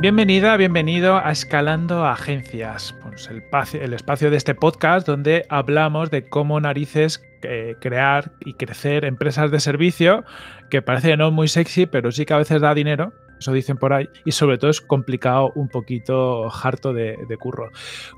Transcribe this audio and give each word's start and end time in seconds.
Bienvenida, 0.00 0.56
bienvenido 0.56 1.16
a 1.16 1.30
Escalando 1.30 2.04
Agencias, 2.04 2.94
pues 3.02 3.30
el, 3.74 3.94
espacio 3.94 4.30
de 4.30 4.36
este 4.36 4.54
podcast 4.54 5.06
donde 5.06 5.46
hablamos 5.48 6.10
de 6.10 6.28
cómo 6.28 6.60
narices 6.60 7.22
eh, 7.42 7.76
crear 7.80 8.32
y 8.40 8.54
crecer 8.54 9.04
empresas 9.04 9.50
de 9.50 9.60
servicio, 9.60 10.24
que 10.68 10.82
parece 10.82 11.16
no 11.16 11.30
muy 11.30 11.48
sexy, 11.48 11.86
pero 11.86 12.12
sí 12.12 12.26
que 12.26 12.34
a 12.34 12.38
veces 12.38 12.60
da 12.60 12.74
dinero, 12.74 13.14
eso 13.38 13.52
dicen 13.52 13.78
por 13.78 13.92
ahí, 13.92 14.08
y 14.26 14.32
sobre 14.32 14.58
todo 14.58 14.70
es 14.70 14.80
complicado, 14.80 15.52
un 15.54 15.68
poquito 15.68 16.50
harto 16.52 16.92
de, 16.92 17.16
de 17.28 17.36
curro. 17.38 17.70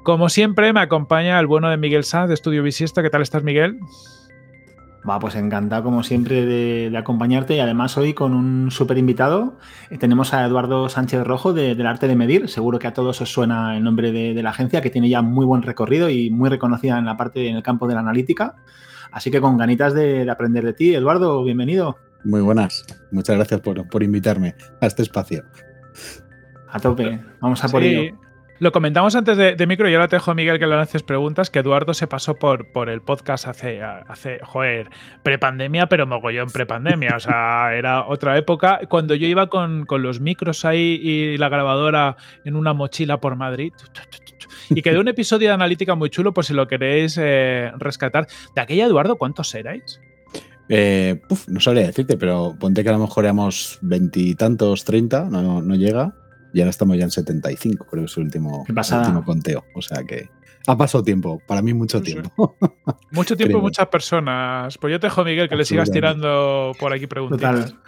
Como 0.02 0.28
siempre, 0.28 0.72
me 0.72 0.80
acompaña 0.80 1.38
el 1.38 1.46
bueno 1.46 1.70
de 1.70 1.76
Miguel 1.76 2.04
Sanz 2.04 2.28
de 2.28 2.34
Estudio 2.34 2.62
Visista. 2.62 3.02
¿Qué 3.02 3.10
tal 3.10 3.22
estás, 3.22 3.44
Miguel? 3.44 3.78
Va, 5.08 5.20
pues 5.20 5.36
encantado 5.36 5.84
como 5.84 6.02
siempre 6.02 6.44
de, 6.44 6.90
de, 6.90 6.98
acompañarte 6.98 7.54
y 7.54 7.60
además 7.60 7.96
hoy 7.96 8.12
con 8.12 8.34
un 8.34 8.72
súper 8.72 8.98
invitado. 8.98 9.56
Eh, 9.90 9.98
tenemos 9.98 10.34
a 10.34 10.44
Eduardo 10.44 10.88
Sánchez 10.88 11.22
Rojo 11.22 11.52
de, 11.52 11.76
del 11.76 11.86
Arte 11.86 12.08
de 12.08 12.16
Medir. 12.16 12.48
Seguro 12.48 12.80
que 12.80 12.88
a 12.88 12.92
todos 12.92 13.20
os 13.20 13.32
suena 13.32 13.76
el 13.76 13.84
nombre 13.84 14.10
de, 14.10 14.34
de, 14.34 14.42
la 14.42 14.50
agencia 14.50 14.80
que 14.80 14.90
tiene 14.90 15.08
ya 15.08 15.22
muy 15.22 15.46
buen 15.46 15.62
recorrido 15.62 16.10
y 16.10 16.30
muy 16.30 16.48
reconocida 16.48 16.98
en 16.98 17.04
la 17.04 17.16
parte, 17.16 17.48
en 17.48 17.56
el 17.56 17.62
campo 17.62 17.86
de 17.86 17.94
la 17.94 18.00
analítica. 18.00 18.56
Así 19.12 19.30
que 19.30 19.40
con 19.40 19.56
ganitas 19.56 19.94
de, 19.94 20.28
aprender 20.28 20.64
de 20.64 20.72
ti, 20.72 20.94
Eduardo, 20.94 21.44
bienvenido. 21.44 21.96
Muy 22.24 22.40
buenas. 22.40 22.84
Muchas 23.12 23.36
gracias 23.36 23.60
por, 23.60 23.88
por 23.88 24.02
invitarme 24.02 24.56
a 24.80 24.86
este 24.86 25.02
espacio. 25.02 25.44
A 26.68 26.80
tope, 26.80 27.20
vamos 27.40 27.62
a 27.62 27.68
por 27.68 27.82
sí. 27.82 27.88
ello. 27.88 28.25
Lo 28.58 28.72
comentamos 28.72 29.14
antes 29.14 29.36
de, 29.36 29.66
micro 29.66 29.88
y 29.88 29.94
ahora 29.94 30.08
te 30.08 30.16
dejo, 30.16 30.34
Miguel, 30.34 30.58
que 30.58 30.66
le 30.66 30.76
lances 30.76 31.02
preguntas, 31.02 31.50
que 31.50 31.58
Eduardo 31.58 31.92
se 31.92 32.06
pasó 32.06 32.36
por, 32.36 32.72
por 32.72 32.88
el 32.88 33.02
podcast 33.02 33.46
hace, 33.46 33.82
hace, 33.82 34.38
joder, 34.42 34.88
prepandemia, 35.22 35.88
pero 35.88 36.06
mogollón 36.06 36.48
prepandemia. 36.48 37.16
O 37.16 37.20
sea, 37.20 37.74
era 37.74 38.06
otra 38.06 38.38
época. 38.38 38.80
Cuando 38.88 39.14
yo 39.14 39.26
iba 39.26 39.48
con, 39.48 39.84
con 39.84 40.02
los 40.02 40.20
micros 40.20 40.64
ahí 40.64 40.98
y 41.02 41.36
la 41.36 41.50
grabadora 41.50 42.16
en 42.46 42.56
una 42.56 42.72
mochila 42.72 43.20
por 43.20 43.36
Madrid. 43.36 43.74
Y 44.70 44.80
quedó 44.80 45.00
un 45.00 45.08
episodio 45.08 45.48
de 45.48 45.54
analítica 45.54 45.94
muy 45.94 46.08
chulo, 46.08 46.32
por 46.32 46.44
si 46.44 46.54
lo 46.54 46.66
queréis 46.66 47.18
eh, 47.20 47.70
rescatar. 47.76 48.26
De 48.54 48.62
aquella, 48.62 48.86
Eduardo, 48.86 49.16
¿cuántos 49.16 49.54
erais? 49.54 50.00
Eh, 50.70 51.20
no 51.46 51.60
sabría 51.60 51.86
decirte, 51.86 52.16
pero 52.16 52.56
ponte 52.58 52.82
que 52.82 52.88
a 52.88 52.92
lo 52.92 52.98
mejor 52.98 53.24
éramos 53.24 53.78
veintitantos, 53.82 54.84
treinta, 54.84 55.24
no, 55.24 55.60
no 55.60 55.74
llega 55.74 56.14
y 56.56 56.60
ahora 56.60 56.70
estamos 56.70 56.96
ya 56.96 57.04
en 57.04 57.10
75, 57.10 57.84
creo 57.84 58.04
que 58.04 58.10
es 58.10 58.16
el 58.16 58.22
último, 58.22 58.64
el 58.66 58.98
último 58.98 59.24
conteo. 59.26 59.66
O 59.74 59.82
sea 59.82 60.04
que 60.04 60.30
ha 60.66 60.74
pasado 60.74 61.04
tiempo, 61.04 61.38
para 61.46 61.60
mí 61.60 61.74
mucho 61.74 62.00
tiempo. 62.00 62.56
mucho 63.10 63.36
tiempo, 63.36 63.60
muchas 63.60 63.88
personas. 63.88 64.78
Pues 64.78 64.90
yo 64.90 64.98
te 64.98 65.08
dejo, 65.08 65.22
Miguel, 65.22 65.50
que 65.50 65.56
le 65.56 65.66
sigas 65.66 65.90
tirando 65.90 66.72
por 66.80 66.94
aquí 66.94 67.06
preguntas. 67.06 67.38
Total. 67.38 67.78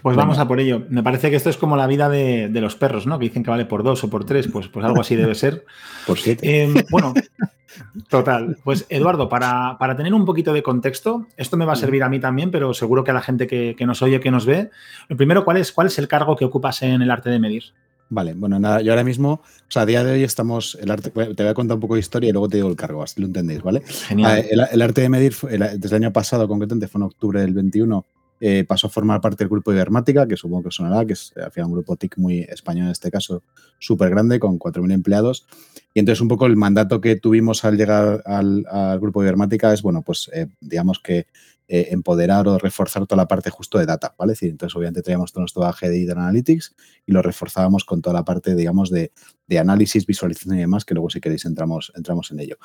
Pues 0.00 0.16
vamos 0.16 0.38
a 0.38 0.48
por 0.48 0.60
ello. 0.60 0.82
Me 0.88 1.02
parece 1.02 1.28
que 1.28 1.36
esto 1.36 1.50
es 1.50 1.58
como 1.58 1.76
la 1.76 1.86
vida 1.86 2.08
de, 2.08 2.48
de, 2.48 2.60
los 2.62 2.74
perros, 2.74 3.06
¿no? 3.06 3.18
Que 3.18 3.26
dicen 3.26 3.42
que 3.42 3.50
vale 3.50 3.66
por 3.66 3.82
dos 3.82 4.02
o 4.02 4.08
por 4.08 4.24
tres, 4.24 4.48
pues, 4.48 4.68
pues 4.68 4.82
algo 4.86 5.02
así 5.02 5.14
debe 5.14 5.34
ser. 5.34 5.66
por 6.06 6.18
siete. 6.18 6.62
Eh, 6.62 6.86
bueno, 6.90 7.12
total. 8.08 8.56
Pues 8.64 8.86
Eduardo, 8.88 9.28
para, 9.28 9.76
para, 9.78 9.94
tener 9.94 10.14
un 10.14 10.24
poquito 10.24 10.54
de 10.54 10.62
contexto, 10.62 11.26
esto 11.36 11.58
me 11.58 11.66
va 11.66 11.74
a 11.74 11.76
servir 11.76 12.02
a 12.02 12.08
mí 12.08 12.18
también, 12.18 12.50
pero 12.50 12.72
seguro 12.72 13.04
que 13.04 13.10
a 13.10 13.14
la 13.14 13.20
gente 13.20 13.46
que, 13.46 13.76
que 13.76 13.84
nos 13.84 14.00
oye, 14.00 14.20
que 14.20 14.30
nos 14.30 14.46
ve. 14.46 14.70
Lo 15.08 15.18
primero, 15.18 15.44
¿cuál 15.44 15.58
es, 15.58 15.70
¿cuál 15.70 15.88
es 15.88 15.98
el 15.98 16.08
cargo 16.08 16.34
que 16.34 16.46
ocupas 16.46 16.80
en 16.80 17.02
el 17.02 17.10
arte 17.10 17.28
de 17.28 17.38
medir? 17.38 17.74
Vale, 18.12 18.34
bueno, 18.34 18.58
nada, 18.58 18.80
yo 18.82 18.90
ahora 18.90 19.04
mismo, 19.04 19.34
o 19.34 19.70
sea, 19.70 19.82
a 19.82 19.86
día 19.86 20.02
de 20.02 20.12
hoy 20.12 20.24
estamos, 20.24 20.76
el 20.80 20.90
arte, 20.90 21.10
te 21.10 21.42
voy 21.42 21.46
a 21.46 21.54
contar 21.54 21.76
un 21.76 21.80
poco 21.80 21.94
de 21.94 22.00
historia 22.00 22.28
y 22.28 22.32
luego 22.32 22.48
te 22.48 22.56
digo 22.56 22.68
el 22.68 22.74
cargo, 22.74 23.04
así 23.04 23.20
lo 23.20 23.28
entendéis, 23.28 23.62
¿vale? 23.62 23.82
Genial. 23.86 24.44
El, 24.50 24.60
el 24.72 24.82
arte 24.82 25.02
de 25.02 25.08
medir, 25.08 25.34
el, 25.48 25.60
desde 25.80 25.96
el 25.96 26.02
año 26.02 26.12
pasado 26.12 26.48
concretamente, 26.48 26.88
fue 26.88 26.98
en 26.98 27.04
octubre 27.04 27.40
del 27.40 27.54
21, 27.54 28.04
eh, 28.40 28.64
pasó 28.66 28.86
a 28.86 28.90
formar 28.90 29.20
parte 29.20 29.44
del 29.44 29.48
grupo 29.50 29.70
Ibermática, 29.70 30.26
que 30.26 30.36
supongo 30.36 30.64
que 30.64 30.70
sonará, 30.70 31.04
que 31.04 31.12
es 31.12 31.32
al 31.36 31.52
final 31.52 31.68
un 31.68 31.74
grupo 31.74 31.94
TIC 31.96 32.16
muy 32.16 32.40
español 32.40 32.86
en 32.86 32.92
este 32.92 33.10
caso, 33.12 33.44
súper 33.78 34.10
grande, 34.10 34.40
con 34.40 34.58
4.000 34.58 34.92
empleados. 34.92 35.46
Y 35.92 36.00
entonces 36.00 36.20
un 36.20 36.28
poco 36.28 36.46
el 36.46 36.56
mandato 36.56 37.00
que 37.00 37.16
tuvimos 37.16 37.64
al 37.64 37.76
llegar 37.76 38.22
al, 38.24 38.64
al 38.70 38.98
grupo 38.98 39.22
Ibermática 39.22 39.72
es, 39.72 39.82
bueno, 39.82 40.02
pues 40.02 40.30
eh, 40.32 40.48
digamos 40.60 41.00
que 41.00 41.26
eh, 41.72 41.92
empoderar 41.92 42.48
o 42.48 42.58
reforzar 42.58 43.06
toda 43.06 43.22
la 43.22 43.28
parte 43.28 43.48
justo 43.48 43.78
de 43.78 43.86
data, 43.86 44.12
¿vale? 44.18 44.32
Es 44.32 44.40
decir, 44.40 44.50
entonces 44.50 44.74
obviamente 44.74 45.02
traíamos 45.02 45.30
todo 45.30 45.42
nuestro 45.42 45.62
bagaje 45.62 45.88
de 45.88 46.10
Analytics 46.10 46.74
y 47.06 47.12
lo 47.12 47.22
reforzábamos 47.22 47.84
con 47.84 48.02
toda 48.02 48.14
la 48.14 48.24
parte, 48.24 48.56
digamos, 48.56 48.90
de, 48.90 49.12
análisis, 49.56 50.04
visualización 50.04 50.56
y 50.56 50.60
demás, 50.62 50.84
que 50.84 50.94
luego 50.94 51.10
si 51.10 51.20
queréis 51.20 51.44
entramos, 51.44 51.92
entramos 51.94 52.32
en 52.32 52.40
ello. 52.40 52.56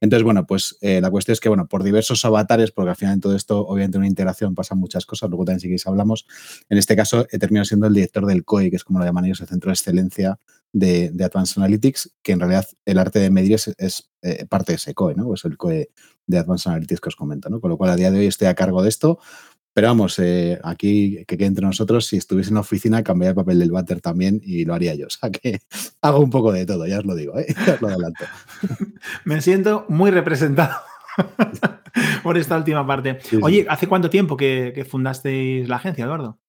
Entonces, 0.00 0.24
bueno, 0.24 0.44
pues 0.44 0.76
eh, 0.80 1.00
la 1.00 1.08
cuestión 1.08 1.34
es 1.34 1.40
que, 1.40 1.48
bueno, 1.48 1.68
por 1.68 1.84
diversos 1.84 2.24
avatares, 2.24 2.72
porque 2.72 2.90
al 2.90 2.96
final 2.96 3.14
en 3.14 3.20
todo 3.20 3.36
esto, 3.36 3.64
obviamente 3.64 3.96
una 3.96 4.08
integración 4.08 4.56
pasan 4.56 4.78
muchas 4.78 5.06
cosas, 5.06 5.30
luego 5.30 5.44
también 5.44 5.60
si 5.60 5.68
queréis 5.68 5.86
hablamos, 5.86 6.26
en 6.68 6.78
este 6.78 6.96
caso 6.96 7.28
he 7.30 7.38
terminado 7.38 7.64
siendo 7.64 7.86
el 7.86 7.94
director 7.94 8.26
del 8.26 8.44
COE, 8.44 8.70
que 8.70 8.76
es 8.76 8.82
como 8.82 8.98
lo 8.98 9.04
llaman 9.04 9.24
ellos, 9.26 9.40
el 9.40 9.46
Centro 9.46 9.68
de 9.68 9.74
Excelencia 9.74 10.40
de, 10.72 11.10
de, 11.10 11.24
Advanced 11.24 11.60
Analytics, 11.60 12.16
que 12.22 12.32
en 12.32 12.40
realidad 12.40 12.66
el 12.84 12.98
arte 12.98 13.18
de 13.18 13.30
medir 13.30 13.54
es, 13.54 13.74
es 13.78 14.10
eh, 14.22 14.46
parte 14.46 14.72
de 14.72 14.76
ese 14.76 14.94
COE, 14.94 15.14
¿no? 15.14 15.32
Es 15.34 15.44
el 15.44 15.56
COE 15.56 15.90
de 16.26 16.38
Advanced 16.38 16.70
Analytics 16.70 17.00
que 17.00 17.08
os 17.08 17.16
comento, 17.16 17.48
¿no? 17.48 17.60
Con 17.60 17.70
lo 17.70 17.76
cual 17.76 17.90
a 17.90 17.96
día 17.96 18.10
de 18.10 18.18
hoy 18.18 18.26
estoy 18.26 18.48
a 18.48 18.54
cargo 18.54 18.82
de 18.82 18.88
esto. 18.88 19.18
Pero 19.78 19.88
vamos, 19.88 20.18
eh, 20.18 20.58
aquí 20.64 21.24
que 21.26 21.36
quede 21.36 21.46
entre 21.46 21.64
nosotros, 21.64 22.06
si 22.06 22.16
estuviese 22.16 22.50
en 22.50 22.54
la 22.54 22.62
oficina, 22.62 23.04
cambiaría 23.04 23.30
el 23.30 23.36
papel 23.36 23.60
del 23.60 23.70
váter 23.70 24.00
también 24.00 24.40
y 24.42 24.64
lo 24.64 24.74
haría 24.74 24.94
yo. 24.94 25.06
O 25.06 25.10
sea 25.10 25.30
que 25.30 25.60
hago 26.02 26.18
un 26.18 26.30
poco 26.30 26.52
de 26.52 26.66
todo, 26.66 26.86
ya 26.86 26.98
os 26.98 27.04
lo 27.04 27.14
digo, 27.14 27.38
¿eh? 27.38 27.46
ya 27.66 27.74
os 27.74 27.80
lo 27.80 27.88
adelanto. 27.88 28.24
Me 29.24 29.40
siento 29.40 29.86
muy 29.88 30.10
representado 30.10 30.74
por 32.22 32.36
esta 32.36 32.56
última 32.56 32.86
parte. 32.86 33.18
Sí, 33.22 33.38
Oye, 33.40 33.66
¿hace 33.68 33.86
cuánto 33.86 34.10
tiempo 34.10 34.36
que, 34.36 34.72
que 34.74 34.84
fundasteis 34.84 35.68
la 35.68 35.76
agencia, 35.76 36.04
Eduardo? 36.04 36.40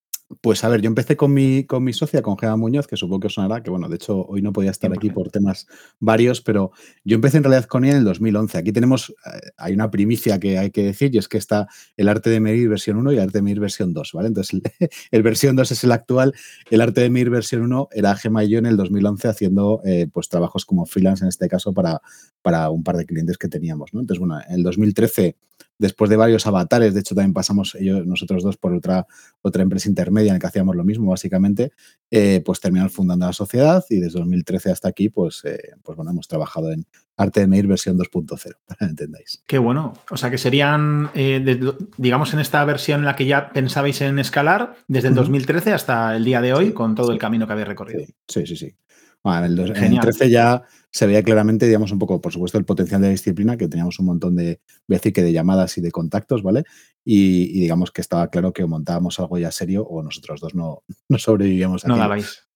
Pues 0.42 0.64
a 0.64 0.70
ver, 0.70 0.82
yo 0.82 0.88
empecé 0.88 1.18
con 1.18 1.34
mi, 1.34 1.64
con 1.64 1.84
mi 1.84 1.92
socia, 1.92 2.22
con 2.22 2.38
Gema 2.38 2.56
Muñoz, 2.56 2.86
que 2.86 2.96
supongo 2.96 3.22
que 3.22 3.28
os 3.28 3.34
sonará, 3.34 3.64
que 3.64 3.72
bueno, 3.72 3.90
de 3.90 3.96
hecho 3.96 4.28
hoy 4.28 4.44
no 4.44 4.54
podía 4.54 4.70
estar 4.70 4.92
aquí 4.94 5.10
por 5.10 5.32
temas 5.32 5.66
varios, 6.00 6.40
pero 6.42 6.72
yo 7.04 7.16
empecé 7.16 7.38
en 7.38 7.44
realidad 7.44 7.66
con 7.66 7.84
ella 7.84 7.94
en 7.94 8.00
el 8.00 8.06
2011. 8.06 8.60
Aquí 8.60 8.72
tenemos, 8.72 9.10
eh, 9.10 9.50
hay 9.58 9.74
una 9.74 9.90
primicia 9.90 10.40
que 10.40 10.60
hay 10.60 10.70
que 10.70 10.84
decir, 10.84 11.16
y 11.16 11.18
es 11.18 11.28
que 11.28 11.40
está 11.40 11.68
el 11.98 12.08
arte 12.08 12.30
de 12.30 12.40
medir 12.40 12.70
versión 12.70 12.98
1 12.98 13.12
y 13.12 13.16
el 13.16 13.22
arte 13.22 13.40
de 13.40 13.42
medir 13.42 13.60
versión 13.60 13.92
2, 13.92 14.12
¿vale? 14.14 14.28
Entonces, 14.28 14.54
el, 14.54 14.62
el 15.12 15.24
versión 15.24 15.56
2 15.56 15.72
es 15.72 15.84
el 15.84 15.92
actual, 15.92 16.36
el 16.70 16.82
arte 16.82 17.02
de 17.02 17.10
medir 17.10 17.32
versión 17.32 17.64
1 17.64 17.90
era 17.92 18.16
Gema 18.16 18.44
y 18.44 18.50
yo 18.50 18.60
en 18.60 18.68
el 18.68 18.78
2011 18.78 19.30
haciendo 19.30 19.82
eh, 19.84 20.08
pues 20.14 20.30
trabajos 20.30 20.64
como 20.64 20.86
freelance 20.86 21.24
en 21.24 21.30
este 21.30 21.48
caso 21.48 21.74
para, 21.74 22.02
para 22.44 22.70
un 22.70 22.84
par 22.84 22.98
de 22.98 23.08
clientes 23.08 23.40
que 23.40 23.48
teníamos, 23.48 23.96
¿no? 23.96 24.00
Entonces, 24.02 24.20
bueno, 24.20 24.40
en 24.48 24.54
el 24.54 24.62
2013 24.62 25.38
después 25.80 26.10
de 26.10 26.18
varios 26.18 26.46
avatares, 26.46 26.94
de 26.94 27.00
hecho 27.00 27.16
también 27.16 27.34
pasamos 27.34 27.74
ellos, 27.76 28.06
nosotros 28.06 28.44
dos 28.44 28.58
por 28.58 28.74
otra, 28.74 29.08
otra 29.42 29.64
empresa 29.64 29.90
intermedia 29.90 30.30
en 30.30 30.36
la 30.36 30.40
que 30.40 30.48
hacíamos 30.48 30.76
lo 30.76 30.84
mismo 30.84 31.10
básicamente, 31.10 31.72
eh, 32.12 32.44
pues 32.46 32.60
terminamos 32.60 32.94
fundando 32.94 33.26
la 33.26 33.34
sociedad 33.34 33.84
y 33.90 34.00
desde 34.00 34.20
2013 34.20 34.72
hasta 34.72 34.90
aquí 34.90 35.10
pues, 35.10 35.44
eh, 35.46 35.72
pues 35.82 35.96
bueno, 35.96 36.12
hemos 36.12 36.28
trabajado 36.28 36.72
en 36.72 36.86
Arte 37.16 37.40
de 37.40 37.48
Medir 37.48 37.68
versión 37.68 37.98
2.0, 37.98 38.56
para 38.68 38.78
que 38.78 38.86
entendáis. 38.86 39.44
Qué 39.48 39.58
bueno, 39.58 39.94
o 40.12 40.18
sea 40.18 40.30
que 40.30 40.38
serían, 40.38 41.10
eh, 41.16 41.42
de, 41.44 41.74
digamos, 41.98 42.34
en 42.34 42.40
esta 42.40 42.64
versión 42.66 43.00
en 43.00 43.06
la 43.06 43.16
que 43.16 43.26
ya 43.26 43.52
pensabais 43.52 44.02
en 44.02 44.20
escalar, 44.20 44.76
desde 44.88 45.08
el 45.08 45.16
2013 45.16 45.72
hasta 45.74 46.16
el 46.16 46.26
día 46.26 46.42
de 46.42 46.54
hoy, 46.54 46.74
con 46.74 46.94
todo 46.94 47.12
el 47.12 47.18
camino 47.18 47.48
que 47.48 47.54
habéis 47.54 47.68
recorrido. 47.68 48.06
Sí, 48.28 48.46
sí, 48.46 48.56
sí. 48.56 48.76
Bueno, 49.24 49.46
en, 49.46 49.60
el, 49.60 49.78
en 49.78 49.94
el 49.94 50.00
13 50.00 50.30
ya 50.30 50.64
se 50.92 51.06
veía 51.06 51.24
claramente, 51.24 51.68
digamos, 51.68 51.92
un 51.92 52.00
poco, 52.00 52.22
por 52.22 52.32
supuesto, 52.32 52.58
el 52.58 52.66
potencial 52.66 53.02
de 53.02 53.08
la 53.08 53.12
disciplina, 53.12 53.58
que 53.58 53.68
teníamos 53.68 54.00
un 54.00 54.06
montón 54.08 54.36
de, 54.36 54.62
voy 54.88 54.96
a 54.96 55.00
decir 55.00 55.14
que 55.14 55.24
de 55.24 55.32
llamadas 55.32 55.78
y 55.78 55.82
de 55.82 55.92
contactos, 55.92 56.42
¿vale? 56.42 56.64
Y, 57.04 57.58
y, 57.58 57.62
digamos 57.62 57.92
que 57.92 58.02
estaba 58.02 58.30
claro 58.30 58.54
que 58.54 58.66
montábamos 58.66 59.20
algo 59.20 59.38
ya 59.38 59.52
serio 59.52 59.84
o 59.84 60.02
nosotros 60.04 60.42
dos 60.42 60.56
no, 60.56 60.84
no 61.10 61.18
sobrevivíamos. 61.18 61.86
No 61.86 61.98
dabais. 61.98 62.48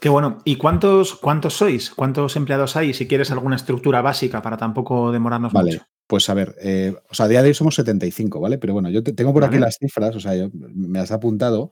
Qué 0.00 0.08
bueno. 0.08 0.38
¿Y 0.44 0.56
cuántos, 0.56 1.14
cuántos 1.16 1.54
sois? 1.54 1.90
¿Cuántos 1.90 2.36
empleados 2.36 2.76
hay? 2.76 2.94
Si 2.94 3.06
quieres 3.06 3.30
alguna 3.30 3.56
estructura 3.56 4.00
básica 4.00 4.42
para 4.42 4.56
tampoco 4.56 5.10
demorarnos 5.12 5.52
vale. 5.52 5.72
mucho. 5.72 5.86
Pues 6.06 6.30
a 6.30 6.34
ver, 6.34 6.56
eh, 6.62 6.94
o 7.10 7.14
sea, 7.14 7.26
a 7.26 7.28
día 7.28 7.42
de 7.42 7.48
hoy 7.48 7.54
somos 7.54 7.74
75, 7.74 8.40
¿vale? 8.40 8.56
Pero 8.56 8.72
bueno, 8.72 8.88
yo 8.88 9.02
te, 9.02 9.12
tengo 9.12 9.32
por 9.32 9.42
vale. 9.42 9.56
aquí 9.56 9.62
las 9.62 9.76
cifras, 9.78 10.16
o 10.16 10.20
sea, 10.20 10.34
yo 10.34 10.48
me 10.52 10.98
las 10.98 11.10
he 11.10 11.14
apuntado. 11.14 11.70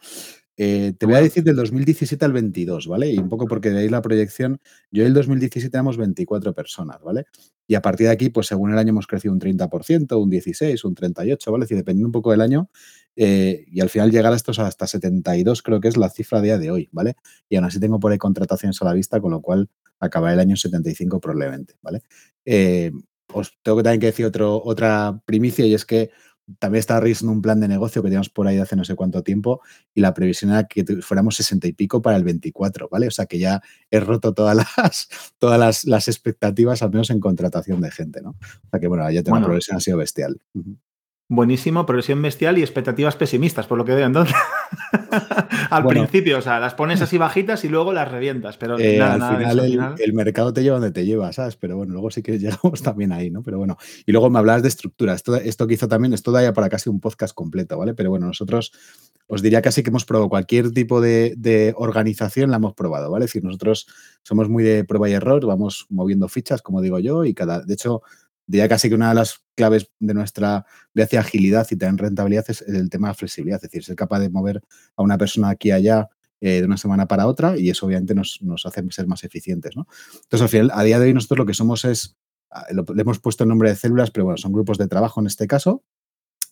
Eh, 0.56 0.94
te 0.98 1.04
voy 1.06 1.16
a 1.16 1.20
decir 1.20 1.44
del 1.44 1.56
2017 1.56 2.24
al 2.24 2.32
22, 2.32 2.86
¿vale? 2.86 3.10
Y 3.10 3.18
un 3.18 3.28
poco 3.28 3.46
porque 3.46 3.70
veis 3.70 3.90
la 3.90 4.00
proyección, 4.00 4.58
yo 4.90 5.02
en 5.02 5.08
el 5.08 5.14
2017 5.14 5.76
éramos 5.76 5.98
24 5.98 6.54
personas, 6.54 7.02
¿vale? 7.02 7.24
Y 7.66 7.74
a 7.74 7.82
partir 7.82 8.06
de 8.06 8.12
aquí, 8.12 8.30
pues 8.30 8.46
según 8.46 8.72
el 8.72 8.78
año 8.78 8.90
hemos 8.90 9.06
crecido 9.06 9.34
un 9.34 9.40
30%, 9.40 10.20
un 10.22 10.30
16, 10.30 10.84
un 10.84 10.94
38, 10.94 11.52
¿vale? 11.52 11.64
Es 11.64 11.68
decir, 11.68 11.76
dependiendo 11.76 12.08
un 12.08 12.12
poco 12.12 12.30
del 12.30 12.40
año, 12.40 12.70
eh, 13.16 13.64
y 13.70 13.80
al 13.80 13.90
final 13.90 14.10
llegar 14.10 14.32
a 14.32 14.36
estos 14.36 14.58
hasta 14.58 14.86
72 14.86 15.62
creo 15.62 15.80
que 15.80 15.88
es 15.88 15.96
la 15.96 16.08
cifra 16.08 16.38
a 16.38 16.42
día 16.42 16.58
de 16.58 16.70
hoy, 16.70 16.88
¿vale? 16.92 17.16
Y 17.48 17.56
aún 17.56 17.66
así 17.66 17.78
tengo 17.78 18.00
por 18.00 18.12
ahí 18.12 18.18
contrataciones 18.18 18.80
a 18.80 18.84
la 18.86 18.92
vista, 18.94 19.20
con 19.20 19.32
lo 19.32 19.42
cual 19.42 19.68
acabará 20.00 20.34
el 20.34 20.40
año 20.40 20.56
75 20.56 21.20
probablemente, 21.20 21.74
¿vale? 21.82 22.02
Eh, 22.44 22.92
os 23.32 23.58
tengo 23.62 23.78
que 23.78 23.82
también 23.82 24.00
que 24.00 24.06
decir 24.06 24.24
otro, 24.24 24.62
otra 24.64 25.20
primicia 25.26 25.66
y 25.66 25.74
es 25.74 25.84
que 25.84 26.10
también 26.58 26.80
estaba 26.80 27.00
revisando 27.00 27.32
un 27.32 27.42
plan 27.42 27.60
de 27.60 27.68
negocio 27.68 28.02
que 28.02 28.06
teníamos 28.06 28.30
por 28.30 28.46
ahí 28.46 28.58
hace 28.58 28.76
no 28.76 28.84
sé 28.84 28.94
cuánto 28.94 29.22
tiempo 29.22 29.60
y 29.94 30.00
la 30.00 30.14
previsión 30.14 30.52
era 30.52 30.64
que 30.64 30.84
fuéramos 31.02 31.36
60 31.36 31.66
y 31.66 31.72
pico 31.72 32.00
para 32.02 32.16
el 32.16 32.24
24, 32.24 32.88
¿vale? 32.90 33.08
O 33.08 33.10
sea 33.10 33.26
que 33.26 33.38
ya 33.38 33.60
he 33.90 34.00
roto 34.00 34.32
todas 34.32 34.56
las, 34.76 35.08
todas 35.38 35.58
las, 35.58 35.84
las 35.84 36.08
expectativas, 36.08 36.82
al 36.82 36.90
menos 36.90 37.10
en 37.10 37.20
contratación 37.20 37.80
de 37.80 37.90
gente, 37.90 38.22
¿no? 38.22 38.30
O 38.30 38.68
sea 38.70 38.80
que 38.80 38.86
bueno, 38.88 39.10
ya 39.10 39.22
tengo 39.22 39.34
bueno, 39.34 39.46
una 39.46 39.46
progresión 39.46 39.76
ha 39.76 39.80
sido 39.80 39.98
bestial. 39.98 40.40
Uh 40.54 40.60
-huh. 40.60 40.76
Buenísimo, 41.28 41.84
progresión 41.86 42.22
bestial 42.22 42.56
y 42.56 42.60
expectativas 42.60 43.16
pesimistas, 43.16 43.66
por 43.66 43.76
lo 43.76 43.84
que 43.84 43.96
veo 43.96 44.06
entonces. 44.06 44.36
al 45.70 45.84
principio, 45.84 46.38
o 46.38 46.40
sea, 46.40 46.60
las 46.60 46.74
pones 46.74 47.02
así 47.02 47.18
bajitas 47.18 47.64
y 47.64 47.68
luego 47.68 47.92
las 47.92 48.08
revientas, 48.08 48.56
pero 48.56 48.78
eh, 48.78 49.00
al, 49.00 49.20
final, 49.36 49.96
el, 49.98 50.12
mercado 50.12 50.52
te 50.52 50.62
lleva 50.62 50.76
donde 50.76 50.92
te 50.92 51.04
lleva, 51.04 51.32
¿sabes? 51.32 51.56
Pero 51.56 51.76
bueno, 51.76 51.94
luego 51.94 52.12
sí 52.12 52.22
que 52.22 52.38
llegamos 52.38 52.80
también 52.80 53.10
ahí, 53.10 53.32
¿no? 53.32 53.42
Pero 53.42 53.58
bueno, 53.58 53.76
y 54.06 54.12
luego 54.12 54.30
me 54.30 54.38
hablabas 54.38 54.62
de 54.62 54.68
estructura. 54.68 55.14
Esto, 55.14 55.34
esto 55.34 55.66
que 55.66 55.74
hizo 55.74 55.88
también, 55.88 56.12
esto 56.12 56.30
da 56.30 56.42
ya 56.42 56.52
para 56.52 56.68
casi 56.68 56.90
un 56.90 57.00
podcast 57.00 57.34
completo, 57.34 57.76
¿vale? 57.76 57.94
Pero 57.94 58.10
bueno, 58.10 58.26
nosotros 58.26 58.70
os 59.26 59.42
diría 59.42 59.60
casi 59.62 59.82
que 59.82 59.90
hemos 59.90 60.04
probado 60.04 60.28
cualquier 60.28 60.70
tipo 60.70 61.00
de, 61.00 61.34
de 61.36 61.74
organización, 61.76 62.52
la 62.52 62.58
hemos 62.58 62.74
probado, 62.74 63.10
¿vale? 63.10 63.24
Es 63.24 63.32
decir, 63.32 63.42
nosotros 63.42 63.88
somos 64.22 64.48
muy 64.48 64.62
de 64.62 64.84
prueba 64.84 65.08
y 65.08 65.14
error, 65.14 65.44
vamos 65.44 65.86
moviendo 65.88 66.28
fichas, 66.28 66.62
como 66.62 66.80
digo 66.80 67.00
yo, 67.00 67.24
y 67.24 67.34
cada, 67.34 67.62
de 67.62 67.74
hecho, 67.74 68.02
diría 68.46 68.68
casi 68.68 68.88
que 68.88 68.94
una 68.94 69.08
de 69.08 69.16
las 69.16 69.45
claves 69.56 69.90
de 69.98 70.14
nuestra 70.14 70.64
de 70.94 71.02
hacia 71.02 71.20
agilidad 71.20 71.66
y 71.70 71.76
también 71.76 71.98
rentabilidad 71.98 72.44
es 72.48 72.62
el 72.62 72.88
tema 72.90 73.08
de 73.08 73.14
flexibilidad, 73.14 73.56
es 73.56 73.62
decir, 73.62 73.82
ser 73.82 73.96
capaz 73.96 74.20
de 74.20 74.30
mover 74.30 74.62
a 74.96 75.02
una 75.02 75.18
persona 75.18 75.48
aquí 75.48 75.70
allá 75.72 76.08
eh, 76.40 76.60
de 76.60 76.64
una 76.66 76.76
semana 76.76 77.08
para 77.08 77.26
otra 77.26 77.56
y 77.58 77.70
eso 77.70 77.86
obviamente 77.86 78.14
nos, 78.14 78.38
hace 78.64 78.84
ser 78.90 79.06
más 79.06 79.24
eficientes. 79.24 79.74
¿no? 79.74 79.86
Entonces, 80.14 80.42
al 80.42 80.48
final, 80.48 80.70
a 80.74 80.82
día 80.84 80.98
de 80.98 81.06
hoy 81.06 81.14
nosotros 81.14 81.38
lo 81.38 81.46
que 81.46 81.54
somos 81.54 81.84
es, 81.86 82.16
ah, 82.50 82.66
le 82.70 83.02
hemos 83.02 83.18
puesto 83.18 83.44
el 83.44 83.48
nombre 83.48 83.70
de 83.70 83.76
células, 83.76 84.10
pero 84.10 84.26
bueno, 84.26 84.36
son 84.36 84.52
grupos 84.52 84.76
de 84.76 84.86
trabajo 84.86 85.20
en 85.20 85.26
este 85.26 85.46
caso. 85.46 85.82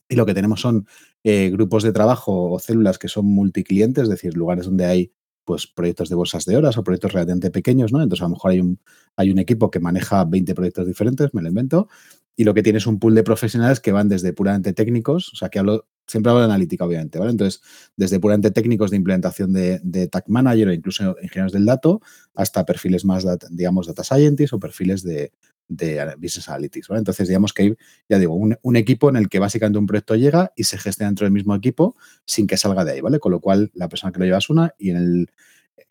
Y 0.09 0.17
lo 0.17 0.27
que 0.27 0.35
tenemos 0.35 0.61
son 0.61 0.87
eh, 1.23 1.51
grupos 1.51 1.83
de 1.83 1.93
trabajo 1.93 2.51
o 2.51 2.59
células 2.59 2.99
que 2.99 3.09
son 3.09 3.27
multiclientes, 3.27 4.05
es 4.05 4.09
decir, 4.09 4.37
lugares 4.37 4.67
donde 4.67 4.87
hay 4.87 5.13
pues 5.45 5.67
proyectos 5.67 6.09
de 6.09 6.15
bolsas 6.15 6.47
de 6.47 6.57
horas 6.57 6.77
o 6.79 6.85
proyectos 6.85 7.13
relativamente 7.13 7.51
pequeños, 7.51 7.93
¿no? 7.93 8.03
Entonces 8.03 8.23
a 8.23 8.25
lo 8.25 8.31
mejor 8.31 8.51
hay 8.53 8.61
un, 8.61 8.81
hay 9.17 9.31
un 9.31 9.39
equipo 9.39 9.71
que 9.71 9.81
maneja 9.81 10.25
20 10.25 10.55
proyectos 10.55 10.87
diferentes, 10.87 11.33
me 11.35 11.43
lo 11.43 11.49
invento, 11.49 11.89
y 12.37 12.45
lo 12.45 12.55
que 12.55 12.63
tiene 12.63 12.79
es 12.79 12.87
un 12.87 12.99
pool 12.99 13.15
de 13.15 13.23
profesionales 13.23 13.81
que 13.81 13.93
van 13.93 14.09
desde 14.09 14.33
puramente 14.33 14.73
técnicos, 14.73 15.33
o 15.33 15.37
sea, 15.37 15.49
que 15.49 15.59
hablo, 15.59 15.87
siempre 16.07 16.31
hablo 16.31 16.41
de 16.41 16.47
analítica, 16.47 16.85
obviamente, 16.85 17.19
¿vale? 17.19 17.31
Entonces, 17.31 17.63
desde 17.97 18.19
puramente 18.19 18.51
técnicos 18.51 18.91
de 18.91 18.97
implementación 18.97 19.53
de, 19.53 19.81
de 19.83 20.09
Tag 20.09 20.25
Manager 20.29 20.69
o 20.69 20.73
incluso 20.73 21.17
ingenieros 21.23 21.53
del 21.53 21.65
dato, 21.65 22.01
hasta 22.35 22.65
perfiles 22.65 23.05
más, 23.05 23.25
digamos, 23.51 23.87
Data 23.87 24.03
Scientist 24.03 24.53
o 24.53 24.59
perfiles 24.59 25.03
de, 25.03 25.33
de 25.69 26.15
Business 26.17 26.49
Analytics, 26.49 26.89
¿vale? 26.89 26.99
Entonces, 26.99 27.29
digamos 27.29 27.53
que 27.53 27.63
hay, 27.63 27.77
ya 28.09 28.19
digo, 28.19 28.35
un, 28.35 28.57
un, 28.63 28.77
equipo 28.77 29.09
en 29.09 29.17
el 29.17 29.29
que 29.29 29.39
básicamente 29.39 29.79
un 29.79 29.87
proyecto 29.87 30.17
llega 30.17 30.53
y 30.57 30.65
se 30.65 30.79
gestiona 30.79 31.11
dentro 31.11 31.27
del 31.27 31.33
mismo 31.33 31.55
equipo 31.55 31.97
sin 32.27 32.47
que 32.47 32.57
salga 32.57 32.85
de 32.85 32.93
ahí, 32.93 33.01
¿vale? 33.01 33.21
Con 33.21 33.33
lo 33.33 33.41
cual, 33.41 33.71
la 33.75 33.89
persona 33.89 34.13
que 34.13 34.19
lo 34.19 34.25
lleva 34.25 34.39
es 34.39 34.51
una 34.51 34.75
y 34.79 34.91
en 34.91 34.97
el, 34.97 35.31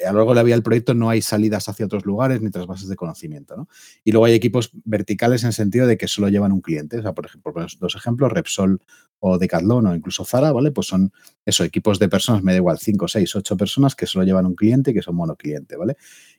a 0.05 0.11
lo 0.11 0.19
largo 0.19 0.31
de 0.31 0.35
la 0.35 0.43
vía 0.43 0.55
del 0.55 0.63
proyecto 0.63 0.93
no 0.93 1.09
hay 1.09 1.21
salidas 1.21 1.69
hacia 1.69 1.85
otros 1.85 2.05
lugares 2.05 2.41
ni 2.41 2.47
otras 2.47 2.67
bases 2.67 2.89
de 2.89 2.95
conocimiento, 2.95 3.55
¿no? 3.55 3.67
Y 4.03 4.11
luego 4.11 4.25
hay 4.25 4.33
equipos 4.33 4.71
verticales 4.85 5.43
en 5.43 5.47
el 5.47 5.53
sentido 5.53 5.87
de 5.87 5.97
que 5.97 6.07
solo 6.07 6.29
llevan 6.29 6.51
un 6.51 6.61
cliente, 6.61 6.99
o 6.99 7.01
sea, 7.01 7.13
por 7.13 7.25
ejemplo, 7.25 7.53
dos 7.79 7.95
ejemplos, 7.95 8.31
Repsol 8.31 8.81
o 9.19 9.37
Decathlon 9.37 9.87
o 9.87 9.95
incluso 9.95 10.25
Zara, 10.25 10.51
¿vale? 10.51 10.71
Pues 10.71 10.87
son 10.87 11.11
eso, 11.45 11.63
equipos 11.63 11.99
de 11.99 12.09
personas, 12.09 12.43
me 12.43 12.51
da 12.51 12.57
igual, 12.57 12.77
cinco, 12.79 13.07
seis, 13.07 13.35
ocho 13.35 13.55
personas 13.55 13.95
que 13.95 14.05
solo 14.05 14.25
llevan 14.25 14.45
un 14.45 14.55
cliente 14.55 14.91
y 14.91 14.93
que 14.93 15.01
son 15.01 15.15
monocliente, 15.15 15.77
¿vale? 15.77 15.95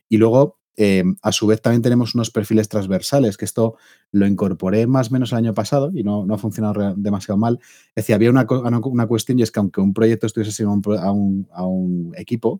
Y 0.07 0.17
luego 0.17 0.59
eh, 0.77 1.03
a 1.21 1.31
su 1.31 1.47
vez, 1.47 1.61
también 1.61 1.81
tenemos 1.81 2.15
unos 2.15 2.31
perfiles 2.31 2.67
transversales, 2.67 3.37
que 3.37 3.45
esto 3.45 3.77
lo 4.11 4.27
incorporé 4.27 4.87
más 4.87 5.09
o 5.09 5.13
menos 5.13 5.31
el 5.31 5.37
año 5.37 5.53
pasado 5.53 5.91
y 5.93 6.03
no, 6.03 6.25
ha 6.29 6.37
funcionado 6.37 6.93
demasiado 6.97 7.37
mal. 7.37 7.59
Es 7.89 8.03
decir, 8.03 8.15
había 8.15 8.29
una, 8.29 8.45
una, 8.49 9.07
cuestión 9.07 9.39
y 9.39 9.43
es 9.43 9.51
que 9.51 9.59
aunque 9.59 9.79
un 9.79 9.93
proyecto 9.93 10.27
estuviese 10.27 10.51
asignado 10.51 10.99
a 10.99 11.11
un, 11.11 11.47
a 11.53 11.65
un 11.65 12.13
equipo, 12.17 12.59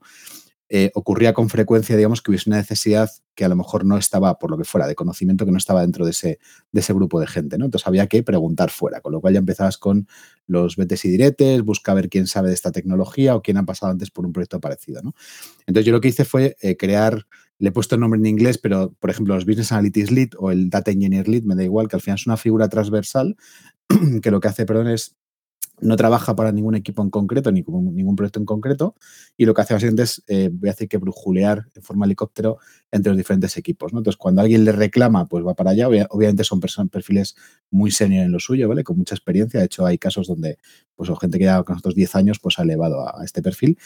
eh, 0.70 0.92
ocurría 0.96 1.34
con 1.34 1.50
frecuencia, 1.50 1.96
digamos, 1.96 2.22
que 2.22 2.32
hubiese 2.32 2.50
una 2.50 2.58
necesidad 2.58 3.10
que 3.36 3.46
a 3.46 3.50
lo 3.50 3.56
mejor 3.56 3.86
no 3.86 3.98
estaba, 3.98 4.40
por 4.40 4.50
lo 4.50 4.58
que 4.58 4.64
fuera, 4.64 4.88
de 4.88 4.96
conocimiento 4.96 5.46
que 5.46 5.52
no 5.52 5.58
estaba 5.58 5.82
dentro 5.82 6.06
de 6.06 6.12
ese, 6.12 6.40
de 6.72 6.80
ese 6.80 6.94
grupo 6.94 7.20
de 7.20 7.28
gente, 7.28 7.58
¿no? 7.58 7.66
Entonces 7.66 7.88
había 7.88 8.08
que 8.08 8.24
preguntar 8.24 8.72
fuera, 8.72 9.02
con 9.02 9.12
lo 9.12 9.22
cual 9.22 9.34
ya 9.34 9.40
empezabas 9.40 9.78
con 9.78 10.08
los 10.48 10.76
vetes 10.76 11.06
y 11.06 11.10
diretes, 11.10 11.62
busca 11.62 11.94
ver 11.94 12.10
quién 12.10 12.26
sabe 12.26 12.48
de 12.48 12.56
esta 12.56 12.72
tecnología 12.72 13.36
o 13.36 13.42
quién 13.42 13.58
ha 13.58 13.66
pasado 13.66 13.92
antes 13.92 14.10
por 14.10 14.26
un 14.26 14.34
proyecto 14.34 14.60
parecido, 14.60 15.02
¿no? 15.04 15.14
Entonces 15.68 15.86
yo 15.86 15.92
lo 15.92 16.02
que 16.02 16.08
hice 16.08 16.26
fue 16.26 16.56
eh, 16.62 16.78
crear, 16.78 17.28
le 17.60 17.70
he 17.70 17.72
puesto 17.72 17.96
el 17.96 18.02
nombre 18.02 18.20
en 18.20 18.26
inglés, 18.26 18.58
pero 18.58 18.94
por 19.00 19.12
ejemplo 19.12 19.36
los 19.36 19.46
Business 19.46 19.72
Analytics 19.72 20.12
Lead 20.12 20.30
o 20.38 20.52
el 20.52 20.70
Data 20.70 20.92
Engineer 20.92 21.28
Lead, 21.28 21.44
me 21.44 21.56
da 21.56 21.64
igual, 21.64 21.88
que 21.88 21.98
al 21.98 22.02
final 22.02 22.18
es 22.18 22.26
una 22.26 22.38
figura 22.38 22.70
transversal 22.70 23.36
que 24.22 24.32
lo 24.32 24.40
que 24.40 24.48
hace, 24.48 24.66
perdón, 24.66 24.88
es 24.88 25.16
no 25.82 25.96
trabaja 25.96 26.36
para 26.36 26.52
ningún 26.52 26.76
equipo 26.76 27.04
en 27.04 27.10
concreto, 27.10 27.52
ni 27.52 27.62
ningún 27.62 28.16
proyecto 28.16 28.40
en 28.40 28.46
concreto, 28.46 28.96
y 29.38 29.46
lo 29.46 29.54
que 29.54 29.62
hace 29.62 29.74
básicamente 29.74 30.04
es, 30.04 30.24
eh, 30.28 30.50
voy 30.52 30.70
a 30.70 30.72
decir 30.72 30.88
que 30.88 30.98
brujulear 30.98 31.68
en 31.76 31.84
forma 31.84 32.06
helicóptero 32.06 32.58
entre 32.92 33.12
los 33.12 33.18
diferentes 33.18 33.58
equipos. 33.58 33.92
Entonces, 33.92 34.18
cuando 34.18 34.42
alguien 34.42 34.64
le 34.64 34.72
reclama, 34.72 35.28
pues 35.28 35.46
va 35.46 35.54
para 35.54 35.72
allá. 35.72 35.88
Obviamente 36.10 36.44
son 36.44 36.60
personas, 36.60 36.90
perfiles 36.90 37.36
muy 37.70 37.92
senior 37.92 38.26
en 38.26 38.32
lo 38.32 38.40
suyo, 38.40 38.70
¿vale? 38.70 38.84
Con 38.84 38.98
mucha 38.98 39.16
experiencia. 39.16 39.60
De 39.60 39.66
hecho, 39.66 39.86
hay 39.86 39.98
casos 39.98 40.28
donde, 40.28 40.58
pues, 40.96 41.10
gente 41.20 41.38
que 41.38 41.46
lleva 41.46 41.64
con 41.64 41.74
nosotros 41.74 41.96
10 41.96 42.16
años, 42.16 42.40
pues 42.40 42.58
ha 42.60 42.64
elevado 42.64 43.02
a, 43.02 43.24
este 43.24 43.42
perfil. 43.42 43.78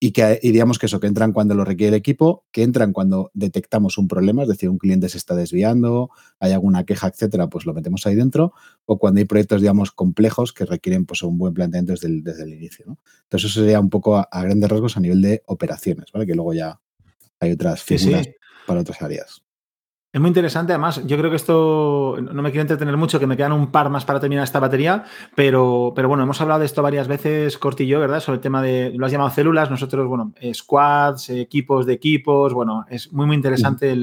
Y 0.00 0.12
que 0.12 0.38
y 0.42 0.52
digamos 0.52 0.78
que 0.78 0.86
eso, 0.86 1.00
que 1.00 1.08
entran 1.08 1.32
cuando 1.32 1.54
lo 1.54 1.64
requiere 1.64 1.88
el 1.88 1.94
equipo, 1.94 2.44
que 2.52 2.62
entran 2.62 2.92
cuando 2.92 3.30
detectamos 3.34 3.98
un 3.98 4.06
problema, 4.06 4.42
es 4.42 4.48
decir, 4.48 4.68
un 4.68 4.78
cliente 4.78 5.08
se 5.08 5.18
está 5.18 5.34
desviando, 5.34 6.10
hay 6.38 6.52
alguna 6.52 6.84
queja, 6.84 7.08
etcétera, 7.08 7.48
pues 7.48 7.66
lo 7.66 7.74
metemos 7.74 8.06
ahí 8.06 8.14
dentro, 8.14 8.52
o 8.86 8.98
cuando 8.98 9.18
hay 9.18 9.24
proyectos, 9.24 9.60
digamos, 9.60 9.90
complejos 9.90 10.52
que 10.52 10.64
requieren 10.64 11.04
pues 11.04 11.22
un 11.22 11.36
buen 11.36 11.52
planteamiento 11.52 11.92
desde 11.92 12.06
el, 12.06 12.22
desde 12.22 12.44
el 12.44 12.54
inicio. 12.54 12.84
¿no? 12.86 12.98
Entonces, 13.24 13.50
eso 13.50 13.60
sería 13.60 13.80
un 13.80 13.90
poco 13.90 14.16
a, 14.16 14.28
grandes 14.42 14.70
rasgos 14.70 14.96
a 14.96 15.00
nivel 15.00 15.20
de 15.20 15.42
operaciones, 15.46 16.12
¿vale? 16.12 16.26
Que 16.26 16.34
luego 16.34 16.54
ya 16.54 16.80
hay 17.40 17.52
otras 17.52 17.82
figuras 17.82 18.28
para 18.66 18.80
otras 18.80 19.02
áreas. 19.02 19.42
Es 20.10 20.22
muy 20.22 20.28
interesante, 20.28 20.72
además, 20.72 21.02
yo 21.06 21.18
creo 21.18 21.28
que 21.28 21.36
esto, 21.36 22.16
no 22.18 22.40
me 22.40 22.50
quiero 22.50 22.62
entretener 22.62 22.96
mucho, 22.96 23.20
que 23.20 23.26
me 23.26 23.36
quedan 23.36 23.52
un 23.52 23.70
par 23.70 23.90
más 23.90 24.06
para 24.06 24.18
terminar 24.18 24.42
esta 24.42 24.58
batería, 24.58 25.04
pero, 25.36 25.92
pero 25.94 26.08
bueno, 26.08 26.22
hemos 26.22 26.40
hablado 26.40 26.60
de 26.60 26.66
esto 26.66 26.82
varias 26.82 27.08
veces, 27.08 27.58
Corti 27.58 27.84
y 27.84 27.88
yo, 27.88 28.00
¿verdad? 28.00 28.20
Sobre 28.20 28.36
el 28.36 28.40
tema 28.40 28.62
de, 28.62 28.90
lo 28.96 29.04
has 29.04 29.12
llamado 29.12 29.28
células, 29.28 29.70
nosotros, 29.70 30.08
bueno, 30.08 30.32
eh, 30.40 30.54
squads, 30.54 31.28
equipos 31.28 31.84
de 31.84 31.92
equipos, 31.92 32.54
bueno, 32.54 32.86
es 32.88 33.12
muy, 33.12 33.26
muy 33.26 33.36
interesante 33.36 33.94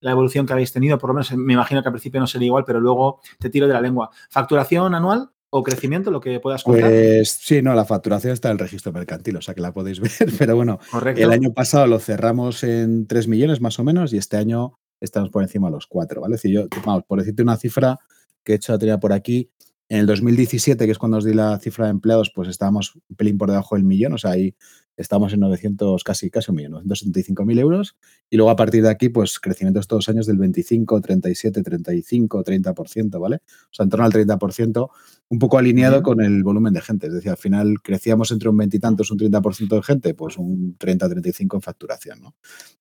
la 0.00 0.10
evolución 0.10 0.46
que 0.46 0.54
habéis 0.54 0.72
tenido, 0.72 0.96
por 0.96 1.10
lo 1.10 1.14
menos 1.14 1.30
me 1.36 1.52
imagino 1.52 1.82
que 1.82 1.88
al 1.88 1.92
principio 1.92 2.20
no 2.20 2.26
sería 2.26 2.46
igual, 2.46 2.64
pero 2.64 2.80
luego 2.80 3.20
te 3.38 3.50
tiro 3.50 3.66
de 3.66 3.74
la 3.74 3.82
lengua. 3.82 4.08
¿Facturación 4.30 4.94
anual? 4.94 5.30
o 5.56 5.62
crecimiento, 5.62 6.10
lo 6.10 6.20
que 6.20 6.40
puedas 6.40 6.64
contar? 6.64 6.90
Pues 6.90 7.30
sí, 7.30 7.62
no, 7.62 7.74
la 7.74 7.84
facturación 7.84 8.32
está 8.32 8.48
en 8.48 8.54
el 8.54 8.58
registro 8.58 8.90
mercantil, 8.92 9.36
o 9.36 9.40
sea 9.40 9.54
que 9.54 9.60
la 9.60 9.72
podéis 9.72 10.00
ver, 10.00 10.32
pero 10.36 10.56
bueno, 10.56 10.80
el 11.14 11.30
año 11.30 11.52
pasado 11.52 11.86
lo 11.86 12.00
cerramos 12.00 12.64
en 12.64 13.06
3 13.06 13.28
millones 13.28 13.60
más 13.60 13.78
o 13.78 13.84
menos 13.84 14.12
y 14.12 14.16
este 14.16 14.36
año 14.36 14.80
estamos 15.00 15.30
por 15.30 15.42
encima 15.42 15.68
de 15.68 15.72
los 15.72 15.86
4, 15.86 16.20
¿vale? 16.20 16.38
Si 16.38 16.52
yo, 16.52 16.66
vamos, 16.84 17.04
por 17.06 17.18
decirte 17.18 17.42
una 17.42 17.56
cifra 17.56 17.98
que 18.42 18.52
he 18.52 18.56
hecho 18.56 18.72
la 18.72 18.78
tenía 18.78 18.98
por 18.98 19.12
aquí, 19.12 19.50
en 19.88 19.98
el 19.98 20.06
2017, 20.06 20.86
que 20.86 20.92
es 20.92 20.98
cuando 20.98 21.18
os 21.18 21.24
di 21.24 21.34
la 21.34 21.58
cifra 21.58 21.86
de 21.86 21.90
empleados, 21.90 22.32
pues 22.34 22.48
estábamos 22.48 22.96
un 23.08 23.16
pelín 23.16 23.36
por 23.36 23.50
debajo 23.50 23.74
del 23.74 23.84
millón, 23.84 24.14
o 24.14 24.18
sea, 24.18 24.32
ahí 24.32 24.56
estamos 24.96 25.32
en 25.32 25.40
900, 25.40 26.02
casi, 26.04 26.30
casi 26.30 26.50
un 26.50 26.56
millón, 26.56 26.84
975.000 26.84 27.58
euros. 27.58 27.96
Y 28.30 28.36
luego 28.36 28.50
a 28.50 28.56
partir 28.56 28.82
de 28.82 28.90
aquí, 28.90 29.08
pues 29.08 29.38
crecimientos 29.40 29.86
todos 29.86 30.06
los 30.06 30.14
años 30.14 30.26
del 30.26 30.38
25, 30.38 31.00
37, 31.00 31.62
35, 31.62 32.44
30%, 32.44 33.20
¿vale? 33.20 33.36
O 33.36 33.72
sea, 33.72 33.84
en 33.84 33.90
torno 33.90 34.06
al 34.06 34.12
30%, 34.12 34.88
un 35.28 35.38
poco 35.38 35.58
alineado 35.58 36.02
con 36.02 36.20
el 36.20 36.42
volumen 36.42 36.72
de 36.72 36.80
gente. 36.80 37.08
Es 37.08 37.14
decir, 37.14 37.30
al 37.30 37.36
final 37.36 37.82
crecíamos 37.82 38.30
entre 38.30 38.48
un 38.48 38.56
veintitantos, 38.56 39.10
un 39.10 39.18
30% 39.18 39.76
de 39.76 39.82
gente, 39.82 40.14
pues 40.14 40.38
un 40.38 40.76
30, 40.78 41.08
35 41.08 41.56
en 41.56 41.62
facturación, 41.62 42.20
¿no? 42.20 42.34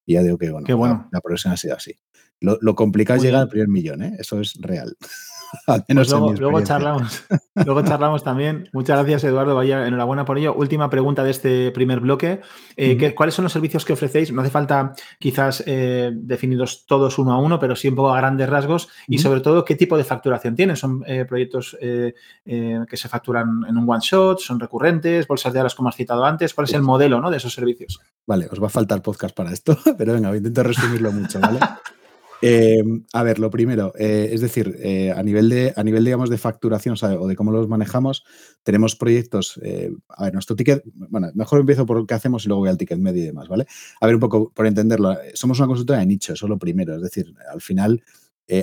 Y 0.05 0.13
ya 0.13 0.23
digo 0.23 0.37
que, 0.37 0.51
bueno, 0.51 0.77
bueno. 0.77 1.09
La, 1.11 1.21
progresión 1.21 1.53
ha 1.53 1.57
sido 1.57 1.75
así. 1.75 1.93
Lo, 2.43 2.75
complicado 2.75 3.17
es 3.17 3.23
llegar 3.23 3.41
al 3.41 3.47
primer 3.47 3.69
millón, 3.69 4.03
¿eh? 4.03 4.17
Eso 4.19 4.39
es 4.39 4.55
real. 4.59 4.95
Pues 5.67 6.09
luego, 6.09 6.61
charlamos, 6.63 7.25
luego 7.53 7.83
charlamos 7.83 8.23
también. 8.23 8.69
Muchas 8.73 8.97
gracias, 8.97 9.23
Eduardo. 9.25 9.53
Vaya, 9.55 9.85
enhorabuena 9.85 10.25
por 10.25 10.39
ello. 10.39 10.55
Última 10.55 10.89
pregunta 10.89 11.23
de 11.23 11.29
este 11.29 11.71
primer 11.71 11.99
bloque. 11.99 12.41
Eh, 12.75 13.13
¿Cuáles 13.13 13.35
son 13.35 13.43
los 13.43 13.53
servicios 13.53 13.85
que 13.85 13.93
ofrecéis? 13.93 14.31
No 14.31 14.41
hace 14.41 14.49
falta 14.49 14.93
quizás 15.19 15.63
eh, 15.67 16.11
definirlos 16.11 16.87
todos 16.87 17.19
uno 17.19 17.33
a 17.33 17.37
uno, 17.37 17.59
pero 17.59 17.75
sí 17.75 17.87
un 17.87 17.95
poco 17.95 18.11
a 18.11 18.17
grandes 18.17 18.49
rasgos. 18.49 18.89
Y 19.07 19.19
sobre 19.19 19.41
todo, 19.41 19.63
¿qué 19.63 19.75
tipo 19.75 19.95
de 19.95 20.03
facturación 20.03 20.55
tienen? 20.55 20.75
¿Son 20.75 21.03
eh, 21.05 21.25
proyectos 21.25 21.77
que 21.79 22.97
se 22.97 23.07
facturan 23.07 23.63
en 23.67 23.77
un 23.77 23.87
one 23.87 24.01
shot? 24.01 24.39
¿Son 24.39 24.59
recurrentes? 24.59 25.27
¿Bolsas 25.27 25.53
de 25.53 25.59
horas 25.59 25.75
como 25.75 25.89
has 25.89 25.95
citado 25.95 26.25
antes? 26.25 26.53
¿Cuál 26.55 26.65
es 26.65 26.73
el 26.73 26.81
modelo 26.81 27.21
¿no? 27.21 27.29
de 27.29 27.37
esos 27.37 27.53
servicios? 27.53 27.99
Vale, 28.25 28.47
os 28.51 28.61
va 28.61 28.67
a 28.67 28.71
faltar 28.71 29.01
podcast 29.01 29.35
para 29.35 29.51
esto, 29.51 29.77
pero 29.97 30.13
venga, 30.13 30.35
intento 30.35 30.63
resumirlo 30.63 31.11
mucho, 31.11 31.39
¿vale? 31.39 31.59
Eh, 32.45 32.83
a 33.13 33.23
ver, 33.23 33.39
lo 33.39 33.49
primero, 33.49 33.93
eh, 33.97 34.31
es 34.33 34.41
decir, 34.41 34.75
eh, 34.83 35.11
a, 35.11 35.23
nivel 35.23 35.47
de, 35.47 35.71
a 35.77 35.81
nivel, 35.81 36.03
digamos, 36.03 36.29
de 36.29 36.37
facturación 36.37 36.97
o, 37.01 37.25
de 37.25 37.37
cómo 37.37 37.53
los 37.53 37.69
manejamos, 37.69 38.25
tenemos 38.63 38.97
proyectos. 38.97 39.57
a 40.09 40.23
ver, 40.25 40.33
nuestro 40.33 40.53
ticket, 40.53 40.83
bueno, 40.93 41.31
mejor 41.35 41.61
empiezo 41.61 41.85
por 41.85 41.95
lo 41.95 42.05
que 42.05 42.15
hacemos 42.15 42.43
y 42.43 42.49
luego 42.49 42.59
voy 42.59 42.69
al 42.69 42.77
ticket 42.77 42.99
medio 42.99 43.23
y 43.23 43.27
demás, 43.27 43.47
¿vale? 43.47 43.65
A 44.01 44.07
ver, 44.07 44.15
un 44.15 44.19
poco 44.19 44.51
por 44.53 44.67
entenderlo, 44.67 45.15
somos 45.33 45.57
una 45.59 45.67
consultora 45.67 45.99
de 45.99 46.05
nicho, 46.05 46.33
eso 46.33 46.45
es 46.45 46.49
lo 46.49 46.59
primero, 46.59 46.97
es 46.97 47.01
decir, 47.01 47.33
al 47.49 47.61
final. 47.61 48.03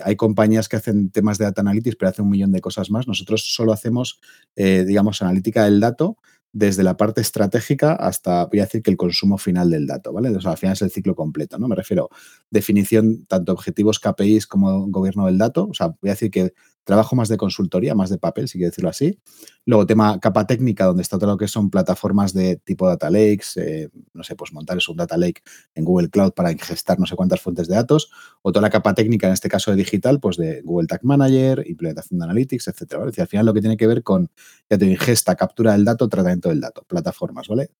hay 0.04 0.14
compañías 0.14 0.68
que 0.68 0.76
hacen 0.76 1.10
temas 1.10 1.38
de 1.38 1.46
data 1.46 1.62
analytics, 1.62 1.96
pero 1.96 2.10
hacen 2.10 2.26
un 2.26 2.30
millón 2.32 2.52
de 2.52 2.60
cosas 2.60 2.90
más. 2.90 3.08
Nosotros 3.08 3.42
solo 3.54 3.72
hacemos, 3.72 4.20
digamos, 4.54 5.22
analítica 5.22 5.64
del 5.64 5.80
dato 5.80 6.18
desde 6.52 6.82
la 6.82 6.96
parte 6.96 7.20
estratégica 7.20 7.92
hasta, 7.92 8.46
voy 8.46 8.60
a 8.60 8.64
decir 8.64 8.82
que 8.82 8.90
el 8.90 8.96
consumo 8.96 9.38
final 9.38 9.70
del 9.70 9.86
dato, 9.86 10.12
¿vale? 10.12 10.30
O 10.30 10.40
sea, 10.40 10.52
al 10.52 10.58
final 10.58 10.72
es 10.74 10.82
el 10.82 10.90
ciclo 10.90 11.14
completo, 11.14 11.58
¿no? 11.58 11.68
Me 11.68 11.76
refiero 11.76 12.10
definición 12.50 13.24
tanto 13.26 13.52
objetivos 13.52 14.00
KPIs 14.00 14.46
como 14.46 14.88
gobierno 14.88 15.26
del 15.26 15.38
dato. 15.38 15.68
O 15.70 15.74
sea, 15.74 15.88
voy 15.88 16.10
a 16.10 16.12
decir 16.12 16.30
que 16.30 16.52
trabajo 16.90 17.14
más 17.14 17.28
de 17.28 17.36
consultoría, 17.36 17.94
más 17.94 18.10
de 18.10 18.18
papel, 18.18 18.48
si 18.48 18.58
quiero 18.58 18.70
decirlo 18.70 18.90
así. 18.90 19.20
Luego, 19.64 19.86
tema 19.86 20.18
capa 20.18 20.44
técnica, 20.44 20.86
donde 20.86 21.02
está 21.02 21.18
todo 21.18 21.30
lo 21.30 21.36
que 21.36 21.46
son 21.46 21.70
plataformas 21.70 22.34
de 22.34 22.56
tipo 22.56 22.88
data 22.88 23.08
lakes, 23.10 23.56
eh, 23.56 23.90
no 24.12 24.24
sé, 24.24 24.34
pues 24.34 24.52
montar 24.52 24.76
un 24.88 24.96
data 24.96 25.16
lake 25.16 25.40
en 25.76 25.84
Google 25.84 26.10
Cloud 26.10 26.32
para 26.32 26.50
ingestar 26.50 26.98
no 26.98 27.06
sé 27.06 27.14
cuántas 27.14 27.40
fuentes 27.40 27.68
de 27.68 27.76
datos, 27.76 28.10
o 28.42 28.50
toda 28.50 28.62
la 28.62 28.70
capa 28.70 28.92
técnica, 28.92 29.28
en 29.28 29.34
este 29.34 29.48
caso 29.48 29.70
de 29.70 29.76
digital, 29.76 30.18
pues 30.18 30.36
de 30.36 30.62
Google 30.62 30.88
Tag 30.88 31.04
Manager, 31.04 31.62
implementación 31.64 32.18
de 32.18 32.24
Analytics, 32.24 32.66
etcétera. 32.66 33.04
¿vale? 33.04 33.12
al 33.16 33.28
final 33.28 33.46
lo 33.46 33.54
que 33.54 33.60
tiene 33.60 33.76
que 33.76 33.86
ver 33.86 34.02
con, 34.02 34.28
ya 34.68 34.76
te 34.76 34.86
ingesta, 34.86 35.36
captura 35.36 35.72
del 35.72 35.84
dato, 35.84 36.08
tratamiento 36.08 36.48
del 36.48 36.60
dato, 36.60 36.84
plataformas, 36.88 37.46
¿vale? 37.46 37.70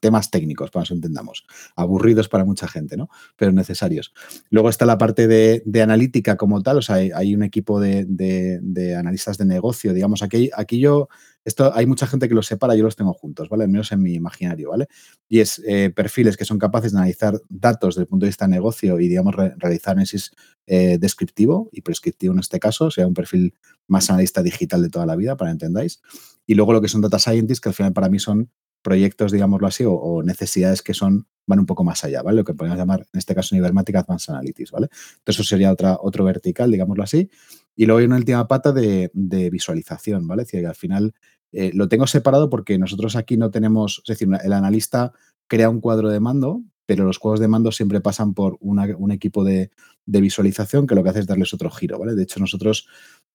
Temas 0.00 0.30
técnicos, 0.30 0.70
para 0.70 0.82
que 0.82 0.94
nos 0.94 0.98
entendamos. 0.98 1.44
Aburridos 1.76 2.28
para 2.28 2.44
mucha 2.44 2.68
gente, 2.68 2.96
¿no? 2.96 3.08
Pero 3.36 3.52
necesarios. 3.52 4.12
Luego 4.50 4.68
está 4.68 4.86
la 4.86 4.98
parte 4.98 5.26
de, 5.26 5.82
analítica 5.82 6.36
como 6.36 6.62
tal, 6.62 6.78
o 6.78 6.82
sea, 6.82 6.96
hay, 6.96 7.34
un 7.34 7.42
equipo 7.42 7.80
de, 7.80 8.96
analistas 8.98 9.38
de 9.38 9.44
negocio, 9.44 9.92
digamos, 9.92 10.22
aquí, 10.22 10.50
aquí 10.56 10.78
yo 10.78 11.08
esto 11.44 11.74
hay 11.74 11.86
mucha 11.86 12.06
gente 12.06 12.28
que 12.28 12.34
los 12.34 12.46
separa, 12.46 12.76
yo 12.76 12.84
los 12.84 12.94
tengo 12.94 13.12
juntos, 13.12 13.48
¿vale? 13.48 13.64
Al 13.64 13.70
menos 13.70 13.90
en 13.90 14.00
mi 14.00 14.14
imaginario, 14.14 14.70
¿vale? 14.70 14.86
Y 15.28 15.40
es 15.40 15.60
eh, 15.66 15.90
perfiles 15.90 16.36
que 16.36 16.44
son 16.44 16.58
capaces 16.58 16.92
de 16.92 16.98
analizar 16.98 17.40
datos 17.48 17.94
desde 17.94 18.02
el 18.02 18.06
punto 18.06 18.26
de 18.26 18.28
vista 18.28 18.46
de 18.46 18.52
negocio 18.52 19.00
y, 19.00 19.08
digamos, 19.08 19.34
realizar 19.34 19.92
análisis 19.92 20.30
eh, 20.66 20.98
descriptivo 20.98 21.68
y 21.72 21.80
prescriptivo 21.80 22.32
en 22.32 22.38
este 22.38 22.60
caso, 22.60 22.90
sea 22.90 23.06
un 23.06 23.14
perfil 23.14 23.54
más 23.88 24.08
analista 24.10 24.42
digital 24.42 24.82
de 24.82 24.88
toda 24.88 25.06
la 25.06 25.16
vida, 25.16 25.36
para 25.36 25.50
que 25.50 25.54
entendáis. 25.54 26.00
Y 26.46 26.54
luego 26.54 26.72
lo 26.72 26.80
que 26.80 26.88
son 26.88 27.00
data 27.00 27.18
scientists, 27.18 27.60
que 27.60 27.70
al 27.70 27.74
final 27.74 27.92
para 27.92 28.08
mí 28.08 28.18
son 28.20 28.50
proyectos, 28.82 29.32
digámoslo 29.32 29.66
así, 29.66 29.84
o, 29.86 30.22
necesidades 30.22 30.82
que 30.82 30.94
son 30.94 31.26
van 31.46 31.58
un 31.58 31.66
poco 31.66 31.82
más 31.82 32.04
allá, 32.04 32.22
¿vale? 32.22 32.36
Lo 32.36 32.44
que 32.44 32.54
podemos 32.54 32.78
llamar, 32.78 33.00
en 33.12 33.18
este 33.18 33.34
caso, 33.34 33.56
en 33.56 33.64
Advanced 33.64 34.32
Analytics, 34.32 34.70
¿vale? 34.70 34.88
Entonces, 35.18 35.40
eso 35.40 35.44
sería 35.44 35.72
otra, 35.72 35.98
otro 36.00 36.24
vertical, 36.24 36.70
digámoslo 36.70 37.02
así. 37.02 37.30
Y 37.74 37.86
luego 37.86 37.98
hay 37.98 38.06
una 38.06 38.16
última 38.16 38.46
pata 38.46 38.72
de, 38.72 39.10
visualización, 39.50 40.26
¿vale? 40.26 40.42
Es 40.42 40.48
decir, 40.48 40.60
que 40.60 40.68
al 40.68 40.74
final 40.74 41.14
eh, 41.52 41.70
lo 41.74 41.88
tengo 41.88 42.06
separado 42.06 42.48
porque 42.48 42.78
nosotros 42.78 43.16
aquí 43.16 43.36
no 43.36 43.50
tenemos, 43.50 44.02
es 44.06 44.18
decir, 44.18 44.28
el 44.42 44.52
analista 44.52 45.12
crea 45.48 45.68
un 45.68 45.80
cuadro 45.80 46.08
de 46.08 46.20
mando, 46.20 46.62
pero 46.86 47.04
los 47.04 47.18
cuadros 47.18 47.40
de 47.40 47.48
mando 47.48 47.72
siempre 47.72 48.00
pasan 48.00 48.34
por 48.34 48.56
un 48.60 49.12
equipo 49.12 49.44
de, 49.44 49.70
visualización 50.04 50.86
que 50.86 50.94
lo 50.94 51.02
que 51.02 51.10
hace 51.10 51.20
es 51.20 51.26
darles 51.26 51.54
otro 51.54 51.70
giro, 51.70 51.98
¿vale? 51.98 52.14
De 52.14 52.24
hecho, 52.24 52.40
nosotros, 52.40 52.88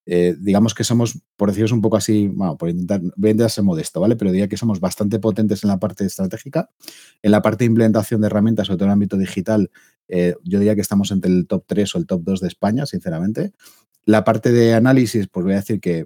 eh, 0.09 0.37
digamos 0.39 0.73
que 0.73 0.85
somos, 0.85 1.19
por 1.35 1.49
deciros 1.49 1.73
un 1.73 1.81
poco 1.81 1.97
así, 1.97 2.29
bueno, 2.29 2.57
por 2.57 2.69
intentar, 2.69 3.01
voy 3.17 3.27
a 3.27 3.31
intentar 3.31 3.51
ser 3.51 3.65
modesto, 3.65 3.99
¿vale? 3.99 4.15
Pero 4.15 4.31
diría 4.31 4.47
que 4.47 4.55
somos 4.55 4.79
bastante 4.79 5.19
potentes 5.19 5.65
en 5.65 5.67
la 5.67 5.79
parte 5.79 6.05
estratégica. 6.05 6.69
En 7.21 7.31
la 7.31 7.41
parte 7.41 7.65
de 7.65 7.65
implementación 7.65 8.21
de 8.21 8.27
herramientas, 8.27 8.67
sobre 8.67 8.77
todo 8.77 8.85
en 8.85 8.91
el 8.91 8.93
ámbito 8.93 9.17
digital, 9.17 9.69
eh, 10.07 10.35
yo 10.45 10.59
diría 10.59 10.75
que 10.75 10.81
estamos 10.81 11.11
entre 11.11 11.29
el 11.29 11.45
top 11.45 11.65
3 11.67 11.95
o 11.95 11.97
el 11.97 12.07
top 12.07 12.21
2 12.23 12.39
de 12.39 12.47
España, 12.47 12.85
sinceramente. 12.85 13.51
La 14.05 14.23
parte 14.23 14.53
de 14.53 14.73
análisis, 14.73 15.27
pues 15.27 15.43
voy 15.43 15.53
a 15.53 15.57
decir 15.57 15.81
que 15.81 16.05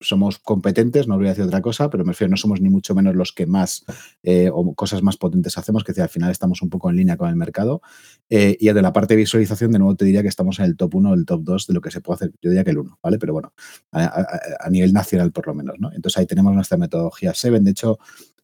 somos 0.00 0.38
competentes, 0.38 1.08
no 1.08 1.16
voy 1.16 1.26
a 1.26 1.30
decir 1.30 1.44
otra 1.44 1.60
cosa, 1.60 1.90
pero 1.90 2.04
me 2.04 2.12
refiero, 2.12 2.30
no 2.30 2.36
somos 2.36 2.60
ni 2.60 2.68
mucho 2.68 2.94
menos 2.94 3.14
los 3.14 3.32
que 3.32 3.46
más 3.46 3.84
eh, 4.22 4.50
o 4.52 4.74
cosas 4.74 5.02
más 5.02 5.16
potentes 5.16 5.58
hacemos, 5.58 5.84
que 5.84 6.00
al 6.00 6.08
final 6.08 6.30
estamos 6.30 6.62
un 6.62 6.70
poco 6.70 6.90
en 6.90 6.96
línea 6.96 7.16
con 7.16 7.28
el 7.28 7.36
mercado. 7.36 7.82
Eh, 8.30 8.56
y 8.60 8.72
de 8.72 8.82
la 8.82 8.92
parte 8.92 9.14
de 9.14 9.18
visualización, 9.18 9.72
de 9.72 9.78
nuevo 9.78 9.96
te 9.96 10.04
diría 10.04 10.22
que 10.22 10.28
estamos 10.28 10.58
en 10.60 10.66
el 10.66 10.76
top 10.76 10.96
1 10.96 11.10
o 11.10 11.14
el 11.14 11.26
top 11.26 11.42
2 11.42 11.66
de 11.66 11.74
lo 11.74 11.80
que 11.80 11.90
se 11.90 12.00
puede 12.00 12.16
hacer. 12.16 12.30
Yo 12.40 12.50
diría 12.50 12.64
que 12.64 12.70
el 12.70 12.78
1, 12.78 12.98
¿vale? 13.02 13.18
Pero 13.18 13.32
bueno, 13.32 13.52
a, 13.92 14.68
nivel 14.70 14.92
nacional 14.92 15.32
por 15.32 15.46
lo 15.46 15.54
menos, 15.54 15.76
¿no? 15.78 15.90
Entonces 15.92 16.18
ahí 16.18 16.26
tenemos 16.26 16.54
nuestra 16.54 16.76
metodología 16.76 17.34
Seven. 17.34 17.64
De 17.64 17.70
hecho, 17.70 17.98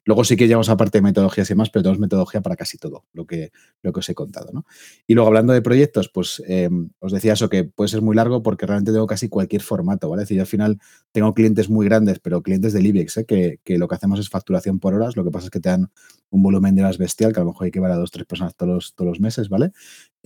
Luego 0.04 0.24
sí 0.24 0.36
que 0.36 0.46
llevamos 0.46 0.68
aparte 0.68 0.98
de 0.98 1.02
metodologías 1.02 1.50
y 1.50 1.54
más, 1.54 1.70
pero 1.70 1.82
tenemos 1.82 1.98
metodología 1.98 2.42
para 2.42 2.56
casi 2.56 2.76
todo 2.76 3.04
lo 3.12 3.26
que, 3.26 3.52
lo 3.82 3.92
que 3.92 4.00
os 4.00 4.08
he 4.08 4.14
contado. 4.14 4.50
¿no? 4.52 4.66
Y 5.06 5.14
luego 5.14 5.28
hablando 5.28 5.52
de 5.52 5.62
proyectos, 5.62 6.08
pues 6.08 6.42
eh, 6.46 6.68
os 6.98 7.12
decía 7.12 7.32
eso 7.32 7.48
que 7.48 7.64
puede 7.64 7.88
ser 7.88 8.02
muy 8.02 8.14
largo 8.14 8.42
porque 8.42 8.66
realmente 8.66 8.92
tengo 8.92 9.06
casi 9.06 9.28
cualquier 9.28 9.62
formato. 9.62 10.08
¿vale? 10.08 10.22
Es 10.22 10.28
decir, 10.28 10.36
yo 10.36 10.42
al 10.42 10.48
final 10.48 10.78
tengo 11.12 11.32
clientes 11.32 11.70
muy 11.70 11.86
grandes, 11.86 12.18
pero 12.18 12.42
clientes 12.42 12.72
del 12.72 12.86
IBEX, 12.86 13.18
¿eh? 13.18 13.24
que, 13.24 13.60
que, 13.64 13.78
lo 13.78 13.88
que 13.88 13.94
hacemos 13.94 14.20
es 14.20 14.28
facturación 14.28 14.78
por 14.78 14.94
horas. 14.94 15.16
Lo 15.16 15.24
que 15.24 15.30
pasa 15.30 15.46
es 15.46 15.50
que 15.50 15.60
te 15.60 15.70
dan 15.70 15.90
un 16.30 16.42
volumen 16.42 16.74
de 16.74 16.82
horas 16.82 16.98
bestial, 16.98 17.32
que 17.32 17.40
a 17.40 17.44
lo 17.44 17.50
mejor 17.50 17.66
hay 17.66 17.70
que 17.70 17.80
ver 17.80 17.90
a 17.90 17.96
dos, 17.96 18.10
tres 18.10 18.26
personas 18.26 18.54
todos 18.56 18.74
los, 18.74 18.94
todos 18.94 19.08
los 19.08 19.20
meses, 19.20 19.48
¿vale? 19.48 19.72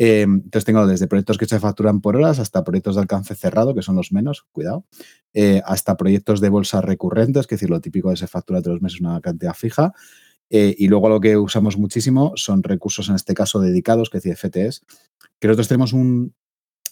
Eh, 0.00 0.22
entonces 0.22 0.64
tengo 0.64 0.86
desde 0.86 1.08
proyectos 1.08 1.36
que 1.38 1.46
se 1.46 1.58
facturan 1.58 2.00
por 2.00 2.16
horas 2.16 2.38
hasta 2.38 2.62
proyectos 2.62 2.94
de 2.94 3.02
alcance 3.02 3.34
cerrado, 3.34 3.74
que 3.74 3.82
son 3.82 3.96
los 3.96 4.12
menos, 4.12 4.46
cuidado, 4.52 4.86
eh, 5.34 5.60
hasta 5.66 5.96
proyectos 5.96 6.40
de 6.40 6.48
bolsa 6.48 6.80
recurrentes, 6.80 7.48
que 7.48 7.56
es 7.56 7.60
decir, 7.60 7.70
lo 7.70 7.80
típico 7.80 8.10
de 8.10 8.16
se 8.16 8.28
factura 8.28 8.62
todos 8.62 8.76
los 8.76 8.82
meses 8.82 9.00
una 9.00 9.20
cantidad 9.20 9.54
fija. 9.54 9.92
Eh, 10.50 10.74
y 10.78 10.88
luego 10.88 11.08
lo 11.08 11.20
que 11.20 11.36
usamos 11.36 11.76
muchísimo 11.76 12.32
son 12.36 12.62
recursos, 12.62 13.08
en 13.08 13.16
este 13.16 13.34
caso, 13.34 13.60
dedicados, 13.60 14.08
que 14.08 14.18
es 14.18 14.22
decir, 14.22 14.36
FTS, 14.36 14.84
que 15.40 15.48
nosotros 15.48 15.68
tenemos 15.68 15.92
un, 15.92 16.32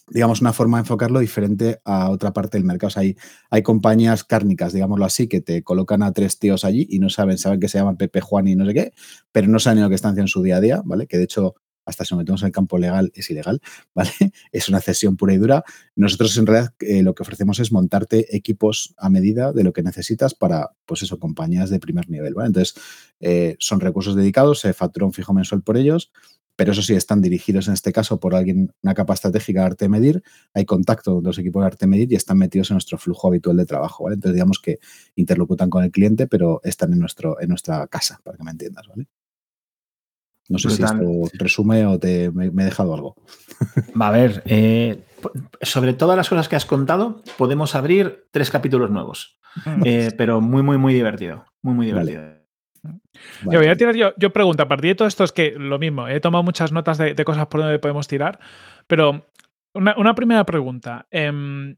digamos, 0.09 0.41
una 0.41 0.53
forma 0.53 0.79
de 0.79 0.83
enfocarlo 0.83 1.21
diferente 1.21 1.81
a 1.85 2.11
otra 2.11 2.33
parte 2.33 2.59
del 2.59 2.65
mercado. 2.65 2.89
O 2.89 2.91
sea, 2.91 3.03
hay, 3.03 3.17
hay 3.51 3.63
compañías 3.63 4.25
cárnicas, 4.25 4.73
digámoslo 4.73 5.05
así, 5.05 5.29
que 5.29 5.41
te 5.41 5.63
colocan 5.63 6.03
a 6.03 6.13
tres 6.13 6.39
tíos 6.39 6.65
allí 6.65 6.87
y 6.91 6.99
no 6.99 7.09
saben, 7.09 7.39
saben 7.39 7.61
que 7.61 7.69
se 7.69 7.79
llaman 7.79 7.97
Pepe, 7.97 8.21
Juan 8.21 8.49
y 8.49 8.57
no 8.57 8.67
sé 8.67 8.75
qué, 8.75 8.93
pero 9.33 9.49
no 9.49 9.59
saben 9.61 9.83
lo 9.83 9.89
que 9.89 9.95
están 9.95 10.11
haciendo 10.11 10.25
en 10.25 10.29
su 10.29 10.43
día 10.43 10.57
a 10.57 10.61
día, 10.61 10.83
¿vale? 10.85 11.07
Que 11.07 11.19
de 11.19 11.25
hecho, 11.25 11.55
hasta 11.87 12.05
si 12.05 12.14
nos 12.14 12.19
metemos 12.19 12.43
en 12.43 12.47
el 12.47 12.52
campo 12.52 12.76
legal, 12.78 13.11
es 13.14 13.31
ilegal, 13.31 13.62
¿vale? 13.95 14.11
Es 14.52 14.69
una 14.69 14.81
cesión 14.81 15.16
pura 15.16 15.33
y 15.33 15.38
dura. 15.38 15.64
Nosotros, 15.95 16.37
en 16.37 16.47
realidad, 16.47 16.75
eh, 16.81 17.02
lo 17.02 17.14
que 17.14 17.23
ofrecemos 17.23 17.59
es 17.61 17.73
montarte 17.73 18.37
equipos 18.37 18.95
a 18.99 19.09
medida 19.09 19.52
de 19.52 19.64
lo 19.64 19.73
que 19.73 19.83
necesitas 19.83 20.35
para, 20.35 20.73
pues 20.85 21.02
eso, 21.02 21.19
compañías 21.19 21.71
de 21.71 21.81
primer 21.81 22.11
nivel, 22.11 22.35
¿vale? 22.35 22.49
Entonces, 22.49 22.75
eh, 23.21 23.57
son 23.59 23.81
recursos 23.81 24.14
dedicados, 24.14 24.61
se 24.61 24.75
factura 24.75 25.07
un 25.07 25.12
fijo 25.12 25.33
mensual 25.33 25.62
por 25.62 25.78
ellos 25.78 26.11
pero 26.57 26.73
eso 26.73 26.83
sí, 26.83 26.95
están 26.95 27.21
dirigidos 27.21 27.69
en 27.69 27.75
este 27.75 27.93
caso 27.93 28.19
por 28.19 28.35
alguien, 28.35 28.73
una 28.83 28.95
capa 28.95 29.14
estratégica 29.14 29.61
de 29.61 29.66
arte 29.66 29.88
medir, 29.88 30.23
hay 30.55 30.64
contacto 30.64 31.14
con 31.14 31.25
los 31.25 31.38
equipos 31.38 31.62
de 31.62 31.66
arte 31.66 31.87
medir 31.87 32.11
y 32.11 32.16
están 32.16 32.38
metidos 32.38 32.71
en 32.71 32.76
nuestro 32.76 32.99
flujo 32.99 33.28
habitual 33.28 33.59
de 33.59 33.66
trabajo, 33.66 34.05
¿vale? 34.05 34.14
Entonces, 34.14 34.35
digamos 34.35 34.59
que 34.59 34.78
interlocutan 35.16 35.71
con 35.71 35.85
el 35.85 35.90
cliente, 35.90 36.26
pero 36.26 36.61
están 36.64 36.93
en, 36.95 36.99
nuestro, 36.99 37.40
en 37.40 37.50
nuestra 37.50 37.87
casa, 37.88 38.21
para 38.25 38.38
que 38.38 38.45
me 38.45 38.50
entiendas, 38.50 38.88
¿vale? 38.88 39.07
No 40.49 40.59
sé 40.59 40.71
si 40.71 40.83
esto 40.83 40.99
resume 41.35 41.87
o 41.87 41.99
te, 41.99 42.31
me, 42.31 42.47
he 42.47 42.65
dejado 42.65 42.95
algo. 42.95 43.17
Va 44.00 44.09
a 44.09 44.12
ver, 44.12 44.43
eh, 44.47 45.05
sobre 45.61 45.95
todas 45.95 46.17
las 46.17 46.29
cosas 46.29 46.49
que 46.49 46.57
has 46.57 46.67
contado, 46.67 47.23
podemos 47.37 47.75
abrir 47.75 48.26
tres 48.31 48.50
capítulos 48.50 48.91
nuevos, 48.91 49.38
eh, 49.85 50.11
pero 50.17 50.41
muy, 50.41 50.62
muy, 50.62 50.79
muy 50.79 50.95
divertido, 50.95 51.45
muy, 51.62 51.75
muy 51.75 51.87
divertido. 51.87 52.23
Yo 53.43 53.59
voy 53.59 53.67
a 53.67 53.76
tirar 53.76 53.97
yo, 53.97 54.12
yo 54.17 54.33
pregunto, 54.33 54.62
a 54.62 54.69
partir 54.69 54.91
de 54.91 54.95
todo 54.95 55.09
esto 55.09 55.25
es 55.25 55.33
que 55.33 55.53
lo 55.57 55.79
mismo, 55.79 56.07
he 56.07 56.21
tomado 56.21 56.45
muchas 56.45 56.71
notas 56.71 56.99
de, 56.99 57.15
cosas 57.25 57.47
por 57.47 57.61
donde 57.61 57.79
podemos 57.79 58.07
tirar, 58.07 58.38
pero 58.87 59.26
una, 59.75 60.15
primera 60.15 60.45
pregunta. 60.45 61.07
Em, 61.11 61.76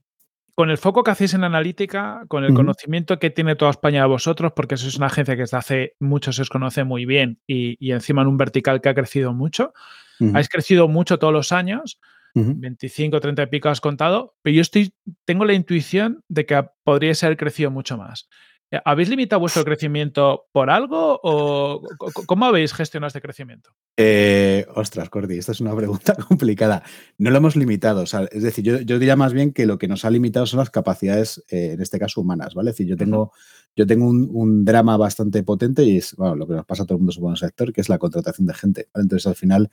con 0.58 0.70
el 0.70 0.76
foco 0.76 1.04
que 1.04 1.12
hacéis 1.12 1.34
en 1.34 1.44
analítica, 1.44 2.24
con 2.26 2.42
el 2.42 2.52
conocimiento 2.52 3.20
que 3.20 3.30
tiene 3.30 3.54
toda 3.54 3.70
España 3.70 4.02
de 4.02 4.08
vosotros, 4.08 4.54
porque 4.56 4.74
eso 4.74 4.88
es 4.88 4.96
una 4.96 5.06
agencia 5.06 5.36
que 5.36 5.42
desde 5.42 5.56
hace 5.56 5.94
mucho 6.00 6.32
se 6.32 6.42
os 6.42 6.48
conoce 6.48 6.82
muy 6.82 7.06
bien 7.06 7.38
y, 7.46 7.92
encima 7.92 8.22
en 8.22 8.26
un 8.26 8.36
vertical 8.36 8.80
que 8.80 8.88
ha 8.88 8.94
crecido 8.96 9.32
mucho, 9.32 9.72
habéis 10.18 10.48
crecido 10.48 10.88
mucho 10.88 11.20
todos 11.20 11.32
los 11.32 11.52
años, 11.52 12.00
25, 12.34 13.20
30 13.20 13.40
y 13.40 13.46
pico 13.46 13.68
has 13.68 13.80
contado, 13.80 14.34
pero 14.42 14.56
yo 14.56 14.62
estoy, 14.62 14.92
tengo 15.24 15.44
la 15.44 15.52
intuición 15.52 16.24
de 16.26 16.44
que 16.44 16.60
podría 16.82 17.14
ser 17.14 17.36
crecido 17.36 17.70
mucho 17.70 17.96
más. 17.96 18.28
Eh, 18.70 18.80
¿Habéis 18.84 19.08
limitado 19.08 19.40
vuestro 19.40 19.64
crecimiento 19.64 20.46
por 20.52 20.68
algo 20.68 21.18
o 21.22 21.82
cómo 22.26 22.44
habéis 22.44 22.74
gestionado 22.74 23.08
este 23.08 23.22
crecimiento? 23.22 23.70
Eh, 23.96 24.66
ostras, 24.74 25.08
Cordy, 25.08 25.38
esta 25.38 25.52
es 25.52 25.60
una 25.60 25.74
pregunta 25.74 26.14
complicada. 26.28 26.82
No 27.16 27.30
lo 27.30 27.38
hemos 27.38 27.56
limitado. 27.56 28.02
es 28.02 28.42
decir, 28.42 28.64
yo, 28.64 28.98
diría 28.98 29.16
más 29.16 29.32
bien 29.32 29.52
que 29.52 29.66
lo 29.66 29.78
que 29.78 29.88
nos 29.88 30.04
ha 30.04 30.10
limitado 30.10 30.46
son 30.46 30.58
las 30.58 30.70
capacidades, 30.70 31.42
eh, 31.48 31.72
en 31.72 31.80
este 31.80 31.98
caso, 31.98 32.20
humanas, 32.20 32.54
¿vale? 32.54 32.70
Es 32.70 32.76
decir, 32.76 32.88
yo 32.88 32.96
tengo, 32.96 33.32
yo 33.76 33.86
tengo 33.86 34.08
un, 34.08 34.64
drama 34.64 34.96
bastante 34.96 35.42
potente 35.42 35.84
y 35.84 35.98
es 35.98 36.14
bueno, 36.16 36.34
lo 36.34 36.46
que 36.46 36.54
nos 36.54 36.66
pasa 36.66 36.82
a 36.82 36.86
todo 36.86 36.96
el 36.96 37.00
mundo, 37.00 37.12
supongo, 37.12 37.30
en 37.30 37.34
el 37.34 37.38
sector, 37.38 37.72
que 37.72 37.80
es 37.80 37.88
la 37.88 37.98
contratación 37.98 38.46
de 38.46 38.54
gente. 38.54 38.88
Entonces, 38.94 39.26
al 39.26 39.36
final, 39.36 39.70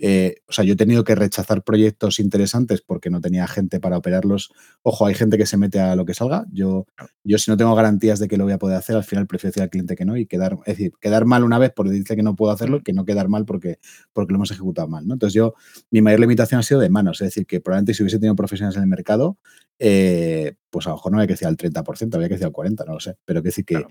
eh, 0.00 0.36
o 0.46 0.52
sea, 0.52 0.64
yo 0.64 0.74
he 0.74 0.76
tenido 0.76 1.02
que 1.02 1.16
rechazar 1.16 1.64
proyectos 1.64 2.20
interesantes 2.20 2.82
porque 2.82 3.10
no 3.10 3.20
tenía 3.20 3.46
gente 3.48 3.80
para 3.80 3.98
operarlos. 3.98 4.52
Ojo, 4.82 5.06
hay 5.06 5.14
gente 5.14 5.36
que 5.36 5.46
se 5.46 5.56
mete 5.56 5.80
a 5.80 5.96
lo 5.96 6.04
que 6.04 6.14
salga. 6.14 6.46
Yo, 6.52 6.86
yo 7.24 7.38
si 7.38 7.50
no 7.50 7.56
tengo 7.56 7.74
garantías 7.74 8.20
de 8.20 8.28
que 8.28 8.36
lo 8.36 8.44
voy 8.44 8.52
a 8.52 8.58
poder 8.58 8.76
hacer, 8.76 8.96
al 8.96 9.04
final 9.04 9.26
prefiero 9.26 9.50
decir 9.50 9.62
al 9.62 9.70
cliente 9.70 9.96
que 9.96 10.04
no 10.04 10.16
y 10.16 10.26
quedar, 10.26 10.56
es 10.66 10.78
decir, 10.78 10.92
quedar 11.00 11.24
mal 11.24 11.42
una 11.42 11.58
vez 11.58 11.72
porque 11.74 11.90
dice 11.90 12.14
que 12.14 12.22
no 12.22 12.36
puedo 12.36 12.52
hacerlo, 12.52 12.82
que 12.82 12.92
no 12.92 13.04
quedar 13.04 13.28
mal 13.28 13.44
porque, 13.44 13.78
porque 14.12 14.32
lo 14.32 14.36
hemos 14.36 14.50
ejecutado 14.52 14.88
mal. 14.88 15.06
¿no? 15.06 15.14
Entonces 15.14 15.34
yo, 15.34 15.54
mi 15.90 16.00
mayor 16.00 16.20
limitación 16.20 16.60
ha 16.60 16.62
sido 16.62 16.80
de 16.80 16.90
manos. 16.90 17.20
Es 17.20 17.28
decir, 17.28 17.46
que 17.46 17.60
probablemente 17.60 17.94
si 17.94 18.02
hubiese 18.02 18.18
tenido 18.18 18.36
profesionales 18.36 18.76
en 18.76 18.84
el 18.84 18.88
mercado, 18.88 19.38
eh, 19.80 20.54
pues 20.70 20.86
a 20.86 20.90
lo 20.90 20.96
mejor 20.96 21.12
no 21.12 21.18
había 21.18 21.26
que 21.26 21.34
decir 21.34 21.48
al 21.48 21.56
30%, 21.56 22.14
había 22.14 22.28
que 22.28 22.34
decir 22.34 22.46
al 22.46 22.52
40%, 22.52 22.86
no 22.86 22.94
lo 22.94 23.00
sé. 23.00 23.16
Pero 23.24 23.42
que 23.42 23.48
decir 23.48 23.64
que, 23.64 23.84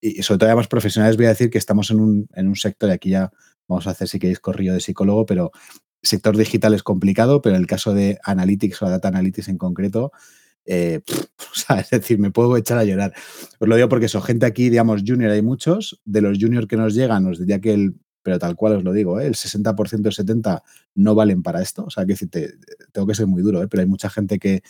y 0.00 0.22
sobre 0.22 0.38
todo 0.38 0.48
además 0.48 0.68
profesionales, 0.68 1.16
voy 1.16 1.26
a 1.26 1.30
decir 1.30 1.50
que 1.50 1.58
estamos 1.58 1.90
en 1.90 2.00
un, 2.00 2.28
en 2.34 2.48
un 2.48 2.56
sector, 2.56 2.90
y 2.90 2.92
aquí 2.92 3.10
ya 3.10 3.30
vamos 3.68 3.86
a 3.86 3.90
hacer 3.90 4.08
si 4.08 4.18
queréis 4.18 4.40
corrillo 4.40 4.72
de 4.72 4.80
psicólogo, 4.80 5.26
pero 5.26 5.50
sector 6.02 6.36
digital 6.36 6.74
es 6.74 6.82
complicado, 6.82 7.42
pero 7.42 7.56
en 7.56 7.60
el 7.60 7.66
caso 7.66 7.94
de 7.94 8.18
Analytics 8.24 8.82
o 8.82 8.90
Data 8.90 9.08
Analytics 9.08 9.48
en 9.48 9.58
concreto, 9.58 10.12
eh, 10.64 11.00
es 11.78 11.90
decir, 11.90 12.18
me 12.18 12.30
puedo 12.30 12.56
echar 12.56 12.78
a 12.78 12.84
llorar. 12.84 13.12
Os 13.58 13.68
lo 13.68 13.76
digo 13.76 13.88
porque 13.88 14.08
son 14.08 14.22
gente 14.22 14.46
aquí, 14.46 14.68
digamos, 14.68 15.02
junior 15.06 15.30
hay 15.30 15.42
muchos, 15.42 16.00
de 16.04 16.20
los 16.20 16.38
juniors 16.38 16.66
que 16.66 16.76
nos 16.76 16.94
llegan, 16.94 17.26
os 17.26 17.38
diría 17.38 17.60
que 17.60 17.74
el, 17.74 17.94
pero 18.22 18.38
tal 18.38 18.56
cual 18.56 18.76
os 18.76 18.84
lo 18.84 18.92
digo, 18.92 19.20
¿eh? 19.20 19.26
el 19.26 19.34
60% 19.34 19.76
o 19.76 20.10
70% 20.10 20.62
no 20.96 21.14
valen 21.14 21.42
para 21.42 21.62
esto, 21.62 21.84
o 21.84 21.90
sea, 21.90 22.04
que 22.06 22.16
tengo 22.92 23.06
que 23.06 23.14
ser 23.14 23.26
muy 23.26 23.42
duro, 23.42 23.62
¿eh? 23.62 23.68
pero 23.68 23.82
hay 23.82 23.86
mucha 23.86 24.10
gente 24.10 24.38
que, 24.38 24.62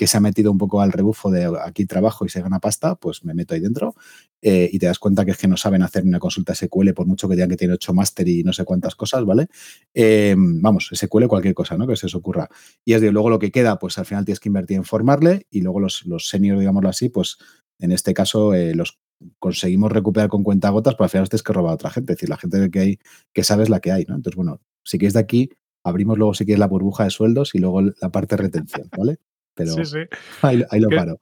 que 0.00 0.06
se 0.06 0.16
ha 0.16 0.20
metido 0.20 0.50
un 0.50 0.56
poco 0.56 0.80
al 0.80 0.92
rebufo 0.92 1.30
de 1.30 1.52
aquí 1.62 1.84
trabajo 1.84 2.24
y 2.24 2.30
se 2.30 2.40
gana 2.40 2.58
pasta, 2.58 2.94
pues 2.94 3.22
me 3.22 3.34
meto 3.34 3.52
ahí 3.52 3.60
dentro 3.60 3.94
eh, 4.40 4.66
y 4.72 4.78
te 4.78 4.86
das 4.86 4.98
cuenta 4.98 5.26
que 5.26 5.32
es 5.32 5.36
que 5.36 5.46
no 5.46 5.58
saben 5.58 5.82
hacer 5.82 6.04
una 6.04 6.18
consulta 6.18 6.54
SQL 6.54 6.94
por 6.94 7.06
mucho 7.06 7.28
que 7.28 7.34
digan 7.34 7.50
que 7.50 7.58
tiene 7.58 7.74
8 7.74 7.92
máster 7.92 8.26
y 8.26 8.42
no 8.42 8.54
sé 8.54 8.64
cuántas 8.64 8.94
cosas, 8.94 9.26
¿vale? 9.26 9.48
Eh, 9.92 10.34
vamos, 10.38 10.88
SQL 10.94 11.26
cualquier 11.26 11.52
cosa, 11.52 11.76
¿no? 11.76 11.86
Que 11.86 11.96
se 11.96 12.06
os 12.06 12.14
ocurra. 12.14 12.48
Y 12.82 12.94
es 12.94 13.02
de 13.02 13.12
luego 13.12 13.28
lo 13.28 13.38
que 13.38 13.50
queda, 13.50 13.78
pues 13.78 13.98
al 13.98 14.06
final 14.06 14.24
tienes 14.24 14.40
que 14.40 14.48
invertir 14.48 14.78
en 14.78 14.84
formarle 14.84 15.46
y 15.50 15.60
luego 15.60 15.80
los, 15.80 16.06
los 16.06 16.28
seniors, 16.28 16.60
digámoslo 16.60 16.88
así, 16.88 17.10
pues 17.10 17.36
en 17.78 17.92
este 17.92 18.14
caso 18.14 18.54
eh, 18.54 18.74
los 18.74 19.00
conseguimos 19.38 19.92
recuperar 19.92 20.30
con 20.30 20.42
cuentagotas, 20.42 20.94
pero 20.94 21.04
al 21.04 21.10
final 21.10 21.28
tienes 21.28 21.42
que 21.42 21.52
robar 21.52 21.72
a 21.72 21.74
otra 21.74 21.90
gente. 21.90 22.14
Es 22.14 22.16
decir, 22.16 22.30
la 22.30 22.38
gente 22.38 22.70
que 22.70 22.80
hay 22.80 22.98
que 23.34 23.44
sabe 23.44 23.64
es 23.64 23.68
la 23.68 23.80
que 23.80 23.92
hay, 23.92 24.06
¿no? 24.08 24.14
Entonces, 24.14 24.34
bueno, 24.34 24.62
si 24.82 24.96
quieres 24.96 25.12
de 25.12 25.20
aquí, 25.20 25.50
abrimos 25.84 26.16
luego 26.16 26.32
si 26.32 26.46
quieres 26.46 26.58
la 26.58 26.68
burbuja 26.68 27.04
de 27.04 27.10
sueldos 27.10 27.54
y 27.54 27.58
luego 27.58 27.82
la 27.82 28.10
parte 28.10 28.36
de 28.36 28.44
retención, 28.44 28.88
¿vale? 28.96 29.18
Pero 29.54 29.72
sí, 29.72 29.84
sí. 29.84 29.98
Ahí, 30.42 30.80
lo 30.80 30.88
paro. 30.88 31.20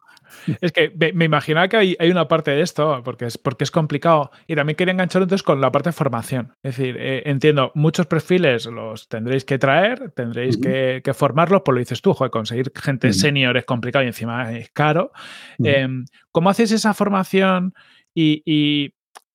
Es 0.60 0.72
que 0.72 0.92
me, 1.14 1.24
imaginaba 1.24 1.68
que 1.68 1.76
hay, 1.76 1.96
hay, 1.98 2.10
una 2.10 2.28
parte 2.28 2.50
de 2.50 2.60
esto, 2.60 3.02
porque 3.04 3.26
es, 3.26 3.38
porque 3.38 3.64
es 3.64 3.70
complicado, 3.70 4.30
y 4.46 4.54
también 4.54 4.76
quería 4.76 4.92
enganchar 4.92 5.22
entonces 5.22 5.42
con 5.42 5.60
la 5.60 5.72
parte 5.72 5.88
de 5.88 5.92
formación. 5.92 6.54
Es 6.62 6.76
decir, 6.76 6.96
eh, 6.98 7.22
entiendo, 7.26 7.72
muchos 7.74 8.06
perfiles 8.06 8.66
los 8.66 9.08
tendréis 9.08 9.44
que 9.44 9.58
traer, 9.58 10.10
tendréis 10.10 10.58
que, 10.58 11.02
formarlos, 11.14 11.62
pues 11.64 11.74
lo 11.74 11.78
dices 11.80 12.02
tú, 12.02 12.12
joder, 12.12 12.30
conseguir 12.30 12.70
gente 12.74 13.12
senior 13.12 13.56
es 13.56 13.64
complicado 13.64 14.04
y 14.04 14.08
encima 14.08 14.52
es 14.52 14.70
caro. 14.70 15.12
Em, 15.58 16.04
¿Cómo 16.30 16.50
haces 16.50 16.72
esa 16.72 16.94
formación 16.94 17.74
y 18.14 18.42
y 18.44 18.94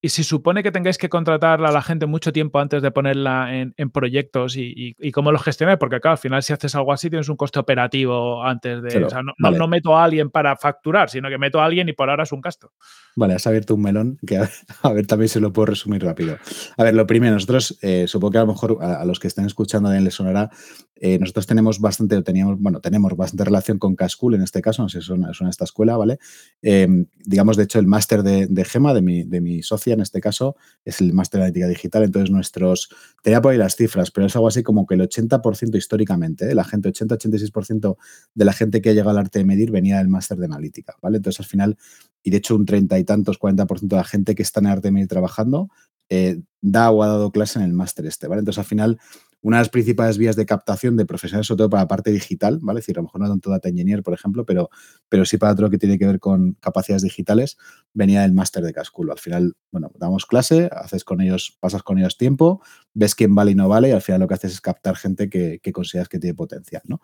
si 0.10 0.24
supone 0.24 0.64
que 0.64 0.72
tengáis 0.72 0.98
que 0.98 1.08
contratar 1.08 1.64
a 1.64 1.72
la 1.72 1.82
gente 1.82 2.06
mucho 2.06 2.34
tiempo 2.34 2.60
antes 2.60 2.82
de 2.82 2.92
ponerla 2.92 3.56
en, 3.56 3.90
proyectos 3.90 4.56
y, 4.58 5.12
cómo 5.12 5.32
lo 5.32 5.40
gestionáis, 5.40 5.80
porque 5.80 6.00
claro, 6.00 6.14
al 6.14 6.18
final 6.18 6.44
si 6.44 6.52
haces 6.52 6.76
algo 6.76 6.92
así 6.92 7.10
tienes 7.10 7.30
un 7.30 7.38
coste 7.38 7.60
operativo 7.60 8.44
antes 8.44 8.82
de... 8.82 9.06
o 9.06 9.10
sea, 9.10 9.22
no, 9.24 9.68
meto 9.68 9.98
a 9.98 10.04
alguien 10.04 10.30
para 10.30 10.58
facturar, 10.58 11.10
sino 11.10 11.30
que 11.30 11.38
meto 11.38 11.62
a 11.62 11.66
alguien 11.66 11.88
y 11.88 11.94
por 11.94 12.10
ahora 12.10 12.24
es 12.24 12.32
un 12.32 12.42
gasto. 12.42 12.72
Vale, 13.16 13.36
has 13.36 13.48
abierto 13.48 13.76
un 13.76 13.82
melón 13.82 14.18
que 14.26 14.38
a 14.82 14.92
ver, 14.92 15.08
también 15.08 15.30
se 15.30 15.40
lo 15.40 15.54
puedo 15.54 15.68
resumir 15.68 16.04
rápido. 16.04 16.38
A 16.78 16.84
ver, 16.84 16.94
lo 16.94 17.08
primero, 17.08 17.34
nosotros, 17.34 17.78
eh, 17.82 18.06
supongo 18.08 18.32
que 18.32 18.38
a 18.40 18.42
lo 18.42 18.48
mejor 18.48 18.78
a, 18.82 19.06
los 19.06 19.20
que 19.20 19.28
estén 19.28 19.46
escuchando 19.46 19.88
también 19.88 20.04
les 20.04 20.16
sonará, 20.16 20.50
eh, 21.06 21.20
nosotros 21.20 21.46
tenemos 21.46 21.82
bastante, 21.82 22.22
teníamos, 22.22 22.62
bueno, 22.62 22.80
tenemos 22.80 23.14
bastante 23.18 23.44
relación 23.44 23.78
con 23.78 23.94
Cascool 23.94 24.36
en 24.36 24.42
este 24.42 24.62
caso, 24.62 24.84
no 24.84 24.88
sé 24.88 25.02
si 25.02 25.08
suena, 25.08 25.32
esta 25.50 25.66
escuela, 25.66 25.98
¿vale? 25.98 26.18
Eh, 26.62 26.88
digamos, 27.26 27.58
de 27.58 27.64
hecho, 27.64 27.78
el 27.80 27.88
máster 27.88 28.24
de, 28.24 28.64
Gema, 28.64 28.94
de 28.94 29.02
mi, 29.02 29.24
de 29.24 29.42
mi 29.42 29.62
socia 29.64 29.96
en 29.96 30.00
este 30.00 30.22
caso, 30.22 30.56
es 30.86 31.02
el 31.02 31.12
máster 31.12 31.40
de 31.40 31.44
analítica 31.44 31.68
digital, 31.68 32.04
entonces 32.04 32.32
nuestros, 32.32 32.88
tenía 33.22 33.42
por 33.42 33.52
ahí 33.52 33.58
las 33.58 33.76
cifras, 33.76 34.12
pero 34.12 34.28
es 34.28 34.36
algo 34.38 34.48
así 34.48 34.64
como 34.64 34.88
que 34.88 34.96
el 34.96 35.02
80% 35.02 35.76
históricamente, 35.76 36.56
la 36.56 36.64
gente, 36.64 36.88
80-86% 36.88 37.98
de 38.34 38.46
la 38.46 38.54
gente 38.54 38.82
que 38.82 38.92
ha 38.92 38.94
llegado 38.94 39.10
al 39.10 39.18
arte 39.18 39.40
de 39.40 39.46
medir 39.46 39.72
venía 39.72 39.98
del 39.98 40.08
máster 40.08 40.38
de 40.38 40.46
analítica, 40.46 40.96
¿vale? 41.02 41.18
Entonces, 41.18 41.42
al 41.42 41.48
final, 41.48 41.78
y 42.24 42.30
de 42.30 42.38
hecho 42.38 42.56
un 42.56 42.66
treinta 42.66 42.98
y 42.98 43.04
tantos, 43.04 43.38
40% 43.42 43.90
de 43.90 43.96
la 43.98 44.06
gente 44.06 44.36
que 44.36 44.44
está 44.44 44.62
en 44.62 44.68
arte 44.68 44.88
de 44.88 44.94
medir 44.94 45.10
trabajando 45.10 45.68
eh, 46.08 46.40
da 46.62 46.92
o 46.92 47.04
ha 47.04 47.08
dado 47.08 47.32
clase 47.32 47.60
en 47.60 47.66
el 47.66 47.74
máster 47.74 48.06
este, 48.06 48.28
¿vale? 48.28 48.40
Entonces, 48.40 48.60
al 48.60 48.66
final, 48.66 49.00
una 49.44 49.58
de 49.58 49.62
las 49.62 49.70
principales 49.70 50.18
vías 50.18 50.36
de 50.36 50.46
captación 50.46 50.98
de 50.98 51.06
profesionales, 51.06 51.48
sobre 51.48 51.60
todo 51.60 51.70
para 51.70 51.84
la 51.84 51.88
parte 51.88 52.12
digital, 52.12 52.60
¿vale? 52.62 52.80
Es 52.80 52.86
decir, 52.86 52.98
a 52.98 53.02
lo 53.02 53.04
mejor 53.04 53.22
no 53.22 53.28
tanto 53.28 53.50
data 53.50 53.70
engineer, 53.70 54.02
por 54.02 54.14
ejemplo, 54.14 54.46
pero, 54.46 54.70
pero 55.10 55.26
sí 55.26 55.38
para 55.38 55.54
todo 55.54 55.64
lo 55.64 55.70
que 55.70 55.78
tiene 55.78 56.00
que 56.00 56.08
ver 56.08 56.20
con 56.20 56.54
capacidades 56.62 57.04
digitales, 57.04 57.58
venía 57.94 58.22
del 58.22 58.34
máster 58.34 58.64
de 58.64 58.74
Casculo. 58.74 59.12
Al 59.12 59.20
final, 59.20 59.54
bueno, 59.72 59.92
damos 60.00 60.26
clase, 60.26 60.70
haces 60.72 61.04
con 61.04 61.22
ellos, 61.22 61.58
pasas 61.60 61.84
con 61.84 62.00
ellos 62.00 62.18
tiempo, 62.18 62.62
ves 62.94 63.16
quién 63.16 63.36
vale 63.36 63.52
y 63.52 63.56
no 63.56 63.68
vale, 63.68 63.90
y 63.90 63.92
al 63.92 64.02
final 64.02 64.22
lo 64.22 64.28
que 64.28 64.34
haces 64.34 64.54
es 64.54 64.62
captar 64.62 64.96
gente 64.96 65.30
que, 65.30 65.60
que 65.62 65.72
consideras 65.74 66.08
que 66.08 66.20
tiene 66.20 66.34
potencial, 66.34 66.82
¿no? 66.86 67.02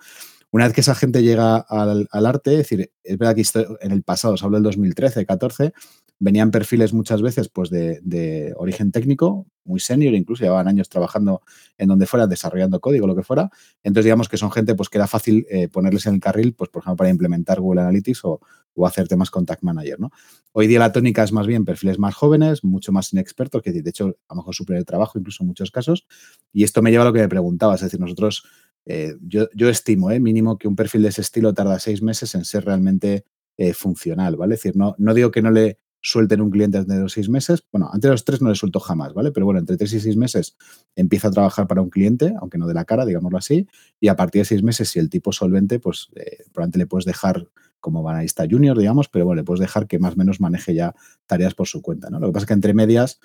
Una 0.52 0.66
vez 0.66 0.74
que 0.74 0.82
esa 0.82 0.96
gente 0.96 1.22
llega 1.22 1.58
al, 1.58 2.08
arte, 2.12 2.54
es 2.54 2.58
decir, 2.58 2.92
es 3.04 3.18
verdad 3.18 3.36
que 3.36 3.44
en 3.82 3.92
el 3.92 4.02
pasado, 4.02 4.34
os 4.34 4.44
hablo 4.44 4.58
del 4.58 4.64
2013, 4.64 5.26
14, 5.26 5.74
venían 6.20 6.52
perfiles 6.52 6.94
muchas 6.94 7.22
veces 7.22 7.48
pues 7.48 7.70
de, 7.70 8.54
origen 8.58 8.92
técnico, 8.92 9.48
muy 9.64 9.80
senior, 9.80 10.14
incluso 10.14 10.44
llevaban 10.44 10.68
años 10.68 10.90
trabajando 10.90 11.42
en 11.78 11.88
donde 11.88 12.06
fuera, 12.06 12.28
desarrollando 12.28 12.80
código, 12.82 13.08
lo 13.08 13.16
que 13.16 13.24
fuera. 13.24 13.50
Entonces, 13.84 14.06
digamos 14.06 14.28
que 14.28 14.38
son 14.38 14.52
gente 14.52 14.76
pues 14.76 14.90
que 14.90 14.98
era 14.98 15.08
fácil 15.08 15.46
eh, 15.50 15.70
ponerles 15.70 16.06
en 16.08 16.16
el 16.16 16.20
carril, 16.20 16.54
pues 16.54 16.70
por 16.70 16.82
ejemplo, 16.84 16.98
para 16.98 17.10
implementar 17.10 17.62
Google 17.62 17.82
Analytics 17.82 18.26
o, 18.26 18.40
hacer 18.86 19.10
temas 19.10 19.30
con 19.30 19.46
Tag 19.46 19.60
Manager, 19.62 20.00
¿no? 20.00 20.10
Hoy 20.54 20.68
día 20.68 20.80
la 20.80 20.94
tónica 20.94 21.22
es 21.22 21.34
más 21.34 21.46
bien 21.46 21.66
perfiles 21.66 22.00
más 22.00 22.16
jóvenes, 22.16 22.64
mucho 22.64 22.94
más 22.94 23.12
inexpertos, 23.12 23.62
que 23.62 23.74
de 23.74 23.90
hecho 23.90 24.16
a 24.30 24.36
lo 24.36 24.38
mejor 24.38 24.56
supera 24.56 24.80
el 24.80 24.86
trabajo 24.86 25.20
incluso 25.20 25.44
en 25.44 25.48
muchos 25.48 25.70
casos. 25.70 26.08
Y 26.54 26.64
esto 26.64 26.82
me 26.82 26.90
lleva 26.90 27.04
a 27.04 27.08
lo 27.08 27.12
que 27.12 27.20
me 27.20 27.28
preguntabas, 27.28 27.82
es 27.82 27.88
decir, 27.88 28.00
nosotros 28.00 28.46
eh, 28.86 29.16
yo, 29.22 29.50
estimo, 29.68 30.12
eh, 30.12 30.22
mínimo, 30.22 30.58
que 30.58 30.70
un 30.70 30.78
perfil 30.78 31.02
de 31.02 31.10
ese 31.10 31.20
estilo 31.20 31.54
tarda 31.54 31.78
seis 31.78 32.02
meses 32.02 32.34
en 32.36 32.46
ser 32.46 32.64
realmente 32.64 33.26
funcional, 33.74 34.38
¿vale? 34.38 34.56
Es 34.56 34.62
decir, 34.62 34.78
no, 34.78 34.96
no 34.98 35.14
digo 35.14 35.32
que 35.32 35.42
no 35.42 35.52
le 35.52 35.80
suelten 36.02 36.42
un 36.42 36.50
cliente 36.50 36.78
antes 36.78 36.96
de 36.96 37.02
los 37.02 37.14
seis 37.14 37.30
meses. 37.30 37.64
Bueno, 37.72 37.90
antes 37.92 38.08
de 38.08 38.12
los 38.12 38.26
tres 38.26 38.42
no 38.42 38.50
le 38.50 38.56
suelto 38.56 38.80
jamás, 38.80 39.14
¿vale? 39.14 39.32
Pero 39.32 39.46
bueno, 39.46 39.60
entre 39.60 39.78
tres 39.78 39.94
y 39.94 40.00
seis 40.00 40.16
meses 40.18 40.56
empieza 40.96 41.28
a 41.28 41.32
trabajar 41.32 41.68
para 41.68 41.82
un 41.82 41.90
cliente, 41.90 42.34
aunque 42.40 42.58
no 42.58 42.68
de 42.68 42.74
la 42.74 42.86
cara, 42.86 43.06
digámoslo 43.06 43.38
así, 43.38 43.68
y 44.00 44.08
a 44.08 44.16
partir 44.16 44.42
de 44.42 44.46
seis 44.46 44.64
meses, 44.64 44.90
si 44.90 45.00
el 45.00 45.10
tipo 45.10 45.32
solvente, 45.32 45.80
pues 45.80 46.10
probablemente 46.54 46.78
le 46.80 46.88
puedes 46.88 47.06
dejar 47.06 47.48
como 47.80 48.04
banalista 48.04 48.46
junior, 48.50 48.78
digamos, 48.78 49.08
pero 49.08 49.26
bueno, 49.26 49.42
le 49.42 49.46
puedes 49.46 49.62
dejar 49.62 49.88
que 49.88 50.00
más 50.00 50.14
o 50.14 50.18
menos 50.18 50.42
maneje 50.42 50.74
ya 50.74 50.94
tareas 51.26 51.56
por 51.56 51.68
su 51.68 51.82
cuenta, 51.82 52.10
¿no? 52.10 52.20
Lo 52.20 52.28
que 52.28 52.34
pasa 52.34 52.44
es 52.44 52.48
que 52.48 52.54
entre 52.54 52.74
medias, 52.74 53.20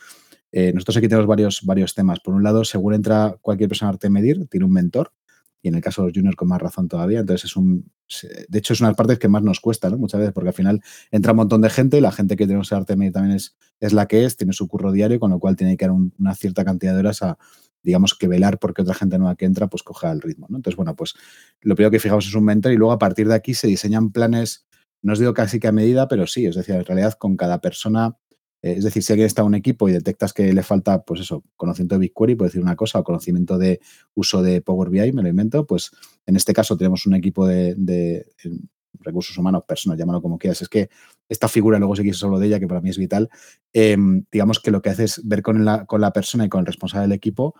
nosotros 0.52 0.96
aquí 0.96 1.08
tenemos 1.08 1.26
varios, 1.26 1.62
varios 1.64 1.94
temas. 1.94 2.20
Por 2.20 2.34
un 2.34 2.44
lado, 2.44 2.64
según 2.64 2.94
entra 2.94 3.36
cualquier 3.40 3.68
persona 3.68 3.96
a 4.00 4.10
medir, 4.10 4.46
tiene 4.48 4.66
un 4.66 4.72
mentor, 4.72 5.12
y 5.64 5.68
en 5.68 5.76
el 5.76 5.80
caso 5.80 6.02
de 6.02 6.08
los 6.08 6.14
juniors 6.14 6.36
con 6.36 6.46
más 6.46 6.60
razón 6.60 6.88
todavía. 6.88 7.20
Entonces 7.20 7.46
es 7.50 7.56
un, 7.56 7.90
de 8.48 8.58
hecho 8.58 8.74
es 8.74 8.80
una 8.80 8.88
de 8.88 8.90
las 8.90 8.98
partes 8.98 9.18
que 9.18 9.28
más 9.28 9.42
nos 9.42 9.60
cuesta, 9.60 9.88
¿no? 9.88 9.96
Muchas 9.96 10.20
veces 10.20 10.34
porque 10.34 10.48
al 10.50 10.54
final 10.54 10.82
entra 11.10 11.32
un 11.32 11.38
montón 11.38 11.62
de 11.62 11.70
gente, 11.70 12.02
la 12.02 12.12
gente 12.12 12.36
que 12.36 12.46
tenemos 12.46 12.70
en 12.70 12.76
arte 12.76 12.94
también 13.10 13.34
es, 13.34 13.56
es 13.80 13.94
la 13.94 14.06
que 14.06 14.26
es, 14.26 14.36
tiene 14.36 14.52
su 14.52 14.68
curro 14.68 14.92
diario, 14.92 15.18
con 15.18 15.30
lo 15.30 15.38
cual 15.38 15.56
tiene 15.56 15.78
que 15.78 15.86
dar 15.86 15.92
una 15.92 16.34
cierta 16.34 16.66
cantidad 16.66 16.92
de 16.92 16.98
horas 16.98 17.22
a, 17.22 17.38
digamos, 17.82 18.14
que 18.14 18.28
velar 18.28 18.58
porque 18.58 18.82
otra 18.82 18.92
gente 18.92 19.16
nueva 19.16 19.36
que 19.36 19.46
entra, 19.46 19.68
pues 19.68 19.82
coja 19.82 20.12
el 20.12 20.20
ritmo, 20.20 20.48
¿no? 20.50 20.58
Entonces, 20.58 20.76
bueno, 20.76 20.94
pues 20.94 21.14
lo 21.62 21.74
primero 21.74 21.90
que 21.90 21.98
fijamos 21.98 22.26
es 22.26 22.34
un 22.34 22.44
mentor 22.44 22.72
y 22.72 22.76
luego 22.76 22.92
a 22.92 22.98
partir 22.98 23.26
de 23.26 23.34
aquí 23.34 23.54
se 23.54 23.66
diseñan 23.66 24.12
planes, 24.12 24.66
no 25.00 25.14
os 25.14 25.18
digo 25.18 25.32
casi 25.32 25.60
que 25.60 25.68
a 25.68 25.72
medida, 25.72 26.08
pero 26.08 26.26
sí, 26.26 26.44
es 26.44 26.56
decir, 26.56 26.74
en 26.74 26.84
realidad 26.84 27.14
con 27.14 27.38
cada 27.38 27.62
persona 27.62 28.18
es 28.64 28.82
decir, 28.82 29.02
si 29.02 29.12
alguien 29.12 29.26
está 29.26 29.42
en 29.42 29.48
un 29.48 29.54
equipo 29.56 29.90
y 29.90 29.92
detectas 29.92 30.32
que 30.32 30.50
le 30.50 30.62
falta, 30.62 31.02
pues 31.02 31.20
eso, 31.20 31.44
conocimiento 31.54 31.96
de 31.96 31.98
BigQuery, 31.98 32.34
por 32.34 32.46
decir 32.46 32.62
una 32.62 32.76
cosa, 32.76 32.98
o 32.98 33.04
conocimiento 33.04 33.58
de 33.58 33.78
uso 34.14 34.42
de 34.42 34.62
Power 34.62 34.88
BI, 34.88 35.12
me 35.12 35.22
lo 35.22 35.28
invento, 35.28 35.66
pues 35.66 35.90
en 36.24 36.34
este 36.34 36.54
caso 36.54 36.74
tenemos 36.74 37.04
un 37.04 37.14
equipo 37.14 37.46
de, 37.46 37.72
eh, 37.72 38.24
recursos 39.00 39.36
humanos, 39.36 39.64
personas, 39.68 39.98
llámalo 39.98 40.22
como 40.22 40.38
quieras. 40.38 40.62
Es 40.62 40.70
que 40.70 40.88
esta 41.28 41.46
figura, 41.46 41.78
luego 41.78 41.94
si 41.94 42.00
quieres 42.00 42.18
solo 42.18 42.38
de 42.38 42.46
ella, 42.46 42.58
que 42.58 42.66
para 42.66 42.80
mí 42.80 42.88
es 42.88 42.96
vital, 42.96 43.28
em, 43.74 44.24
digamos 44.32 44.60
que 44.60 44.70
lo 44.70 44.80
que 44.80 44.88
hace 44.88 45.04
es 45.04 45.20
ver 45.24 45.42
con 45.42 45.62
la, 45.62 46.12
persona 46.14 46.46
y 46.46 46.48
con 46.48 46.60
el 46.60 46.66
responsable 46.66 47.02
del 47.02 47.12
equipo 47.12 47.54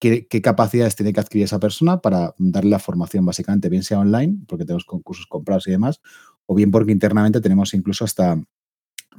qué, 0.00 0.26
capacidades 0.42 0.96
tiene 0.96 1.12
que 1.12 1.20
adquirir 1.20 1.44
esa 1.44 1.60
persona 1.60 2.00
para 2.00 2.34
darle 2.36 2.70
la 2.70 2.80
formación, 2.80 3.24
básicamente, 3.24 3.68
bien 3.68 3.84
sea 3.84 4.00
online, 4.00 4.40
porque 4.48 4.64
tenemos 4.64 4.84
concursos 4.84 5.26
comprados 5.26 5.68
y 5.68 5.70
demás, 5.70 6.00
o 6.46 6.56
bien 6.56 6.72
porque 6.72 6.90
internamente 6.90 7.40
tenemos 7.40 7.74
incluso 7.74 8.04
hasta 8.04 8.42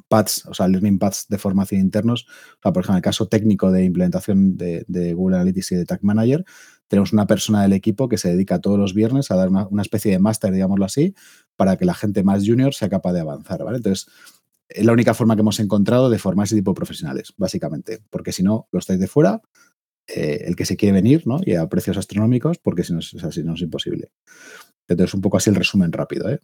pads, 0.07 0.45
o 0.47 0.53
sea, 0.53 0.67
learning 0.67 0.99
pads 0.99 1.25
de 1.29 1.37
formación 1.37 1.81
internos. 1.81 2.25
O 2.27 2.61
sea, 2.63 2.73
por 2.73 2.81
ejemplo, 2.81 2.95
en 2.95 2.97
el 2.97 3.03
caso 3.03 3.27
técnico 3.27 3.71
de 3.71 3.83
implementación 3.83 4.57
de, 4.57 5.13
Google 5.13 5.37
Analytics 5.37 5.71
y 5.73 5.75
de 5.75 5.85
Tag 5.85 6.03
Manager, 6.03 6.45
tenemos 6.87 7.13
una 7.13 7.27
persona 7.27 7.61
del 7.61 7.73
equipo 7.73 8.09
que 8.09 8.17
se 8.17 8.29
dedica 8.29 8.59
todos 8.59 8.79
los 8.79 8.93
viernes 8.93 9.31
a 9.31 9.35
dar 9.35 9.49
una, 9.49 9.81
especie 9.81 10.11
de 10.11 10.19
máster, 10.19 10.51
digámoslo 10.51 10.85
así, 10.85 11.13
para 11.55 11.77
que 11.77 11.85
la 11.85 11.93
gente 11.93 12.23
más 12.23 12.43
junior 12.45 12.73
sea 12.73 12.89
capaz 12.89 13.13
de 13.13 13.19
avanzar, 13.19 13.63
¿vale? 13.63 13.77
Entonces, 13.77 14.07
es 14.67 14.85
la 14.85 14.93
única 14.93 15.13
forma 15.13 15.35
que 15.35 15.41
hemos 15.41 15.59
encontrado 15.59 16.09
de 16.09 16.19
formar 16.19 16.45
ese 16.45 16.55
tipo 16.55 16.71
de 16.71 16.75
profesionales, 16.75 17.33
básicamente, 17.37 18.03
porque 18.09 18.31
si 18.31 18.43
no, 18.43 18.67
lo 18.71 18.79
estáis 18.79 18.99
de 18.99 19.07
fuera, 19.07 19.41
eh, 20.07 20.45
el 20.47 20.55
que 20.55 20.65
se 20.65 20.75
quiere 20.75 20.93
venir, 20.93 21.27
¿no? 21.27 21.39
Y 21.45 21.53
a 21.53 21.67
precios 21.69 21.97
astronómicos, 21.97 22.57
porque 22.57 22.83
si 22.83 22.93
no, 22.93 22.99
es, 22.99 23.15
así, 23.23 23.43
no 23.43 23.53
es 23.53 23.61
imposible. 23.61 24.11
Entonces, 24.87 25.13
un 25.13 25.21
poco 25.21 25.37
así 25.37 25.51
el 25.51 25.55
resumen 25.55 25.91
rápido, 25.91 26.29
¿eh? 26.29 26.39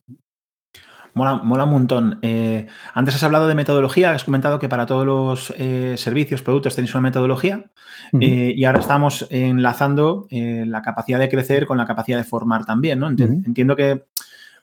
Mola, 1.16 1.64
un 1.64 1.70
montón. 1.72 2.20
Eh, 2.22 2.68
antes 2.94 3.16
has 3.16 3.24
hablado 3.24 3.48
de 3.48 3.56
metodología, 3.56 4.12
has 4.12 4.26
comentado 4.26 4.60
que 4.60 4.68
para 4.68 4.86
todos 4.86 5.06
los 5.06 5.54
eh, 5.58 5.96
servicios, 5.98 6.42
productos 6.42 6.76
tenéis 6.76 6.94
una 6.94 7.04
metodología 7.04 7.72
eh, 8.20 8.54
y 8.54 8.66
ahora 8.66 8.80
estamos 8.80 9.26
enlazando 9.30 10.28
la 10.30 10.82
capacidad 10.82 11.18
de 11.18 11.30
crecer 11.30 11.66
con 11.66 11.78
la 11.78 11.88
capacidad 11.88 12.18
de 12.18 12.26
formar 12.26 12.66
también, 12.66 13.00
¿no? 13.00 13.08
Entiendo 13.08 13.78
que 13.78 14.04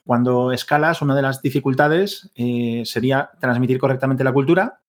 cuando 0.05 0.51
escalas, 0.51 1.01
una 1.01 1.15
de 1.15 1.23
las 1.23 1.41
dificultades 1.41 2.31
sería 2.83 3.31
transmitir 3.39 3.79
correctamente 3.79 4.23
la 4.23 4.31
cultura 4.31 4.79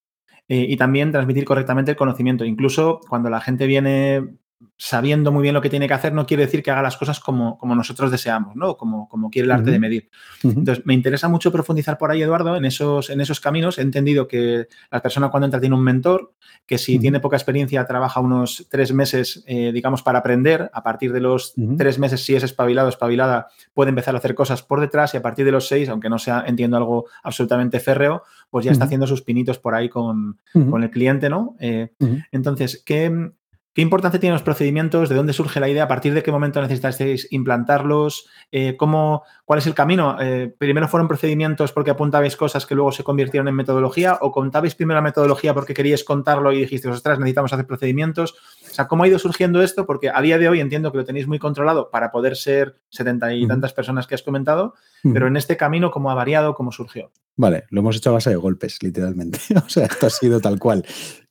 y 0.47 0.77
también 0.77 1.11
transmitir 1.11 1.45
correctamente 1.45 1.91
el 1.91 1.97
conocimiento. 1.97 2.45
Incluso 2.45 2.99
cuando 3.09 3.31
la 3.31 3.41
gente 3.41 3.65
viene 3.65 4.37
sabiendo 4.77 5.31
muy 5.31 5.41
bien 5.41 5.53
lo 5.53 5.61
que 5.61 5.69
tiene 5.69 5.87
que 5.87 5.93
hacer, 5.93 6.13
no 6.13 6.25
quiere 6.25 6.45
decir 6.45 6.63
que 6.63 6.71
haga 6.71 6.81
las 6.81 6.97
cosas 6.97 7.19
como, 7.19 7.57
como 7.57 7.75
nosotros 7.75 8.11
deseamos, 8.11 8.55
¿no? 8.55 8.77
Como, 8.77 9.07
como 9.09 9.29
quiere 9.29 9.45
el 9.45 9.51
arte 9.51 9.71
de 9.71 9.79
medir. 9.79 10.09
Entonces, 10.43 10.85
me 10.85 10.93
interesa 10.93 11.27
mucho 11.27 11.51
profundizar 11.51 11.97
por 11.97 12.11
ahí, 12.11 12.21
Eduardo, 12.21 12.55
en 12.55 12.65
esos, 12.65 13.09
en 13.09 13.21
esos 13.21 13.39
caminos. 13.39 13.77
He 13.77 13.81
entendido 13.81 14.27
que 14.27 14.67
la 14.91 15.01
persona 15.01 15.29
cuando 15.29 15.45
entra 15.45 15.59
tiene 15.59 15.75
un 15.75 15.83
mentor, 15.83 16.33
que 16.65 16.77
si 16.77 16.99
tiene 16.99 17.19
poca 17.19 17.37
experiencia 17.37 17.85
trabaja 17.85 18.19
unos 18.19 18.67
tres 18.69 18.93
meses, 18.93 19.43
eh, 19.47 19.71
digamos, 19.73 20.03
para 20.03 20.19
aprender. 20.19 20.69
A 20.73 20.83
partir 20.83 21.11
de 21.13 21.19
los 21.19 21.53
tres 21.77 21.99
meses, 21.99 22.23
si 22.23 22.35
es 22.35 22.43
espabilado, 22.43 22.89
espabilada, 22.89 23.47
puede 23.73 23.89
empezar 23.89 24.15
a 24.15 24.19
hacer 24.19 24.35
cosas 24.35 24.61
por 24.61 24.81
detrás 24.81 25.13
y 25.13 25.17
a 25.17 25.21
partir 25.21 25.45
de 25.45 25.51
los 25.51 25.67
seis, 25.67 25.89
aunque 25.89 26.09
no 26.09 26.17
sea, 26.17 26.43
entiendo, 26.47 26.77
algo 26.77 27.05
absolutamente 27.23 27.79
férreo, 27.79 28.23
pues 28.49 28.65
ya 28.65 28.71
está 28.71 28.85
haciendo 28.85 29.07
sus 29.07 29.21
pinitos 29.21 29.59
por 29.59 29.75
ahí 29.75 29.89
con, 29.89 30.39
con 30.53 30.83
el 30.83 30.89
cliente, 30.89 31.29
¿no? 31.29 31.55
Eh, 31.59 31.91
entonces, 32.31 32.81
¿qué, 32.85 33.31
¿Qué 33.75 33.81
importancia 33.81 34.21
tienen 34.21 34.35
los 34.35 34.41
procedimientos? 34.41 35.09
¿De 35.09 35.15
dónde 35.15 35.33
surge 35.33 35.59
la 35.59 35.67
idea? 35.67 35.83
¿A 35.83 35.87
partir 35.89 36.13
de 36.13 36.23
qué 36.23 36.31
momento 36.31 36.61
necesitasteis 36.61 37.27
implantarlos? 37.31 38.25
Eh, 38.49 38.77
¿cómo, 38.77 39.23
¿Cuál 39.43 39.59
es 39.59 39.67
el 39.67 39.73
camino? 39.73 40.15
Eh, 40.17 40.47
¿Primero 40.57 40.87
fueron 40.87 41.09
procedimientos 41.09 41.73
porque 41.73 41.91
apuntabais 41.91 42.37
cosas 42.37 42.65
que 42.65 42.73
luego 42.73 42.93
se 42.93 43.03
convirtieron 43.03 43.49
en 43.49 43.55
metodología? 43.55 44.17
¿O 44.21 44.31
contabais 44.31 44.75
primero 44.75 44.95
la 44.95 45.01
metodología 45.01 45.53
porque 45.53 45.73
queríais 45.73 46.05
contarlo 46.05 46.53
y 46.53 46.61
dijisteis, 46.61 46.95
ostras, 46.95 47.19
necesitamos 47.19 47.51
hacer 47.51 47.67
procedimientos? 47.67 48.35
O 48.63 48.73
sea, 48.73 48.87
¿cómo 48.87 49.03
ha 49.03 49.09
ido 49.09 49.19
surgiendo 49.19 49.61
esto? 49.61 49.85
Porque 49.85 50.09
a 50.09 50.21
día 50.21 50.37
de 50.37 50.47
hoy 50.47 50.61
entiendo 50.61 50.93
que 50.93 50.99
lo 50.99 51.03
tenéis 51.03 51.27
muy 51.27 51.37
controlado 51.39 51.89
para 51.91 52.11
poder 52.11 52.37
ser 52.37 52.79
setenta 52.87 53.33
y 53.33 53.45
tantas 53.45 53.73
personas 53.73 54.07
que 54.07 54.15
has 54.15 54.23
comentado, 54.23 54.75
pero 55.03 55.27
en 55.27 55.35
este 55.35 55.57
camino, 55.57 55.91
¿cómo 55.91 56.09
ha 56.09 56.15
variado? 56.15 56.55
¿Cómo 56.55 56.71
surgió? 56.71 57.11
Vale, 57.35 57.65
lo 57.71 57.81
hemos 57.81 57.97
hecho 57.97 58.11
a 58.11 58.13
base 58.13 58.29
de 58.29 58.37
golpes, 58.37 58.81
literalmente. 58.81 59.39
o 59.65 59.67
sea, 59.67 59.87
esto 59.87 60.05
ha 60.05 60.09
sido 60.09 60.39
tal 60.39 60.59
cual. 60.59 60.85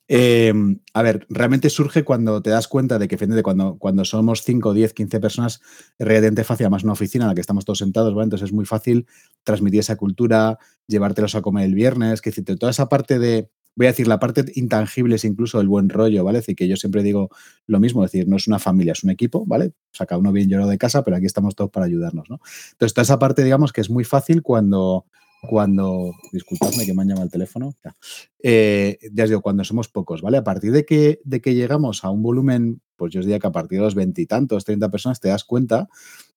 Em, 0.07 0.79
a 0.93 1.01
ver, 1.01 1.25
realmente 1.29 1.69
surge 1.71 2.03
cuando 2.03 2.41
te 2.41 2.51
das 2.51 2.67
cuenta 2.67 2.99
de 2.99 3.07
que 3.07 3.17
cuando, 3.41 3.77
cuando 3.79 4.05
somos 4.05 4.43
5, 4.43 4.73
10, 4.73 4.93
15 4.93 5.19
personas, 5.19 5.61
es 5.97 6.07
realmente 6.07 6.43
fácil, 6.43 6.65
además 6.65 6.83
una 6.83 6.93
oficina 6.93 7.25
en 7.25 7.29
la 7.29 7.35
que 7.35 7.41
estamos 7.41 7.65
todos 7.65 7.79
sentados, 7.79 8.13
¿vale? 8.13 8.25
Entonces 8.25 8.49
es 8.49 8.53
muy 8.53 8.65
fácil 8.65 9.07
transmitir 9.43 9.79
esa 9.79 9.95
cultura, 9.95 10.59
llevártelos 10.87 11.33
a 11.33 11.41
comer 11.41 11.65
el 11.65 11.73
viernes, 11.73 12.21
que 12.21 12.29
decirte, 12.29 12.55
toda 12.55 12.69
esa 12.69 12.87
parte 12.87 13.17
de, 13.17 13.49
voy 13.75 13.87
a 13.87 13.89
decir, 13.89 14.07
la 14.07 14.19
parte 14.19 14.45
intangible 14.53 15.15
es 15.15 15.25
incluso 15.25 15.59
el 15.59 15.67
buen 15.67 15.89
rollo, 15.89 16.23
¿vale? 16.23 16.37
Es 16.37 16.43
decir, 16.43 16.55
que 16.55 16.67
yo 16.67 16.75
siempre 16.75 17.01
digo 17.01 17.29
lo 17.65 17.79
mismo, 17.79 18.05
es 18.05 18.11
decir, 18.11 18.27
no 18.27 18.35
es 18.35 18.47
una 18.47 18.59
familia, 18.59 18.91
es 18.91 19.03
un 19.03 19.09
equipo, 19.09 19.43
¿vale? 19.47 19.73
O 19.91 19.95
sea, 19.95 20.05
cada 20.05 20.19
uno 20.19 20.31
bien 20.31 20.49
llorado 20.49 20.69
de 20.69 20.77
casa, 20.77 21.03
pero 21.03 21.17
aquí 21.17 21.25
estamos 21.25 21.55
todos 21.55 21.71
para 21.71 21.87
ayudarnos, 21.87 22.29
¿no? 22.29 22.39
Entonces, 22.73 22.93
toda 22.93 23.03
esa 23.03 23.17
parte, 23.17 23.43
digamos, 23.43 23.73
que 23.73 23.81
es 23.81 23.89
muy 23.89 24.03
fácil 24.03 24.43
cuando 24.43 25.05
cuando, 25.41 26.13
disculpadme 26.31 26.85
que 26.85 26.93
me 26.93 27.01
han 27.01 27.09
llamado 27.09 27.25
el 27.25 27.31
teléfono, 27.31 27.73
ya, 27.83 27.95
eh, 28.41 28.97
ya 29.11 29.25
digo, 29.25 29.41
cuando 29.41 29.63
somos 29.63 29.87
pocos, 29.87 30.21
¿vale? 30.21 30.37
A 30.37 30.43
partir 30.43 30.71
de 30.71 30.85
que, 30.85 31.19
de 31.23 31.41
que 31.41 31.53
llegamos 31.53 32.03
a 32.03 32.09
un 32.09 32.23
volumen, 32.23 32.81
pues 32.95 33.13
yo 33.13 33.19
os 33.19 33.25
diría 33.25 33.39
que 33.39 33.47
a 33.47 33.51
partir 33.51 33.79
de 33.79 33.85
los 33.85 33.95
veintitantos, 33.95 34.65
treinta 34.65 34.89
personas, 34.89 35.19
te 35.19 35.29
das 35.29 35.43
cuenta 35.43 35.87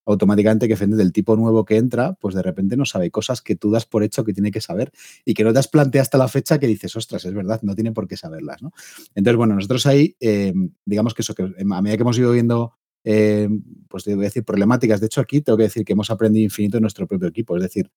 automáticamente 0.08 0.68
que 0.68 0.76
gente 0.76 0.96
del 0.96 1.12
tipo 1.12 1.36
nuevo 1.36 1.66
que 1.66 1.76
entra, 1.76 2.14
pues 2.14 2.34
de 2.34 2.42
repente 2.42 2.78
no 2.78 2.86
sabe 2.86 3.10
cosas 3.10 3.42
que 3.42 3.56
tú 3.56 3.70
das 3.70 3.84
por 3.84 4.02
hecho 4.02 4.24
que 4.24 4.32
tiene 4.32 4.50
que 4.50 4.62
saber 4.62 4.90
y 5.24 5.34
que 5.34 5.44
no 5.44 5.52
te 5.52 5.58
has 5.58 5.68
planteado 5.68 6.02
hasta 6.02 6.16
la 6.16 6.28
fecha 6.28 6.58
que 6.58 6.66
dices, 6.66 6.96
ostras, 6.96 7.26
es 7.26 7.34
verdad, 7.34 7.60
no 7.62 7.74
tiene 7.74 7.92
por 7.92 8.08
qué 8.08 8.16
saberlas, 8.16 8.62
¿no? 8.62 8.72
Entonces, 9.14 9.36
bueno, 9.36 9.54
nosotros 9.54 9.84
ahí, 9.86 10.16
eh, 10.20 10.54
digamos 10.86 11.12
que 11.12 11.20
eso, 11.20 11.34
que 11.34 11.42
a 11.42 11.82
medida 11.82 11.96
que 11.96 12.02
hemos 12.02 12.18
ido 12.18 12.32
viendo 12.32 12.72
eh, 13.04 13.48
pues 13.88 14.04
voy 14.04 14.14
a 14.14 14.16
decir, 14.18 14.44
problemáticas. 14.44 15.00
De 15.00 15.06
hecho, 15.06 15.20
aquí 15.20 15.40
tengo 15.40 15.56
que 15.56 15.64
decir 15.64 15.84
que 15.84 15.92
hemos 15.92 16.10
aprendido 16.10 16.44
infinito 16.44 16.78
en 16.78 16.82
nuestro 16.82 17.06
propio 17.06 17.28
equipo. 17.28 17.56
Es 17.56 17.62
decir, 17.62 17.90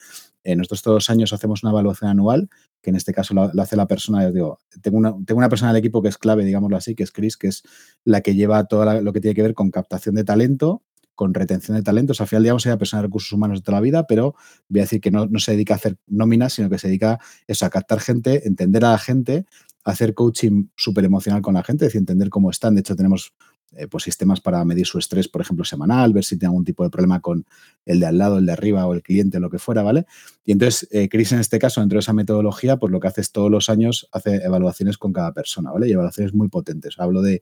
eh, 0.43 0.55
nosotros 0.55 0.81
todos 0.81 0.95
los 0.95 1.09
años 1.09 1.33
hacemos 1.33 1.63
una 1.63 1.71
evaluación 1.71 2.09
anual, 2.09 2.49
que 2.81 2.89
en 2.89 2.95
este 2.95 3.13
caso 3.13 3.33
lo, 3.33 3.51
hace 3.61 3.75
la 3.75 3.87
persona, 3.87 4.29
digo, 4.31 4.59
tengo 4.81 4.97
una, 4.97 5.15
tengo 5.25 5.37
una 5.37 5.49
persona 5.49 5.73
del 5.73 5.79
equipo 5.79 6.01
que 6.01 6.09
es 6.09 6.17
clave, 6.17 6.45
digámoslo 6.45 6.77
así, 6.77 6.95
que 6.95 7.03
es 7.03 7.11
Chris, 7.11 7.37
que 7.37 7.47
es 7.47 7.63
la 8.03 8.21
que 8.21 8.35
lleva 8.35 8.63
todo 8.65 9.01
lo 9.01 9.13
que 9.13 9.21
tiene 9.21 9.35
que 9.35 9.41
ver 9.41 9.53
con 9.53 9.71
captación 9.71 10.15
de 10.15 10.23
talento, 10.23 10.83
con 11.21 11.33
retención 11.33 11.77
de 11.77 11.83
talentos. 11.83 12.19
Al 12.19 12.27
final, 12.27 12.43
digamos, 12.43 12.65
ella 12.65 12.77
persona 12.77 13.01
de 13.01 13.07
recursos 13.07 13.31
humanos 13.31 13.59
de 13.59 13.63
toda 13.63 13.77
la 13.77 13.81
vida, 13.81 14.07
pero 14.07 14.35
voy 14.69 14.79
a 14.79 14.83
decir 14.83 15.01
que 15.01 15.11
no, 15.11 15.27
se 15.37 15.51
dedica 15.51 15.75
a 15.75 15.77
hacer 15.77 15.97
nóminas, 16.07 16.53
sino 16.53 16.69
que 16.69 16.79
se 16.79 16.87
dedica 16.87 17.19
eso, 17.47 17.65
a 17.65 17.69
captar 17.69 17.99
gente, 17.99 18.47
entender 18.47 18.83
a 18.85 18.91
la 18.91 18.97
gente, 18.97 19.45
hacer 19.83 20.13
coaching 20.13 20.69
súper 20.75 21.05
emocional 21.05 21.41
con 21.41 21.53
la 21.53 21.63
gente, 21.63 21.85
es 21.85 21.89
decir, 21.89 21.99
entender 21.99 22.29
cómo 22.29 22.49
están. 22.49 22.73
De 22.73 22.81
hecho, 22.81 22.95
tenemos 22.95 23.35
eh, 23.73 23.87
pues 23.87 24.03
sistemas 24.03 24.41
para 24.41 24.63
medir 24.65 24.85
su 24.85 24.99
estrés, 24.99 25.27
por 25.27 25.41
ejemplo, 25.41 25.63
semanal, 25.63 26.11
ver 26.11 26.25
si 26.25 26.37
tiene 26.37 26.49
algún 26.49 26.65
tipo 26.65 26.83
de 26.83 26.89
problema 26.89 27.21
con 27.21 27.45
el 27.85 27.99
de 28.01 28.05
al 28.05 28.17
lado, 28.17 28.37
el 28.37 28.45
de 28.45 28.51
arriba 28.51 28.85
o 28.85 28.93
el 28.93 29.01
cliente, 29.01 29.39
lo 29.39 29.49
que 29.49 29.59
fuera, 29.59 29.81
¿vale? 29.81 30.05
Y 30.43 30.51
entonces, 30.51 30.89
eh, 30.91 31.07
Chris 31.07 31.31
en 31.31 31.39
este 31.39 31.57
caso, 31.57 31.79
dentro 31.79 31.97
de 31.97 32.01
esa 32.01 32.13
metodología, 32.13 32.77
pues 32.77 32.91
lo 32.91 32.99
que 32.99 33.07
hace 33.07 33.21
es 33.21 33.31
todos 33.31 33.49
los 33.49 33.69
años, 33.69 34.09
hace 34.11 34.43
evaluaciones 34.43 34.97
con 34.97 35.13
cada 35.13 35.33
persona, 35.33 35.71
¿vale? 35.71 35.87
Y 35.87 35.93
evaluaciones 35.93 36.33
muy 36.33 36.49
potentes. 36.49 36.95
Hablo 36.97 37.21
de, 37.21 37.41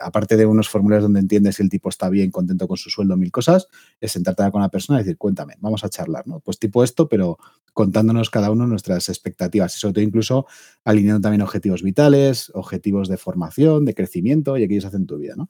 aparte 0.00 0.36
de 0.36 0.46
unos 0.46 0.68
formularios 0.68 1.04
donde 1.04 1.20
entiendes 1.20 1.56
si 1.56 1.62
el 1.62 1.68
tipo 1.68 1.88
está 1.88 2.08
bien, 2.08 2.30
contento 2.30 2.66
con 2.66 2.76
su 2.76 2.90
sueldo, 2.90 3.16
mil 3.16 3.30
cosas, 3.30 3.68
es 4.00 4.12
sentarte 4.12 4.50
con 4.50 4.62
la 4.62 4.68
persona 4.68 5.00
y 5.00 5.02
decir, 5.02 5.18
cuéntame, 5.18 5.54
vamos 5.60 5.84
a 5.84 5.88
charlar, 5.88 6.26
¿no? 6.26 6.40
Pues 6.40 6.58
tipo 6.58 6.82
esto, 6.82 7.08
pero 7.08 7.38
contándonos 7.72 8.30
cada 8.30 8.50
uno 8.50 8.66
nuestras 8.66 9.08
expectativas 9.08 9.76
y 9.76 9.78
sobre 9.78 9.94
todo 9.94 10.04
incluso 10.04 10.46
alineando 10.84 11.20
también 11.20 11.42
objetivos 11.42 11.82
vitales, 11.82 12.50
objetivos 12.54 13.08
de 13.08 13.16
formación, 13.16 13.84
de 13.84 13.94
crecimiento 13.94 14.56
y 14.56 14.66
qué 14.66 14.74
ellos 14.74 14.86
hacen 14.86 15.06
tu 15.06 15.18
vida, 15.18 15.34
¿no? 15.36 15.48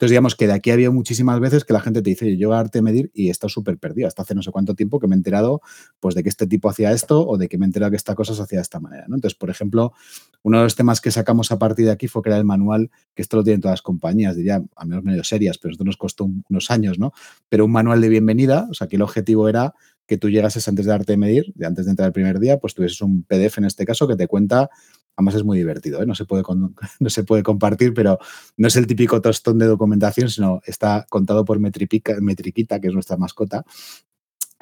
Entonces, 0.00 0.12
digamos 0.12 0.34
que 0.34 0.46
de 0.46 0.54
aquí 0.54 0.70
ha 0.70 0.74
habido 0.74 0.92
muchísimas 0.94 1.38
veces 1.40 1.64
que 1.64 1.74
la 1.74 1.80
gente 1.80 2.00
te 2.00 2.08
dice, 2.08 2.38
yo 2.38 2.54
arte 2.54 2.80
medir 2.80 3.10
y 3.12 3.28
he 3.28 3.30
estado 3.30 3.50
súper 3.50 3.76
perdido. 3.76 4.08
Hasta 4.08 4.22
hace 4.22 4.34
no 4.34 4.42
sé 4.42 4.50
cuánto 4.50 4.74
tiempo 4.74 4.98
que 4.98 5.06
me 5.06 5.14
he 5.14 5.18
enterado 5.18 5.60
pues, 6.00 6.14
de 6.14 6.22
que 6.22 6.30
este 6.30 6.46
tipo 6.46 6.70
hacía 6.70 6.90
esto 6.92 7.26
o 7.28 7.36
de 7.36 7.48
que 7.50 7.58
me 7.58 7.66
he 7.66 7.68
enterado 7.68 7.90
que 7.90 7.96
esta 7.96 8.14
cosa 8.14 8.34
se 8.34 8.40
hacía 8.40 8.60
de 8.60 8.62
esta 8.62 8.80
manera. 8.80 9.04
¿no? 9.08 9.16
Entonces, 9.16 9.36
por 9.38 9.50
ejemplo, 9.50 9.92
uno 10.42 10.56
de 10.56 10.64
los 10.64 10.74
temas 10.74 11.02
que 11.02 11.10
sacamos 11.10 11.52
a 11.52 11.58
partir 11.58 11.84
de 11.84 11.92
aquí 11.92 12.08
fue 12.08 12.22
crear 12.22 12.38
el 12.38 12.46
manual, 12.46 12.90
que 13.14 13.20
esto 13.20 13.36
lo 13.36 13.42
todas 13.60 13.74
las 13.74 13.82
compañías, 13.82 14.36
diría, 14.36 14.62
a 14.76 14.84
menos 14.84 15.04
medio 15.04 15.24
serias, 15.24 15.58
pero 15.58 15.72
esto 15.72 15.84
nos 15.84 15.96
costó 15.96 16.28
unos 16.48 16.70
años, 16.70 16.98
¿no? 16.98 17.12
Pero 17.48 17.64
un 17.64 17.72
manual 17.72 18.00
de 18.00 18.08
bienvenida, 18.08 18.66
o 18.70 18.74
sea, 18.74 18.86
que 18.86 18.96
el 18.96 19.02
objetivo 19.02 19.48
era 19.48 19.74
que 20.06 20.18
tú 20.18 20.28
llegases 20.28 20.66
antes 20.66 20.86
de 20.86 20.90
darte 20.90 21.16
medir, 21.16 21.52
de 21.54 21.66
antes 21.66 21.84
de 21.84 21.92
entrar 21.92 22.08
el 22.08 22.12
primer 22.12 22.40
día, 22.40 22.58
pues 22.58 22.74
tuvieses 22.74 23.00
un 23.00 23.22
PDF 23.22 23.58
en 23.58 23.64
este 23.64 23.84
caso 23.84 24.08
que 24.08 24.16
te 24.16 24.26
cuenta 24.26 24.70
Además 25.16 25.34
es 25.34 25.44
muy 25.44 25.58
divertido, 25.58 26.02
¿eh? 26.02 26.06
no, 26.06 26.14
se 26.14 26.24
puede 26.24 26.42
no 27.00 27.10
se 27.10 27.24
puede 27.24 27.42
compartir, 27.42 27.92
pero 27.92 28.18
no 28.56 28.68
es 28.68 28.76
el 28.76 28.86
típico 28.86 29.20
tostón 29.20 29.58
de 29.58 29.66
documentación, 29.66 30.30
sino 30.30 30.62
está 30.64 31.06
contado 31.10 31.44
por 31.44 31.58
Metriquita, 31.58 32.80
que 32.80 32.88
es 32.88 32.94
nuestra 32.94 33.18
mascota, 33.18 33.64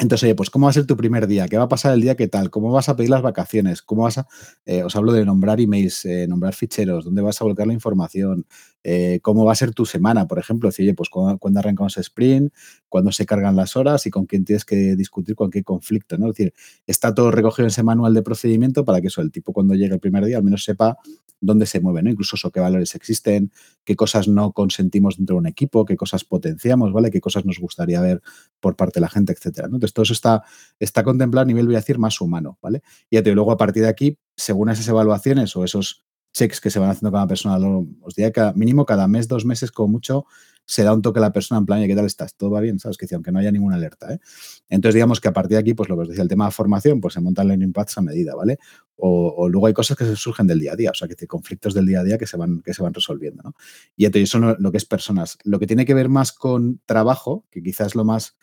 entonces, 0.00 0.24
oye, 0.24 0.34
pues 0.36 0.48
¿cómo 0.48 0.66
va 0.66 0.70
a 0.70 0.72
ser 0.72 0.86
tu 0.86 0.96
primer 0.96 1.26
día? 1.26 1.48
¿Qué 1.48 1.58
va 1.58 1.64
a 1.64 1.68
pasar 1.68 1.92
el 1.92 2.00
día? 2.00 2.14
¿Qué 2.14 2.28
tal? 2.28 2.50
¿Cómo 2.50 2.70
vas 2.70 2.88
a 2.88 2.94
pedir 2.94 3.10
las 3.10 3.20
vacaciones? 3.20 3.82
¿Cómo 3.82 4.04
vas 4.04 4.18
a...? 4.18 4.28
Eh, 4.64 4.84
os 4.84 4.94
hablo 4.94 5.12
de 5.12 5.24
nombrar 5.24 5.60
emails, 5.60 6.04
eh, 6.04 6.26
nombrar 6.28 6.54
ficheros, 6.54 7.04
dónde 7.04 7.20
vas 7.20 7.40
a 7.40 7.44
volcar 7.44 7.66
la 7.66 7.72
información, 7.72 8.46
eh, 8.84 9.18
cómo 9.22 9.44
va 9.44 9.52
a 9.52 9.54
ser 9.56 9.72
tu 9.74 9.84
semana, 9.86 10.28
por 10.28 10.38
ejemplo. 10.38 10.68
Decir, 10.68 10.84
oye, 10.84 10.94
pues 10.94 11.08
¿cuándo, 11.10 11.58
arrancamos 11.58 11.96
sprint, 11.98 12.52
cuándo 12.88 13.10
se 13.10 13.26
cargan 13.26 13.56
las 13.56 13.76
horas 13.76 14.06
y 14.06 14.10
con 14.10 14.26
quién 14.26 14.44
tienes 14.44 14.64
que 14.64 14.94
discutir 14.94 15.34
cualquier 15.34 15.64
conflicto, 15.64 16.16
¿no? 16.16 16.26
Es 16.30 16.36
decir, 16.36 16.54
está 16.86 17.12
todo 17.12 17.32
recogido 17.32 17.64
en 17.66 17.70
ese 17.70 17.82
manual 17.82 18.14
de 18.14 18.22
procedimiento 18.22 18.84
para 18.84 19.00
que 19.00 19.08
eso, 19.08 19.20
el 19.20 19.32
tipo 19.32 19.52
cuando 19.52 19.74
llegue 19.74 19.94
el 19.94 20.00
primer 20.00 20.24
día 20.24 20.36
al 20.36 20.44
menos 20.44 20.62
sepa 20.62 20.96
dónde 21.40 21.66
se 21.66 21.80
mueve. 21.80 22.10
Incluso 22.10 22.36
eso, 22.36 22.50
qué 22.50 22.60
valores 22.60 22.94
existen, 22.94 23.52
qué 23.84 23.96
cosas 23.96 24.28
no 24.28 24.52
consentimos 24.52 25.16
dentro 25.16 25.36
de 25.36 25.40
un 25.40 25.46
equipo, 25.46 25.84
qué 25.84 25.96
cosas 25.96 26.24
potenciamos, 26.24 26.92
¿vale? 26.92 27.10
Qué 27.10 27.20
cosas 27.20 27.44
nos 27.44 27.58
gustaría 27.58 28.00
ver 28.00 28.22
por 28.60 28.76
parte 28.76 28.94
de 28.94 29.02
la 29.02 29.08
gente, 29.08 29.32
etcétera. 29.32 29.66
Entonces, 29.66 29.92
todo 29.92 30.04
eso 30.04 30.12
está, 30.12 30.42
está 30.78 31.02
contemplado 31.02 31.42
a 31.42 31.46
nivel, 31.46 31.66
voy 31.66 31.76
a 31.76 31.78
decir, 31.78 31.98
más 31.98 32.20
humano, 32.20 32.58
¿vale? 32.62 32.82
Y 33.10 33.20
luego 33.20 33.52
a 33.52 33.56
partir 33.56 33.82
de 33.82 33.88
aquí, 33.88 34.18
según 34.36 34.70
esas 34.70 34.88
evaluaciones 34.88 35.54
o 35.56 35.64
esos 35.64 36.04
checks 36.32 36.60
que 36.60 36.70
se 36.70 36.78
van 36.78 36.90
haciendo 36.90 37.16
la 37.16 37.26
persona, 37.26 37.58
os 38.02 38.14
diría 38.14 38.32
que 38.32 38.52
mínimo 38.54 38.84
cada 38.84 39.08
mes, 39.08 39.28
dos 39.28 39.44
meses, 39.44 39.70
como 39.70 39.88
mucho, 39.88 40.26
se 40.68 40.84
da 40.84 40.92
un 40.92 41.00
toque 41.00 41.18
a 41.18 41.22
la 41.22 41.32
persona 41.32 41.58
en 41.58 41.64
plan, 41.64 41.84
¿qué 41.86 41.96
tal 41.96 42.04
estás? 42.04 42.34
¿Todo 42.34 42.50
va 42.50 42.60
bien? 42.60 42.78
¿Sabes? 42.78 42.98
Que 42.98 43.06
aunque 43.14 43.32
no 43.32 43.38
haya 43.38 43.50
ninguna 43.50 43.76
alerta. 43.76 44.12
¿eh? 44.12 44.20
Entonces, 44.68 44.96
digamos 44.96 45.18
que 45.18 45.28
a 45.28 45.32
partir 45.32 45.56
de 45.56 45.60
aquí, 45.60 45.72
pues 45.72 45.88
lo 45.88 45.96
que 45.96 46.02
os 46.02 46.08
decía, 46.08 46.22
el 46.22 46.28
tema 46.28 46.44
de 46.44 46.50
formación, 46.50 47.00
pues 47.00 47.14
se 47.14 47.20
montan 47.22 47.48
learning 47.48 47.72
paths 47.72 47.96
a 47.96 48.02
medida, 48.02 48.34
¿vale? 48.34 48.58
O, 48.96 49.48
luego 49.48 49.66
hay 49.66 49.72
cosas 49.72 49.96
que 49.96 50.04
se 50.04 50.14
surgen 50.14 50.46
del 50.46 50.60
día 50.60 50.72
a 50.72 50.76
día, 50.76 50.90
o 50.90 50.94
sea, 50.94 51.08
que 51.08 51.26
conflictos 51.26 51.72
del 51.72 51.86
día 51.86 52.00
a 52.00 52.04
día 52.04 52.18
que 52.18 52.26
se 52.26 52.36
van, 52.36 52.60
que 52.60 52.74
se 52.74 52.82
van 52.82 52.92
resolviendo, 52.92 53.42
¿no? 53.42 53.54
Y 53.96 54.04
eso 54.04 54.38
lo, 54.38 54.58
lo 54.58 54.70
que 54.70 54.76
es 54.76 54.84
personas. 54.84 55.38
Lo 55.42 55.58
que 55.58 55.66
tiene 55.66 55.86
que 55.86 55.94
ver 55.94 56.10
más 56.10 56.32
con 56.32 56.80
trabajo, 56.84 57.46
que 57.50 57.62
quizás 57.62 57.94
lo 57.94 58.04
más 58.04 58.36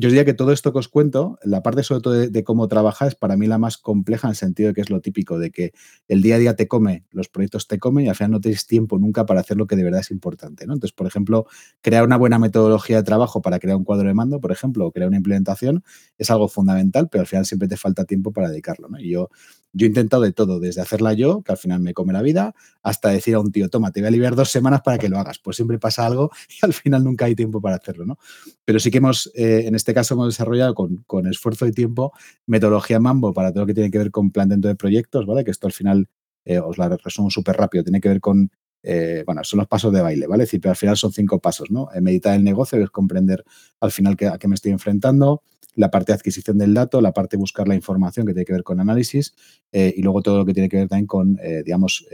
yo 0.00 0.08
diría 0.08 0.24
que 0.24 0.32
todo 0.32 0.50
esto 0.50 0.72
que 0.72 0.78
os 0.78 0.88
cuento, 0.88 1.38
la 1.44 1.62
parte 1.62 1.82
sobre 1.82 2.00
todo 2.00 2.14
de, 2.14 2.44
cómo 2.44 2.68
trabaja 2.68 3.06
es 3.06 3.14
para 3.14 3.36
mí 3.36 3.46
la 3.46 3.58
más 3.58 3.76
compleja 3.76 4.28
en 4.28 4.30
el 4.30 4.36
sentido 4.36 4.68
de 4.68 4.74
que 4.74 4.80
es 4.80 4.88
lo 4.88 5.02
típico, 5.02 5.38
de 5.38 5.50
que 5.50 5.72
el 6.08 6.22
día 6.22 6.36
a 6.36 6.38
día 6.38 6.56
te 6.56 6.66
come, 6.66 7.04
los 7.10 7.28
proyectos 7.28 7.68
te 7.68 7.78
comen 7.78 8.06
y 8.06 8.08
al 8.08 8.16
final 8.16 8.30
no 8.30 8.40
tienes 8.40 8.66
tiempo 8.66 8.98
nunca 8.98 9.26
para 9.26 9.40
hacer 9.40 9.58
lo 9.58 9.66
que 9.66 9.76
de 9.76 9.84
verdad 9.84 10.00
es 10.00 10.10
importante. 10.10 10.66
¿no? 10.66 10.72
Entonces, 10.72 10.94
por 10.94 11.06
ejemplo, 11.06 11.46
crear 11.82 12.02
una 12.04 12.16
buena 12.16 12.38
metodología 12.38 12.96
de 12.96 13.02
trabajo 13.02 13.42
para 13.42 13.58
crear 13.58 13.76
un 13.76 13.84
cuadro 13.84 14.08
de 14.08 14.14
mando, 14.14 14.40
por 14.40 14.52
ejemplo, 14.52 14.86
o 14.86 14.90
crear 14.90 15.08
una 15.08 15.18
implementación, 15.18 15.84
es 16.16 16.30
algo 16.30 16.48
fundamental, 16.48 17.08
pero 17.10 17.20
al 17.20 17.26
final 17.26 17.44
siempre 17.44 17.68
te 17.68 17.76
falta 17.76 18.06
tiempo 18.06 18.32
para 18.32 18.48
dedicarlo. 18.48 18.88
¿no? 18.88 18.98
Y 18.98 19.10
yo 19.10 19.28
yo 19.72 19.86
he 19.86 19.88
intentado 19.88 20.22
de 20.22 20.32
todo, 20.32 20.60
desde 20.60 20.80
hacerla 20.80 21.12
yo, 21.12 21.42
que 21.42 21.52
al 21.52 21.58
final 21.58 21.80
me 21.80 21.94
come 21.94 22.12
la 22.12 22.22
vida, 22.22 22.54
hasta 22.82 23.10
decir 23.10 23.34
a 23.34 23.40
un 23.40 23.52
tío, 23.52 23.68
toma, 23.68 23.92
te 23.92 24.00
voy 24.00 24.08
a 24.08 24.10
liberar 24.10 24.34
dos 24.34 24.50
semanas 24.50 24.82
para 24.82 24.98
que 24.98 25.08
lo 25.08 25.18
hagas. 25.18 25.38
Pues 25.38 25.56
siempre 25.56 25.78
pasa 25.78 26.06
algo 26.06 26.30
y 26.62 26.64
al 26.64 26.72
final 26.72 27.04
nunca 27.04 27.26
hay 27.26 27.34
tiempo 27.34 27.60
para 27.60 27.76
hacerlo, 27.76 28.06
¿no? 28.06 28.18
Pero 28.64 28.80
sí 28.80 28.90
que 28.90 28.98
hemos, 28.98 29.30
eh, 29.34 29.64
en 29.66 29.74
este 29.74 29.94
caso, 29.94 30.14
hemos 30.14 30.28
desarrollado 30.28 30.74
con, 30.74 31.04
con, 31.06 31.26
esfuerzo 31.26 31.66
y 31.66 31.72
tiempo 31.72 32.12
metodología 32.46 32.98
Mambo 33.00 33.32
para 33.32 33.52
todo 33.52 33.62
lo 33.62 33.66
que 33.66 33.74
tiene 33.74 33.90
que 33.90 33.98
ver 33.98 34.10
con 34.10 34.30
plan 34.30 34.48
dentro 34.48 34.68
de 34.68 34.76
proyectos, 34.76 35.26
¿vale? 35.26 35.44
Que 35.44 35.50
esto 35.50 35.66
al 35.66 35.72
final, 35.72 36.08
eh, 36.44 36.58
os 36.58 36.78
la 36.78 36.88
resumo 36.88 37.30
súper 37.30 37.56
rápido, 37.56 37.84
tiene 37.84 38.00
que 38.00 38.08
ver 38.08 38.20
con 38.20 38.50
eh, 38.82 39.24
bueno, 39.26 39.44
son 39.44 39.58
los 39.58 39.68
pasos 39.68 39.92
de 39.92 40.00
baile, 40.00 40.26
¿vale? 40.26 40.44
Es 40.44 40.48
decir, 40.48 40.60
pero 40.60 40.70
al 40.70 40.76
final 40.76 40.96
son 40.96 41.12
cinco 41.12 41.38
pasos, 41.38 41.70
¿no? 41.70 41.88
Eh, 41.94 42.00
meditar 42.00 42.34
el 42.34 42.44
negocio, 42.44 42.82
es 42.82 42.90
comprender 42.90 43.44
al 43.80 43.92
final 43.92 44.16
a 44.32 44.38
qué 44.38 44.48
me 44.48 44.54
estoy 44.54 44.72
enfrentando, 44.72 45.42
la 45.76 45.90
parte 45.90 46.12
de 46.12 46.16
adquisición 46.16 46.58
del 46.58 46.74
dato, 46.74 47.00
la 47.00 47.12
parte 47.12 47.36
de 47.36 47.40
buscar 47.40 47.68
la 47.68 47.74
información 47.74 48.26
que 48.26 48.32
tiene 48.32 48.44
que 48.44 48.52
ver 48.52 48.62
con 48.62 48.80
análisis 48.80 49.34
eh, 49.72 49.94
y 49.96 50.02
luego 50.02 50.22
todo 50.22 50.38
lo 50.38 50.46
que 50.46 50.54
tiene 50.54 50.68
que 50.68 50.78
ver 50.78 50.88
también 50.88 51.06
con, 51.06 51.38
digamos, 51.64 52.06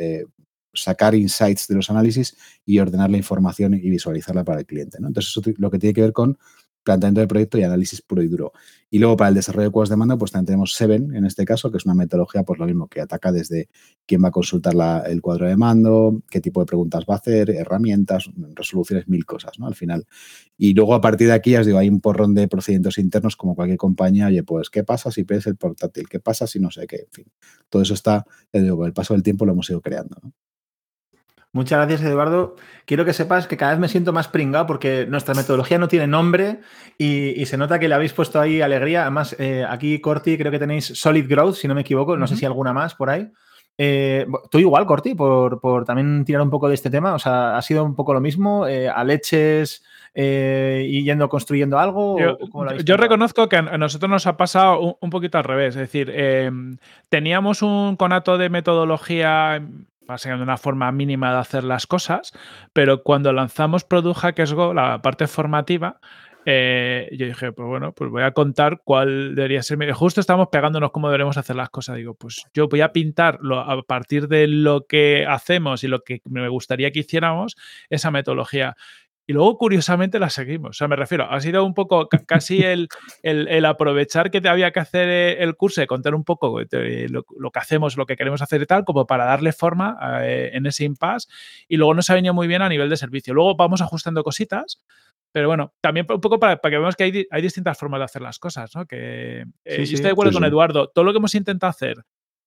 sacar 0.74 1.14
insights 1.14 1.68
de 1.68 1.74
los 1.74 1.90
análisis 1.90 2.36
y 2.64 2.78
ordenar 2.78 3.10
la 3.10 3.16
información 3.16 3.74
y 3.74 3.90
visualizarla 3.90 4.44
para 4.44 4.60
el 4.60 4.66
cliente, 4.66 4.98
¿no? 5.00 5.08
Entonces, 5.08 5.30
eso 5.30 5.42
lo 5.56 5.70
que 5.70 5.78
tiene 5.78 5.94
que 5.94 6.02
ver 6.02 6.12
con 6.12 6.38
planteamiento 6.86 7.20
de 7.20 7.26
proyecto 7.26 7.58
y 7.58 7.64
análisis 7.64 8.00
puro 8.00 8.22
y 8.22 8.28
duro. 8.28 8.52
Y 8.88 9.00
luego 9.00 9.16
para 9.16 9.28
el 9.28 9.34
desarrollo 9.34 9.68
de 9.68 9.72
cuadros 9.72 9.90
de 9.90 9.96
mando, 9.96 10.16
pues 10.16 10.30
también 10.30 10.46
tenemos 10.46 10.72
Seven 10.74 11.14
en 11.16 11.26
este 11.26 11.44
caso, 11.44 11.70
que 11.72 11.78
es 11.78 11.84
una 11.84 11.96
metodología, 11.96 12.44
pues 12.44 12.60
lo 12.60 12.66
mismo, 12.66 12.86
que 12.86 13.00
ataca 13.00 13.32
desde 13.32 13.68
quién 14.06 14.22
va 14.22 14.28
a 14.28 14.30
consultar 14.30 14.72
el 15.06 15.20
cuadro 15.20 15.48
de 15.48 15.56
mando, 15.56 16.22
qué 16.30 16.40
tipo 16.40 16.60
de 16.60 16.66
preguntas 16.66 17.04
va 17.10 17.14
a 17.14 17.16
hacer, 17.16 17.50
herramientas, 17.50 18.30
resoluciones, 18.54 19.08
mil 19.08 19.26
cosas, 19.26 19.58
¿no? 19.58 19.66
Al 19.66 19.74
final. 19.74 20.06
Y 20.56 20.74
luego 20.74 20.94
a 20.94 21.00
partir 21.00 21.26
de 21.26 21.34
aquí, 21.34 21.50
ya 21.50 21.60
os 21.60 21.66
digo, 21.66 21.78
hay 21.78 21.88
un 21.88 22.00
porrón 22.00 22.32
de 22.34 22.46
procedimientos 22.46 22.98
internos 22.98 23.34
como 23.34 23.56
cualquier 23.56 23.78
compañía, 23.78 24.28
oye, 24.28 24.44
pues, 24.44 24.70
¿qué 24.70 24.84
pasa 24.84 25.10
si 25.10 25.24
pides 25.24 25.48
el 25.48 25.56
portátil? 25.56 26.08
¿Qué 26.08 26.20
pasa 26.20 26.46
si 26.46 26.60
no 26.60 26.70
sé 26.70 26.86
qué? 26.86 26.96
En 26.96 27.10
fin, 27.10 27.26
todo 27.68 27.82
eso 27.82 27.94
está, 27.94 28.24
ya 28.52 28.60
digo, 28.60 28.76
con 28.76 28.86
el 28.86 28.92
paso 28.92 29.14
del 29.14 29.24
tiempo 29.24 29.44
lo 29.44 29.52
hemos 29.52 29.68
ido 29.68 29.80
creando, 29.80 30.16
¿no? 30.22 30.32
Muchas 31.56 31.78
gracias, 31.78 32.02
Eduardo. 32.02 32.54
Quiero 32.84 33.06
que 33.06 33.14
sepas 33.14 33.46
que 33.46 33.56
cada 33.56 33.70
vez 33.70 33.80
me 33.80 33.88
siento 33.88 34.12
más 34.12 34.28
pringado 34.28 34.66
porque 34.66 35.06
nuestra 35.08 35.32
metodología 35.32 35.78
no 35.78 35.88
tiene 35.88 36.06
nombre 36.06 36.60
y, 36.98 37.46
se 37.46 37.56
nota 37.56 37.78
que 37.78 37.88
le 37.88 37.94
habéis 37.94 38.12
puesto 38.12 38.38
ahí 38.38 38.60
alegría. 38.60 39.02
Además, 39.02 39.34
eh, 39.38 39.64
aquí, 39.66 39.98
Corti, 40.02 40.36
creo 40.36 40.52
que 40.52 40.58
tenéis 40.58 40.84
Solid 40.84 41.26
Growth, 41.26 41.54
si 41.54 41.66
no 41.66 41.74
me 41.74 41.80
equivoco. 41.80 42.14
No 42.18 42.26
sé 42.26 42.36
si 42.36 42.44
alguna 42.44 42.74
más 42.74 42.94
por 42.94 43.08
ahí. 43.08 43.32
Eh, 43.78 44.26
tú 44.50 44.58
igual, 44.58 44.84
Corti, 44.84 45.14
por, 45.14 45.86
también 45.86 46.26
tirar 46.26 46.42
un 46.42 46.50
poco 46.50 46.68
de 46.68 46.74
este 46.74 46.90
tema. 46.90 47.14
O 47.14 47.18
sea, 47.18 47.56
¿ha 47.56 47.62
sido 47.62 47.84
un 47.84 47.94
poco 47.94 48.12
lo 48.12 48.20
mismo? 48.20 48.66
Eh, 48.66 48.90
¿A 48.90 49.02
leches 49.02 49.82
y 50.14 51.04
yendo 51.04 51.30
construyendo 51.30 51.78
algo? 51.78 52.18
Yo, 52.84 52.96
reconozco 52.98 53.48
que 53.48 53.56
a 53.56 53.78
nosotros 53.78 54.10
nos 54.10 54.26
ha 54.26 54.36
pasado 54.36 54.98
un, 55.00 55.08
poquito 55.08 55.38
al 55.38 55.44
revés. 55.44 55.74
Es 55.74 55.90
decir, 55.90 56.12
teníamos 57.08 57.62
un 57.62 57.96
conato 57.96 58.36
de 58.36 58.50
metodología 58.50 59.62
básicamente 60.06 60.44
una 60.44 60.56
forma 60.56 60.90
mínima 60.92 61.32
de 61.32 61.38
hacer 61.38 61.64
las 61.64 61.86
cosas, 61.86 62.32
pero 62.72 63.02
cuando 63.02 63.32
lanzamos 63.32 63.84
Product 63.84 64.18
Hackers 64.18 64.52
Go, 64.52 64.74
la 64.74 65.02
parte 65.02 65.26
formativa, 65.26 66.00
eh, 66.48 67.08
yo 67.10 67.26
dije, 67.26 67.50
pues 67.50 67.66
bueno, 67.66 67.92
pues 67.92 68.08
voy 68.08 68.22
a 68.22 68.30
contar 68.30 68.80
cuál 68.84 69.34
debería 69.34 69.64
ser. 69.64 69.92
Justo 69.92 70.20
estamos 70.20 70.46
pegándonos 70.46 70.92
cómo 70.92 71.08
deberemos 71.08 71.36
hacer 71.36 71.56
las 71.56 71.70
cosas. 71.70 71.96
Digo, 71.96 72.14
pues 72.14 72.44
yo 72.54 72.68
voy 72.68 72.82
a 72.82 72.92
pintar 72.92 73.40
a 73.52 73.82
partir 73.82 74.28
de 74.28 74.46
lo 74.46 74.86
que 74.86 75.26
hacemos 75.28 75.82
y 75.82 75.88
lo 75.88 76.04
que 76.04 76.20
me 76.24 76.48
gustaría 76.48 76.92
que 76.92 77.00
hiciéramos 77.00 77.56
esa 77.90 78.12
metodología 78.12 78.76
y 79.26 79.32
luego 79.32 79.58
curiosamente 79.58 80.18
la 80.18 80.30
seguimos. 80.30 80.70
O 80.70 80.72
sea, 80.72 80.88
me 80.88 80.96
refiero, 80.96 81.30
ha 81.30 81.40
sido 81.40 81.64
un 81.64 81.74
poco 81.74 82.08
casi 82.26 82.62
el, 82.62 82.88
el, 83.22 83.64
aprovechar 83.64 84.30
que 84.30 84.40
te 84.40 84.48
había 84.48 84.70
que 84.70 84.80
hacer 84.80 85.08
eh, 85.08 85.42
el 85.42 85.56
curso 85.56 85.82
y 85.82 85.86
contar 85.86 86.14
un 86.14 86.24
poco 86.24 86.60
eh, 86.60 87.08
lo, 87.08 87.50
que 87.50 87.58
hacemos, 87.58 87.96
lo 87.96 88.06
que 88.06 88.16
queremos 88.16 88.40
hacer 88.40 88.62
y 88.62 88.66
tal, 88.66 88.84
como 88.84 89.06
para 89.06 89.24
darle 89.24 89.52
forma 89.52 89.98
eh, 90.22 90.50
en 90.54 90.66
ese 90.66 90.84
impasse. 90.84 91.28
Y 91.66 91.76
luego 91.76 91.94
nos 91.94 92.08
ha 92.10 92.14
venido 92.14 92.34
muy 92.34 92.46
bien 92.46 92.62
a 92.62 92.68
nivel 92.68 92.88
de 92.88 92.96
servicio. 92.96 93.34
Luego 93.34 93.56
vamos 93.56 93.80
ajustando 93.80 94.22
cositas. 94.22 94.80
Pero 95.32 95.48
bueno, 95.48 95.74
también 95.82 96.06
un 96.08 96.20
poco 96.20 96.38
para, 96.38 96.56
para 96.56 96.70
que 96.70 96.78
veamos 96.78 96.96
que 96.96 97.04
hay, 97.04 97.26
hay, 97.30 97.42
distintas 97.42 97.76
formas 97.76 98.00
de 98.00 98.04
hacer 98.04 98.22
las 98.22 98.38
cosas, 98.38 98.74
¿no? 98.74 98.86
Que 98.86 99.44
yo 99.66 99.82
estoy 99.82 100.00
de 100.00 100.10
acuerdo 100.10 100.32
con 100.32 100.44
Eduardo. 100.44 100.88
Todo 100.88 101.04
lo 101.04 101.12
que 101.12 101.18
hemos 101.18 101.34
intentado 101.34 101.68
hacer 101.68 102.04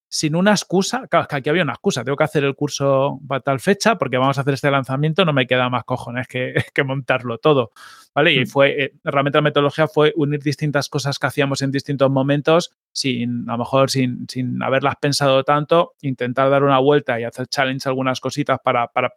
sin 0.10 0.36
una 0.36 0.52
excusa. 0.52 1.08
Claro, 1.08 1.28
que 1.28 1.36
aquí 1.36 1.50
había 1.50 1.62
una 1.62 1.74
excusa. 1.74 2.04
Tengo 2.04 2.18
que 2.18 2.24
hacer 2.24 2.44
el 2.44 2.56
curso 2.56 3.20
para 3.28 3.42
tal 3.42 3.60
fecha 3.60 3.98
porque 3.98 4.18
vamos 4.18 4.38
a 4.38 4.42
hacer 4.42 4.56
este 4.56 4.72
lanzamiento. 4.72 5.24
No 5.24 5.34
me 5.34 5.46
queda 5.46 5.70
más 5.70 5.84
cojones 5.84 6.28
que, 6.28 6.54
que 6.74 6.84
montarlo 6.84 7.38
todo. 7.38 7.72
¿Vale? 8.14 8.34
Y 8.34 8.42
mm. 8.42 8.48
fue, 8.48 8.84
eh, 8.84 8.94
realmente 9.04 9.38
la 9.38 9.44
metodología 9.44 9.88
fue 9.88 10.12
unir 10.16 10.42
distintas 10.42 10.90
cosas 10.90 11.20
que 11.20 11.28
hacíamos 11.28 11.62
en 11.62 11.72
distintos 11.72 12.10
momentos, 12.10 12.72
sin, 12.92 13.48
a 13.48 13.54
lo 13.54 13.60
mejor 13.60 13.92
sin, 13.92 14.26
sin 14.28 14.62
haberlas 14.64 14.96
pensado 15.00 15.44
tanto, 15.44 15.94
intentar 16.02 16.50
dar 16.50 16.64
una 16.64 16.80
vuelta 16.80 17.20
y 17.20 17.24
hacer 17.24 17.48
challenge 17.48 17.88
algunas 17.88 18.20
cositas 18.20 18.60
para, 18.64 18.88
para 18.88 19.14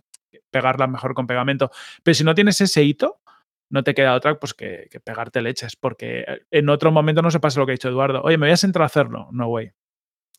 pegarlas 0.51 0.91
mejor 0.91 1.15
con 1.15 1.27
pegamento. 1.27 1.71
Pero 2.03 2.15
si 2.15 2.23
no 2.23 2.35
tienes 2.35 2.61
ese 2.61 2.85
hito, 2.85 3.21
no 3.71 3.83
te 3.83 3.95
queda 3.95 4.15
otra 4.15 4.39
pues 4.39 4.53
que, 4.53 4.89
que, 4.91 5.01
pegarte 5.01 5.41
leches, 5.41 5.75
porque 5.75 6.27
en 6.51 6.69
otro 6.69 6.93
momento 6.93 7.23
no 7.23 7.31
se 7.31 7.41
pasa 7.41 7.59
lo 7.59 7.65
que 7.65 7.73
ha 7.73 7.77
dicho 7.77 7.89
Eduardo. 7.89 8.21
Oye, 8.23 8.37
me 8.37 8.47
voy 8.47 8.53
a 8.53 8.59
sentar 8.59 8.83
a 8.83 8.87
hacerlo. 8.87 9.29
No, 9.33 9.49
güey. 9.49 9.73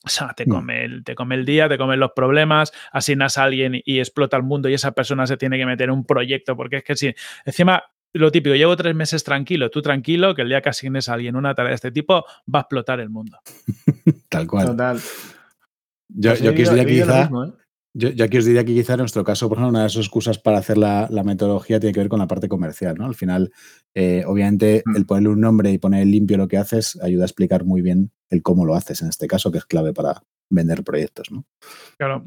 O 0.04 0.10
sea, 0.10 0.34
te 0.36 0.46
mm. 0.46 0.50
come, 0.50 0.86
el, 0.86 1.04
te 1.04 1.16
come 1.16 1.36
el 1.36 1.46
día, 1.46 1.70
te 1.70 1.78
comen 1.78 2.00
los 2.00 2.12
problemas, 2.14 2.74
asignas 2.92 3.38
a 3.38 3.44
alguien 3.44 3.82
y 3.86 4.00
explota 4.00 4.38
el 4.38 4.44
mundo 4.44 4.68
y 4.70 4.74
esa 4.74 4.92
persona 4.92 5.26
se 5.28 5.38
tiene 5.38 5.58
que 5.58 5.66
meter 5.66 5.86
en 5.86 5.96
un 5.96 6.06
proyecto, 6.06 6.58
porque 6.58 6.78
es 6.78 6.84
que 6.84 6.96
si 6.96 7.16
encima 7.46 7.84
lo 8.14 8.32
típico, 8.32 8.56
llevo 8.56 8.76
tres 8.76 8.94
meses 8.94 9.24
tranquilo, 9.24 9.72
tú 9.72 9.82
tranquilo, 9.82 10.36
que 10.36 10.44
el 10.44 10.50
día 10.50 10.62
que 10.62 10.70
asignes 10.70 11.10
a 11.10 11.14
alguien 11.14 11.36
una 11.36 11.56
tarea 11.56 11.70
de 11.70 11.76
este 11.76 11.92
tipo 11.92 12.26
va 12.54 12.60
a 12.60 12.62
explotar 12.62 13.00
el 13.00 13.10
mundo. 13.10 13.40
Tal 14.30 14.46
cual. 14.46 14.68
Total. 14.68 15.00
Yo, 16.10 16.32
pues 16.32 16.42
yo 16.42 16.54
quisiera 16.54 16.86
quizá, 16.86 17.24
¿eh? 17.24 17.64
Yo, 17.96 18.10
aquí 18.26 18.40
os 18.40 18.46
diría 18.46 18.66
que 18.66 18.74
quizá 18.74 18.94
en 18.94 19.00
nuestro 19.00 19.24
caso, 19.24 19.48
por 19.48 19.58
ejemplo, 19.58 19.70
una 19.70 19.82
de 19.82 19.88
esas 19.88 20.06
excusas 20.06 20.40
para 20.40 20.58
hacer 20.58 20.80
la, 20.80 21.08
metodología 21.24 21.80
tiene 21.80 21.94
que 21.94 22.00
ver 22.00 22.10
con 22.10 22.18
la 22.18 22.28
parte 22.28 22.50
comercial, 22.50 22.96
¿no? 22.98 23.06
Al 23.06 23.14
final, 23.14 23.52
eh, 23.94 24.24
obviamente, 24.26 24.82
mm. 24.84 24.96
el 24.96 25.06
ponerle 25.06 25.30
un 25.30 25.42
nombre 25.42 25.72
y 25.72 25.78
poner 25.78 26.08
limpio 26.08 26.38
lo 26.38 26.48
que 26.48 26.58
haces 26.58 27.00
ayuda 27.04 27.24
a 27.24 27.28
explicar 27.28 27.66
muy 27.66 27.84
bien 27.84 28.12
el 28.34 28.42
cómo 28.42 28.66
lo 28.66 28.76
haces 28.76 29.02
en 29.02 29.10
este 29.10 29.28
caso, 29.28 29.52
que 29.52 29.60
es 29.60 29.66
clave 29.66 29.94
para 29.94 30.24
vender 30.50 30.84
proyectos, 30.84 31.32
¿no? 31.32 31.46
Claro. 31.98 32.26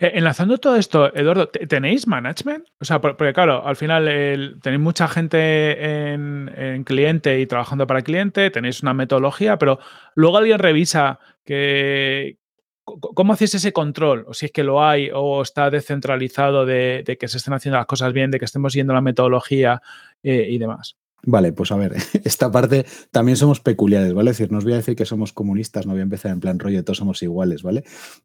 Eh, 0.00 0.12
enlazando 0.14 0.58
todo 0.58 0.76
esto, 0.76 1.14
Eduardo, 1.14 1.48
¿tenéis 1.48 2.06
management? 2.06 2.66
O 2.80 2.84
sea, 2.84 3.00
porque 3.00 3.32
claro, 3.32 3.66
al 3.66 3.76
final 3.76 4.58
tenéis 4.62 4.82
mucha 4.82 5.08
gente 5.08 6.12
en, 6.12 6.50
en 6.56 6.84
cliente 6.84 7.40
y 7.40 7.46
trabajando 7.46 7.86
para 7.86 8.02
cliente, 8.02 8.50
tenéis 8.50 8.82
una 8.82 8.94
metodología, 8.94 9.58
pero 9.58 9.78
luego 10.14 10.38
alguien 10.38 10.58
revisa 10.58 11.18
que, 11.44 12.38
¿Cómo 12.84 13.32
hacéis 13.32 13.54
ese 13.54 13.72
control? 13.72 14.24
O 14.26 14.34
si 14.34 14.46
es 14.46 14.52
que 14.52 14.64
lo 14.64 14.84
hay 14.84 15.08
o 15.14 15.42
está 15.42 15.70
descentralizado 15.70 16.66
de, 16.66 17.16
que 17.18 17.28
se 17.28 17.38
estén 17.38 17.54
haciendo 17.54 17.78
las 17.78 17.86
cosas 17.86 18.12
bien, 18.12 18.32
de 18.32 18.40
que 18.40 18.44
estemos 18.44 18.72
siguiendo 18.72 18.92
la 18.92 19.00
metodología 19.00 19.80
eh, 20.22 20.48
y 20.50 20.58
demás. 20.58 20.96
Vale, 21.24 21.52
pues 21.52 21.70
a 21.70 21.76
ver, 21.76 21.94
esta 22.24 22.50
parte 22.50 22.84
también 23.10 23.36
somos 23.36 23.60
peculiares, 23.60 24.12
¿vale? 24.12 24.30
Es 24.32 24.38
decir, 24.38 24.50
no 24.50 24.58
os 24.58 24.64
voy 24.64 24.72
a 24.72 24.76
decir 24.76 24.96
que 24.96 25.04
somos 25.04 25.32
comunistas, 25.32 25.86
no 25.86 25.92
voy 25.92 26.00
a 26.00 26.02
empezar 26.02 26.32
en 26.32 26.40
plan 26.40 26.58
rollo, 26.58 26.84
todos 26.84 26.98
somos 26.98 27.22
iguales, 27.22 27.62
¿vale? 27.62 27.84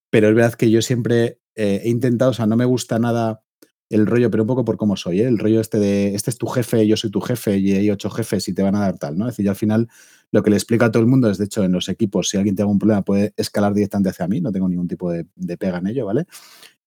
Pero 0.09 0.29
es 0.29 0.35
verdad 0.35 0.53
que 0.53 0.71
yo 0.71 0.81
siempre 0.81 1.39
eh, 1.55 1.81
he 1.83 1.89
intentado, 1.89 2.31
o 2.31 2.33
sea, 2.33 2.47
no 2.47 2.57
me 2.57 2.65
gusta 2.65 2.97
nada 2.97 3.43
el 3.89 4.05
rollo, 4.05 4.29
pero 4.31 4.43
un 4.43 4.47
poco 4.47 4.65
por 4.65 4.77
cómo 4.77 4.97
soy, 4.97 5.21
¿eh? 5.21 5.27
El 5.27 5.37
rollo 5.37 5.61
este 5.61 5.79
de, 5.79 6.15
este 6.15 6.31
es 6.31 6.37
tu 6.37 6.47
jefe, 6.47 6.87
yo 6.87 6.97
soy 6.97 7.11
tu 7.11 7.21
jefe 7.21 7.57
y 7.57 7.73
hay 7.73 7.89
ocho 7.91 8.09
jefes 8.09 8.47
y 8.47 8.53
te 8.53 8.63
van 8.63 8.75
a 8.75 8.79
dar 8.81 8.97
tal, 8.97 9.17
¿no? 9.17 9.25
Es 9.27 9.33
decir, 9.33 9.45
yo 9.45 9.51
al 9.51 9.57
final 9.57 9.87
lo 10.31 10.43
que 10.43 10.49
le 10.49 10.57
explico 10.57 10.83
a 10.85 10.91
todo 10.91 11.01
el 11.01 11.07
mundo 11.07 11.29
es, 11.29 11.37
de 11.37 11.45
hecho, 11.45 11.63
en 11.63 11.71
los 11.71 11.87
equipos, 11.89 12.29
si 12.29 12.37
alguien 12.37 12.55
tiene 12.55 12.65
algún 12.65 12.79
problema 12.79 13.03
puede 13.03 13.33
escalar 13.37 13.73
directamente 13.73 14.09
hacia 14.09 14.27
mí, 14.27 14.41
no 14.41 14.51
tengo 14.51 14.67
ningún 14.67 14.87
tipo 14.87 15.11
de, 15.11 15.25
de 15.35 15.57
pega 15.57 15.77
en 15.77 15.87
ello, 15.87 16.05
¿vale? 16.05 16.25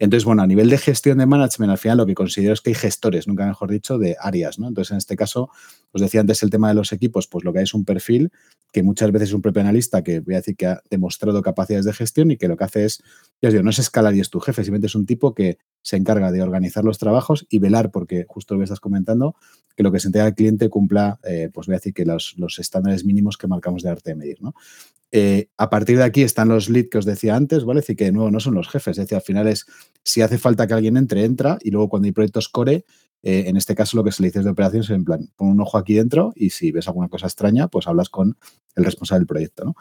Entonces, 0.01 0.25
bueno, 0.25 0.41
a 0.43 0.47
nivel 0.47 0.71
de 0.71 0.79
gestión 0.79 1.19
de 1.19 1.27
management, 1.27 1.71
al 1.71 1.79
final 1.79 1.99
lo 1.99 2.07
que 2.07 2.15
considero 2.15 2.55
es 2.55 2.63
que 2.63 2.71
hay 2.71 2.75
gestores, 2.75 3.29
nunca 3.29 3.47
mejor 3.47 3.71
dicho, 3.71 3.99
de 3.99 4.17
áreas, 4.19 4.59
¿no? 4.59 4.67
Entonces, 4.67 4.93
en 4.93 4.97
este 4.97 5.15
caso, 5.15 5.51
os 5.93 6.01
decía 6.01 6.23
antes 6.23 6.43
el 6.43 6.49
tema 6.49 6.69
de 6.69 6.75
los 6.75 6.93
equipos, 6.93 7.27
pues 7.29 7.45
lo 7.45 7.53
que 7.53 7.59
hay 7.59 7.65
es 7.65 7.75
un 7.75 7.85
perfil 7.85 8.33
que 8.73 8.83
muchas 8.83 9.13
veces 9.13 9.29
es 9.29 9.35
un 9.35 9.43
propio 9.43 9.61
analista 9.61 10.03
que 10.03 10.21
voy 10.21 10.35
a 10.35 10.39
decir 10.39 10.57
que 10.57 10.69
ha 10.69 10.83
demostrado 10.89 11.43
capacidades 11.43 11.85
de 11.85 11.93
gestión 11.93 12.31
y 12.31 12.39
que 12.39 12.49
lo 12.49 12.57
que 12.57 12.65
hace 12.65 12.87
es, 12.87 13.03
ya 13.43 13.49
os 13.49 13.53
digo, 13.53 13.63
no 13.63 13.69
es 13.69 13.79
escalar 13.79 14.15
y 14.15 14.21
es 14.21 14.31
tu 14.31 14.41
jefe, 14.41 14.65
simplemente 14.65 14.87
es 14.87 14.95
un 14.95 15.05
tipo 15.05 15.35
que 15.35 15.59
se 15.83 15.97
encarga 15.97 16.31
de 16.33 16.43
organizar 16.43 16.85
los 16.85 16.99
trabajos 16.99 17.47
y 17.49 17.59
velar, 17.59 17.91
porque 17.91 18.25
justo 18.29 18.55
lo 18.55 18.61
que 18.61 18.65
estás 18.65 18.81
comentando, 18.81 19.37
que 19.77 19.83
lo 19.83 19.93
que 19.93 20.01
se 20.01 20.09
entrega 20.09 20.27
al 20.27 20.35
cliente 20.35 20.69
cumpla, 20.69 21.19
eh, 21.25 21.51
pues 21.53 21.67
voy 21.67 21.75
a 21.75 21.79
decir 21.79 21.95
que 21.95 22.05
los, 22.05 22.35
los, 22.37 22.59
estándares 22.59 23.05
mínimos 23.05 23.37
que 23.37 23.47
marcamos 23.47 23.83
de 23.83 23.91
arte 23.91 24.11
de 24.11 24.17
medir, 24.17 24.43
¿no? 24.43 24.55
Eh, 25.13 25.49
a 25.57 25.71
partir 25.71 25.97
de 25.97 26.05
aquí 26.05 26.23
están 26.23 26.49
los 26.49 26.69
leads 26.69 26.89
que 26.89 26.99
os 26.99 27.05
decía 27.05 27.35
antes, 27.35 27.65
¿vale? 27.65 27.81
Es 27.81 27.87
decir, 27.87 27.97
que 27.97 28.05
de 28.05 28.13
nuevo 28.13 28.31
no 28.31 28.39
son 28.39 28.55
los 28.55 28.69
jefes, 28.69 28.93
es 28.93 29.05
decir, 29.05 29.17
al 29.17 29.23
final 29.23 29.49
es 29.49 29.67
si 30.05 30.23
hace 30.23 30.39
falta 30.39 30.67
que 30.67 30.75
alguien 30.75 30.97
entre, 30.97 31.25
entra 31.25 31.59
y 31.63 31.71
luego 31.71 31.89
cuando 31.89 32.07
hay 32.07 32.13
proyectos 32.13 32.49
core, 32.49 32.85
eh, 33.23 33.45
en 33.47 33.57
este 33.57 33.75
caso 33.75 33.97
lo 33.97 34.05
que 34.05 34.13
se 34.13 34.23
le 34.23 34.29
dice 34.29 34.43
de 34.43 34.51
operaciones 34.51 34.89
es 34.89 34.97
en 34.97 35.05
plan, 35.05 35.29
pon 35.37 35.49
un 35.49 35.61
ojo 35.61 35.79
aquí 35.79 35.95
dentro 35.95 36.33
y 36.37 36.51
si 36.51 36.71
ves 36.71 36.87
alguna 36.87 37.09
cosa 37.09 37.27
extraña, 37.27 37.69
pues 37.69 37.89
hablas 37.89 38.09
con 38.09 38.39
el 38.77 38.85
responsable 38.85 39.21
del 39.21 39.27
proyecto, 39.27 39.65
¿no? 39.65 39.75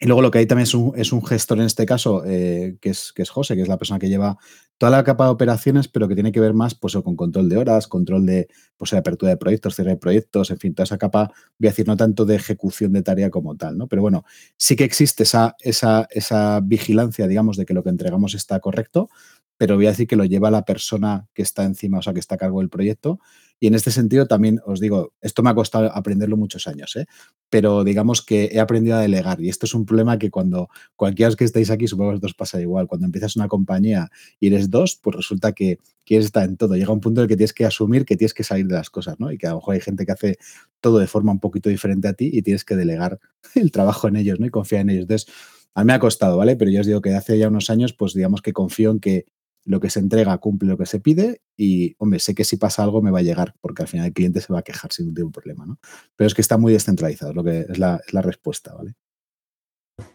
Y 0.00 0.06
luego 0.06 0.22
lo 0.22 0.30
que 0.30 0.38
hay 0.38 0.46
también 0.46 0.62
es 0.62 0.74
un, 0.74 0.92
es 0.96 1.12
un 1.12 1.26
gestor 1.26 1.58
en 1.58 1.64
este 1.64 1.84
caso, 1.84 2.22
que, 2.22 2.78
es, 2.82 3.12
que 3.12 3.22
es 3.22 3.30
José, 3.30 3.56
que 3.56 3.62
es 3.62 3.68
la 3.68 3.78
persona 3.78 3.98
que 3.98 4.08
lleva 4.08 4.38
toda 4.78 4.90
la 4.90 5.04
capa 5.04 5.24
de 5.24 5.30
operaciones, 5.30 5.88
pero 5.88 6.08
que 6.08 6.14
tiene 6.14 6.32
que 6.32 6.40
ver 6.40 6.54
más 6.54 6.74
pues, 6.74 6.94
con 6.94 7.16
control 7.16 7.48
de 7.48 7.56
horas, 7.56 7.88
control 7.88 8.24
de, 8.24 8.48
pues, 8.76 8.92
apertura 8.94 9.30
de 9.30 9.36
proyectos, 9.36 9.74
cierre 9.74 9.90
de 9.90 9.96
proyectos, 9.96 10.50
en 10.50 10.58
fin, 10.58 10.74
toda 10.74 10.84
esa 10.84 10.98
capa, 10.98 11.32
voy 11.58 11.68
a 11.68 11.70
decir, 11.70 11.86
no 11.86 11.96
tanto 11.96 12.24
de 12.24 12.36
ejecución 12.36 12.92
de 12.92 13.02
tarea 13.02 13.30
como 13.30 13.56
tal, 13.56 13.76
¿no? 13.76 13.88
Pero 13.88 14.02
bueno, 14.02 14.24
sí 14.56 14.76
que 14.76 14.84
existe 14.84 15.24
esa, 15.24 15.56
esa, 15.60 16.06
esa 16.10 16.60
vigilancia, 16.62 17.26
digamos, 17.26 17.56
de 17.56 17.66
que 17.66 17.74
lo 17.74 17.82
que 17.82 17.90
entregamos 17.90 18.34
está 18.34 18.60
correcto, 18.60 19.10
pero 19.56 19.74
voy 19.74 19.86
a 19.86 19.90
decir 19.90 20.06
que 20.06 20.16
lo 20.16 20.24
lleva 20.24 20.50
la 20.50 20.64
persona 20.64 21.26
que 21.34 21.42
está 21.42 21.64
encima, 21.64 21.98
o 21.98 22.02
sea, 22.02 22.12
que 22.14 22.20
está 22.20 22.36
a 22.36 22.38
cargo 22.38 22.60
del 22.60 22.70
proyecto 22.70 23.18
Y 23.60 23.66
en 23.66 23.74
este 23.74 23.90
sentido 23.90 24.26
también 24.26 24.60
os 24.64 24.80
digo, 24.80 25.12
esto 25.20 25.42
me 25.42 25.50
ha 25.50 25.54
costado 25.54 25.90
aprenderlo 25.92 26.36
muchos 26.36 26.66
años, 26.66 26.94
¿eh? 26.96 27.06
pero 27.50 27.82
digamos 27.84 28.22
que 28.22 28.50
he 28.52 28.60
aprendido 28.60 28.96
a 28.96 29.00
delegar. 29.00 29.40
Y 29.40 29.48
esto 29.48 29.66
es 29.66 29.74
un 29.74 29.84
problema 29.84 30.18
que 30.18 30.30
cuando 30.30 30.68
cualquiera 30.96 31.34
que 31.34 31.44
estáis 31.44 31.70
aquí, 31.70 31.88
supongo 31.88 32.18
que 32.20 32.26
os 32.26 32.34
pasa 32.34 32.60
igual. 32.60 32.86
Cuando 32.86 33.06
empiezas 33.06 33.36
una 33.36 33.48
compañía 33.48 34.10
y 34.38 34.48
eres 34.48 34.70
dos, 34.70 34.98
pues 35.02 35.16
resulta 35.16 35.52
que 35.52 35.78
quieres 36.04 36.26
estar 36.26 36.48
en 36.48 36.56
todo. 36.56 36.76
Llega 36.76 36.92
un 36.92 37.00
punto 37.00 37.20
en 37.20 37.24
el 37.24 37.28
que 37.28 37.36
tienes 37.36 37.52
que 37.52 37.66
asumir 37.66 38.04
que 38.04 38.16
tienes 38.16 38.34
que 38.34 38.44
salir 38.44 38.66
de 38.66 38.74
las 38.74 38.90
cosas, 38.90 39.18
¿no? 39.18 39.32
Y 39.32 39.38
que 39.38 39.46
a 39.46 39.50
lo 39.50 39.56
mejor 39.56 39.74
hay 39.74 39.80
gente 39.80 40.06
que 40.06 40.12
hace 40.12 40.38
todo 40.80 40.98
de 40.98 41.06
forma 41.06 41.32
un 41.32 41.40
poquito 41.40 41.68
diferente 41.68 42.08
a 42.08 42.12
ti 42.12 42.30
y 42.32 42.42
tienes 42.42 42.64
que 42.64 42.76
delegar 42.76 43.18
el 43.54 43.72
trabajo 43.72 44.08
en 44.08 44.16
ellos, 44.16 44.40
¿no? 44.40 44.46
Y 44.46 44.50
confiar 44.50 44.82
en 44.82 44.90
ellos. 44.90 45.02
Entonces, 45.02 45.32
a 45.74 45.82
mí 45.82 45.86
me 45.86 45.92
ha 45.92 45.98
costado, 45.98 46.36
¿vale? 46.36 46.56
Pero 46.56 46.70
yo 46.70 46.80
os 46.80 46.86
digo 46.86 47.00
que 47.00 47.14
hace 47.14 47.38
ya 47.38 47.48
unos 47.48 47.70
años, 47.70 47.92
pues 47.92 48.14
digamos 48.14 48.42
que 48.42 48.52
confío 48.52 48.90
en 48.90 49.00
que 49.00 49.26
lo 49.68 49.80
que 49.80 49.90
se 49.90 50.00
entrega 50.00 50.38
cumple 50.38 50.70
lo 50.70 50.78
que 50.78 50.86
se 50.86 50.98
pide 50.98 51.42
y, 51.54 51.94
hombre, 51.98 52.20
sé 52.20 52.34
que 52.34 52.44
si 52.44 52.56
pasa 52.56 52.82
algo 52.82 53.02
me 53.02 53.10
va 53.10 53.18
a 53.18 53.22
llegar, 53.22 53.54
porque 53.60 53.82
al 53.82 53.88
final 53.88 54.06
el 54.06 54.12
cliente 54.14 54.40
se 54.40 54.52
va 54.52 54.60
a 54.60 54.62
quejar 54.62 54.92
sin 54.92 55.12
ningún 55.12 55.30
problema, 55.30 55.66
¿no? 55.66 55.78
Pero 56.16 56.26
es 56.26 56.34
que 56.34 56.40
está 56.40 56.56
muy 56.56 56.72
descentralizado, 56.72 57.34
lo 57.34 57.44
que 57.44 57.66
es 57.68 57.78
la, 57.78 58.00
respuesta, 58.22 58.74
¿vale? 58.74 58.94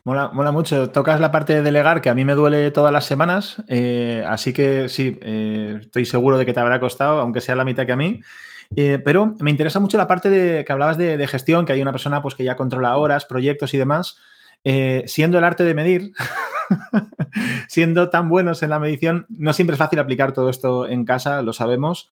Mola, 0.06 0.32
mucho. 0.52 0.90
Tocas 0.90 1.20
la 1.20 1.32
parte 1.32 1.54
de 1.54 1.62
delegar 1.62 2.02
que 2.02 2.10
a 2.10 2.16
mí 2.16 2.26
me 2.26 2.34
duele 2.34 2.72
todas 2.72 2.92
las 2.92 3.06
semanas, 3.06 3.62
eh, 3.68 4.24
así 4.28 4.54
que 4.54 4.90
sí, 4.90 5.20
eh, 5.22 5.78
estoy 5.82 6.06
seguro 6.06 6.38
de 6.40 6.46
que 6.48 6.54
te 6.54 6.60
habrá 6.60 6.80
costado, 6.80 7.20
aunque 7.20 7.42
sea 7.42 7.56
la 7.56 7.66
mitad 7.66 7.86
que 7.86 7.92
a 7.92 7.98
mí. 7.98 8.22
Eh, 8.76 9.00
pero 9.06 9.36
me 9.40 9.52
interesa 9.52 9.80
mucho 9.80 10.00
la 10.00 10.08
parte 10.08 10.32
de 10.32 10.66
que 10.66 10.72
hablabas 10.72 10.98
de, 10.98 11.16
de, 11.16 11.28
gestión, 11.28 11.66
que 11.66 11.74
hay 11.74 11.82
una 11.82 11.92
persona 11.92 12.24
pues, 12.24 12.34
que 12.34 12.44
ya 12.44 12.56
controla 12.56 12.98
horas, 12.98 13.26
proyectos 13.26 13.74
y 13.76 13.78
demás. 13.78 14.18
Siendo 15.08 15.38
el 15.38 15.44
arte 15.44 15.64
de 15.64 15.74
medir, 15.74 16.14
siendo 17.68 18.10
tan 18.10 18.30
buenos 18.30 18.64
en 18.64 18.70
la 18.70 18.80
medición, 18.80 19.26
no 19.30 19.54
siempre 19.54 19.76
es 19.76 19.80
fácil 19.80 20.00
aplicar 20.00 20.34
todo 20.34 20.50
esto 20.50 20.88
en 20.88 21.06
casa, 21.06 21.42
lo 21.42 21.54
sabemos. 21.54 22.10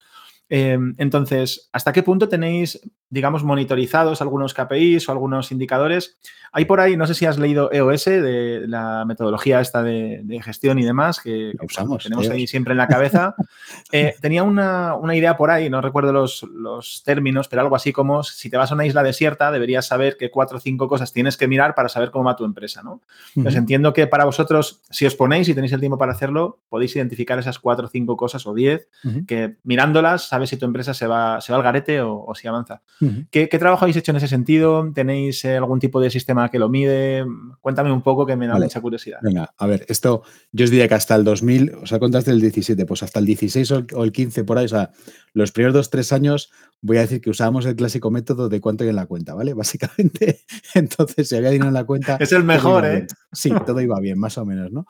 Em, 0.49 0.95
entonces, 0.97 1.69
¿hasta 1.71 1.93
qué 1.93 2.03
punto 2.03 2.27
tenéis, 2.27 2.81
digamos, 3.09 3.43
monitorizados 3.43 4.21
algunos 4.21 4.53
KPIs 4.53 5.07
o 5.07 5.13
algunos 5.13 5.51
indicadores? 5.51 6.17
Hay 6.51 6.65
por 6.65 6.81
ahí, 6.81 6.97
no 6.97 7.07
sé 7.07 7.13
si 7.13 7.25
has 7.25 7.39
leído 7.39 7.71
EOS, 7.71 8.03
de 8.05 8.65
la 8.67 9.05
metodología 9.05 9.61
esta 9.61 9.81
de, 9.81 10.41
gestión 10.43 10.77
y 10.79 10.83
demás, 10.83 11.21
que 11.21 11.53
usamos, 11.63 12.03
tenemos 12.03 12.29
ahí 12.29 12.47
siempre 12.47 12.71
en 12.73 12.77
la 12.77 12.87
cabeza. 12.87 13.35
Eh, 13.93 14.15
tenía 14.21 14.43
una, 14.43 14.95
idea 15.13 15.35
por 15.35 15.51
ahí, 15.51 15.69
no 15.69 15.81
recuerdo 15.81 16.13
los, 16.13 17.03
términos, 17.03 17.47
pero 17.49 17.61
algo 17.61 17.75
así 17.75 17.91
como 17.91 18.23
si 18.23 18.49
te 18.49 18.55
vas 18.55 18.71
a 18.71 18.75
una 18.75 18.85
isla 18.85 19.03
desierta, 19.03 19.51
deberías 19.51 19.85
saber 19.85 20.15
qué 20.17 20.31
cuatro 20.31 20.57
o 20.57 20.59
cinco 20.61 20.87
cosas 20.87 21.11
tienes 21.11 21.35
que 21.35 21.47
mirar 21.47 21.75
para 21.75 21.89
saber 21.89 22.09
cómo 22.09 22.25
va 22.25 22.35
tu 22.35 22.45
empresa, 22.45 22.83
¿no? 22.83 23.01
Entiendo 23.35 23.91
que 23.91 24.07
para 24.07 24.23
vosotros, 24.23 24.81
si 24.89 25.05
os 25.05 25.15
ponéis 25.15 25.49
y 25.49 25.53
tenéis 25.53 25.73
el 25.73 25.81
tiempo 25.81 25.97
para 25.97 26.13
hacerlo, 26.13 26.59
podéis 26.69 26.95
identificar 26.95 27.37
esas 27.37 27.59
cuatro 27.59 27.87
o 27.87 27.89
cinco 27.89 28.15
cosas 28.15 28.45
o 28.47 28.53
diez 28.53 28.87
que 29.27 29.57
mirándolas 29.63 30.29
sabes 30.41 30.49
si 30.49 30.57
tu 30.57 30.65
empresa 30.65 30.93
se 30.93 31.07
va, 31.07 31.39
se 31.41 31.51
va 31.51 31.57
al 31.57 31.63
garete 31.63 32.01
o, 32.01 32.33
si 32.35 32.47
avanza. 32.47 32.81
¿Qué, 33.29 33.47
trabajo 33.47 33.85
habéis 33.85 33.97
hecho 33.97 34.11
en 34.11 34.17
ese 34.17 34.27
sentido? 34.27 34.91
¿Tenéis 34.93 35.45
eh, 35.45 35.57
algún 35.57 35.79
tipo 35.79 35.99
de 35.99 36.09
sistema 36.09 36.49
que 36.49 36.59
lo 36.59 36.69
mide? 36.69 37.25
Cuéntame 37.61 37.91
un 37.91 38.01
poco 38.01 38.25
que 38.25 38.35
me 38.35 38.47
da 38.47 38.55
mucha 38.55 38.81
curiosidad. 38.81 39.19
Venga, 39.21 39.53
a 39.57 39.67
ver, 39.67 39.85
esto 39.87 40.23
yo 40.51 40.65
os 40.65 40.71
diría 40.71 40.87
que 40.87 40.95
hasta 40.95 41.15
el 41.15 41.23
2000, 41.23 41.75
o 41.83 41.85
sea, 41.85 41.99
contaste 41.99 42.31
el 42.31 42.41
17, 42.41 42.85
pues 42.85 43.03
hasta 43.03 43.19
el 43.19 43.25
16 43.25 43.71
o 43.71 44.03
el 44.03 44.11
15 44.11 44.43
por 44.43 44.57
ahí, 44.57 44.65
o 44.65 44.69
sea, 44.69 44.91
los 45.33 45.51
primeros 45.51 45.73
dos, 45.73 45.89
tres 45.89 46.11
años 46.11 46.51
voy 46.81 46.97
a 46.97 47.01
decir 47.01 47.21
que 47.21 47.29
usábamos 47.29 47.65
el 47.65 47.75
clásico 47.75 48.11
método 48.11 48.49
de 48.49 48.59
cuánto 48.59 48.83
hay 48.83 48.89
en 48.89 48.95
la 48.95 49.05
cuenta, 49.05 49.33
¿vale? 49.33 49.53
Básicamente, 49.61 50.41
entonces 50.73 51.29
si 51.29 51.35
había 51.35 51.51
dinero 51.51 51.69
en 51.69 51.75
la 51.75 51.85
cuenta... 51.85 52.17
Es 52.19 52.31
el 52.31 52.43
mejor, 52.43 52.85
¿eh? 52.85 53.07
Sí, 53.31 53.51
todo 53.65 53.79
iba 53.81 53.99
bien, 53.99 54.19
más 54.19 54.37
o 54.37 54.45
menos, 54.45 54.71
¿no? 54.71 54.85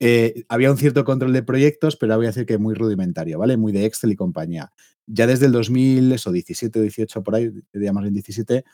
Eh, 0.00 0.44
había 0.48 0.70
un 0.70 0.76
cierto 0.76 1.04
control 1.04 1.32
de 1.32 1.42
proyectos, 1.42 1.96
pero 1.96 2.16
voy 2.16 2.26
a 2.26 2.30
decir 2.30 2.46
que 2.46 2.58
muy 2.58 2.74
rudimentario, 2.74 3.38
¿vale? 3.38 3.56
Muy 3.56 3.72
de 3.72 3.84
Excel 3.86 4.12
y 4.12 4.16
compañía. 4.16 4.72
Ya 5.06 5.26
desde 5.26 5.46
el 5.46 5.52
2017 5.52 6.78
o 6.78 6.82
18 6.82 7.22
por 7.22 7.34
ahí, 7.34 7.50
digamos 7.72 8.04
en 8.06 8.14
17, 8.14 8.64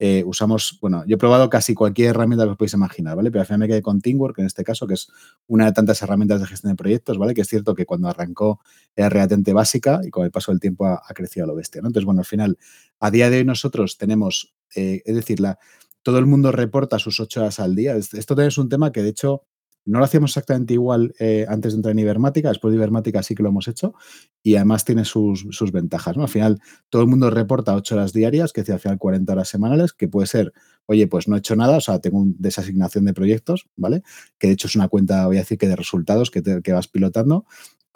eh, 0.00 0.22
usamos, 0.24 0.78
bueno, 0.80 1.02
yo 1.06 1.16
he 1.16 1.18
probado 1.18 1.50
casi 1.50 1.74
cualquier 1.74 2.10
herramienta 2.10 2.44
que 2.44 2.50
os 2.50 2.56
podéis 2.56 2.74
imaginar, 2.74 3.16
¿vale? 3.16 3.32
Pero 3.32 3.40
al 3.40 3.46
final 3.46 3.60
me 3.60 3.66
quedé 3.66 3.82
con 3.82 4.00
Teamwork 4.00 4.38
en 4.38 4.46
este 4.46 4.62
caso, 4.62 4.86
que 4.86 4.94
es 4.94 5.08
una 5.48 5.66
de 5.66 5.72
tantas 5.72 6.00
herramientas 6.02 6.40
de 6.40 6.46
gestión 6.46 6.72
de 6.72 6.76
proyectos, 6.76 7.18
¿vale? 7.18 7.34
Que 7.34 7.40
es 7.40 7.48
cierto 7.48 7.74
que 7.74 7.84
cuando 7.84 8.08
arrancó 8.08 8.60
era 8.94 9.08
relativamente 9.08 9.52
básica 9.52 10.00
y 10.04 10.10
con 10.10 10.24
el 10.24 10.30
paso 10.30 10.52
del 10.52 10.60
tiempo 10.60 10.86
ha, 10.86 11.02
crecido 11.14 11.44
a 11.44 11.46
lo 11.48 11.56
bestia. 11.56 11.80
Entonces, 11.80 12.04
bueno, 12.04 12.20
al 12.20 12.26
final, 12.26 12.58
a 13.00 13.10
día 13.10 13.28
de 13.28 13.38
hoy 13.38 13.44
nosotros 13.44 13.98
tenemos, 13.98 14.54
eh, 14.76 15.02
es 15.04 15.16
decir, 15.16 15.40
la, 15.40 15.58
todo 16.02 16.18
el 16.18 16.26
mundo 16.26 16.52
reporta 16.52 17.00
sus 17.00 17.18
ocho 17.18 17.40
horas 17.40 17.58
al 17.58 17.74
día. 17.74 17.96
Esto 17.96 18.34
también 18.36 18.48
es 18.48 18.58
un 18.58 18.68
tema 18.68 18.92
que, 18.92 19.02
de 19.02 19.08
hecho, 19.08 19.46
no 19.88 19.98
lo 20.00 20.04
hacíamos 20.04 20.30
exactamente 20.30 20.74
igual 20.74 21.14
eh, 21.18 21.46
antes 21.48 21.72
de 21.72 21.76
entrar 21.76 21.92
en 21.92 21.98
Ibermática, 21.98 22.48
después 22.48 22.72
de 22.72 22.76
Ibermática 22.76 23.22
sí 23.22 23.34
que 23.34 23.42
lo 23.42 23.48
hemos 23.48 23.68
hecho 23.68 23.94
y 24.42 24.56
además 24.56 24.84
tiene 24.84 25.04
sus, 25.04 25.46
ventajas. 25.72 26.16
¿no? 26.16 26.24
Al 26.24 26.28
final, 26.28 26.60
todo 26.90 27.02
el 27.02 27.08
mundo 27.08 27.30
reporta 27.30 27.74
8 27.74 27.94
horas 27.94 28.12
diarias, 28.12 28.52
que 28.52 28.60
es 28.60 28.70
al 28.70 28.80
final 28.80 28.98
40 28.98 29.32
horas 29.32 29.48
semanales, 29.48 29.94
que 29.94 30.06
puede 30.06 30.26
ser, 30.26 30.52
oye, 30.86 31.06
pues 31.06 31.26
no 31.26 31.36
he 31.36 31.38
hecho 31.38 31.56
nada, 31.56 31.78
o 31.78 31.80
sea, 31.80 32.00
tengo 32.00 32.18
una 32.18 32.34
desasignación 32.38 33.06
de 33.06 33.14
proyectos, 33.14 33.66
¿vale? 33.76 34.02
Que 34.38 34.48
de 34.48 34.52
hecho 34.52 34.68
es 34.68 34.76
una 34.76 34.88
cuenta, 34.88 35.26
voy 35.26 35.36
a 35.36 35.40
decir 35.40 35.56
que 35.56 35.68
de 35.68 35.76
resultados 35.76 36.30
que, 36.30 36.42
que 36.42 36.72
vas 36.72 36.88
pilotando 36.88 37.46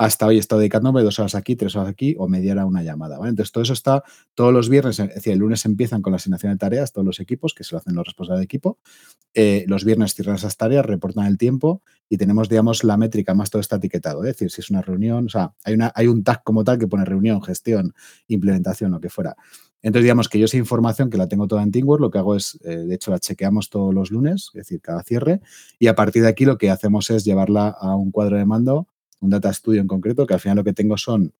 hasta 0.02 0.26
hoy 0.26 0.38
estado 0.38 0.58
dedicándome 0.58 1.00
dos 1.02 1.20
horas 1.20 1.36
aquí, 1.36 1.54
tres 1.54 1.76
horas 1.76 1.88
aquí 1.88 2.16
o 2.18 2.26
media 2.26 2.52
hora 2.52 2.66
una 2.66 2.82
llamada. 2.82 3.18
¿vale? 3.18 3.30
Entonces, 3.30 3.52
todo 3.52 3.62
eso 3.62 3.72
está 3.72 4.02
todos 4.34 4.52
los 4.52 4.68
viernes, 4.68 4.98
es 4.98 5.14
decir, 5.14 5.32
el 5.32 5.38
lunes 5.38 5.64
empiezan 5.64 6.02
con 6.02 6.10
la 6.10 6.16
asignación 6.16 6.52
de 6.52 6.58
tareas, 6.58 6.92
todos 6.92 7.06
los 7.06 7.20
equipos, 7.20 7.54
que 7.54 7.62
se 7.62 7.72
lo 7.72 7.78
hacen 7.78 7.94
los 7.94 8.04
responsables 8.04 8.40
de 8.40 8.44
equipo. 8.44 8.80
Eh, 9.32 9.64
los 9.68 9.84
viernes 9.84 10.14
cierran 10.14 10.34
esas 10.34 10.56
tareas, 10.56 10.84
reportan 10.84 11.26
el 11.26 11.38
tiempo 11.38 11.82
y 12.08 12.16
tenemos, 12.16 12.48
digamos, 12.48 12.82
la 12.82 12.96
métrica 12.96 13.32
más 13.34 13.50
todo 13.50 13.60
está 13.60 13.76
etiquetado. 13.76 14.24
Es 14.24 14.34
decir, 14.34 14.50
si 14.50 14.60
es 14.60 14.70
una 14.70 14.82
reunión, 14.82 15.26
o 15.26 15.28
sea, 15.28 15.54
hay, 15.62 15.74
una, 15.74 15.92
hay 15.94 16.08
un 16.08 16.24
tag 16.24 16.42
como 16.42 16.64
tal 16.64 16.78
que 16.78 16.88
pone 16.88 17.04
reunión, 17.04 17.40
gestión, 17.40 17.94
implementación, 18.26 18.90
lo 18.90 18.98
que 18.98 19.08
fuera. 19.08 19.36
Entonces, 19.82 20.02
digamos 20.02 20.28
que 20.28 20.40
yo 20.40 20.46
esa 20.46 20.56
información 20.56 21.10
que 21.10 21.16
la 21.16 21.28
tengo 21.28 21.46
toda 21.46 21.62
en 21.62 21.70
Teamwork, 21.70 22.00
lo 22.00 22.10
que 22.10 22.18
hago 22.18 22.34
es, 22.34 22.58
eh, 22.64 22.76
de 22.76 22.94
hecho, 22.94 23.12
la 23.12 23.20
chequeamos 23.20 23.70
todos 23.70 23.94
los 23.94 24.10
lunes, 24.10 24.50
es 24.54 24.58
decir, 24.58 24.80
cada 24.80 25.04
cierre, 25.04 25.40
y 25.78 25.86
a 25.86 25.94
partir 25.94 26.22
de 26.22 26.28
aquí 26.28 26.44
lo 26.44 26.58
que 26.58 26.70
hacemos 26.70 27.08
es 27.10 27.24
llevarla 27.24 27.68
a 27.68 27.94
un 27.94 28.10
cuadro 28.10 28.36
de 28.36 28.44
mando 28.46 28.88
un 29.22 29.30
data 29.30 29.52
studio 29.52 29.80
en 29.80 29.88
concreto, 29.88 30.26
que 30.26 30.34
al 30.34 30.40
final 30.40 30.58
lo 30.58 30.64
que 30.64 30.72
tengo 30.72 30.96
son 30.98 31.32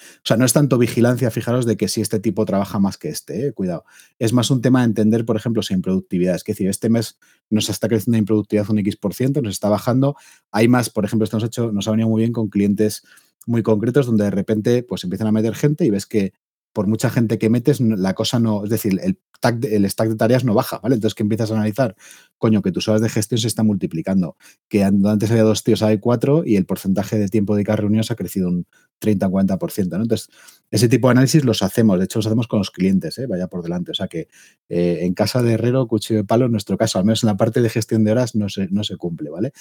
o 0.00 0.24
sea, 0.24 0.36
no 0.36 0.44
es 0.44 0.52
tanto 0.52 0.78
vigilancia, 0.78 1.30
fijaros, 1.30 1.66
de 1.66 1.76
que 1.76 1.88
si 1.88 2.00
este 2.00 2.20
tipo 2.20 2.44
trabaja 2.46 2.78
más 2.78 2.96
que 2.96 3.08
este, 3.08 3.48
eh, 3.48 3.52
cuidado. 3.52 3.84
Es 4.18 4.32
más 4.32 4.50
un 4.50 4.62
tema 4.62 4.80
de 4.80 4.86
entender, 4.86 5.24
por 5.24 5.36
ejemplo, 5.36 5.62
si 5.62 5.74
en 5.74 5.82
productividad. 5.82 6.36
Es 6.36 6.44
decir, 6.44 6.68
este 6.68 6.88
mes 6.88 7.18
nos 7.50 7.68
está 7.68 7.88
creciendo 7.88 8.16
en 8.16 8.24
productividad 8.24 8.70
un 8.70 8.78
X%, 8.78 8.98
por 8.98 9.14
ciento, 9.14 9.42
nos 9.42 9.52
está 9.52 9.68
bajando. 9.68 10.16
Hay 10.52 10.68
más, 10.68 10.90
por 10.90 11.04
ejemplo, 11.04 11.24
esto 11.24 11.36
nos 11.36 11.44
ha, 11.44 11.46
hecho, 11.46 11.72
nos 11.72 11.86
ha 11.88 11.90
venido 11.90 12.08
muy 12.08 12.20
bien 12.20 12.32
con 12.32 12.48
clientes 12.48 13.02
muy 13.46 13.62
concretos 13.62 14.06
donde 14.06 14.24
de 14.24 14.30
repente 14.30 14.82
pues 14.82 15.02
empiezan 15.04 15.26
a 15.26 15.32
meter 15.32 15.54
gente 15.54 15.84
y 15.84 15.90
ves 15.90 16.06
que 16.06 16.34
por 16.72 16.86
mucha 16.86 17.10
gente 17.10 17.38
que 17.38 17.50
metes, 17.50 17.80
la 17.80 18.14
cosa 18.14 18.38
no, 18.38 18.64
es 18.64 18.70
decir, 18.70 18.98
el, 19.02 19.18
el 19.42 19.90
stack 19.90 20.08
de 20.08 20.16
tareas 20.16 20.44
no 20.44 20.54
baja, 20.54 20.78
¿vale? 20.82 20.94
Entonces 20.94 21.14
que 21.14 21.22
empiezas 21.22 21.50
a 21.50 21.54
analizar, 21.54 21.96
coño, 22.38 22.62
que 22.62 22.72
tus 22.72 22.88
horas 22.88 23.00
de 23.00 23.08
gestión 23.08 23.38
se 23.38 23.48
están 23.48 23.66
multiplicando, 23.66 24.36
que 24.68 24.84
antes 24.84 25.30
había 25.30 25.42
dos 25.42 25.64
tíos, 25.64 25.82
ahora 25.82 25.92
hay 25.92 25.98
cuatro 25.98 26.42
y 26.44 26.56
el 26.56 26.66
porcentaje 26.66 27.18
de 27.18 27.28
tiempo 27.28 27.56
de 27.56 27.64
cada 27.64 27.76
reunión 27.76 28.04
se 28.04 28.12
ha 28.12 28.16
crecido 28.16 28.48
un 28.48 28.66
30-40%, 29.00 29.88
¿no? 29.96 30.02
Entonces, 30.02 30.28
ese 30.70 30.88
tipo 30.88 31.08
de 31.08 31.12
análisis 31.12 31.44
los 31.44 31.62
hacemos, 31.62 31.98
de 31.98 32.04
hecho 32.04 32.20
los 32.20 32.26
hacemos 32.26 32.46
con 32.46 32.60
los 32.60 32.70
clientes, 32.70 33.18
¿eh? 33.18 33.26
vaya 33.26 33.48
por 33.48 33.62
delante, 33.62 33.90
o 33.90 33.94
sea 33.94 34.06
que 34.06 34.28
eh, 34.68 34.98
en 35.02 35.14
casa 35.14 35.42
de 35.42 35.54
herrero, 35.54 35.88
cuchillo 35.88 36.20
de 36.20 36.24
palo, 36.24 36.46
en 36.46 36.52
nuestro 36.52 36.76
caso, 36.76 36.98
al 36.98 37.04
menos 37.04 37.24
en 37.24 37.28
la 37.28 37.36
parte 37.36 37.60
de 37.60 37.68
gestión 37.68 38.04
de 38.04 38.12
horas 38.12 38.36
no 38.36 38.48
se, 38.48 38.68
no 38.68 38.84
se 38.84 38.96
cumple, 38.96 39.30
¿vale? 39.30 39.52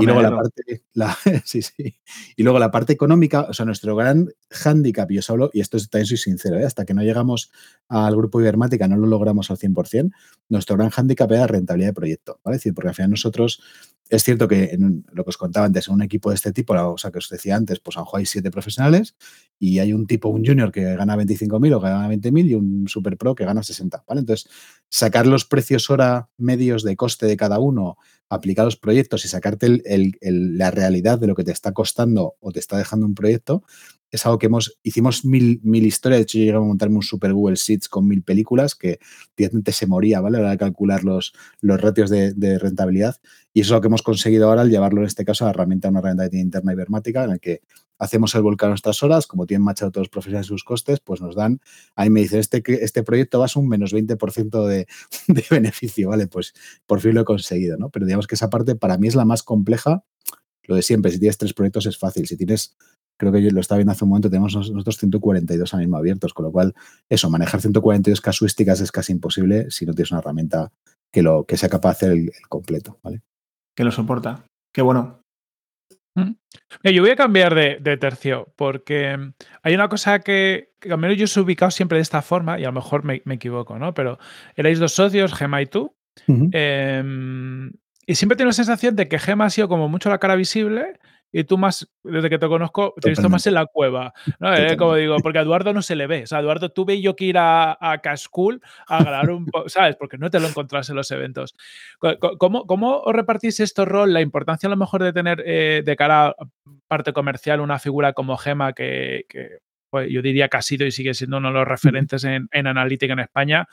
y 0.00 0.04
luego 0.04 0.22
la 0.22 0.34
parte, 0.34 0.82
la, 0.94 1.16
sí, 1.44 1.62
sí. 1.62 1.94
Y 2.36 2.42
luego 2.42 2.58
la 2.58 2.72
parte 2.72 2.92
económica, 2.92 3.42
o 3.42 3.52
sea, 3.52 3.64
nuestro 3.64 3.94
gran 3.94 4.28
hándicap, 4.50 5.08
yo 5.10 5.22
solo, 5.22 5.50
y 5.52 5.60
esto 5.60 5.78
también 5.88 6.06
soy 6.06 6.16
sincero, 6.16 6.58
¿eh? 6.58 6.64
hasta 6.64 6.84
que 6.84 6.94
no 6.94 7.02
llegamos 7.02 7.50
al 7.88 8.16
grupo 8.16 8.40
Ibermática, 8.40 8.88
no 8.88 8.96
lo 8.96 9.06
logramos 9.06 9.50
al 9.52 9.58
100%, 9.58 10.10
nuestro 10.48 10.76
gran 10.76 10.90
hándicap 10.90 11.30
era 11.30 11.42
la 11.42 11.46
rentabilidad 11.46 11.90
de 11.90 11.94
proyecto, 11.94 12.40
¿vale? 12.44 12.56
Es 12.56 12.62
decir, 12.62 12.74
porque 12.74 12.88
al 12.88 12.94
final 12.94 13.10
nosotros, 13.10 13.62
es 14.08 14.22
cierto 14.22 14.46
que 14.46 14.70
en 14.72 15.04
lo 15.12 15.24
que 15.24 15.30
os 15.30 15.36
contaba 15.36 15.66
antes, 15.66 15.88
en 15.88 15.94
un 15.94 16.02
equipo 16.02 16.30
de 16.30 16.36
este 16.36 16.52
tipo, 16.52 16.74
o 16.74 16.98
sea, 16.98 17.10
que 17.10 17.18
os 17.18 17.28
decía 17.28 17.56
antes, 17.56 17.80
pues 17.80 17.96
a 17.96 18.00
lo 18.00 18.06
mejor 18.06 18.20
hay 18.20 18.26
siete 18.26 18.50
profesionales 18.50 19.16
y 19.58 19.78
hay 19.78 19.92
un 19.92 20.06
tipo, 20.06 20.28
un 20.28 20.44
junior 20.44 20.70
que 20.70 20.82
gana 20.96 21.16
25.000 21.16 21.74
o 21.74 21.80
que 21.80 21.88
gana 21.88 22.08
20.000 22.08 22.48
y 22.48 22.54
un 22.54 22.88
super 22.88 23.16
pro 23.16 23.34
que 23.34 23.44
gana 23.44 23.62
60, 23.62 24.04
¿vale? 24.06 24.20
Entonces, 24.20 24.48
sacar 24.88 25.26
los 25.26 25.44
precios 25.44 25.90
hora 25.90 26.28
medios 26.36 26.82
de 26.84 26.96
coste 26.96 27.26
de 27.26 27.36
cada 27.36 27.58
uno, 27.58 27.96
aplicar 28.28 28.64
los 28.64 28.76
proyectos 28.76 29.24
y 29.24 29.28
sacarte 29.28 29.82
la 30.20 30.70
realidad 30.70 31.18
de 31.18 31.26
lo 31.26 31.34
que 31.34 31.44
te 31.44 31.52
está 31.52 31.72
costando 31.72 32.36
o 32.40 32.52
te 32.52 32.60
está 32.60 32.76
dejando 32.76 33.06
un 33.06 33.14
proyecto, 33.14 33.64
es 34.10 34.24
algo 34.24 34.38
que 34.38 34.46
hemos, 34.46 34.78
hicimos 34.82 35.24
mil, 35.24 35.60
mil 35.62 35.84
historias, 35.84 36.18
de 36.18 36.22
hecho 36.22 36.38
yo 36.38 36.44
llegué 36.44 36.56
a 36.56 36.60
montarme 36.60 36.96
un 36.96 37.02
super 37.02 37.32
Google 37.32 37.56
Sheets 37.56 37.88
con 37.88 38.06
mil 38.06 38.22
películas 38.22 38.74
que 38.74 38.98
directamente 39.36 39.72
se 39.72 39.86
moría, 39.86 40.20
¿vale? 40.20 40.38
A 40.38 40.40
la 40.40 40.46
hora 40.46 40.50
de 40.52 40.58
calcular 40.58 41.04
los, 41.04 41.32
los 41.60 41.80
ratios 41.80 42.10
de, 42.10 42.58
rentabilidad 42.58 43.16
y 43.52 43.60
eso 43.60 43.68
es 43.68 43.76
lo 43.76 43.80
que 43.80 43.88
hemos 43.88 44.02
conseguido 44.02 44.48
ahora 44.48 44.62
al 44.62 44.70
llevarlo 44.70 45.00
en 45.00 45.06
este 45.06 45.24
caso 45.24 45.44
a 45.44 45.48
la 45.48 45.50
herramienta, 45.50 45.88
una 45.88 45.98
herramienta 45.98 46.36
interna 46.36 46.72
ibermática 46.72 47.24
en 47.24 47.30
la 47.30 47.38
que 47.38 47.62
hacemos 47.98 48.34
el 48.34 48.42
volcán 48.42 48.68
a 48.68 48.70
nuestras 48.70 49.02
horas, 49.02 49.26
como 49.26 49.46
tienen 49.46 49.64
machado 49.64 49.90
todos 49.90 50.06
los 50.06 50.10
profesionales 50.10 50.46
sus 50.46 50.64
costes, 50.64 51.00
pues 51.00 51.20
nos 51.20 51.34
dan, 51.34 51.60
ahí 51.94 52.10
me 52.10 52.20
dicen, 52.20 52.40
este, 52.40 52.62
este 52.84 53.02
proyecto 53.02 53.38
va 53.38 53.46
a 53.46 53.48
ser 53.48 53.62
un 53.62 53.68
menos 53.68 53.94
20% 53.94 54.66
de, 54.66 54.86
de 55.28 55.44
beneficio, 55.50 56.10
¿vale? 56.10 56.26
Pues 56.26 56.54
por 56.86 57.00
fin 57.00 57.14
lo 57.14 57.22
he 57.22 57.24
conseguido, 57.24 57.76
¿no? 57.78 57.90
Pero 57.90 58.06
digamos 58.06 58.26
que 58.26 58.34
esa 58.34 58.50
parte 58.50 58.76
para 58.76 58.98
mí 58.98 59.08
es 59.08 59.14
la 59.14 59.24
más 59.24 59.42
compleja 59.42 60.04
lo 60.66 60.74
de 60.74 60.82
siempre, 60.82 61.10
si 61.10 61.18
tienes 61.18 61.38
tres 61.38 61.54
proyectos 61.54 61.86
es 61.86 61.96
fácil, 61.96 62.26
si 62.26 62.36
tienes 62.36 62.76
creo 63.16 63.32
que 63.32 63.42
yo 63.42 63.50
lo 63.50 63.60
estaba 63.60 63.78
viendo 63.78 63.92
hace 63.92 64.04
un 64.04 64.10
momento, 64.10 64.30
tenemos 64.30 64.54
nosotros 64.54 64.98
142 64.98 65.72
ahora 65.72 65.80
mismo 65.84 65.96
abiertos, 65.96 66.34
con 66.34 66.44
lo 66.44 66.52
cual, 66.52 66.74
eso, 67.08 67.30
manejar 67.30 67.60
142 67.60 68.20
casuísticas 68.20 68.80
es 68.80 68.92
casi 68.92 69.12
imposible 69.12 69.70
si 69.70 69.86
no 69.86 69.94
tienes 69.94 70.10
una 70.10 70.20
herramienta 70.20 70.72
que, 71.12 71.22
lo, 71.22 71.44
que 71.44 71.56
sea 71.56 71.68
capaz 71.68 71.88
de 71.88 71.92
hacer 71.92 72.12
el, 72.12 72.32
completo, 72.48 72.98
¿vale? 73.02 73.22
Que 73.74 73.84
lo 73.84 73.90
soporta. 73.90 74.44
Qué 74.72 74.82
bueno. 74.82 75.20
Mm. 76.14 76.32
Yo 76.82 77.02
voy 77.02 77.10
a 77.10 77.16
cambiar 77.16 77.54
de, 77.54 77.96
tercio 77.98 78.52
porque 78.56 79.16
hay 79.62 79.74
una 79.74 79.88
cosa 79.88 80.20
que, 80.20 80.72
que 80.80 80.92
al 80.92 80.98
menos 80.98 81.16
yo 81.18 81.24
os 81.24 81.36
he 81.36 81.40
ubicado 81.40 81.70
siempre 81.70 81.98
de 81.98 82.02
esta 82.02 82.22
forma 82.22 82.58
y 82.58 82.64
a 82.64 82.68
lo 82.68 82.72
mejor 82.72 83.04
me, 83.04 83.22
equivoco, 83.34 83.78
¿no? 83.78 83.92
Pero 83.94 84.18
erais 84.56 84.78
dos 84.78 84.92
socios, 84.92 85.34
Gemma 85.34 85.62
y 85.62 85.66
tú. 85.66 85.94
Em, 86.26 87.72
y 88.06 88.14
siempre 88.14 88.36
tengo 88.36 88.48
la 88.48 88.54
sensación 88.54 88.96
de 88.96 89.08
que 89.08 89.18
Gemma 89.18 89.46
ha 89.46 89.50
sido 89.50 89.68
como 89.68 89.88
mucho 89.88 90.08
la 90.08 90.18
cara 90.18 90.36
visible 90.36 90.98
y 91.38 91.44
tú 91.44 91.58
más, 91.58 91.86
desde 92.02 92.30
que 92.30 92.38
te 92.38 92.48
conozco, 92.48 92.94
te 92.98 93.08
he 93.08 93.10
visto 93.10 93.28
más 93.28 93.46
en 93.46 93.52
la 93.52 93.66
cueva. 93.66 94.14
¿no? 94.38 94.54
Eh, 94.56 94.74
como 94.78 94.94
digo, 94.94 95.18
porque 95.22 95.38
a 95.38 95.42
Eduardo 95.42 95.74
no 95.74 95.82
se 95.82 95.94
le 95.94 96.06
ve. 96.06 96.22
O 96.22 96.26
sea, 96.26 96.40
Eduardo, 96.40 96.70
tuve 96.70 96.98
yo 97.02 97.14
que 97.14 97.26
ir 97.26 97.36
a, 97.36 97.76
a 97.78 97.98
Cascool 97.98 98.62
a 98.86 99.04
grabar 99.04 99.28
un 99.28 99.44
poco, 99.44 99.68
¿sabes? 99.68 99.96
Porque 99.96 100.16
no 100.16 100.30
te 100.30 100.40
lo 100.40 100.48
encontrás 100.48 100.88
en 100.88 100.96
los 100.96 101.10
eventos. 101.10 101.54
¿Cómo, 102.38 102.66
cómo 102.66 103.00
os 103.00 103.14
repartís 103.14 103.60
esto 103.60 103.84
rol? 103.84 104.14
La 104.14 104.22
importancia 104.22 104.66
a 104.66 104.70
lo 104.70 104.78
mejor 104.78 105.02
de 105.02 105.12
tener 105.12 105.42
eh, 105.44 105.82
de 105.84 105.96
cara 105.96 106.28
a 106.28 106.34
parte 106.88 107.12
comercial 107.12 107.60
una 107.60 107.78
figura 107.78 108.14
como 108.14 108.38
Gema 108.38 108.72
que, 108.72 109.26
pues, 109.90 110.08
yo 110.10 110.22
diría 110.22 110.48
que 110.48 110.56
ha 110.56 110.62
sido 110.62 110.86
y 110.86 110.90
sigue 110.90 111.12
siendo 111.12 111.36
uno 111.36 111.48
de 111.48 111.54
los 111.54 111.68
referentes 111.68 112.24
en, 112.24 112.48
en 112.50 112.66
analítica 112.66 113.12
en 113.12 113.20
España. 113.20 113.68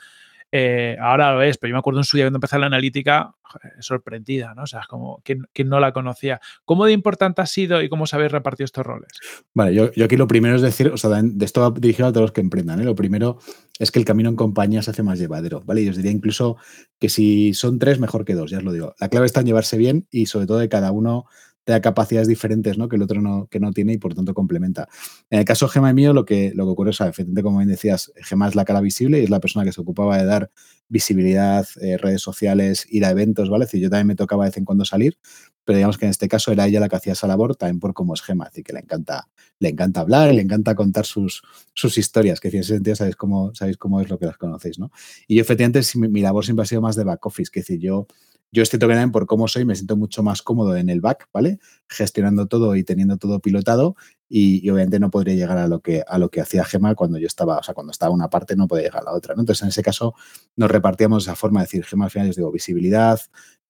Eh, 0.56 0.96
ahora 1.00 1.32
lo 1.32 1.42
es, 1.42 1.58
pero 1.58 1.70
yo 1.70 1.74
me 1.74 1.80
acuerdo 1.80 1.98
en 1.98 2.04
su 2.04 2.16
día 2.16 2.26
cuando 2.26 2.36
empecé 2.36 2.60
la 2.60 2.66
analítica, 2.66 3.34
sorprendida, 3.80 4.54
¿no? 4.54 4.62
O 4.62 4.66
sea, 4.68 4.82
como 4.88 5.20
quien, 5.24 5.48
no 5.64 5.80
la 5.80 5.92
conocía. 5.92 6.40
¿Cómo 6.64 6.86
de 6.86 6.92
importante 6.92 7.42
ha 7.42 7.46
sido 7.46 7.82
y 7.82 7.88
cómo 7.88 8.06
sabéis 8.06 8.30
repartir 8.30 8.62
estos 8.62 8.86
roles? 8.86 9.08
Vale, 9.52 9.74
yo, 9.74 10.04
aquí 10.04 10.16
lo 10.16 10.28
primero 10.28 10.54
es 10.54 10.62
decir, 10.62 10.86
o 10.90 10.96
sea, 10.96 11.10
de 11.10 11.44
esto 11.44 11.68
dirigido 11.72 12.06
a 12.06 12.12
todos 12.12 12.22
los 12.22 12.30
que 12.32 12.40
emprendan, 12.40 12.78
¿eh? 12.78 12.84
Lo 12.84 12.94
primero 12.94 13.40
es 13.80 13.90
que 13.90 13.98
el 13.98 14.04
camino 14.04 14.28
en 14.28 14.36
compañía 14.36 14.80
se 14.80 14.92
hace 14.92 15.02
más 15.02 15.18
llevadero, 15.18 15.60
¿vale? 15.64 15.82
Y 15.82 15.88
os 15.88 15.96
diría 15.96 16.12
incluso 16.12 16.56
que 17.00 17.08
si 17.08 17.52
son 17.52 17.80
tres, 17.80 17.98
mejor 17.98 18.24
que 18.24 18.34
dos, 18.34 18.52
ya 18.52 18.58
os 18.58 18.64
lo 18.64 18.72
digo. 18.72 18.94
La 19.00 19.08
clave 19.08 19.26
está 19.26 19.40
en 19.40 19.46
llevarse 19.46 19.76
bien 19.76 20.06
y 20.12 20.26
sobre 20.26 20.46
todo 20.46 20.58
de 20.58 20.68
cada 20.68 20.92
uno 20.92 21.26
te 21.64 21.72
da 21.72 21.80
capacidades 21.80 22.28
diferentes 22.28 22.78
¿no? 22.78 22.88
que 22.88 22.96
el 22.96 23.02
otro 23.02 23.20
no, 23.20 23.48
que 23.50 23.58
no 23.58 23.72
tiene 23.72 23.94
y 23.94 23.98
por 23.98 24.14
tanto 24.14 24.34
complementa. 24.34 24.88
En 25.30 25.40
el 25.40 25.44
caso 25.44 25.66
de 25.66 25.72
Gema 25.72 25.90
y 25.90 25.94
mío, 25.94 26.12
lo 26.12 26.24
que, 26.24 26.52
lo 26.54 26.64
que 26.66 26.70
ocurre 26.70 26.90
es, 26.90 27.00
efectivamente, 27.00 27.42
como 27.42 27.58
bien 27.58 27.70
decías, 27.70 28.12
Gema 28.16 28.48
es 28.48 28.54
la 28.54 28.64
cara 28.64 28.80
visible 28.80 29.20
y 29.20 29.24
es 29.24 29.30
la 29.30 29.40
persona 29.40 29.64
que 29.64 29.72
se 29.72 29.80
ocupaba 29.80 30.18
de 30.18 30.26
dar 30.26 30.50
visibilidad, 30.88 31.66
eh, 31.80 31.96
redes 31.96 32.20
sociales, 32.20 32.86
ir 32.90 33.04
a 33.04 33.10
eventos, 33.10 33.48
¿vale? 33.48 33.64
Es 33.64 33.72
yo 33.72 33.88
también 33.88 34.08
me 34.08 34.16
tocaba 34.16 34.44
de 34.44 34.50
vez 34.50 34.58
en 34.58 34.66
cuando 34.66 34.84
salir, 34.84 35.18
pero 35.64 35.78
digamos 35.78 35.96
que 35.96 36.04
en 36.04 36.10
este 36.10 36.28
caso 36.28 36.52
era 36.52 36.66
ella 36.66 36.80
la 36.80 36.88
que 36.90 36.96
hacía 36.96 37.14
esa 37.14 37.26
labor, 37.26 37.56
también 37.56 37.80
por 37.80 37.94
cómo 37.94 38.12
es 38.12 38.20
Gema, 38.20 38.44
decir, 38.44 38.62
que 38.62 38.74
le 38.74 38.80
encanta, 38.80 39.28
le 39.58 39.70
encanta 39.70 40.00
hablar 40.00 40.34
le 40.34 40.42
encanta 40.42 40.74
contar 40.74 41.06
sus, 41.06 41.42
sus 41.72 41.96
historias, 41.96 42.38
que 42.40 42.48
en 42.48 42.56
ese 42.58 42.74
sentido 42.74 42.96
sabéis 42.96 43.16
cómo, 43.16 43.54
sabéis 43.54 43.78
cómo 43.78 44.00
es 44.02 44.10
lo 44.10 44.18
que 44.18 44.26
las 44.26 44.36
conocéis, 44.36 44.78
¿no? 44.78 44.90
Y 45.26 45.36
yo, 45.36 45.42
efectivamente, 45.42 45.80
mi, 45.96 46.08
mi 46.08 46.20
labor 46.20 46.44
siempre 46.44 46.64
ha 46.64 46.66
sido 46.66 46.82
más 46.82 46.96
de 46.96 47.04
back 47.04 47.24
office, 47.24 47.50
que 47.50 47.60
es 47.60 47.66
decir, 47.66 47.80
yo 47.80 48.06
yo 48.54 48.62
estoy 48.62 48.78
también 48.78 49.10
por 49.10 49.26
cómo 49.26 49.48
soy, 49.48 49.64
me 49.64 49.74
siento 49.74 49.96
mucho 49.96 50.22
más 50.22 50.40
cómodo 50.40 50.76
en 50.76 50.88
el 50.88 51.00
back, 51.00 51.28
¿vale? 51.32 51.58
Gestionando 51.88 52.46
todo 52.46 52.76
y 52.76 52.84
teniendo 52.84 53.16
todo 53.16 53.40
pilotado 53.40 53.96
y, 54.28 54.70
obviamente 54.70 55.00
no 55.00 55.10
podría 55.10 55.34
llegar 55.34 55.58
a 55.58 55.66
lo 55.66 55.80
que 55.80 56.04
a 56.06 56.18
lo 56.18 56.30
que 56.30 56.40
hacía 56.40 56.64
Gema 56.64 56.94
cuando 56.94 57.18
yo 57.18 57.26
estaba, 57.26 57.58
o 57.58 57.62
sea, 57.64 57.74
cuando 57.74 57.90
estaba 57.90 58.14
una 58.14 58.30
parte 58.30 58.54
no 58.54 58.68
podía 58.68 58.84
llegar 58.84 59.02
a 59.02 59.06
la 59.06 59.12
otra, 59.12 59.34
¿no? 59.34 59.40
Entonces, 59.42 59.62
en 59.62 59.70
ese 59.70 59.82
caso 59.82 60.14
nos 60.54 60.70
repartíamos 60.70 61.24
esa 61.24 61.34
forma 61.34 61.60
de 61.60 61.64
decir, 61.64 61.84
Gema 61.84 62.04
al 62.04 62.12
final 62.12 62.28
les 62.28 62.36
digo 62.36 62.52
visibilidad, 62.52 63.20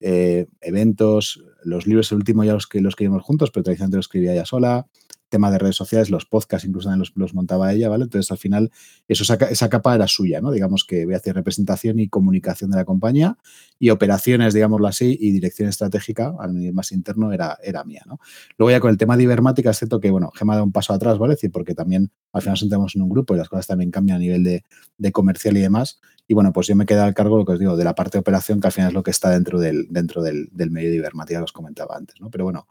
eh, 0.01 0.49
eventos, 0.61 1.43
los 1.62 1.87
libros, 1.87 2.12
el 2.12 2.18
último 2.18 2.45
ya 2.45 2.53
los 2.53 2.66
que 2.66 2.82
los 2.82 2.93
escribimos 2.93 3.22
juntos, 3.22 3.51
pero 3.51 3.64
tradicionalmente 3.64 3.97
los 3.97 4.05
escribía 4.05 4.35
ella 4.35 4.45
sola, 4.45 4.87
tema 5.29 5.51
de 5.51 5.59
redes 5.59 5.77
sociales, 5.77 6.11
los 6.11 6.27
podcasts 6.27 6.66
incluso 6.66 6.89
también 6.89 7.11
los, 7.14 7.35
montaba 7.35 7.72
ella, 7.72 7.89
¿vale? 7.89 8.05
Entonces 8.05 8.31
al 8.31 8.39
final 8.39 8.70
eso, 9.09 9.25
esa 9.51 9.68
capa 9.68 9.95
era 9.95 10.07
suya, 10.07 10.41
¿no? 10.41 10.53
Digamos 10.53 10.85
que 10.85 11.05
voy 11.05 11.14
a 11.14 11.16
hacer 11.16 11.35
representación 11.35 11.99
y 11.99 12.09
comunicación 12.09 12.70
de 12.70 12.77
la 12.77 12.85
compañía 12.85 13.37
y 13.79 13.91
operaciones, 13.91 14.55
digámoslo 14.55 14.87
así, 14.87 15.18
y 15.20 15.33
dirección 15.33 15.68
estratégica 15.68 16.35
a 16.39 16.47
nivel 16.49 16.72
más 16.75 16.93
interno 16.93 17.33
era, 17.33 17.59
era 17.62 17.85
mía, 17.85 18.03
¿no? 18.07 18.20
Luego 18.59 18.70
ya 18.70 18.81
con 18.81 18.91
el 18.91 18.97
tema 18.97 19.16
de 19.16 19.25
Ibermática, 19.25 19.70
es 19.70 19.79
cierto 19.79 20.01
que, 20.01 20.11
bueno, 20.11 20.31
Gema 20.35 20.57
da 20.57 20.62
un 20.62 20.72
paso 20.72 20.93
atrás, 20.93 21.18
¿vale? 21.18 21.35
decir, 21.35 21.51
porque 21.51 21.75
también 21.75 22.11
al 22.33 22.43
final 22.43 22.57
sentamos 22.57 22.95
en 22.97 23.03
un 23.03 23.09
grupo 23.09 23.35
y 23.35 23.39
las 23.39 23.49
cosas 23.49 23.66
también 23.66 23.91
cambian 23.91 24.16
a 24.16 24.20
nivel 24.20 24.45
de, 24.45 25.12
comercial 25.12 25.57
y 25.57 25.61
demás. 25.61 26.01
Y 26.27 26.35
bueno, 26.35 26.53
pues 26.53 26.66
yo 26.66 26.77
me 26.77 26.87
quedé 26.87 27.01
al 27.01 27.14
cargo, 27.14 27.37
lo 27.37 27.45
que 27.45 27.53
os 27.53 27.59
digo, 27.59 27.77
de 27.77 27.85
la 27.85 27.95
parte 27.95 28.18
de 28.18 28.20
operación, 28.20 28.61
que 28.61 28.68
al 28.68 28.72
final 28.72 28.89
es 28.89 28.95
lo 28.95 29.03
que 29.03 29.11
está 29.11 29.31
dentro 29.31 29.61
del, 29.61 29.89
dentro 29.91 30.22
del, 30.22 30.49
del 30.53 30.70
medio 30.70 30.91
de 30.91 30.97
Ibermática 30.97 31.39
que 31.41 31.45
os 31.45 31.53
comentaba 31.53 31.97
antes, 31.97 32.20
¿no? 32.20 32.31
Pero 32.31 32.45
bueno, 32.45 32.66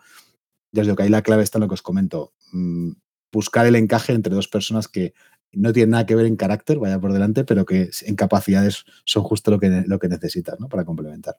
ya 0.72 0.82
os 0.82 0.88
digo 0.88 0.96
que 0.96 1.04
ahí 1.04 1.10
la 1.10 1.22
clave 1.22 1.44
está 1.44 1.60
en 1.60 1.62
lo 1.62 1.68
que 1.68 1.76
os 1.76 1.84
comento. 1.84 2.34
Mm, 2.54 2.92
buscar 3.32 3.66
el 3.66 3.76
encaje 3.76 4.14
entre 4.14 4.34
dos 4.34 4.48
personas 4.48 4.88
que 4.88 5.14
no 5.52 5.74
tienen 5.74 5.92
nada 5.92 6.06
que 6.06 6.16
ver 6.16 6.26
en 6.26 6.36
carácter, 6.36 6.80
vaya 6.80 7.00
por 7.00 7.12
delante, 7.14 7.44
pero 7.44 7.66
que 7.66 7.90
en 8.04 8.16
capacidades 8.16 8.86
son 9.06 9.24
justo 9.24 9.52
lo 9.52 9.60
que, 9.60 9.84
lo 9.86 10.00
que 10.00 10.08
necesitas 10.08 10.60
¿no? 10.60 10.70
para 10.70 10.86
complementar. 10.86 11.36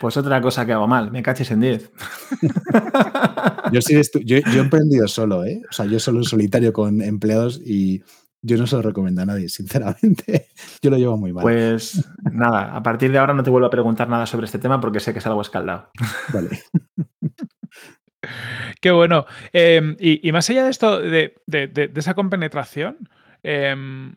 Pues 0.00 0.16
otra 0.18 0.40
cosa 0.42 0.66
que 0.66 0.72
hago 0.72 0.86
mal, 0.86 1.10
me 1.10 1.22
caches 1.22 1.50
en 1.50 1.60
10. 1.60 1.90
yo, 3.72 3.80
sí 3.80 3.98
yo, 4.24 4.36
he 4.36 4.58
emprendido 4.58 5.08
solo, 5.08 5.44
¿eh? 5.44 5.62
O 5.70 5.72
sea, 5.72 5.86
yo 5.86 5.98
solo 5.98 6.18
en 6.18 6.24
solitario 6.24 6.72
con 6.72 7.00
empleados 7.00 7.60
y 7.64 8.02
yo 8.42 8.58
no 8.58 8.66
se 8.66 8.76
lo 8.76 8.82
recomiendo 8.82 9.22
a 9.22 9.26
nadie, 9.26 9.48
sinceramente. 9.48 10.48
Yo 10.82 10.90
lo 10.90 10.98
llevo 10.98 11.16
muy 11.16 11.32
mal. 11.32 11.42
Pues 11.42 12.04
nada, 12.30 12.76
a 12.76 12.82
partir 12.82 13.10
de 13.10 13.18
ahora 13.18 13.34
no 13.34 13.42
te 13.42 13.50
vuelvo 13.50 13.66
a 13.66 13.70
preguntar 13.70 14.08
nada 14.08 14.24
sobre 14.24 14.46
este 14.46 14.60
tema 14.60 14.80
porque 14.80 15.00
sé 15.00 15.12
que 15.12 15.18
es 15.18 15.26
algo 15.26 15.40
escaldado. 15.40 15.90
Vale. 16.32 16.50
Qué 18.80 18.90
bueno. 18.90 19.26
Em, 19.52 19.96
y, 19.98 20.30
más 20.32 20.48
allá 20.50 20.64
de 20.64 20.70
esto, 20.70 21.00
de, 21.00 21.34
esa 21.94 22.14
compenetración, 22.14 23.08
em, 23.42 24.16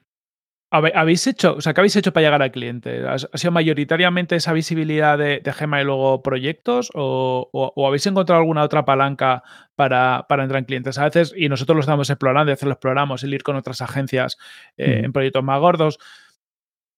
¿habéis 0.71 1.25
hecho, 1.27 1.55
o 1.55 1.61
sea, 1.61 1.73
qué 1.73 1.81
habéis 1.81 1.95
hecho 1.95 2.13
para 2.13 2.25
llegar 2.25 2.41
al 2.41 2.51
cliente? 2.51 3.03
¿Ha 3.07 3.17
sido 3.17 3.51
mayoritariamente 3.51 4.35
esa 4.35 4.53
visibilidad 4.53 5.17
de, 5.17 5.41
Gema 5.53 5.81
y 5.81 5.85
luego 5.85 6.21
proyectos? 6.21 6.91
O, 6.93 7.83
habéis 7.87 8.05
encontrado 8.07 8.41
alguna 8.41 8.63
otra 8.63 8.85
palanca 8.85 9.43
para, 9.75 10.25
entrar 10.29 10.57
en 10.57 10.65
clientes? 10.65 10.97
A 10.97 11.05
veces, 11.05 11.33
y 11.35 11.49
nosotros 11.49 11.75
lo 11.75 11.81
estamos 11.81 12.09
explorando, 12.09 12.51
y 12.51 12.53
hacer 12.53 12.67
lo 12.67 12.73
exploramos, 12.73 13.23
el 13.23 13.33
ir 13.33 13.43
con 13.43 13.55
otras 13.55 13.81
agencias 13.81 14.37
eh, 14.77 15.01
en 15.05 15.13
proyectos 15.13 15.43
más 15.43 15.59
gordos. 15.59 15.99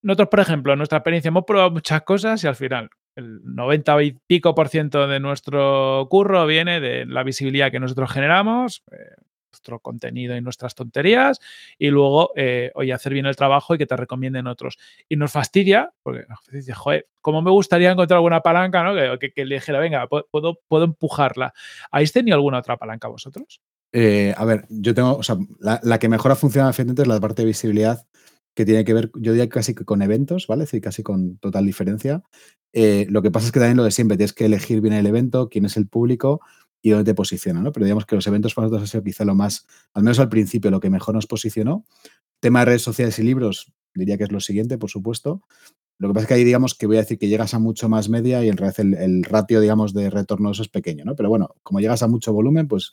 Nosotros, 0.02 0.28
por 0.28 0.40
ejemplo, 0.40 0.72
en 0.72 0.78
nuestra 0.78 0.98
experiencia 0.98 1.28
hemos 1.28 1.44
probado 1.44 1.70
muchas 1.70 2.02
cosas 2.02 2.42
y 2.44 2.48
al 2.48 2.56
final 2.56 2.90
el 3.16 3.40
90 3.44 4.02
y 4.02 4.12
pico 4.26 4.54
por 4.54 4.68
ciento 4.68 5.06
de 5.06 5.20
nuestro 5.20 6.06
curro 6.10 6.46
viene 6.46 6.80
de 6.80 7.06
la 7.06 7.22
visibilidad 7.22 7.70
que 7.70 7.80
nosotros 7.80 8.10
generamos, 8.10 8.82
eh, 8.90 9.16
nuestro 9.52 9.80
contenido 9.80 10.36
y 10.36 10.40
nuestras 10.40 10.74
tonterías, 10.74 11.38
y 11.78 11.88
luego, 11.88 12.32
eh, 12.36 12.72
oye, 12.74 12.92
hacer 12.92 13.12
bien 13.12 13.26
el 13.26 13.36
trabajo 13.36 13.74
y 13.74 13.78
que 13.78 13.86
te 13.86 13.96
recomienden 13.96 14.46
otros. 14.46 14.78
Y 15.08 15.16
nos 15.16 15.30
fastidia, 15.30 15.92
porque 16.02 16.24
nos 16.28 16.38
dice, 16.50 16.72
joder, 16.72 17.06
¿cómo 17.20 17.42
me 17.42 17.50
gustaría 17.50 17.90
encontrar 17.90 18.16
alguna 18.16 18.40
palanca, 18.40 18.82
¿no? 18.82 19.18
Que, 19.18 19.32
que, 19.32 19.44
le 19.44 19.56
dijera, 19.56 19.78
venga, 19.78 20.08
puedo, 20.08 20.58
puedo 20.66 20.84
empujarla. 20.84 21.52
¿Habéis 21.90 22.12
tenido 22.12 22.34
alguna 22.34 22.58
otra 22.58 22.78
palanca 22.78 23.08
vosotros? 23.08 23.60
Eh, 23.92 24.32
a 24.36 24.44
ver, 24.46 24.64
yo 24.70 24.94
tengo, 24.94 25.16
o 25.16 25.22
sea, 25.22 25.36
la, 25.60 25.98
que 25.98 26.08
mejor 26.08 26.32
ha 26.32 26.36
funcionado 26.36 26.70
es 26.70 27.06
la 27.06 27.20
parte 27.20 27.42
de 27.42 27.46
visibilidad, 27.46 28.06
que 28.54 28.64
tiene 28.64 28.84
que 28.84 28.94
ver, 28.94 29.10
yo 29.14 29.32
diría 29.32 29.48
casi 29.48 29.74
con 29.74 30.02
eventos, 30.02 30.46
¿vale? 30.46 30.64
Es 30.64 30.72
casi 30.82 31.02
con 31.02 31.38
total 31.38 31.66
diferencia. 31.66 32.22
Eh, 32.72 33.06
lo 33.08 33.22
que 33.22 33.30
pasa 33.30 33.46
es 33.46 33.52
que 33.52 33.60
también 33.60 33.76
lo 33.76 33.84
de 33.84 33.90
siempre, 33.90 34.16
tienes 34.16 34.32
que 34.32 34.44
elegir 34.44 34.80
bien 34.80 34.94
el 34.94 35.06
evento, 35.06 35.48
quién 35.48 35.64
es 35.64 35.76
el 35.76 35.88
público 35.88 36.40
y 36.82 36.90
dónde 36.90 37.04
te 37.04 37.14
posiciona, 37.14 37.62
¿no? 37.62 37.72
Pero 37.72 37.86
digamos 37.86 38.06
que 38.06 38.16
los 38.16 38.26
eventos 38.26 38.54
para 38.54 38.66
nosotros 38.66 38.88
ha 38.88 38.90
sido 38.90 39.04
quizá 39.04 39.24
lo 39.24 39.34
más, 39.34 39.66
al 39.94 40.02
menos 40.02 40.18
al 40.18 40.28
principio, 40.28 40.70
lo 40.70 40.80
que 40.80 40.90
mejor 40.90 41.14
nos 41.14 41.26
posicionó. 41.26 41.86
Tema 42.40 42.60
de 42.60 42.66
redes 42.66 42.82
sociales 42.82 43.18
y 43.18 43.22
libros, 43.22 43.72
diría 43.94 44.18
que 44.18 44.24
es 44.24 44.32
lo 44.32 44.40
siguiente, 44.40 44.78
por 44.78 44.90
supuesto. 44.90 45.42
Lo 45.98 46.08
que 46.08 46.14
pasa 46.14 46.24
es 46.24 46.28
que 46.28 46.34
ahí, 46.34 46.44
digamos, 46.44 46.74
que 46.74 46.88
voy 46.88 46.96
a 46.96 47.00
decir 47.00 47.18
que 47.18 47.28
llegas 47.28 47.54
a 47.54 47.60
mucho 47.60 47.88
más 47.88 48.08
media 48.08 48.44
y 48.44 48.48
en 48.48 48.56
realidad 48.56 48.80
el, 48.80 49.22
ratio, 49.22 49.60
digamos, 49.60 49.94
de 49.94 50.10
retorno 50.10 50.50
eso 50.50 50.62
es 50.62 50.68
pequeño, 50.68 51.04
¿no? 51.04 51.14
Pero 51.14 51.28
bueno, 51.28 51.54
como 51.62 51.78
llegas 51.78 52.02
a 52.02 52.08
mucho 52.08 52.32
volumen, 52.32 52.66
pues, 52.66 52.92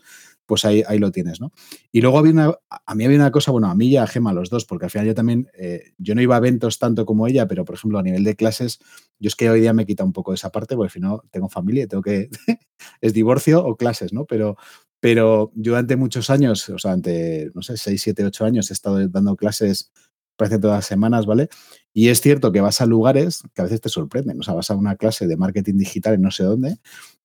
pues 0.49 0.65
ahí, 0.65 0.83
ahí 0.87 0.97
lo 0.97 1.11
tienes, 1.11 1.39
¿no? 1.39 1.53
Y 1.91 2.01
luego 2.01 2.17
había 2.17 2.31
una, 2.31 2.55
a 2.69 2.95
mí 2.95 3.05
había 3.05 3.17
una 3.17 3.29
cosa, 3.29 3.51
bueno, 3.51 3.67
a 3.67 3.75
mí 3.75 3.85
y 3.89 3.97
a 3.97 4.07
Gema, 4.07 4.33
los 4.33 4.49
dos, 4.49 4.65
porque 4.65 4.85
al 4.85 4.91
final 4.91 5.05
yo 5.05 5.13
también, 5.13 5.47
eh, 5.53 5.93
yo 5.99 6.15
no 6.15 6.23
iba 6.23 6.33
a 6.33 6.39
eventos 6.39 6.79
tanto 6.79 7.05
como 7.05 7.27
ella, 7.27 7.47
pero 7.47 7.65
por 7.65 7.75
ejemplo, 7.75 7.99
a 7.99 8.01
nivel 8.01 8.23
de 8.23 8.35
clases, 8.35 8.79
yo 9.19 9.27
es 9.27 9.35
que 9.35 9.47
hoy 9.47 9.61
día 9.61 9.73
me 9.73 9.85
quita 9.85 10.03
un 10.03 10.11
poco 10.11 10.33
esa 10.33 10.49
parte, 10.49 10.75
porque 10.75 10.87
al 10.87 10.91
final 10.91 11.19
tengo 11.29 11.49
familia 11.49 11.83
y 11.83 11.87
tengo 11.87 12.01
que, 12.01 12.29
es 13.01 13.13
divorcio 13.13 13.63
o 13.63 13.77
clases, 13.77 14.11
¿no? 14.11 14.25
Pero, 14.25 14.57
pero 14.99 15.51
yo 15.53 15.73
durante 15.73 15.95
muchos 15.95 16.31
años, 16.31 16.67
o 16.69 16.79
sea, 16.79 16.93
ante, 16.93 17.51
no 17.53 17.61
sé, 17.61 17.77
6, 17.77 18.01
7, 18.01 18.25
8 18.25 18.45
años 18.45 18.71
he 18.71 18.73
estado 18.73 19.07
dando 19.07 19.35
clases 19.35 19.91
parece 20.39 20.57
todas 20.57 20.77
las 20.77 20.85
semanas, 20.85 21.25
¿vale? 21.25 21.49
Y 21.93 22.07
es 22.07 22.21
cierto 22.21 22.51
que 22.51 22.61
vas 22.61 22.81
a 22.81 22.85
lugares 22.85 23.43
que 23.53 23.61
a 23.61 23.65
veces 23.65 23.81
te 23.81 23.89
sorprenden. 23.89 24.39
O 24.39 24.43
sea, 24.43 24.53
vas 24.53 24.71
a 24.71 24.75
una 24.75 24.95
clase 24.95 25.27
de 25.27 25.35
marketing 25.35 25.75
digital 25.75 26.13
en 26.13 26.21
no 26.21 26.31
sé 26.31 26.43
dónde, 26.43 26.77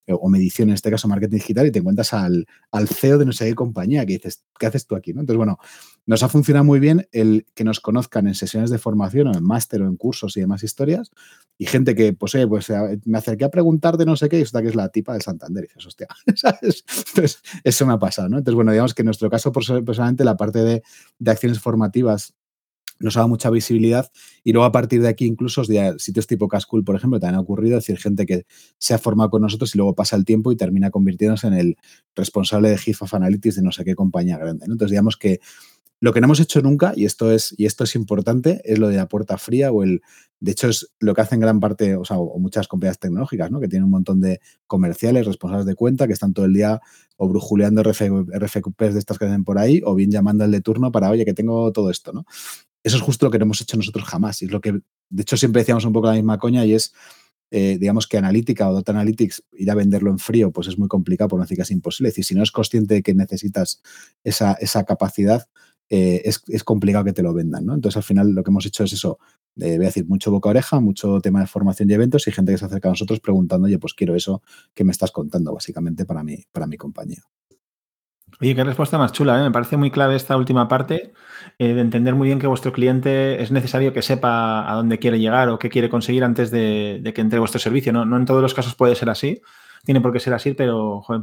eh, 0.07 0.12
o 0.12 0.29
medición, 0.29 0.69
en 0.69 0.75
este 0.75 0.91
caso 0.91 1.09
marketing 1.09 1.37
digital, 1.37 1.67
y 1.67 1.71
te 1.71 1.79
encuentras 1.79 2.12
al, 2.12 2.47
al 2.73 2.89
CEO 2.89 3.17
de 3.19 3.25
no 3.25 3.33
sé 3.33 3.47
qué 3.47 3.55
compañía 3.55 4.05
que 4.05 4.15
dices, 4.15 4.45
¿qué 4.59 4.67
haces 4.67 4.87
tú 4.87 4.97
aquí? 4.97 5.15
¿no? 5.15 5.21
Entonces, 5.21 5.39
bueno, 5.39 5.59
nos 6.07 6.23
ha 6.23 6.29
funcionado 6.29 6.65
muy 6.65 6.81
bien 6.81 7.09
el 7.12 7.47
que 7.55 7.65
nos 7.65 7.81
conozcan 7.81 8.27
en 8.27 8.35
sesiones 8.35 8.69
de 8.69 8.79
formación 8.79 9.29
o 9.29 9.33
en 9.33 9.43
máster 9.43 9.81
o 9.81 9.87
en 9.87 9.97
cursos 9.97 10.37
y 10.37 10.41
demás 10.41 10.62
historias, 10.62 11.11
y 11.57 11.67
gente 11.67 11.95
que, 11.95 12.12
pues, 12.12 12.35
oye, 12.35 12.47
pues 12.47 12.71
me 13.07 13.17
acerqué 13.17 13.45
a 13.45 13.51
preguntar 13.51 13.97
de 13.97 14.05
no 14.05 14.17
sé 14.17 14.29
qué, 14.29 14.41
y 14.41 14.43
está 14.43 14.61
que 14.61 14.69
es 14.69 14.75
la 14.75 14.89
tipa 14.91 15.12
del 15.12 15.23
Santander, 15.23 15.65
y 15.65 15.69
dices, 15.69 15.87
hostia, 15.87 16.09
¿sabes? 16.35 16.85
Entonces, 17.09 17.41
eso 17.62 17.87
me 17.87 17.95
ha 17.95 17.99
pasado, 17.99 18.29
¿no? 18.29 18.39
Entonces, 18.39 18.57
bueno, 18.57 18.73
digamos 18.73 18.93
que 18.93 19.03
en 19.03 19.07
nuestro 19.07 19.31
caso, 19.31 19.53
personalmente, 19.53 20.25
la 20.25 20.37
parte 20.37 20.59
de, 20.59 20.83
de 21.19 21.31
acciones 21.31 21.61
formativas 21.61 22.35
nos 22.99 23.17
ha 23.17 23.21
dado 23.21 23.29
mucha 23.29 23.51
visibilidad 23.51 24.11
y 24.43 24.53
luego 24.53 24.65
a 24.65 24.73
partir 24.73 25.03
de 25.03 25.09
aquí 25.09 25.27
incluso 25.27 25.65
sitios 25.65 26.27
tipo 26.27 26.49
Cascool, 26.49 26.85
por 26.85 26.97
ejemplo, 26.97 27.19
también 27.21 27.37
ha 27.37 27.41
ocurrido, 27.41 27.77
decir, 27.77 27.99
gente 27.99 28.27
que 28.27 28.47
se 28.79 28.95
ha 28.95 28.99
formado 28.99 29.31
con 29.31 29.43
nosotros 29.43 29.75
y 29.75 29.79
luego 29.79 29.95
pasa 29.95 30.17
el 30.17 30.25
tiempo 30.25 30.53
y 30.53 30.57
termina 30.57 30.91
convirtiéndose 30.91 31.47
en 31.47 31.55
el 31.55 31.77
responsable 32.15 32.71
de 32.71 32.79
GIF 32.79 33.03
of 33.03 33.15
Analytics 33.15 33.57
de 33.57 33.63
no 33.63 33.73
sé 33.73 33.85
qué 33.85 33.95
compañía 33.95 34.39
grande. 34.39 34.65
Entonces, 34.67 34.91
digamos 34.91 35.17
que 35.17 35.41
lo 36.01 36.13
que 36.13 36.21
no 36.21 36.27
hemos 36.27 36.41
hecho 36.41 36.61
nunca, 36.61 36.93
y 36.95 37.07
esto 37.07 37.33
es, 37.33 37.55
y 37.57 37.65
esto 37.65 37.85
es 37.85 37.95
importante, 37.95 38.61
es 38.65 38.79
lo 38.79 38.89
de 38.89 38.97
la 38.97 39.09
puerta 39.09 39.39
fría 39.39 39.73
o 39.73 39.83
el, 39.83 40.03
de 40.39 40.53
hecho, 40.53 40.69
es 40.69 40.91
lo 41.01 41.15
que 41.15 41.23
hacen 41.23 41.41
gran 41.41 41.61
parte, 41.61 41.97
o 41.97 42.05
sea, 42.05 42.19
o 42.19 42.39
muchas 42.39 42.69
compañías 42.69 42.99
tecnológicas, 42.99 43.51
¿no? 43.51 43.59
Que 43.59 43.69
tienen 43.69 43.85
un 43.85 43.91
montón 43.91 44.21
de 44.21 44.41
comerciales, 44.67 45.25
responsables 45.27 45.65
de 45.65 45.75
cuenta, 45.75 46.07
que 46.07 46.13
están 46.13 46.35
todo 46.35 46.45
el 46.45 46.53
día 46.53 46.81
o 47.17 47.27
brujuleando 47.27 47.83
RFQPs 47.83 48.93
de 48.93 48.99
estas 48.99 49.19
que 49.19 49.25
hacen 49.25 49.45
por 49.45 49.59
ahí, 49.59 49.81
o 49.83 49.95
bien 49.95 50.11
llamando 50.11 50.45
al 50.45 50.51
de 50.51 50.61
turno 50.61 50.93
para, 50.93 51.09
oye, 51.09 51.25
que 51.25 51.33
tengo 51.33 51.73
todo 51.73 51.91
esto, 51.91 52.13
¿no? 52.13 52.27
Eso 52.85 52.99
es 52.99 53.03
justo 53.03 53.26
lo 53.26 53.32
que 53.32 53.39
no 53.39 53.47
hemos 53.47 53.61
hecho 53.61 53.76
nosotros 53.76 54.05
jamás. 54.05 54.43
Y 54.43 54.45
es 54.45 54.53
lo 54.53 54.61
que, 54.61 54.72
de 54.72 55.22
hecho, 55.22 55.37
siempre 55.37 55.62
decíamos 55.62 55.85
un 55.85 55.93
poco 55.93 56.07
la 56.07 56.12
misma 56.12 56.39
coña 56.39 56.64
y 56.66 56.74
es, 56.74 56.93
eh, 57.51 57.78
digamos 57.80 58.07
que 58.07 58.18
analítica 58.18 58.68
o 58.68 58.74
data 58.74 58.93
analytics, 58.93 59.43
ir 59.53 59.70
a 59.70 59.74
venderlo 59.74 60.11
en 60.11 60.18
frío, 60.18 60.53
pues 60.53 60.68
es 60.68 60.78
muy 60.78 60.87
complicado, 60.87 61.28
por 61.28 61.39
no 61.39 61.45
decir 61.45 61.57
que 61.57 61.62
es 61.62 61.70
imposible. 61.70 62.11
Es 62.11 62.14
decir, 62.14 62.26
si 62.26 62.35
no 62.35 62.43
es 62.43 62.53
consciente 62.53 62.95
de 62.95 63.03
que 63.03 63.14
necesitas 63.14 63.82
esa, 64.22 64.53
esa 64.61 64.85
capacidad, 64.85 65.49
eh, 65.91 66.22
es, 66.24 66.64
complicado 66.64 67.05
que 67.05 67.12
te 67.12 67.22
lo 67.22 67.32
vendan, 67.32 67.66
¿no? 67.66 67.74
Entonces, 67.74 67.97
al 67.97 68.03
final, 68.03 68.30
lo 68.30 68.43
que 68.43 68.51
hemos 68.51 68.66
hecho 68.66 68.85
es 68.85 68.93
eso, 68.93 69.18
eh, 69.57 69.76
voy 69.76 69.87
a 69.87 69.89
decir, 69.89 70.07
mucho 70.07 70.30
boca 70.30 70.49
a 70.49 70.51
oreja, 70.51 70.80
mucho 70.80 71.20
tema 71.20 71.41
de 71.41 71.47
formación 71.47 71.91
y 71.91 71.95
eventos 71.95 72.26
y 72.26 72.32
gente 72.32 72.53
que 72.53 72.59
se 72.59 72.64
acerca 72.64 72.89
a 72.89 72.93
nosotros 72.93 73.20
preguntando, 73.20 73.66
oye, 73.66 73.78
pues 73.78 73.95
quiero 73.95 74.14
eso 74.14 74.43
que 74.74 74.85
me 74.85 74.93
estás 74.93 75.11
contando, 75.11 75.55
básicamente, 75.55 76.05
para 76.05 76.22
mi, 76.22 76.39
para 76.53 76.66
mi 76.66 76.76
compañía. 76.76 77.22
Oye, 78.41 78.55
qué 78.55 78.64
respuesta 78.64 78.99
más 78.99 79.12
chula, 79.12 79.39
¿eh? 79.39 79.43
me 79.45 79.51
parece 79.51 79.76
muy 79.76 79.91
clave 79.91 80.16
esta 80.16 80.37
última 80.37 80.66
parte 80.68 81.12
eh, 81.59 81.74
de 81.74 81.80
entender 81.80 82.14
muy 82.14 82.26
bien 82.26 82.39
que 82.39 82.47
vuestro 82.47 82.72
cliente 82.72 83.43
es 83.43 83.51
necesario 83.51 83.93
que 83.93 84.03
sepa 84.03 84.70
a 84.70 84.74
dónde 84.74 84.99
quiere 84.99 85.20
llegar 85.20 85.49
o 85.49 85.59
qué 85.59 85.68
quiere 85.68 85.89
conseguir 85.89 86.24
antes 86.24 86.51
de, 86.51 87.12
que 87.14 87.20
entre 87.20 87.39
vuestro 87.39 87.61
servicio. 87.61 87.93
¿no? 87.93 88.05
no 88.05 88.16
en 88.16 88.24
todos 88.24 88.43
los 88.43 88.55
casos 88.55 88.74
puede 88.74 88.97
ser 88.97 89.09
así, 89.09 89.41
tiene 89.85 90.01
por 90.01 90.12
qué 90.12 90.18
ser 90.18 90.32
así, 90.32 90.55
pero 90.55 91.03
joder, 91.03 91.22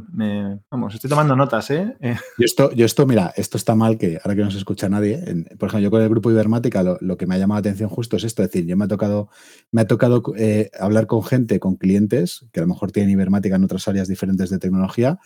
vamos, 0.70 0.94
estoy 0.94 1.10
tomando 1.10 1.36
notas, 1.36 1.70
¿eh? 1.72 1.96
Yo 2.00 2.44
esto, 2.44 2.72
yo 2.72 2.86
esto, 2.86 3.06
mira, 3.06 3.32
esto 3.36 3.58
está 3.58 3.74
mal 3.74 3.98
que 3.98 4.18
ahora 4.22 4.36
que 4.36 4.44
no 4.44 4.50
se 4.50 4.58
escucha 4.58 4.88
nadie. 4.88 5.18
por 5.58 5.68
ejemplo, 5.68 5.80
yo 5.80 5.90
con 5.90 6.00
el 6.00 6.08
grupo 6.08 6.30
Ibermática 6.30 6.82
lo, 6.98 7.16
que 7.16 7.26
me 7.26 7.34
ha 7.34 7.38
llamado 7.38 7.56
la 7.56 7.60
atención 7.60 7.90
justo 7.90 8.16
es 8.16 8.24
esto, 8.24 8.42
es 8.42 8.50
decir, 8.50 8.66
yo 8.66 8.76
me 8.76 8.86
ha 8.86 8.88
tocado, 8.88 9.28
me 9.70 9.82
ha 9.82 9.86
tocado 9.86 10.22
hablar 10.80 11.06
con 11.06 11.22
gente, 11.24 11.60
con 11.60 11.76
clientes 11.76 12.46
que 12.52 12.60
a 12.60 12.62
lo 12.62 12.68
mejor 12.68 12.90
tienen 12.90 13.10
Ibermática 13.10 13.56
en 13.56 13.64
otras 13.64 13.86
áreas 13.86 14.08
diferentes 14.08 14.48
de 14.48 14.58
tecnología 14.58 15.18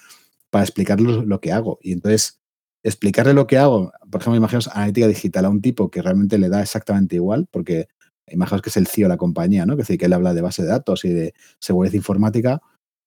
para 0.50 0.64
explicarle 0.64 1.24
lo 1.24 1.40
que 1.40 1.52
hago. 1.52 1.78
Y 1.82 1.92
entonces, 1.92 2.40
explicarle 2.82 3.34
lo 3.34 3.46
que 3.46 3.58
hago, 3.58 3.92
por 4.10 4.20
ejemplo, 4.20 4.36
imaginaos 4.36 4.68
analítica 4.68 5.08
digital 5.08 5.44
a 5.46 5.50
un 5.50 5.60
tipo 5.60 5.90
que 5.90 6.02
realmente 6.02 6.38
le 6.38 6.48
da 6.48 6.62
exactamente 6.62 7.16
igual, 7.16 7.48
porque 7.50 7.88
imaginaos 8.28 8.62
que 8.62 8.70
es 8.70 8.76
el 8.76 8.86
CEO 8.86 9.06
de 9.06 9.08
la 9.10 9.16
compañía, 9.16 9.66
¿no? 9.66 9.74
Que 9.74 9.82
decir, 9.82 9.98
que 9.98 10.06
él 10.06 10.12
habla 10.12 10.34
de 10.34 10.40
base 10.40 10.62
de 10.62 10.68
datos 10.68 11.04
y 11.04 11.10
de 11.10 11.34
seguridad 11.58 11.94
informática, 11.94 12.60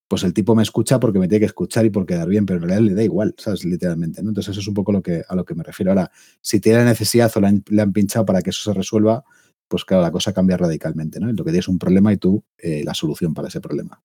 pues 0.10 0.24
el 0.24 0.34
tipo 0.34 0.56
me 0.56 0.64
escucha 0.64 1.00
porque 1.00 1.20
me 1.20 1.28
tiene 1.28 1.42
que 1.42 1.46
escuchar 1.46 1.86
y 1.86 1.92
por 1.92 2.06
quedar 2.06 2.28
bien, 2.28 2.46
pero 2.46 2.58
en 2.58 2.68
realidad 2.68 2.88
le 2.90 2.96
da 2.96 3.04
igual, 3.04 3.36
¿sabes? 3.38 3.64
Literalmente, 3.64 4.24
¿no? 4.24 4.30
Entonces 4.30 4.52
eso 4.52 4.62
es 4.62 4.68
un 4.68 4.74
poco 4.74 4.92
lo 4.92 5.02
que, 5.02 5.24
a 5.28 5.36
lo 5.36 5.46
que 5.46 5.56
me 5.56 5.64
refiero. 5.64 5.92
Ahora, 5.92 6.12
si 6.42 6.60
tiene 6.60 6.84
necesidad 6.84 7.32
o 7.36 7.40
le 7.40 7.82
han, 7.82 7.94
pinchado 7.94 8.26
para 8.26 8.42
que 8.42 8.50
eso 8.50 8.64
se 8.64 8.78
resuelva, 8.78 9.24
pues 9.68 9.86
claro, 9.86 10.02
la 10.02 10.12
cosa 10.12 10.34
cambia 10.34 10.58
radicalmente, 10.58 11.20
¿no? 11.20 11.32
Lo 11.32 11.46
que 11.46 11.52
tienes 11.52 11.68
un 11.68 11.78
problema 11.78 12.12
y 12.12 12.18
tú 12.18 12.44
eh, 12.58 12.84
la 12.84 12.96
solución 12.96 13.34
para 13.34 13.50
ese 13.50 13.62
problema. 13.62 14.02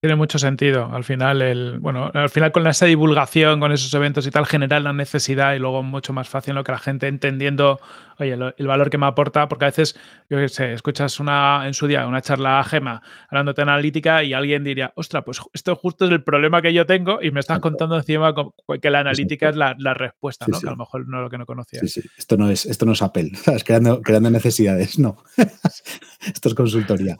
Tiene 0.00 0.14
mucho 0.14 0.38
sentido. 0.38 0.90
Al 0.92 1.04
final, 1.04 1.40
el, 1.40 1.78
bueno, 1.80 2.10
al 2.12 2.28
final 2.28 2.52
con 2.52 2.66
esa 2.66 2.84
divulgación, 2.84 3.60
con 3.60 3.72
esos 3.72 3.92
eventos 3.94 4.26
y 4.26 4.30
tal, 4.30 4.44
genera 4.44 4.78
la 4.78 4.92
necesidad 4.92 5.54
y 5.54 5.58
luego 5.58 5.82
mucho 5.82 6.12
más 6.12 6.28
fácil 6.28 6.54
lo 6.54 6.64
que 6.64 6.72
la 6.72 6.78
gente 6.78 7.08
entendiendo, 7.08 7.80
oye, 8.18 8.34
el 8.34 8.66
valor 8.66 8.90
que 8.90 8.98
me 8.98 9.06
aporta, 9.06 9.48
porque 9.48 9.64
a 9.64 9.68
veces, 9.68 9.98
yo 10.28 10.36
qué 10.36 10.50
sé, 10.50 10.74
escuchas 10.74 11.18
una, 11.18 11.66
en 11.66 11.72
su 11.72 11.86
día 11.86 12.06
una 12.06 12.20
charla 12.20 12.60
a 12.60 12.64
Gema 12.64 13.02
hablando 13.30 13.54
de 13.54 13.62
analítica 13.62 14.22
y 14.22 14.34
alguien 14.34 14.64
diría, 14.64 14.92
ostra, 14.96 15.22
pues 15.22 15.40
esto 15.54 15.74
justo 15.76 16.04
es 16.04 16.10
el 16.10 16.22
problema 16.22 16.60
que 16.60 16.74
yo 16.74 16.84
tengo 16.84 17.22
y 17.22 17.30
me 17.30 17.40
estás 17.40 17.60
contando 17.60 17.96
encima 17.96 18.34
que 18.82 18.90
la 18.90 19.00
analítica 19.00 19.48
es 19.48 19.56
la, 19.56 19.94
respuesta, 19.94 20.44
¿no? 20.46 20.60
Que 20.60 20.66
a 20.66 20.72
lo 20.72 20.76
mejor 20.76 21.08
no 21.08 21.18
es 21.18 21.22
lo 21.22 21.30
que 21.30 21.38
no 21.38 21.46
conocía. 21.46 21.80
Sí, 21.80 21.88
sí. 21.88 22.02
Esto 22.18 22.36
no 22.36 22.50
es, 22.50 22.66
esto 22.66 22.84
no 22.84 22.92
es 22.92 23.00
Apple, 23.00 23.30
¿sabes? 23.42 23.64
Creando, 23.64 24.02
creando 24.02 24.30
necesidades, 24.30 24.98
no. 24.98 25.16
esto 26.20 26.48
es 26.50 26.54
consultoría. 26.54 27.16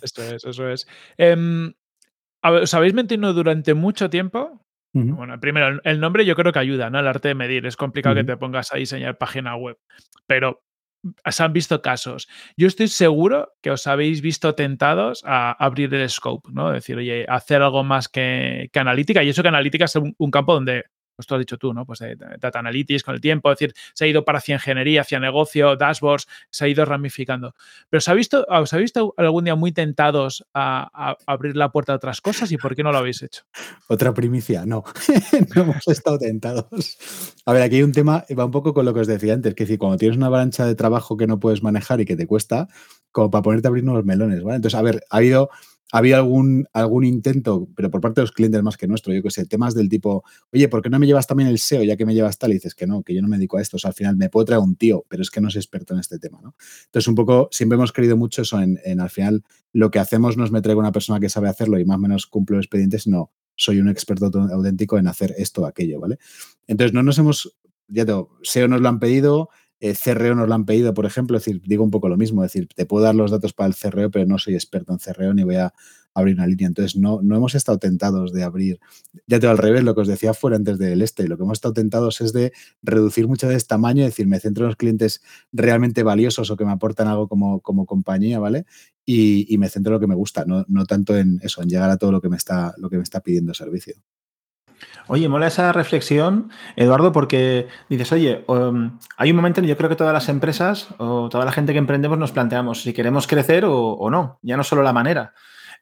Eso 0.00 0.22
es, 0.22 0.44
eso 0.44 0.68
es. 0.68 0.86
Em, 1.16 1.72
¿Os 2.42 2.74
habéis 2.74 2.94
mentido 2.94 3.32
durante 3.32 3.74
mucho 3.74 4.10
tiempo? 4.10 4.64
Bueno, 4.92 5.38
primero, 5.38 5.80
el 5.84 6.00
nombre 6.00 6.24
yo 6.24 6.34
creo 6.34 6.52
que 6.52 6.58
ayuda, 6.58 6.90
¿no? 6.90 6.98
El 6.98 7.06
arte 7.06 7.28
de 7.28 7.34
medir. 7.34 7.66
Es 7.66 7.76
complicado 7.76 8.16
que 8.16 8.24
te 8.24 8.36
pongas 8.36 8.72
a 8.72 8.78
diseñar 8.78 9.16
página 9.16 9.54
web. 9.54 9.78
Pero 10.26 10.62
se 11.24 11.42
han 11.42 11.52
visto 11.52 11.80
casos. 11.82 12.28
Yo 12.56 12.66
estoy 12.66 12.88
seguro 12.88 13.52
que 13.62 13.70
os 13.70 13.86
habéis 13.86 14.20
visto 14.22 14.56
tentados 14.56 15.22
a 15.24 15.52
abrir 15.52 15.94
el 15.94 16.08
scope, 16.10 16.48
¿no? 16.52 16.72
Decir, 16.72 16.96
oye, 16.96 17.26
hacer 17.28 17.62
algo 17.62 17.84
más 17.84 18.08
que, 18.08 18.70
analítica. 18.74 19.22
Y 19.22 19.28
eso 19.28 19.42
que 19.42 19.48
analítica 19.48 19.84
es 19.84 19.94
un 19.96 20.30
campo 20.30 20.54
donde 20.54 20.84
pues 21.18 21.26
tú 21.26 21.34
has 21.34 21.40
dicho 21.40 21.58
tú, 21.58 21.74
¿no? 21.74 21.84
Pues 21.84 21.98
de 21.98 22.14
data 22.38 22.60
analytics 22.60 23.02
con 23.02 23.12
el 23.12 23.20
tiempo, 23.20 23.50
es 23.50 23.58
decir, 23.58 23.74
se 23.92 24.04
ha 24.04 24.06
ido 24.06 24.24
para 24.24 24.38
hacia 24.38 24.54
ingeniería, 24.54 25.00
hacia 25.00 25.18
negocio, 25.18 25.74
dashboards, 25.74 26.28
se 26.48 26.64
ha 26.64 26.68
ido 26.68 26.84
ramificando. 26.84 27.56
Pero 27.90 27.98
¿os 27.98 28.08
ha 28.08 28.14
visto, 28.14 28.46
¿os 28.48 28.72
ha 28.72 28.76
visto 28.76 29.14
algún 29.16 29.42
día 29.42 29.56
muy 29.56 29.72
tentados 29.72 30.46
a, 30.54 31.16
abrir 31.26 31.56
la 31.56 31.72
puerta 31.72 31.92
a 31.92 31.96
otras 31.96 32.20
cosas 32.20 32.52
y 32.52 32.56
por 32.56 32.76
qué 32.76 32.84
no 32.84 32.92
lo 32.92 32.98
habéis 32.98 33.20
hecho? 33.24 33.42
Otra 33.88 34.14
primicia, 34.14 34.64
no, 34.64 34.84
no 35.56 35.62
hemos 35.62 35.88
estado 35.88 36.18
tentados. 36.18 36.68
A 37.44 37.52
ver, 37.52 37.62
aquí 37.62 37.76
hay 37.76 37.82
un 37.82 37.90
tema, 37.90 38.24
va 38.38 38.44
un 38.44 38.52
poco 38.52 38.72
con 38.72 38.84
lo 38.84 38.94
que 38.94 39.00
os 39.00 39.08
decía 39.08 39.34
antes, 39.34 39.56
que 39.56 39.64
es 39.64 39.68
decir, 39.68 39.80
cuando 39.80 39.98
tienes 39.98 40.16
una 40.16 40.26
avalancha 40.26 40.66
de 40.66 40.76
trabajo 40.76 41.16
que 41.16 41.26
no 41.26 41.40
puedes 41.40 41.64
manejar 41.64 42.00
y 42.00 42.04
que 42.04 42.14
te 42.14 42.28
cuesta, 42.28 42.68
como 43.10 43.28
para 43.28 43.42
ponerte 43.42 43.66
a 43.66 43.70
abrir 43.70 43.82
nuevos 43.82 44.04
melones, 44.04 44.44
¿vale? 44.44 44.54
Entonces, 44.54 44.78
a 44.78 44.82
ver, 44.82 45.02
ha 45.10 45.16
habido 45.16 45.50
había 45.92 46.18
algún, 46.18 46.66
algún 46.72 47.04
intento, 47.04 47.68
pero 47.74 47.90
por 47.90 48.00
parte 48.00 48.20
de 48.20 48.24
los 48.24 48.32
clientes 48.32 48.62
más 48.62 48.76
que 48.76 48.86
nuestro, 48.86 49.12
yo 49.14 49.22
que 49.22 49.30
sé, 49.30 49.46
temas 49.46 49.74
del 49.74 49.88
tipo, 49.88 50.22
oye, 50.52 50.68
¿por 50.68 50.82
qué 50.82 50.90
no 50.90 50.98
me 50.98 51.06
llevas 51.06 51.26
también 51.26 51.48
el 51.48 51.58
SEO 51.58 51.82
ya 51.82 51.96
que 51.96 52.04
me 52.04 52.14
llevas 52.14 52.38
tal? 52.38 52.50
Y 52.50 52.54
dices 52.54 52.74
que 52.74 52.86
no, 52.86 53.02
que 53.02 53.14
yo 53.14 53.22
no 53.22 53.28
me 53.28 53.36
dedico 53.36 53.56
a 53.56 53.62
esto. 53.62 53.76
O 53.76 53.80
sea, 53.80 53.88
al 53.88 53.94
final 53.94 54.16
me 54.16 54.28
puedo 54.28 54.44
traer 54.44 54.60
un 54.60 54.76
tío, 54.76 55.04
pero 55.08 55.22
es 55.22 55.30
que 55.30 55.40
no 55.40 55.50
soy 55.50 55.60
experto 55.60 55.94
en 55.94 56.00
este 56.00 56.18
tema, 56.18 56.40
¿no? 56.42 56.54
Entonces, 56.86 57.08
un 57.08 57.14
poco, 57.14 57.48
siempre 57.50 57.76
hemos 57.76 57.92
querido 57.92 58.16
mucho 58.16 58.42
eso 58.42 58.60
en, 58.60 59.00
al 59.00 59.10
final, 59.10 59.44
lo 59.72 59.90
que 59.90 59.98
hacemos 59.98 60.36
no 60.36 60.44
es 60.44 60.50
me 60.50 60.60
traigo 60.60 60.80
una 60.80 60.92
persona 60.92 61.20
que 61.20 61.28
sabe 61.28 61.48
hacerlo 61.48 61.78
y 61.78 61.84
más 61.84 61.96
o 61.96 62.00
menos 62.00 62.26
cumplo 62.26 62.58
expedientes, 62.58 63.06
no, 63.06 63.32
soy 63.56 63.80
un 63.80 63.88
experto 63.88 64.26
auténtico 64.26 64.98
en 64.98 65.08
hacer 65.08 65.34
esto 65.38 65.62
o 65.62 65.66
aquello, 65.66 66.00
¿vale? 66.00 66.18
Entonces, 66.66 66.92
no 66.92 67.02
nos 67.02 67.18
hemos, 67.18 67.58
ya 67.86 68.04
tengo, 68.04 68.38
SEO 68.42 68.68
nos 68.68 68.80
lo 68.80 68.88
han 68.88 68.98
pedido, 68.98 69.48
eh, 69.80 69.94
CRO 69.94 70.34
nos 70.34 70.48
lo 70.48 70.54
han 70.54 70.64
pedido, 70.64 70.94
por 70.94 71.06
ejemplo, 71.06 71.38
decir, 71.38 71.62
digo 71.64 71.84
un 71.84 71.90
poco 71.90 72.08
lo 72.08 72.16
mismo, 72.16 72.44
es 72.44 72.52
decir, 72.52 72.68
te 72.74 72.86
puedo 72.86 73.04
dar 73.04 73.14
los 73.14 73.30
datos 73.30 73.52
para 73.52 73.68
el 73.68 73.76
CRO, 73.76 74.10
pero 74.10 74.26
no 74.26 74.38
soy 74.38 74.54
experto 74.54 74.92
en 74.92 74.98
CRO 74.98 75.34
ni 75.34 75.44
voy 75.44 75.56
a 75.56 75.72
abrir 76.14 76.34
una 76.34 76.46
línea. 76.46 76.66
Entonces, 76.66 76.96
no, 76.96 77.20
no 77.22 77.36
hemos 77.36 77.54
estado 77.54 77.78
tentados 77.78 78.32
de 78.32 78.42
abrir, 78.42 78.80
ya 79.26 79.38
te 79.38 79.46
al 79.46 79.58
revés, 79.58 79.84
lo 79.84 79.94
que 79.94 80.02
os 80.02 80.08
decía 80.08 80.34
fuera 80.34 80.56
antes 80.56 80.78
del 80.78 81.02
este, 81.02 81.28
lo 81.28 81.36
que 81.36 81.44
hemos 81.44 81.58
estado 81.58 81.74
tentados 81.74 82.20
es 82.20 82.32
de 82.32 82.52
reducir 82.82 83.28
mucho 83.28 83.48
de 83.48 83.56
este 83.56 83.68
tamaño, 83.68 84.04
es 84.04 84.10
decir, 84.10 84.26
me 84.26 84.40
centro 84.40 84.64
en 84.64 84.68
los 84.68 84.76
clientes 84.76 85.22
realmente 85.52 86.02
valiosos 86.02 86.50
o 86.50 86.56
que 86.56 86.64
me 86.64 86.72
aportan 86.72 87.08
algo 87.08 87.28
como, 87.28 87.60
como 87.60 87.86
compañía, 87.86 88.38
¿vale? 88.38 88.66
Y, 89.04 89.56
me 89.58 89.68
centro 89.68 89.92
en 89.92 89.94
lo 89.94 90.00
que 90.00 90.06
me 90.06 90.14
gusta, 90.14 90.44
no, 90.44 90.64
no 90.68 90.84
tanto 90.84 91.16
en 91.16 91.40
eso, 91.42 91.62
en 91.62 91.68
llegar 91.68 91.90
a 91.90 91.96
todo 91.96 92.12
lo 92.12 92.20
que 92.20 92.28
me 92.28 92.36
está, 92.36 92.74
lo 92.78 92.90
que 92.90 92.96
me 92.96 93.02
está 93.02 93.20
pidiendo 93.20 93.54
servicio. 93.54 93.94
Oye, 95.08 95.28
mola 95.28 95.46
esa 95.46 95.72
reflexión, 95.72 96.50
Eduardo, 96.76 97.12
porque 97.12 97.66
dices, 97.88 98.12
oye, 98.12 98.44
um, 98.46 98.98
hay 99.16 99.30
un 99.30 99.36
momento 99.36 99.60
en 99.60 99.64
que 99.64 99.70
yo 99.70 99.76
creo 99.76 99.88
que 99.88 99.96
todas 99.96 100.12
las 100.12 100.28
empresas 100.28 100.88
o 100.98 101.28
toda 101.30 101.46
la 101.46 101.52
gente 101.52 101.72
que 101.72 101.78
emprendemos 101.78 102.18
nos 102.18 102.32
planteamos 102.32 102.82
si 102.82 102.92
queremos 102.92 103.26
crecer 103.26 103.64
o, 103.66 104.10
no, 104.10 104.38
ya 104.42 104.56
no 104.56 104.64
solo 104.64 104.82
la 104.82 104.92
manera. 104.92 105.32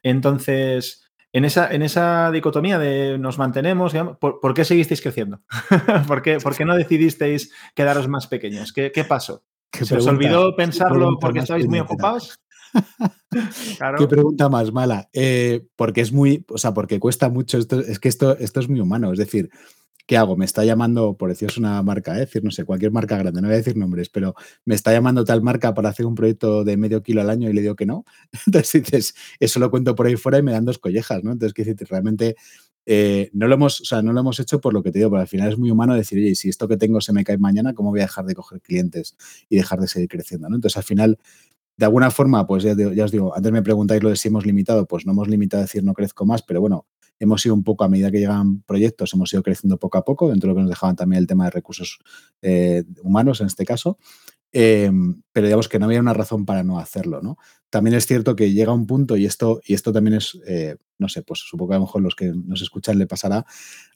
Entonces, 0.01 1.11
en 1.33 1.43
esa, 1.43 1.69
en 1.73 1.81
esa 1.81 2.31
dicotomía 2.31 2.79
de 2.79 3.17
nos 3.17 3.37
mantenemos, 3.37 3.93
¿por, 4.19 4.53
qué 4.53 4.63
seguisteis 4.63 5.01
creciendo? 5.01 5.41
¿Por, 6.07 6.21
qué, 6.21 6.37
¿Por, 6.37 6.55
qué, 6.55 6.63
no 6.63 6.75
decidisteis 6.75 7.53
quedaros 7.75 8.07
más 8.07 8.27
pequeños? 8.27 8.71
¿Qué, 8.71 8.93
qué 8.93 9.03
pasó? 9.03 9.43
¿Se 9.73 9.97
os 9.97 10.07
olvidó 10.07 10.55
pensarlo 10.55 11.19
porque 11.19 11.39
estabais 11.39 11.67
muy 11.67 11.79
ocupados? 11.79 12.39
Qué 13.97 14.07
pregunta 14.07 14.49
más 14.49 14.71
mala. 14.71 15.09
Eh, 15.13 15.65
porque 15.75 16.01
es 16.01 16.11
muy, 16.11 16.45
o 16.49 16.57
sea, 16.57 16.73
porque 16.73 16.99
cuesta 16.99 17.29
mucho. 17.29 17.57
Esto, 17.57 17.79
es 17.79 17.99
que 17.99 18.09
esto, 18.09 18.37
esto 18.37 18.59
es 18.59 18.69
muy 18.69 18.79
humano. 18.79 19.11
Es 19.11 19.19
decir, 19.19 19.49
¿qué 20.07 20.17
hago? 20.17 20.37
Me 20.37 20.45
está 20.45 20.63
llamando, 20.63 21.15
por 21.17 21.29
deciros 21.29 21.57
una 21.57 21.81
marca, 21.83 22.15
¿eh? 22.15 22.21
decir, 22.21 22.43
no 22.43 22.51
sé, 22.51 22.63
cualquier 22.63 22.91
marca 22.91 23.17
grande, 23.17 23.41
no 23.41 23.47
voy 23.47 23.55
a 23.55 23.57
decir 23.57 23.75
nombres, 23.75 24.09
pero 24.09 24.35
me 24.65 24.73
está 24.73 24.91
llamando 24.93 25.25
tal 25.25 25.41
marca 25.41 25.73
para 25.73 25.89
hacer 25.89 26.05
un 26.05 26.15
proyecto 26.15 26.63
de 26.63 26.77
medio 26.77 27.03
kilo 27.03 27.21
al 27.21 27.29
año 27.29 27.49
y 27.49 27.53
le 27.53 27.61
digo 27.61 27.75
que 27.75 27.85
no. 27.85 28.05
Entonces 28.47 28.83
dices, 28.83 29.15
eso 29.39 29.59
lo 29.59 29.69
cuento 29.69 29.95
por 29.95 30.07
ahí 30.07 30.15
fuera 30.15 30.39
y 30.39 30.43
me 30.43 30.53
dan 30.53 30.65
dos 30.65 30.79
collejas, 30.79 31.23
¿no? 31.23 31.33
Entonces, 31.33 31.53
que 31.53 31.85
realmente 31.85 32.35
eh, 32.89 33.29
no, 33.33 33.47
lo 33.47 33.55
hemos, 33.55 33.81
o 33.81 33.85
sea, 33.85 34.01
no 34.01 34.13
lo 34.13 34.21
hemos 34.21 34.39
hecho 34.39 34.61
por 34.61 34.73
lo 34.73 34.81
que 34.81 34.91
te 34.91 34.99
digo, 34.99 35.11
pero 35.11 35.21
al 35.21 35.27
final 35.27 35.51
es 35.51 35.57
muy 35.57 35.69
humano 35.69 35.93
decir, 35.93 36.19
oye, 36.19 36.35
si 36.35 36.47
esto 36.47 36.69
que 36.69 36.77
tengo 36.77 37.01
se 37.01 37.11
me 37.11 37.25
cae 37.25 37.37
mañana, 37.37 37.73
¿cómo 37.73 37.89
voy 37.89 37.99
a 37.99 38.03
dejar 38.03 38.25
de 38.25 38.33
coger 38.33 38.61
clientes 38.61 39.17
y 39.49 39.57
dejar 39.57 39.81
de 39.81 39.89
seguir 39.89 40.07
creciendo? 40.07 40.47
¿no? 40.47 40.55
Entonces, 40.55 40.77
al 40.77 40.83
final, 40.85 41.19
de 41.77 41.85
alguna 41.85 42.09
forma, 42.09 42.45
pues 42.47 42.63
ya, 42.63 42.73
os 43.03 43.11
digo, 43.11 43.35
antes 43.35 43.51
me 43.51 43.61
preguntáis 43.61 44.01
lo 44.01 44.09
de 44.09 44.15
si 44.15 44.27
hemos 44.27 44.45
limitado, 44.45 44.87
pues 44.87 45.05
no 45.05 45.11
hemos 45.11 45.27
limitado 45.27 45.61
a 45.61 45.65
decir 45.65 45.83
no 45.83 45.93
crezco 45.93 46.25
más, 46.25 46.41
pero 46.41 46.59
bueno, 46.59 46.87
hemos 47.19 47.45
ido 47.45 47.53
un 47.53 47.63
poco 47.63 47.83
a 47.83 47.89
medida 47.89 48.11
que 48.11 48.19
llegan 48.19 48.63
proyectos, 48.63 49.13
hemos 49.13 49.31
ido 49.31 49.43
creciendo 49.43 49.77
poco 49.77 49.99
a 49.99 50.03
poco, 50.03 50.29
dentro 50.29 50.47
de 50.47 50.53
lo 50.53 50.55
que 50.55 50.61
nos 50.61 50.69
dejaban 50.69 50.95
también 50.95 51.21
el 51.21 51.27
tema 51.27 51.45
de 51.45 51.51
recursos 51.51 51.99
eh, 52.41 52.83
humanos 53.03 53.41
en 53.41 53.47
este 53.47 53.63
caso. 53.63 53.99
Em, 54.59 55.21
pero 55.33 55.45
digamos 55.45 55.69
que 55.69 55.77
no 55.77 55.85
había 55.85 55.99
una 55.99 56.15
razón 56.15 56.43
para 56.43 56.63
no 56.63 56.79
hacerlo, 56.79 57.21
¿no? 57.21 57.37
También 57.69 57.95
es 57.95 58.07
cierto 58.07 58.35
que 58.35 58.53
llega 58.53 58.73
un 58.73 58.87
punto, 58.87 59.15
y 59.15 59.27
esto, 59.27 59.61
y 59.63 59.75
esto 59.75 59.93
también 59.93 60.15
es, 60.15 60.39
eh, 60.47 60.77
no 60.97 61.09
sé, 61.09 61.21
pues 61.21 61.41
supongo 61.41 61.69
que 61.69 61.75
a 61.75 61.77
lo 61.77 61.85
mejor 61.85 62.01
los 62.01 62.15
que 62.15 62.33
nos 62.33 62.63
escuchan 62.63 62.97
le 62.97 63.05
pasará, 63.05 63.45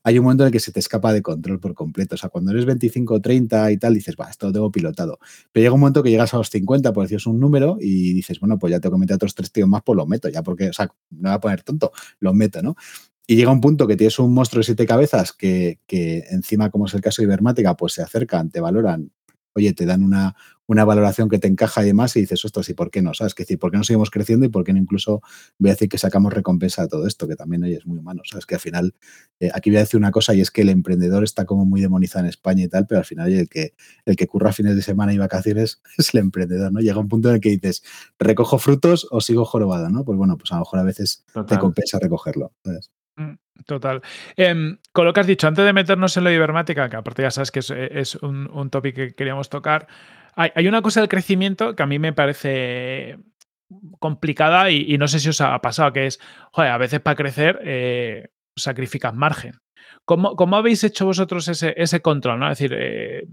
hay 0.03 0.19
un 0.19 0.25
momento 0.25 0.43
en 0.43 0.47
el 0.49 0.51
que 0.53 0.59
se 0.59 0.71
te 0.71 0.79
escapa 0.79 1.13
de 1.13 1.23
control 1.23 1.59
por 1.59 1.73
completo. 1.73 2.13
O 2.13 2.17
sea, 2.19 2.29
cuando 2.29 2.51
eres 2.51 2.65
25 2.65 3.15
o 3.15 3.19
30 3.19 3.71
y 3.71 3.77
tal, 3.77 3.95
dices, 3.95 4.15
va, 4.21 4.29
esto 4.29 4.45
lo 4.45 4.53
tengo 4.53 4.71
pilotado. 4.71 5.17
Pero 5.51 5.63
llega 5.63 5.73
un 5.73 5.79
momento 5.79 6.03
que 6.03 6.11
llegas 6.11 6.31
a 6.35 6.37
los 6.37 6.51
50, 6.51 6.93
por 6.93 7.07
decir 7.07 7.27
un 7.27 7.39
número, 7.39 7.77
y 7.81 8.13
dices, 8.13 8.39
bueno, 8.39 8.59
pues 8.59 8.69
ya 8.69 8.79
tengo 8.79 8.97
que 8.97 8.99
meter 8.99 9.15
otros 9.15 9.33
tres 9.33 9.51
tíos 9.51 9.67
más, 9.67 9.81
pues 9.83 9.97
lo 9.97 10.05
meto, 10.05 10.29
ya 10.29 10.43
porque, 10.43 10.69
o 10.69 10.73
sea, 10.73 10.93
no 11.09 11.29
voy 11.29 11.31
a 11.31 11.39
poner 11.39 11.63
tonto, 11.63 11.91
lo 12.19 12.35
meto, 12.35 12.61
¿no? 12.61 12.75
Y 13.25 13.35
llega 13.35 13.51
un 13.51 13.61
punto 13.61 13.87
que 13.87 13.95
tienes 13.95 14.19
un 14.19 14.31
monstruo 14.31 14.59
de 14.59 14.65
siete 14.65 14.85
cabezas 14.85 15.33
que, 15.33 15.79
que 15.87 16.25
encima, 16.29 16.69
como 16.69 16.85
es 16.85 16.93
el 16.93 17.01
caso 17.01 17.23
de 17.23 17.25
Ibermática, 17.25 17.75
pues 17.75 17.93
se 17.93 18.03
acercan, 18.03 18.51
te 18.51 18.59
valoran 18.59 19.11
oye, 19.53 19.73
te 19.73 19.85
dan 19.85 20.03
una, 20.03 20.35
una 20.71 20.85
valoración 20.85 21.27
que 21.27 21.37
te 21.37 21.49
encaja 21.49 21.83
y 21.83 21.87
demás 21.87 22.15
y 22.15 22.21
dices, 22.21 22.45
ostras, 22.45 22.69
¿y 22.69 22.73
por 22.73 22.91
qué 22.91 23.01
no? 23.01 23.13
¿Sabes? 23.13 23.35
Que 23.35 23.43
decir, 23.43 23.59
¿por 23.59 23.71
qué 23.71 23.77
no 23.77 23.83
seguimos 23.83 24.09
creciendo 24.09 24.45
y 24.45 24.49
por 24.49 24.63
qué 24.63 24.71
no 24.71 24.79
incluso 24.79 25.21
voy 25.59 25.69
a 25.69 25.73
decir 25.73 25.89
que 25.89 25.97
sacamos 25.97 26.31
recompensa 26.31 26.83
de 26.83 26.87
todo 26.87 27.07
esto? 27.07 27.27
Que 27.27 27.35
también 27.35 27.63
oye, 27.63 27.75
es 27.75 27.85
muy 27.85 27.97
humano, 27.97 28.21
¿sabes? 28.23 28.45
Que 28.45 28.55
al 28.55 28.61
final, 28.61 28.95
eh, 29.41 29.49
aquí 29.53 29.69
voy 29.69 29.77
a 29.77 29.81
decir 29.81 29.97
una 29.97 30.11
cosa 30.11 30.33
y 30.33 30.39
es 30.39 30.49
que 30.49 30.61
el 30.61 30.69
emprendedor 30.69 31.25
está 31.25 31.43
como 31.43 31.65
muy 31.65 31.81
demonizado 31.81 32.23
en 32.23 32.29
España 32.29 32.63
y 32.63 32.69
tal, 32.69 32.87
pero 32.87 32.99
al 32.99 33.05
final 33.05 33.33
el 33.33 33.49
que, 33.49 33.73
el 34.05 34.15
que 34.15 34.27
curra 34.27 34.53
fines 34.53 34.77
de 34.77 34.81
semana 34.81 35.13
y 35.13 35.17
vacaciones 35.17 35.81
es 35.97 36.13
el 36.13 36.21
emprendedor, 36.21 36.71
¿no? 36.71 36.79
Llega 36.79 36.99
un 36.99 37.09
punto 37.09 37.27
en 37.27 37.35
el 37.35 37.41
que 37.41 37.49
dices, 37.49 37.83
¿recojo 38.17 38.57
frutos 38.57 39.07
o 39.11 39.19
sigo 39.19 39.43
jorobado, 39.43 39.89
¿no? 39.89 40.05
Pues 40.05 40.17
bueno, 40.17 40.37
pues 40.37 40.53
a 40.53 40.55
lo 40.55 40.61
mejor 40.61 40.79
a 40.79 40.83
veces 40.83 41.25
te 41.47 41.59
compensa 41.59 41.99
recogerlo, 41.99 42.53
¿sabes? 42.63 42.91
Mm, 43.15 43.33
total. 43.65 44.01
Em, 44.35 44.77
con 44.91 45.05
lo 45.05 45.13
que 45.13 45.19
has 45.19 45.27
dicho, 45.27 45.47
antes 45.47 45.65
de 45.65 45.73
meternos 45.73 46.15
en 46.17 46.23
lo 46.23 46.31
ibermática, 46.31 46.89
que 46.89 46.95
aparte 46.97 47.21
ya 47.23 47.31
sabes 47.31 47.51
que 47.51 47.59
es, 47.59 48.15
un, 48.15 48.49
un 48.51 48.69
tópico 48.69 48.97
que 48.97 49.15
queríamos 49.15 49.49
tocar, 49.49 49.87
hay, 50.35 50.67
una 50.67 50.81
cosa 50.81 51.01
del 51.01 51.09
crecimiento 51.09 51.75
que 51.75 51.83
a 51.83 51.87
mí 51.87 51.99
me 51.99 52.13
parece 52.13 53.19
complicada 53.99 54.69
y, 54.71 54.97
no 54.97 55.07
sé 55.07 55.19
si 55.19 55.29
os 55.29 55.41
ha 55.41 55.59
pasado, 55.61 55.93
que 55.93 56.07
es, 56.07 56.19
joder, 56.51 56.71
a 56.71 56.77
veces 56.77 56.99
para 56.99 57.15
crecer 57.15 57.59
eh, 57.63 58.29
sacrificas 58.55 59.13
margen. 59.13 59.59
¿Cómo, 60.05 60.35
¿Cómo, 60.35 60.55
habéis 60.55 60.83
hecho 60.83 61.05
vosotros 61.05 61.47
ese, 61.47 61.73
ese 61.77 62.01
control? 62.01 62.39
¿no? 62.39 62.51
Es 62.51 62.57
decir, 62.57 62.75
eh, 62.77 63.27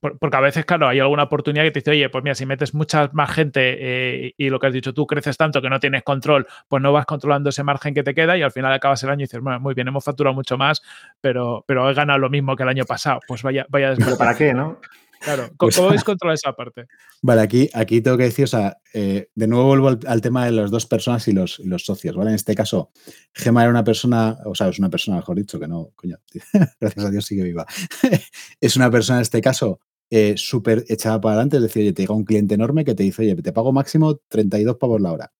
porque 0.00 0.36
a 0.36 0.40
veces, 0.40 0.64
claro, 0.64 0.88
hay 0.88 1.00
alguna 1.00 1.24
oportunidad 1.24 1.64
que 1.64 1.70
te 1.70 1.80
dice, 1.80 1.90
oye, 1.90 2.08
pues 2.08 2.24
mira, 2.24 2.34
si 2.34 2.46
metes 2.46 2.74
mucha 2.74 3.10
más 3.12 3.30
gente 3.30 3.76
eh, 3.78 4.34
y 4.36 4.48
lo 4.50 4.58
que 4.58 4.66
has 4.68 4.72
dicho 4.72 4.94
tú, 4.94 5.06
creces 5.06 5.36
tanto 5.36 5.60
que 5.60 5.68
no 5.68 5.80
tienes 5.80 6.02
control, 6.02 6.46
pues 6.68 6.82
no 6.82 6.92
vas 6.92 7.06
controlando 7.06 7.50
ese 7.50 7.62
margen 7.62 7.94
que 7.94 8.02
te 8.02 8.14
queda 8.14 8.36
y 8.36 8.42
al 8.42 8.52
final 8.52 8.72
acabas 8.72 9.02
el 9.02 9.10
año 9.10 9.20
y 9.20 9.24
dices, 9.24 9.40
bueno, 9.40 9.60
muy 9.60 9.74
bien, 9.74 9.88
hemos 9.88 10.04
facturado 10.04 10.34
mucho 10.34 10.56
más, 10.56 10.82
pero, 11.20 11.64
pero 11.66 11.90
he 11.90 11.94
ganado 11.94 12.18
lo 12.18 12.30
mismo 12.30 12.56
que 12.56 12.62
el 12.62 12.68
año 12.68 12.84
pasado. 12.84 13.20
Pues 13.26 13.42
vaya, 13.42 13.66
vaya 13.68 13.94
¿Pero 13.96 14.16
para 14.16 14.36
qué, 14.36 14.54
no? 14.54 14.80
Claro, 15.20 15.50
¿cómo, 15.56 15.70
pues, 15.70 15.90
veis 15.90 16.04
controlar 16.04 16.34
esa 16.34 16.52
parte? 16.52 16.86
Vale, 17.22 17.40
aquí, 17.40 17.68
aquí 17.74 18.00
tengo 18.00 18.16
que 18.16 18.24
decir, 18.24 18.44
o 18.44 18.48
sea, 18.48 18.78
eh, 18.94 19.28
de 19.34 19.46
nuevo 19.46 19.66
vuelvo 19.66 19.88
al, 20.06 20.20
tema 20.20 20.44
de 20.44 20.52
las 20.52 20.70
dos 20.70 20.86
personas 20.86 21.26
y 21.28 21.32
los, 21.32 21.58
los, 21.60 21.84
socios, 21.84 22.14
¿vale? 22.16 22.30
En 22.30 22.36
este 22.36 22.54
caso, 22.54 22.90
Gema 23.32 23.62
era 23.62 23.70
una 23.70 23.84
persona, 23.84 24.38
o 24.44 24.54
sea, 24.54 24.68
es 24.68 24.78
una 24.78 24.90
persona, 24.90 25.16
mejor 25.16 25.36
dicho, 25.36 25.58
que 25.58 25.66
no, 25.66 25.90
coño, 25.96 26.18
gracias 26.80 27.04
a 27.04 27.10
Dios 27.10 27.24
sigue 27.24 27.42
viva. 27.42 27.66
es 28.60 28.76
una 28.76 28.90
persona 28.90 29.18
en 29.18 29.22
este 29.22 29.40
caso 29.40 29.80
eh, 30.10 30.34
súper 30.36 30.84
echada 30.88 31.20
para 31.20 31.34
adelante, 31.34 31.56
es 31.58 31.62
decir, 31.62 31.82
oye, 31.82 31.92
te 31.92 32.02
llega 32.02 32.14
un 32.14 32.24
cliente 32.24 32.54
enorme 32.54 32.84
que 32.84 32.94
te 32.94 33.02
dice, 33.02 33.22
oye, 33.22 33.36
te 33.36 33.52
pago 33.52 33.72
máximo 33.72 34.16
32 34.28 34.76
pavos 34.76 35.00
la 35.00 35.12
hora 35.12 35.32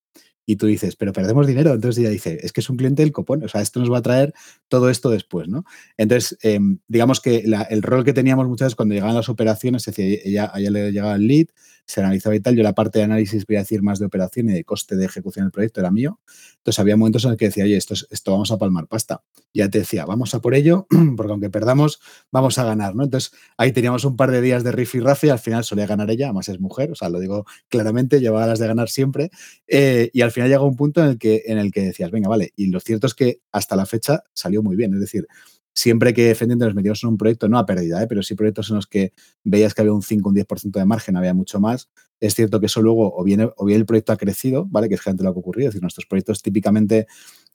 y 0.48 0.56
tú 0.56 0.64
dices, 0.66 0.96
pero 0.96 1.12
perdemos 1.12 1.46
dinero. 1.46 1.74
Entonces 1.74 2.00
ella 2.00 2.08
dice, 2.08 2.38
es 2.42 2.54
que 2.54 2.62
es 2.62 2.70
un 2.70 2.78
cliente 2.78 3.02
del 3.02 3.12
copón, 3.12 3.44
o 3.44 3.48
sea, 3.48 3.60
esto 3.60 3.80
nos 3.80 3.92
va 3.92 3.98
a 3.98 4.02
traer 4.02 4.32
todo 4.68 4.88
esto 4.88 5.10
después, 5.10 5.46
¿no? 5.46 5.66
Entonces, 5.98 6.38
em, 6.40 6.78
digamos 6.88 7.20
que 7.20 7.44
el 7.68 7.82
rol 7.82 8.02
que 8.02 8.14
teníamos 8.14 8.48
muchas 8.48 8.68
veces 8.68 8.74
cuando 8.74 8.94
llegaban 8.94 9.14
las 9.14 9.28
operaciones, 9.28 9.86
es 9.86 9.94
decir, 9.94 10.20
ella, 10.24 10.50
ella 10.56 10.70
le 10.70 10.90
llegaba 10.90 11.16
el 11.16 11.28
lead, 11.28 11.48
se 11.88 12.00
analizaba 12.00 12.36
y 12.36 12.40
tal. 12.40 12.54
Yo 12.54 12.62
la 12.62 12.74
parte 12.74 12.98
de 12.98 13.06
análisis, 13.06 13.46
voy 13.46 13.56
a 13.56 13.60
decir 13.60 13.82
más 13.82 13.98
de 13.98 14.04
operación 14.04 14.50
y 14.50 14.52
de 14.52 14.62
coste 14.62 14.94
de 14.94 15.06
ejecución 15.06 15.46
del 15.46 15.52
proyecto 15.52 15.80
era 15.80 15.90
mío. 15.90 16.20
Entonces 16.58 16.78
había 16.78 16.96
momentos 16.96 17.24
en 17.24 17.30
los 17.30 17.38
que 17.38 17.46
decía, 17.46 17.64
oye, 17.64 17.78
esto, 17.78 17.94
esto 18.10 18.30
vamos 18.30 18.52
a 18.52 18.58
palmar 18.58 18.86
pasta. 18.86 19.22
Ya 19.54 19.70
te 19.70 19.78
decía, 19.78 20.04
vamos 20.04 20.34
a 20.34 20.40
por 20.40 20.54
ello, 20.54 20.86
porque 21.16 21.32
aunque 21.32 21.48
perdamos, 21.48 22.00
vamos 22.30 22.58
a 22.58 22.64
ganar, 22.64 22.94
¿no? 22.94 23.04
Entonces 23.04 23.32
ahí 23.56 23.72
teníamos 23.72 24.04
un 24.04 24.16
par 24.16 24.30
de 24.30 24.42
días 24.42 24.64
de 24.64 24.72
riff 24.72 24.96
y 24.96 25.00
rafi, 25.00 25.30
al 25.30 25.38
final 25.38 25.64
solía 25.64 25.86
ganar 25.86 26.10
ella, 26.10 26.26
además 26.26 26.50
es 26.50 26.60
mujer, 26.60 26.92
o 26.92 26.94
sea, 26.94 27.08
lo 27.08 27.20
digo 27.20 27.46
claramente, 27.70 28.20
llevaba 28.20 28.46
las 28.46 28.58
de 28.58 28.66
ganar 28.66 28.90
siempre. 28.90 29.30
Eh, 29.66 30.10
y 30.12 30.20
al 30.20 30.30
final 30.30 30.37
llegó 30.46 30.66
un 30.66 30.76
punto 30.76 31.02
en 31.02 31.08
el, 31.08 31.18
que, 31.18 31.42
en 31.46 31.58
el 31.58 31.72
que 31.72 31.82
decías, 31.82 32.10
venga, 32.10 32.28
vale. 32.28 32.52
Y 32.56 32.68
lo 32.68 32.80
cierto 32.80 33.06
es 33.06 33.14
que 33.14 33.40
hasta 33.52 33.76
la 33.76 33.86
fecha 33.86 34.22
salió 34.32 34.62
muy 34.62 34.76
bien, 34.76 34.94
es 34.94 35.00
decir, 35.00 35.26
siempre 35.78 36.12
que 36.12 36.26
defendiendo 36.26 36.66
nos 36.66 36.74
metíamos 36.74 37.02
en 37.04 37.10
un 37.10 37.16
proyecto, 37.16 37.48
no 37.48 37.56
a 37.56 37.64
pérdida, 37.64 38.02
¿eh? 38.02 38.06
pero 38.08 38.22
sí 38.24 38.34
proyectos 38.34 38.68
en 38.70 38.76
los 38.76 38.88
que 38.88 39.12
veías 39.44 39.74
que 39.74 39.82
había 39.82 39.92
un 39.92 40.02
5, 40.02 40.28
un 40.28 40.34
10% 40.34 40.72
de 40.72 40.84
margen, 40.84 41.16
había 41.16 41.34
mucho 41.34 41.60
más. 41.60 41.88
Es 42.18 42.34
cierto 42.34 42.58
que 42.58 42.66
eso 42.66 42.82
luego, 42.82 43.14
o 43.16 43.22
bien, 43.22 43.48
o 43.56 43.64
bien 43.64 43.78
el 43.78 43.86
proyecto 43.86 44.12
ha 44.12 44.16
crecido, 44.16 44.66
¿vale? 44.68 44.88
Que 44.88 44.96
es 44.96 45.00
gente 45.00 45.22
lo 45.22 45.32
que 45.32 45.38
ha 45.38 45.40
ocurrido. 45.40 45.68
Es 45.68 45.74
decir, 45.74 45.82
nuestros 45.82 46.06
proyectos 46.06 46.42
típicamente 46.42 47.06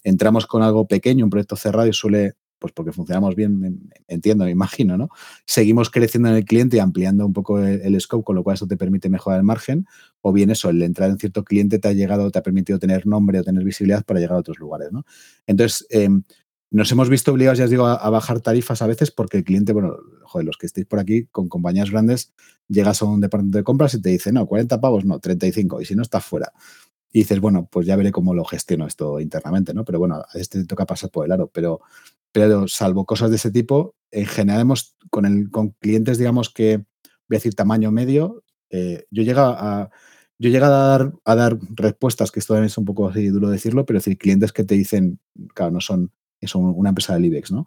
entramos 0.06 0.46
con 0.48 0.64
algo 0.64 0.88
pequeño, 0.88 1.26
un 1.26 1.30
proyecto 1.32 1.58
cerrado 1.58 1.88
y 1.88 1.94
suele, 1.94 2.36
pues 2.64 2.72
porque 2.72 2.94
funcionamos 2.94 3.36
bien, 3.36 3.92
entiendo, 4.08 4.46
me 4.46 4.52
imagino, 4.52 4.98
¿no? 4.98 5.10
Seguimos 5.46 5.90
creciendo 5.90 6.30
en 6.30 6.36
el 6.36 6.46
cliente 6.46 6.78
y 6.78 6.80
ampliando 6.80 7.26
un 7.26 7.34
poco 7.34 7.60
el, 7.60 8.00
scope, 8.00 8.24
con 8.24 8.38
lo 8.38 8.44
cual 8.46 8.54
eso 8.54 8.68
te 8.68 8.78
permite 8.78 9.10
mejorar 9.10 9.40
el 9.40 9.44
margen, 9.44 9.86
o 10.22 10.32
bien 10.32 10.50
eso, 10.50 10.70
el 10.70 10.82
entrar 10.82 11.10
en 11.10 11.18
cierto 11.18 11.44
cliente 11.44 11.78
te 11.78 11.90
ha 11.90 11.92
llegado, 11.92 12.32
te 12.32 12.40
ha 12.40 12.42
permitido 12.42 12.80
tener 12.80 13.06
nombre 13.06 13.38
o 13.38 13.44
tener 13.44 13.66
visibilidad 13.66 14.06
para 14.06 14.22
llegar 14.22 14.38
a 14.38 14.40
otros 14.40 14.60
lugares, 14.60 14.94
¿no? 14.94 15.04
Entonces, 15.46 15.86
em, 15.90 16.24
nos 16.72 16.90
hemos 16.94 17.10
visto 17.10 17.34
obligados, 17.34 17.58
ya 17.58 17.66
os 17.66 17.70
digo, 17.70 17.86
a, 17.86 18.10
bajar 18.10 18.40
tarifas 18.40 18.82
a 18.82 18.88
veces 18.88 19.12
porque 19.12 19.36
el 19.36 19.44
cliente, 19.44 19.74
bueno, 19.74 19.98
joder, 20.24 20.46
los 20.46 20.56
que 20.56 20.68
estéis 20.68 20.88
por 20.88 21.00
aquí 21.00 21.26
con 21.26 21.50
compañías 21.50 21.92
grandes, 21.92 22.32
llegas 22.70 23.02
a 23.02 23.06
un 23.06 23.20
departamento 23.20 23.58
de 23.58 23.66
compras 23.66 23.94
y 23.94 24.02
te 24.02 24.10
dice, 24.10 24.32
no, 24.32 24.46
40 24.46 24.80
pavos, 24.80 25.04
no, 25.04 25.20
35, 25.20 25.82
y 25.82 25.86
si 25.86 25.96
no, 25.96 26.02
está 26.02 26.22
fuera. 26.22 26.54
Y 27.12 27.20
dices, 27.20 27.42
bueno, 27.42 27.68
pues 27.72 27.86
ya 27.86 27.98
veré 27.98 28.12
cómo 28.12 28.34
lo 28.34 28.46
gestiono 28.46 28.88
esto 28.88 29.20
internamente, 29.20 29.74
¿no? 29.74 29.84
Pero 29.84 30.00
bueno, 30.00 30.16
a 30.16 30.26
este 30.34 30.62
te 30.62 30.66
toca 30.66 30.86
pasar 30.86 31.12
por 31.12 31.26
el 31.26 31.32
aro, 31.32 31.48
pero, 31.48 31.82
pero 32.34 32.68
salvo 32.68 33.06
cosas 33.06 33.30
de 33.30 33.38
ese 33.38 33.52
tipo, 33.52 33.96
en 34.12 34.26
general 34.26 34.62
hemos, 34.62 34.98
con, 35.10 35.26
el, 35.26 35.50
con 35.50 35.70
clientes, 35.80 36.18
digamos 36.18 36.50
que, 36.50 36.78
voy 37.30 37.36
a 37.36 37.40
decir, 37.40 37.56
tamaño 37.56 37.92
medio, 37.92 38.44
eh, 38.70 39.06
yo 39.10 39.24
llego 39.24 39.42
a 39.42 39.90
yo 40.40 40.66
a 40.66 40.70
dar, 40.70 41.14
a 41.24 41.36
dar 41.36 41.58
respuestas, 41.76 42.32
que 42.32 42.40
esto 42.40 42.62
es 42.62 42.78
un 42.78 42.84
poco 42.84 43.08
así 43.08 43.28
duro 43.28 43.50
decirlo, 43.50 43.86
pero 43.86 44.00
es 44.00 44.06
decir, 44.06 44.18
clientes 44.18 44.52
que 44.52 44.66
te 44.66 44.76
dicen, 44.76 45.20
claro, 45.54 45.72
no 45.72 45.80
son 45.80 46.12
una 46.54 46.90
empresa 46.90 47.14
del 47.14 47.26
IBEX, 47.26 47.52
¿no? 47.54 47.66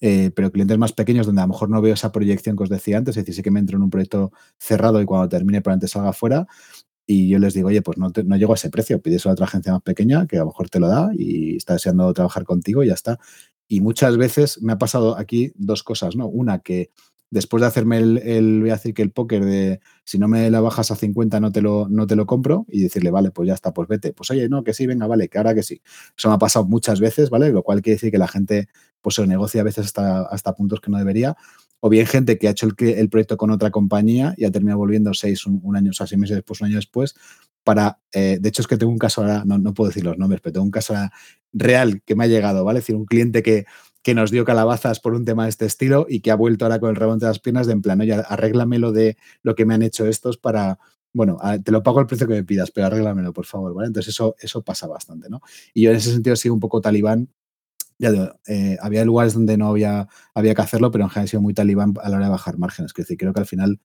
Eh, 0.00 0.30
pero 0.34 0.52
clientes 0.52 0.76
más 0.78 0.92
pequeños 0.92 1.26
donde 1.26 1.40
a 1.40 1.44
lo 1.46 1.52
mejor 1.54 1.70
no 1.70 1.80
veo 1.80 1.94
esa 1.94 2.12
proyección 2.12 2.56
que 2.56 2.64
os 2.64 2.68
decía 2.68 2.98
antes, 2.98 3.16
es 3.16 3.24
decir, 3.24 3.34
sí 3.34 3.42
que 3.42 3.50
me 3.50 3.60
entro 3.60 3.78
en 3.78 3.82
un 3.82 3.90
proyecto 3.90 4.32
cerrado 4.58 5.00
y 5.00 5.06
cuando 5.06 5.28
termine 5.28 5.62
probablemente 5.62 5.88
salga 5.88 6.12
fuera 6.12 6.46
y 7.06 7.28
yo 7.28 7.38
les 7.38 7.54
digo, 7.54 7.68
oye, 7.68 7.80
pues 7.80 7.96
no, 7.96 8.12
no 8.24 8.36
llego 8.36 8.52
a 8.52 8.56
ese 8.56 8.70
precio, 8.70 9.00
pides 9.00 9.26
a 9.26 9.30
otra 9.30 9.46
agencia 9.46 9.72
más 9.72 9.82
pequeña 9.82 10.26
que 10.26 10.36
a 10.36 10.40
lo 10.40 10.46
mejor 10.46 10.68
te 10.68 10.78
lo 10.78 10.88
da 10.88 11.10
y 11.14 11.56
está 11.56 11.72
deseando 11.72 12.12
trabajar 12.12 12.44
contigo 12.44 12.84
y 12.84 12.88
ya 12.88 12.94
está. 12.94 13.18
Y 13.68 13.80
muchas 13.80 14.16
veces 14.16 14.60
me 14.62 14.72
ha 14.72 14.78
pasado 14.78 15.16
aquí 15.16 15.52
dos 15.56 15.82
cosas, 15.82 16.16
¿no? 16.16 16.26
Una, 16.26 16.60
que 16.60 16.90
después 17.30 17.60
de 17.60 17.66
hacerme 17.66 17.98
el, 17.98 18.60
voy 18.60 18.70
a 18.70 18.74
decir 18.74 18.94
que 18.94 19.02
el 19.02 19.12
póker 19.12 19.44
de 19.44 19.80
si 20.04 20.18
no 20.18 20.28
me 20.28 20.50
la 20.50 20.60
bajas 20.60 20.90
a 20.90 20.96
50 20.96 21.40
no 21.40 21.52
te 21.52 21.60
lo, 21.60 21.86
no 21.88 22.06
te 22.06 22.16
lo 22.16 22.26
compro 22.26 22.64
y 22.68 22.80
decirle, 22.80 23.10
vale, 23.10 23.30
pues 23.30 23.46
ya 23.48 23.54
está, 23.54 23.72
pues 23.72 23.88
vete. 23.88 24.12
Pues 24.12 24.30
oye, 24.30 24.48
no, 24.48 24.64
que 24.64 24.72
sí, 24.72 24.86
venga, 24.86 25.06
vale, 25.06 25.28
que 25.28 25.38
ahora 25.38 25.54
que 25.54 25.62
sí. 25.62 25.82
Eso 26.16 26.28
me 26.28 26.34
ha 26.34 26.38
pasado 26.38 26.64
muchas 26.66 27.00
veces, 27.00 27.30
¿vale? 27.30 27.50
Lo 27.52 27.62
cual 27.62 27.82
quiere 27.82 27.96
decir 27.96 28.10
que 28.10 28.18
la 28.18 28.28
gente 28.28 28.68
pues 29.02 29.16
se 29.16 29.26
negocia 29.26 29.60
a 29.60 29.64
veces 29.64 29.86
hasta, 29.86 30.22
hasta 30.22 30.54
puntos 30.54 30.80
que 30.80 30.90
no 30.90 30.98
debería. 30.98 31.36
O 31.80 31.88
bien 31.88 32.06
gente 32.06 32.38
que 32.38 32.48
ha 32.48 32.50
hecho 32.50 32.66
el, 32.66 33.08
proyecto 33.08 33.36
con 33.36 33.50
otra 33.50 33.70
compañía 33.70 34.34
y 34.36 34.44
ha 34.44 34.50
terminado 34.50 34.78
volviendo 34.78 35.14
seis, 35.14 35.46
un, 35.46 35.76
año, 35.76 35.90
o 35.90 35.94
seis 35.94 36.18
meses 36.18 36.36
después, 36.36 36.60
un 36.60 36.68
año 36.68 36.76
después, 36.76 37.14
para, 37.62 38.00
eh, 38.12 38.38
de 38.40 38.48
hecho 38.48 38.62
es 38.62 38.68
que 38.68 38.76
tengo 38.76 38.90
un 38.90 38.98
caso 38.98 39.20
ahora, 39.20 39.44
no, 39.44 39.58
no 39.58 39.74
puedo 39.74 39.88
decir 39.90 40.04
los 40.04 40.18
nombres, 40.18 40.40
pero 40.40 40.54
tengo 40.54 40.64
un 40.64 40.70
caso 40.70 40.94
real 41.52 42.02
que 42.04 42.14
me 42.16 42.24
ha 42.24 42.26
llegado, 42.26 42.64
¿vale? 42.64 42.80
Es 42.80 42.84
decir, 42.84 42.96
un 42.96 43.04
cliente 43.04 43.42
que 43.42 43.66
que 44.02 44.14
nos 44.14 44.30
dio 44.30 44.44
calabazas 44.44 45.00
por 45.00 45.14
un 45.14 45.24
tema 45.24 45.44
de 45.44 45.50
este 45.50 45.66
estilo 45.66 46.06
y 46.08 46.20
que 46.20 46.30
ha 46.30 46.34
vuelto 46.34 46.64
ahora 46.64 46.80
con 46.80 46.90
el 46.90 46.96
rabo 46.96 47.12
entre 47.12 47.28
las 47.28 47.40
piernas 47.40 47.66
de 47.66 47.74
en 47.74 47.82
plan, 47.82 48.00
oye, 48.00 48.14
arréglamelo 48.14 48.92
de 48.92 49.16
lo 49.42 49.54
que 49.54 49.66
me 49.66 49.74
han 49.74 49.82
hecho 49.82 50.06
estos 50.06 50.38
para, 50.38 50.78
bueno, 51.12 51.38
te 51.62 51.72
lo 51.72 51.82
pago 51.82 52.00
el 52.00 52.06
precio 52.06 52.26
que 52.26 52.34
me 52.34 52.44
pidas, 52.44 52.70
pero 52.70 52.86
arréglamelo, 52.86 53.32
por 53.32 53.46
favor, 53.46 53.74
¿vale? 53.74 53.88
Entonces 53.88 54.14
eso, 54.14 54.34
eso 54.38 54.62
pasa 54.62 54.86
bastante, 54.86 55.28
¿no? 55.28 55.42
Y 55.74 55.82
yo 55.82 55.90
en 55.90 55.96
ese 55.96 56.12
sentido 56.12 56.36
sigo 56.36 56.54
un 56.54 56.60
poco 56.60 56.80
talibán 56.80 57.28
ya 57.98 58.10
eh, 58.46 58.76
había 58.80 59.04
lugares 59.04 59.34
donde 59.34 59.56
no 59.56 59.68
había, 59.68 60.08
había 60.34 60.54
que 60.54 60.62
hacerlo, 60.62 60.90
pero 60.90 61.04
en 61.04 61.10
general 61.10 61.24
ha 61.24 61.28
sido 61.28 61.42
muy 61.42 61.54
talibán 61.54 61.94
a 62.02 62.08
la 62.08 62.16
hora 62.16 62.26
de 62.26 62.30
bajar 62.30 62.58
márgenes. 62.58 62.92
Es 62.92 62.94
decir, 62.96 63.18
creo 63.18 63.32
que 63.32 63.40
al 63.40 63.46
final 63.46 63.80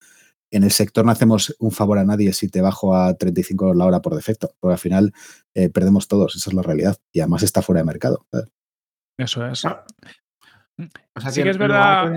en 0.51 0.63
el 0.63 0.71
sector 0.71 1.03
no 1.03 1.11
hacemos 1.11 1.55
un 1.59 1.71
favor 1.71 1.97
a 1.97 2.05
nadie 2.05 2.31
si 2.31 2.47
te 2.47 2.61
bajo 2.61 2.95
a 2.95 3.15
35 3.15 3.73
la 3.73 3.85
hora 3.85 4.01
por 4.01 4.15
defecto, 4.15 4.53
porque 4.59 4.73
al 4.73 4.79
final 4.79 5.13
eh, 5.55 5.69
perdemos 5.69 6.07
todos, 6.07 6.35
esa 6.35 6.51
es 6.51 6.53
la 6.53 6.61
realidad. 6.61 6.97
Y 7.11 7.21
además 7.21 7.41
está 7.41 7.63
fuera 7.63 7.81
de 7.81 7.85
mercado. 7.85 8.27
Eso 9.17 9.45
es. 9.47 9.65
Ah. 9.65 9.83
O 11.15 11.21
sea, 11.21 11.43
que, 11.43 11.49
es 11.49 11.57
verdad. 11.57 12.13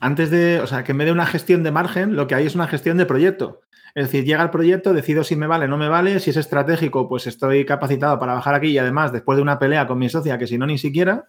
Antes 0.00 0.30
de, 0.30 0.60
o 0.60 0.66
sea, 0.66 0.84
que 0.84 0.92
en 0.92 0.98
vez 0.98 1.06
de 1.06 1.12
una 1.12 1.26
gestión 1.26 1.62
de 1.62 1.70
margen, 1.70 2.16
lo 2.16 2.26
que 2.26 2.34
hay 2.34 2.46
es 2.46 2.54
una 2.54 2.66
gestión 2.66 2.96
de 2.96 3.06
proyecto. 3.06 3.60
Es 3.94 4.06
decir, 4.06 4.24
llega 4.24 4.42
el 4.42 4.50
proyecto, 4.50 4.92
decido 4.92 5.22
si 5.22 5.36
me 5.36 5.46
vale, 5.46 5.68
no 5.68 5.76
me 5.76 5.88
vale, 5.88 6.18
si 6.18 6.30
es 6.30 6.36
estratégico, 6.36 7.08
pues 7.08 7.28
estoy 7.28 7.64
capacitado 7.64 8.18
para 8.18 8.34
bajar 8.34 8.56
aquí 8.56 8.68
y 8.68 8.78
además 8.78 9.12
después 9.12 9.36
de 9.36 9.42
una 9.42 9.60
pelea 9.60 9.86
con 9.86 9.98
mi 9.98 10.08
socia, 10.08 10.36
que 10.36 10.48
si 10.48 10.58
no 10.58 10.66
ni 10.66 10.78
siquiera, 10.78 11.26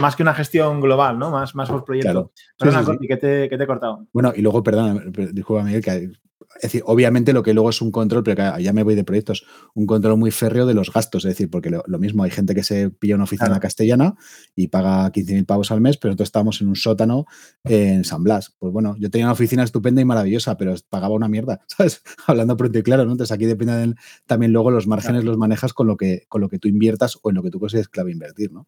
más 0.00 0.16
que 0.16 0.24
una 0.24 0.34
gestión 0.34 0.80
global, 0.80 1.16
¿no? 1.16 1.30
Más, 1.30 1.54
más 1.54 1.70
por 1.70 1.84
proyecto. 1.84 2.32
Perdona, 2.58 2.84
Que, 3.00 3.16
te, 3.16 3.48
que, 3.48 3.56
te, 3.56 3.62
he 3.62 3.66
cortado. 3.68 4.06
Bueno, 4.12 4.32
y 4.34 4.42
luego, 4.42 4.64
perdona, 4.64 5.00
disculpa 5.32 5.62
Miguel, 5.62 5.82
que 5.82 6.10
es 6.58 6.62
decir, 6.62 6.82
obviamente 6.86 7.32
lo 7.32 7.42
que 7.42 7.54
luego 7.54 7.70
es 7.70 7.80
un 7.80 7.92
control, 7.92 8.24
pero 8.24 8.58
ya 8.58 8.72
me 8.72 8.82
voy 8.82 8.96
de 8.96 9.04
proyectos, 9.04 9.46
un 9.74 9.86
control 9.86 10.18
muy 10.18 10.32
férreo 10.32 10.66
de 10.66 10.74
los 10.74 10.92
gastos, 10.92 11.24
es 11.24 11.30
decir, 11.30 11.48
porque 11.50 11.70
lo, 11.70 11.98
mismo 11.98 12.24
hay 12.24 12.30
gente 12.30 12.54
que 12.54 12.64
se 12.64 12.90
pilla 12.90 13.14
una 13.14 13.24
oficina 13.24 13.60
castellana 13.60 14.14
y 14.56 14.68
paga 14.68 15.10
15.000 15.12 15.46
pavos 15.46 15.70
al 15.70 15.80
mes, 15.80 15.98
pero 15.98 16.10
nosotros 16.10 16.28
estábamos 16.28 16.60
en 16.60 16.68
un 16.68 16.76
sótano 16.76 17.26
en 17.64 18.04
San 18.04 18.24
Blas. 18.24 18.56
Pues 18.58 18.72
bueno, 18.72 18.96
yo 18.98 19.08
tenía 19.08 19.26
una 19.26 19.34
oficina 19.34 19.62
estupenda 19.62 20.00
y 20.00 20.04
maravillosa, 20.04 20.56
pero 20.56 20.74
pagaba 20.88 21.14
una 21.14 21.28
mierda, 21.28 21.60
¿sabes? 21.68 22.02
Hablando 22.26 22.56
pronto 22.56 22.78
y 22.78 22.82
claro, 22.82 23.04
¿no? 23.04 23.12
Entonces 23.12 23.32
aquí 23.32 23.46
depende 23.46 23.94
también 24.26 24.52
luego 24.52 24.70
los 24.70 24.86
márgenes 24.86 25.24
los 25.24 25.38
manejas 25.38 25.72
con 25.72 25.86
lo 25.86 25.96
que 25.96 26.24
con 26.28 26.40
lo 26.40 26.48
que 26.48 26.58
tú 26.58 26.68
inviertas 26.68 27.18
o 27.22 27.30
en 27.30 27.36
lo 27.36 27.42
que 27.42 27.50
tú 27.50 27.60
consideres 27.60 27.88
clave 27.88 28.10
invertir, 28.10 28.52
¿no? 28.52 28.66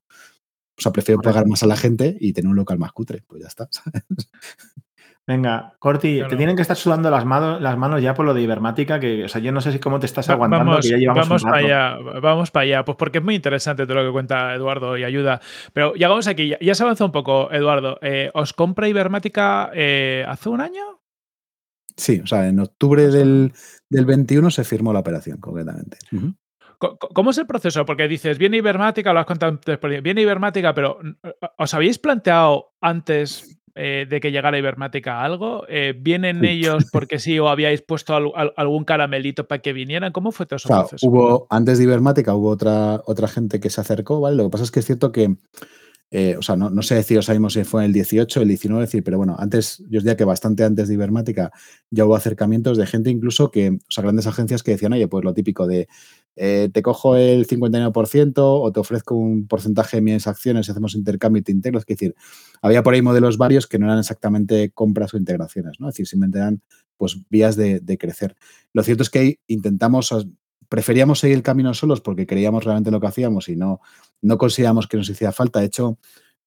O 0.79 0.83
sea, 0.83 0.93
prefiero 0.93 1.21
pagar 1.21 1.47
más 1.47 1.63
a 1.63 1.67
la 1.67 1.77
gente 1.77 2.17
y 2.21 2.33
tener 2.33 2.49
un 2.49 2.57
local 2.57 2.79
más 2.79 2.93
cutre, 2.93 3.23
pues 3.27 3.43
ya 3.43 3.49
está. 3.49 3.69
Venga, 5.27 5.75
Corti, 5.79 6.23
te 6.29 6.37
tienen 6.37 6.57
que 6.57 6.63
estar 6.63 6.77
sudando 6.77 7.09
las, 7.09 7.25
manos, 7.25 7.61
las 7.61 7.77
manos 7.79 8.03
ya 8.03 8.15
por 8.15 8.27
lo 8.27 8.35
de 8.35 8.43
Ibermática, 8.43 8.99
que, 8.99 9.25
o 9.25 9.29
sea, 9.29 9.41
yo 9.41 9.53
no 9.53 9.61
sé 9.61 9.71
si 9.71 9.79
cómo 9.79 10.01
te 10.01 10.07
estás 10.07 10.29
aguantando, 10.29 10.71
vamos, 10.71 10.85
que 10.85 10.91
ya 10.91 10.97
llevamos 10.97 11.29
Vamos 11.29 11.43
para 11.45 11.57
allá, 11.59 11.99
vamos 12.21 12.51
para 12.51 12.65
allá, 12.65 12.85
pues 12.85 12.97
porque 12.97 13.19
es 13.19 13.25
muy 13.25 13.37
interesante 13.37 13.87
todo 13.87 13.97
lo 13.97 14.07
que 14.07 14.13
cuenta 14.13 14.55
Eduardo 14.55 14.99
y 14.99 15.05
ayuda. 15.05 15.41
Pero 15.73 15.95
ya 15.95 16.09
vamos 16.09 16.27
aquí, 16.27 16.55
ya, 16.61 16.75
se 16.75 16.83
avanzó 16.83 17.05
un 17.05 17.13
poco, 17.13 17.53
Eduardo. 17.53 17.99
Eh, 18.03 18.31
¿Os 18.35 18.53
compra 18.53 18.89
Ibermática 18.89 19.71
eh, 19.73 20.25
hace 20.27 20.49
un 20.49 20.63
año? 20.63 21.01
Sí, 21.97 22.21
o 22.25 22.27
sea, 22.27 22.49
en 22.49 22.59
octubre 22.59 23.09
del, 23.09 23.53
21 23.91 24.51
se 24.51 24.65
firmó 24.65 24.93
la 24.93 25.01
operación, 25.01 25.39
concretamente. 25.39 25.99
¿Cómo 26.79 27.31
es 27.31 27.39
el 27.39 27.47
proceso? 27.47 27.85
Porque 27.85 28.09
dices, 28.09 28.39
viene 28.39 28.57
Ibermática, 28.57 29.13
lo 29.13 29.21
has 29.21 29.27
contado 29.27 29.53
antes, 29.53 29.79
viene 30.03 30.23
Ibermática, 30.23 30.73
pero 30.73 30.99
¿os 31.59 31.75
habéis 31.75 31.99
planteado 31.99 32.73
antes 32.81 33.60
eh, 33.83 34.05
de 34.05 34.21
que 34.21 34.31
llegara 34.31 34.59
Ibermática 34.59 35.23
algo? 35.25 35.65
Eh, 35.67 35.95
¿Vienen 35.99 36.45
ellos 36.45 36.85
porque 36.93 37.19
sí 37.19 37.39
o 37.39 37.49
habíais 37.49 37.81
puesto 37.81 38.15
algún 38.15 38.85
caramelito 38.85 39.49
para 39.49 39.63
que 39.63 39.73
vinieran? 39.73 40.13
¿Cómo 40.13 40.33
fue 40.33 40.45
todo 40.45 40.57
eso? 40.57 40.97
Hubo, 41.01 41.47
antes 41.49 41.79
de 41.79 41.85
Ibermática 41.85 42.35
hubo 42.35 42.51
otra, 42.51 43.01
otra 43.07 43.27
gente 43.27 43.59
que 43.59 43.71
se 43.71 43.81
acercó, 43.81 44.21
¿vale? 44.21 44.37
Lo 44.37 44.45
que 44.45 44.51
pasa 44.51 44.65
es 44.65 44.71
que 44.71 44.81
es 44.81 44.87
cierto 44.87 45.13
que, 45.13 45.35
eh, 46.11 46.37
o 46.37 46.43
sea, 46.43 46.57
no, 46.57 46.69
no, 46.69 46.83
sé 46.83 46.95
decir, 46.95 47.17
o 47.17 47.23
sabemos 47.23 47.55
si 47.55 47.65
fue 47.65 47.81
en 47.81 47.87
el 47.87 47.93
18 47.95 48.41
o 48.41 48.43
el 48.43 48.49
19, 48.51 48.83
decir, 48.83 49.03
pero 49.03 49.17
bueno, 49.17 49.35
antes, 49.39 49.83
yo 49.89 49.97
os 49.97 50.05
diría 50.05 50.17
que 50.19 50.25
bastante 50.25 50.63
antes 50.63 50.89
de 50.89 50.95
Ibermática 50.95 51.51
ya 51.89 52.05
hubo 52.05 52.17
acercamientos 52.17 52.77
de 52.77 52.87
gente 52.87 53.09
incluso 53.09 53.51
que, 53.51 53.71
o 53.71 53.91
sea, 53.91 54.03
grandes 54.03 54.27
agencias 54.27 54.63
que 54.63 54.73
decían, 54.73 54.93
oye, 54.93 55.09
pues 55.09 55.25
lo 55.25 55.33
típico 55.33 55.67
de 55.67 55.89
eh, 56.37 56.71
te 56.73 56.83
cojo 56.83 57.17
el 57.17 57.47
59% 57.47 58.33
o 58.37 58.73
te 58.73 58.81
ofrezco 58.81 59.15
un 59.15 59.47
porcentaje 59.47 59.99
de 59.99 60.03
mis 60.03 60.27
acciones 60.27 60.69
y 60.69 60.71
hacemos 60.71 60.95
intercambio 60.95 61.41
y 61.41 61.43
te 61.43 61.53
integro. 61.53 61.79
Es 61.79 61.87
decir, 61.87 62.15
había 62.63 62.83
por 62.83 62.95
ahí 62.95 63.03
modelos 63.03 63.37
varios 63.37 63.67
que 63.67 63.79
no 63.79 63.87
eran 63.87 63.99
exactamente 63.99 64.71
compras 64.71 65.13
o 65.15 65.17
integraciones, 65.17 65.81
¿no? 65.81 65.89
Es 65.89 65.95
decir, 65.95 66.07
simplemente 66.07 66.39
eran 66.39 66.63
pues 66.97 67.19
vías 67.31 67.57
de, 67.57 67.83
crecer. 67.99 68.37
Lo 68.73 68.83
cierto 68.83 69.03
es 69.03 69.11
que 69.11 69.19
ahí 69.19 69.41
intentamos, 69.47 70.15
preferíamos 70.69 71.19
seguir 71.19 71.37
el 71.37 71.43
camino 71.43 71.73
solos 71.75 72.01
porque 72.01 72.27
creíamos 72.27 72.65
realmente 72.65 72.91
lo 72.91 73.01
que 73.01 73.07
hacíamos 73.07 73.49
y 73.49 73.57
no, 73.57 73.81
no 74.21 74.39
consideramos 74.39 74.87
que 74.87 74.99
nos 74.99 75.09
hiciera 75.09 75.33
falta. 75.33 75.61
De 75.61 75.67
hecho, 75.67 75.99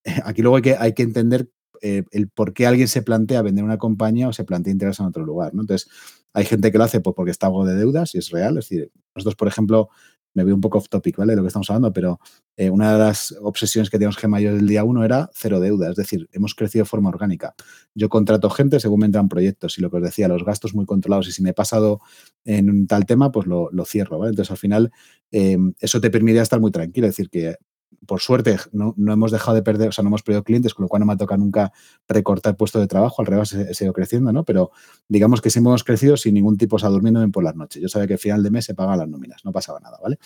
aquí 0.23 0.41
luego 0.41 0.57
hay 0.57 0.61
que, 0.61 0.75
hay 0.75 0.93
que 0.93 1.03
entender 1.03 1.49
eh, 1.85 2.05
el 2.11 2.29
por 2.29 2.53
qué 2.53 2.65
alguien 2.65 2.87
se 2.87 3.01
plantea 3.01 3.41
vender 3.41 3.65
una 3.65 3.77
compañía 3.77 4.29
o 4.29 4.33
se 4.33 4.45
plantea 4.45 4.71
integrarse 4.71 5.03
en 5.03 5.09
otro 5.09 5.25
lugar. 5.25 5.53
¿no? 5.53 5.61
Entonces, 5.61 5.89
hay 6.31 6.45
gente 6.45 6.71
que 6.71 6.77
lo 6.77 6.85
hace 6.85 7.01
pues, 7.01 7.13
porque 7.13 7.31
está 7.31 7.47
algo 7.47 7.65
de 7.65 7.75
deudas 7.75 8.15
y 8.15 8.19
es 8.19 8.29
real. 8.29 8.57
Es 8.57 8.69
decir, 8.69 8.89
nosotros, 9.13 9.35
por 9.35 9.49
ejemplo, 9.49 9.89
me 10.33 10.45
veo 10.45 10.55
un 10.55 10.61
poco 10.61 10.77
off 10.77 10.87
topic, 10.87 11.17
¿vale? 11.17 11.33
De 11.33 11.37
lo 11.37 11.43
que 11.43 11.47
estamos 11.47 11.69
hablando, 11.69 11.91
pero 11.91 12.21
eh, 12.55 12.69
una 12.69 12.93
de 12.93 12.99
las 12.99 13.35
obsesiones 13.41 13.89
que 13.89 13.97
teníamos 13.97 14.15
Gema 14.15 14.39
yo 14.39 14.55
del 14.55 14.65
día 14.65 14.85
uno 14.85 15.03
era 15.03 15.29
cero 15.33 15.59
deuda, 15.59 15.89
es 15.89 15.97
decir, 15.97 16.29
hemos 16.31 16.55
crecido 16.55 16.83
de 16.83 16.89
forma 16.89 17.09
orgánica. 17.09 17.53
Yo 17.93 18.07
contrato 18.07 18.49
gente 18.49 18.79
según 18.79 19.01
me 19.01 19.05
entran 19.05 19.27
proyectos 19.27 19.77
y 19.77 19.81
lo 19.81 19.91
que 19.91 19.97
os 19.97 20.03
decía, 20.03 20.29
los 20.29 20.45
gastos 20.45 20.73
muy 20.73 20.85
controlados 20.85 21.27
y 21.27 21.33
si 21.33 21.43
me 21.43 21.49
he 21.49 21.53
pasado 21.53 21.99
en 22.45 22.69
un 22.69 22.87
tal 22.87 23.05
tema, 23.05 23.29
pues 23.31 23.45
lo, 23.45 23.69
cierro, 23.85 24.19
¿vale? 24.19 24.29
Entonces, 24.29 24.51
al 24.51 24.57
final, 24.57 24.91
eh, 25.31 25.57
eso 25.79 25.99
te 25.99 26.09
permite 26.09 26.39
estar 26.39 26.61
muy 26.61 26.71
tranquilo, 26.71 27.07
es 27.07 27.15
decir, 27.15 27.29
que 27.29 27.57
por 28.05 28.21
suerte, 28.21 28.57
no, 28.71 28.95
hemos 28.97 29.31
dejado 29.31 29.55
de 29.55 29.61
perder, 29.61 29.89
o 29.89 29.91
sea, 29.91 30.03
no 30.03 30.09
hemos 30.09 30.23
perdido 30.23 30.43
clientes, 30.43 30.73
con 30.73 30.83
lo 30.83 30.89
cual 30.89 31.01
no 31.01 31.05
me 31.05 31.13
ha 31.13 31.17
tocado 31.17 31.39
nunca 31.39 31.71
recortar 32.07 32.57
puesto 32.57 32.79
de 32.79 32.87
trabajo, 32.87 33.21
al 33.21 33.25
revés, 33.25 33.53
he, 33.53 33.73
seguido 33.73 33.93
creciendo, 33.93 34.31
¿no? 34.31 34.43
Pero 34.43 34.71
digamos 35.07 35.41
que 35.41 35.49
sí 35.49 35.59
hemos 35.59 35.83
crecido 35.83 36.17
sin 36.17 36.33
ningún 36.33 36.57
tipo, 36.57 36.75
o 36.75 36.79
sea, 36.79 36.89
durmiéndome 36.89 37.29
por 37.29 37.43
las 37.43 37.55
noches. 37.55 37.81
Yo 37.81 37.89
sabía 37.89 38.07
que 38.07 38.13
al 38.13 38.19
final 38.19 38.43
de 38.43 38.51
mes 38.51 38.65
se 38.65 38.75
pagan 38.75 38.97
las 38.97 39.07
nóminas, 39.07 39.43
no 39.45 39.51
pasaba 39.51 39.79
nada, 39.79 39.99
¿vale? 40.01 40.17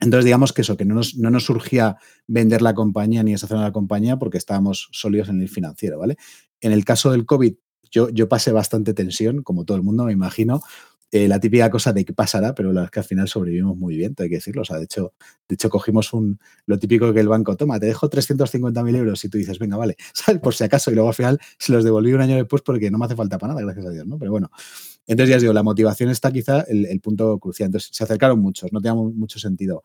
Entonces, 0.00 0.24
digamos 0.26 0.52
que 0.52 0.62
eso, 0.62 0.76
que 0.76 0.84
no 0.84 0.94
nos, 0.94 1.16
no 1.16 1.30
nos 1.30 1.44
surgía 1.44 1.96
vender 2.26 2.60
la 2.62 2.74
compañía 2.74 3.22
ni 3.22 3.32
deshacer 3.32 3.58
la 3.58 3.72
compañía 3.72 4.18
porque 4.18 4.38
estábamos 4.38 4.88
sólidos 4.92 5.28
en 5.30 5.40
el 5.40 5.48
financiero, 5.48 5.98
¿vale? 5.98 6.16
En 6.60 6.72
el 6.72 6.84
caso 6.84 7.10
del 7.10 7.24
COVID, 7.24 7.54
yo, 7.90 8.10
yo 8.10 8.28
pasé 8.28 8.52
bastante 8.52 8.94
tensión, 8.94 9.42
como 9.42 9.64
todo 9.64 9.76
el 9.76 9.82
mundo, 9.82 10.04
me 10.04 10.12
imagino, 10.12 10.60
eh, 11.12 11.28
la 11.28 11.38
típica 11.38 11.70
cosa 11.70 11.92
de 11.92 12.04
qué 12.04 12.12
pasará, 12.12 12.54
pero 12.54 12.72
la 12.72 12.84
es 12.84 12.90
que 12.90 12.98
al 12.98 13.04
final 13.04 13.28
sobrevivimos 13.28 13.76
muy 13.76 13.96
bien, 13.96 14.14
hay 14.18 14.28
que 14.28 14.36
decirlo. 14.36 14.62
O 14.62 14.64
sea, 14.64 14.78
de 14.78 14.84
hecho, 14.84 15.14
de 15.48 15.54
hecho 15.54 15.70
cogimos 15.70 16.12
un, 16.12 16.38
lo 16.66 16.78
típico 16.78 17.12
que 17.12 17.20
el 17.20 17.28
banco, 17.28 17.56
toma, 17.56 17.78
te 17.78 17.86
dejo 17.86 18.10
350.000 18.10 18.96
euros 18.96 19.24
y 19.24 19.28
tú 19.28 19.38
dices, 19.38 19.58
venga, 19.58 19.76
vale. 19.76 19.96
Por 20.42 20.54
si 20.54 20.64
acaso, 20.64 20.90
y 20.90 20.94
luego 20.94 21.08
al 21.08 21.14
final 21.14 21.38
se 21.58 21.72
los 21.72 21.84
devolví 21.84 22.12
un 22.12 22.20
año 22.22 22.36
después 22.36 22.62
porque 22.62 22.90
no 22.90 22.98
me 22.98 23.06
hace 23.06 23.14
falta 23.16 23.38
para 23.38 23.54
nada, 23.54 23.64
gracias 23.64 23.86
a 23.86 23.90
Dios, 23.90 24.06
¿no? 24.06 24.18
Pero 24.18 24.32
bueno, 24.32 24.50
entonces 25.06 25.30
ya 25.30 25.36
os 25.36 25.42
digo, 25.42 25.52
la 25.52 25.62
motivación 25.62 26.10
está 26.10 26.32
quizá 26.32 26.62
el, 26.62 27.00
punto 27.00 27.38
crucial. 27.38 27.68
Entonces 27.68 27.90
se 27.92 28.02
acercaron 28.04 28.40
muchos, 28.40 28.72
no 28.72 28.80
tenía 28.80 28.94
mucho 28.94 29.38
sentido. 29.38 29.84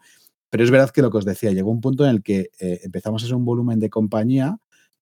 Pero 0.50 0.64
es 0.64 0.72
verdad 0.72 0.90
que 0.90 1.02
lo 1.02 1.12
que 1.12 1.18
os 1.18 1.26
decía, 1.26 1.52
llegó 1.52 1.72
un 1.72 1.82
punto 1.82 2.04
en 2.04 2.12
el 2.12 2.24
que 2.24 2.50
eh, 2.60 2.82
empezamos 2.84 3.24
a 3.24 3.28
ser 3.28 3.36
un 3.36 3.46
volumen 3.46 3.80
de 3.80 3.90
compañía 3.90 4.58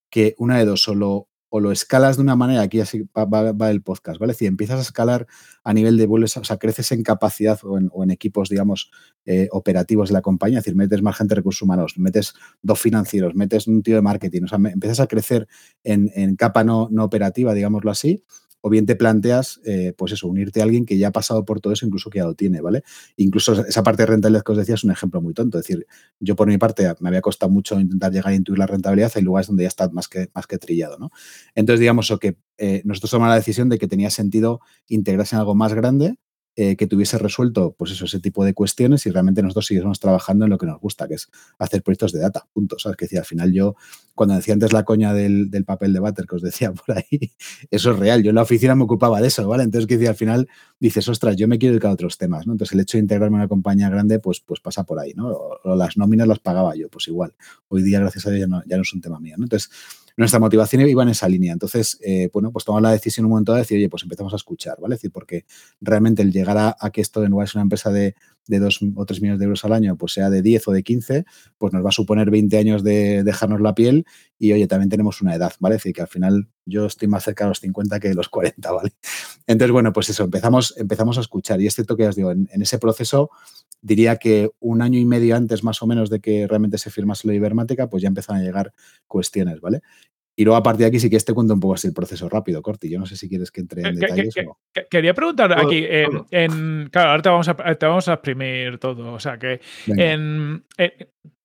que 0.09 0.35
una 0.37 0.57
de 0.57 0.65
dos, 0.65 0.81
solo 0.81 1.27
o 1.49 1.59
lo 1.59 1.71
escalas 1.71 2.15
de 2.17 2.23
una 2.23 2.35
manera, 2.35 2.61
aquí 2.61 2.79
así 2.79 3.03
va, 3.15 3.69
el 3.71 3.81
podcast, 3.81 4.19
¿vale? 4.19 4.33
Decir, 4.33 4.47
empiezas 4.47 4.79
a 4.79 4.81
escalar 4.81 5.27
a 5.63 5.73
nivel 5.73 5.97
de 5.97 6.05
vuelos, 6.05 6.37
o 6.37 6.43
sea, 6.43 6.57
creces 6.57 6.91
en 6.91 7.03
capacidad 7.03 7.59
o 7.63 7.77
en, 7.77 8.11
equipos, 8.11 8.49
digamos, 8.49 8.91
eh, 9.25 9.47
operativos 9.51 10.09
de 10.09 10.13
la 10.13 10.21
compañía, 10.21 10.59
es 10.59 10.65
decir, 10.65 10.77
metes 10.77 11.01
más 11.01 11.17
gente 11.17 11.33
de 11.33 11.37
recursos 11.37 11.61
humanos, 11.61 11.97
metes 11.97 12.33
dos 12.61 12.79
financieros, 12.79 13.35
metes 13.35 13.67
un 13.67 13.83
tío 13.83 13.95
de 13.95 14.01
marketing, 14.01 14.43
o 14.43 14.47
sea, 14.47 14.59
empiezas 14.71 14.99
a 14.99 15.07
crecer 15.07 15.47
en, 15.83 16.11
en 16.15 16.35
capa 16.35 16.63
no, 16.63 16.87
no 16.91 17.03
operativa, 17.03 17.53
digámoslo 17.53 17.91
así, 17.91 18.23
o 18.61 18.69
bien 18.69 18.85
te 18.85 18.95
planteas, 18.95 19.59
eh, 19.65 19.93
pues 19.97 20.11
eso, 20.11 20.27
unirte 20.27 20.61
a 20.61 20.63
alguien 20.63 20.85
que 20.85 20.97
ya 20.97 21.09
ha 21.09 21.11
pasado 21.11 21.45
por 21.45 21.61
todo 21.61 21.73
eso, 21.73 21.85
incluso 21.85 22.09
que 22.09 22.19
ya 22.19 22.25
lo 22.25 22.35
tiene, 22.35 22.61
¿vale? 22.61 22.83
Incluso 23.17 23.65
esa 23.65 23.83
parte 23.83 24.03
de 24.03 24.07
rentabilidad 24.07 24.43
que 24.43 24.51
os 24.51 24.57
decía 24.57 24.75
es 24.75 24.83
un 24.83 24.91
ejemplo 24.91 25.21
muy 25.21 25.33
tonto. 25.33 25.59
Es 25.59 25.67
decir, 25.67 25.85
yo 26.19 26.35
por 26.35 26.47
mi 26.47 26.57
parte 26.57 26.87
me 26.99 27.09
había 27.09 27.21
costado 27.21 27.51
mucho 27.51 27.79
intentar 27.79 28.11
llegar 28.11 28.33
a 28.33 28.35
intuir 28.35 28.59
la 28.59 28.67
rentabilidad, 28.67 29.11
hay 29.15 29.23
lugares 29.23 29.47
donde 29.47 29.63
ya 29.63 29.69
está 29.69 29.89
más 29.89 30.07
que, 30.07 30.29
más 30.33 30.47
que 30.47 30.57
trillado, 30.57 30.97
¿no? 30.97 31.11
Entonces, 31.55 31.79
digamos, 31.79 32.13
que 32.19 32.37
eh, 32.57 32.81
nosotros 32.85 33.11
tomamos 33.11 33.29
la 33.29 33.35
decisión 33.35 33.69
de 33.69 33.77
que 33.77 33.87
tenía 33.87 34.09
sentido 34.09 34.59
integrarse 34.87 35.35
en 35.35 35.39
algo 35.39 35.55
más 35.55 35.73
grande 35.73 36.15
eh, 36.61 36.75
que 36.75 36.87
tuviese 36.87 37.17
resuelto 37.17 37.73
pues 37.77 37.91
eso, 37.91 38.03
ese 38.03 38.19
tipo 38.19 38.43
de 38.43 38.53
cuestiones 38.53 39.05
y 39.05 39.11
realmente 39.11 39.41
nosotros 39.41 39.67
seguimos 39.67 39.97
trabajando 39.97 40.43
en 40.43 40.51
lo 40.51 40.57
que 40.57 40.65
nos 40.65 40.77
gusta, 40.81 41.07
que 41.07 41.13
es 41.13 41.29
hacer 41.57 41.81
proyectos 41.81 42.11
de 42.11 42.19
data, 42.19 42.47
punto. 42.51 42.77
¿Sabes? 42.77 42.97
Que 42.97 43.05
decía, 43.05 43.19
al 43.19 43.25
final 43.25 43.53
yo, 43.53 43.77
cuando 44.13 44.35
decía 44.35 44.55
antes 44.55 44.73
la 44.73 44.83
coña 44.83 45.13
del, 45.13 45.49
papel 45.65 45.93
de 45.93 46.01
váter 46.01 46.25
que 46.25 46.35
os 46.35 46.41
decía 46.41 46.73
por 46.85 46.97
ahí, 46.97 47.31
eso 47.71 47.91
es 47.91 47.99
real. 47.99 48.23
Yo 48.23 48.31
en 48.31 48.35
la 48.35 48.41
oficina 48.41 48.75
me 48.75 48.83
ocupaba 48.83 49.21
de 49.21 49.29
eso, 49.29 49.47
¿vale? 49.47 49.63
Entonces, 49.63 49.87
que 49.87 49.93
decía, 49.95 50.09
al 50.09 50.17
final 50.17 50.49
dices, 50.81 51.07
ostras, 51.07 51.37
yo 51.37 51.47
me 51.47 51.59
quiero 51.59 51.75
dedicar 51.75 51.91
a 51.91 51.93
otros 51.93 52.17
temas, 52.17 52.45
¿no? 52.45 52.51
Entonces, 52.51 52.73
el 52.73 52.81
hecho 52.81 52.97
de 52.97 53.03
integrarme 53.03 53.35
en 53.35 53.39
una 53.39 53.47
compañía 53.47 53.89
grande, 53.89 54.19
pues, 54.19 54.41
pues 54.41 54.59
pasa 54.59 54.83
por 54.83 54.99
ahí, 54.99 55.13
¿no? 55.13 55.29
O, 55.29 55.75
las 55.77 55.95
nóminas 55.95 56.27
las 56.27 56.39
pagaba 56.39 56.75
yo, 56.75 56.89
pues 56.89 57.07
igual. 57.07 57.33
Hoy 57.69 57.83
día, 57.83 58.01
gracias 58.01 58.27
a 58.27 58.31
Dios, 58.31 58.41
ya 58.41 58.47
no, 58.47 58.61
ya 58.65 58.75
no 58.75 58.81
es 58.81 58.93
un 58.93 58.99
tema 58.99 59.17
mío, 59.21 59.35
¿no? 59.37 59.45
Entonces, 59.45 59.71
nuestra 60.19 60.39
motivación 60.39 60.87
iba 60.87 61.01
en 61.03 61.09
esa 61.09 61.29
línea. 61.29 61.53
Entonces, 61.53 61.97
eh, 62.01 62.29
bueno, 62.33 62.51
pues 62.51 62.65
tomamos 62.65 62.83
la 62.83 62.91
decisión 62.91 63.25
un 63.25 63.31
momento 63.31 63.53
de 63.53 63.59
decir, 63.59 63.77
oye, 63.77 63.87
pues 63.87 64.03
empezamos 64.03 64.33
a 64.33 64.35
escuchar, 64.35 64.77
¿vale? 64.81 64.95
Es 64.95 64.99
decir, 64.99 65.11
porque 65.11 65.45
realmente 65.79 66.21
el 66.21 66.33
llegar 66.33 66.57
a, 66.57 66.91
que 66.91 66.99
esto 66.99 67.23
en 67.23 67.31
lugar 67.31 67.47
es 67.47 67.55
una 67.55 67.61
empresa 67.61 67.89
de, 67.89 68.15
de 68.47 68.59
2 68.59 68.79
o 68.95 69.05
3 69.05 69.21
millones 69.21 69.39
de 69.39 69.45
euros 69.45 69.63
al 69.63 69.71
año, 69.71 69.95
pues 69.95 70.11
sea 70.11 70.29
de 70.29 70.41
10 70.41 70.67
o 70.67 70.71
de 70.71 70.83
15, 70.83 71.25
pues 71.57 71.71
nos 71.71 71.85
va 71.85 71.89
a 71.89 71.93
suponer 71.93 72.31
20 72.31 72.57
años 72.57 72.83
de 72.83 73.23
dejarnos 73.23 73.61
la 73.61 73.73
piel 73.75 74.05
y, 74.37 74.51
oye, 74.51 74.67
también 74.67 74.89
tenemos 74.89 75.21
una 75.21 75.35
edad, 75.35 75.53
¿vale? 75.59 75.75
Es 75.75 75.83
decir, 75.83 75.95
que 75.95 76.01
al 76.01 76.07
final 76.09 76.49
yo 76.65 76.85
estoy 76.85 77.07
más 77.07 77.23
cerca 77.23 77.45
de 77.45 77.49
los 77.49 77.59
50 77.61 77.99
que 78.01 78.09
de 78.09 78.15
los 78.15 78.27
40, 78.27 78.71
¿vale? 78.71 78.91
Entonces, 79.47 79.71
bueno, 79.71 79.93
pues 79.93 80.09
eso, 80.09 80.25
empezamos, 80.25 80.73
empezamos 80.77 81.17
a 81.17 81.21
escuchar 81.21 81.61
y 81.61 81.67
es 81.67 81.75
cierto 81.75 81.95
que 81.95 82.07
os 82.07 82.15
digo, 82.15 82.31
en, 82.31 82.49
ese 82.51 82.77
proceso 82.77 83.29
diría 83.81 84.17
que 84.17 84.49
un 84.59 84.81
año 84.81 84.99
y 84.99 85.05
medio 85.05 85.35
antes 85.35 85.63
más 85.63 85.81
o 85.81 85.87
menos 85.87 86.09
de 86.09 86.19
que 86.19 86.47
realmente 86.47 86.77
se 86.77 86.91
firmase 86.91 87.27
la 87.27 87.33
ibermática, 87.33 87.89
pues 87.89 88.03
ya 88.03 88.07
empezaron 88.07 88.41
a 88.41 88.45
llegar 88.45 88.73
cuestiones, 89.07 89.61
¿vale? 89.61 89.81
Y 90.35 90.45
luego 90.45 90.55
a 90.55 90.63
partir 90.63 90.81
de 90.81 90.85
aquí 90.85 90.99
sí 91.01 91.09
que 91.09 91.17
este 91.17 91.33
cuento 91.33 91.53
un 91.53 91.59
poco 91.59 91.73
así 91.73 91.87
el 91.87 91.93
proceso 91.93 92.29
rápido, 92.29 92.61
Corti. 92.61 92.89
Yo 92.89 92.97
no 92.97 93.05
sé 93.05 93.17
si 93.17 93.27
quieres 93.27 93.51
que 93.51 93.59
entre 93.59 93.81
en 93.81 93.95
detalles 93.95 94.37
o 94.37 94.43
no. 94.43 94.59
Quería 94.89 95.13
preguntar 95.13 95.51
aquí, 95.51 95.85
en, 95.85 96.89
claro, 96.89 97.09
ahora 97.09 97.21
te 97.21 97.29
vamos, 97.29 97.49
a, 97.49 97.75
te 97.75 97.85
vamos 97.85 98.07
a 98.07 98.13
exprimir 98.13 98.77
todo. 98.77 99.11
O 99.11 99.19
sea 99.19 99.37
que 99.37 99.59
en, 99.87 100.63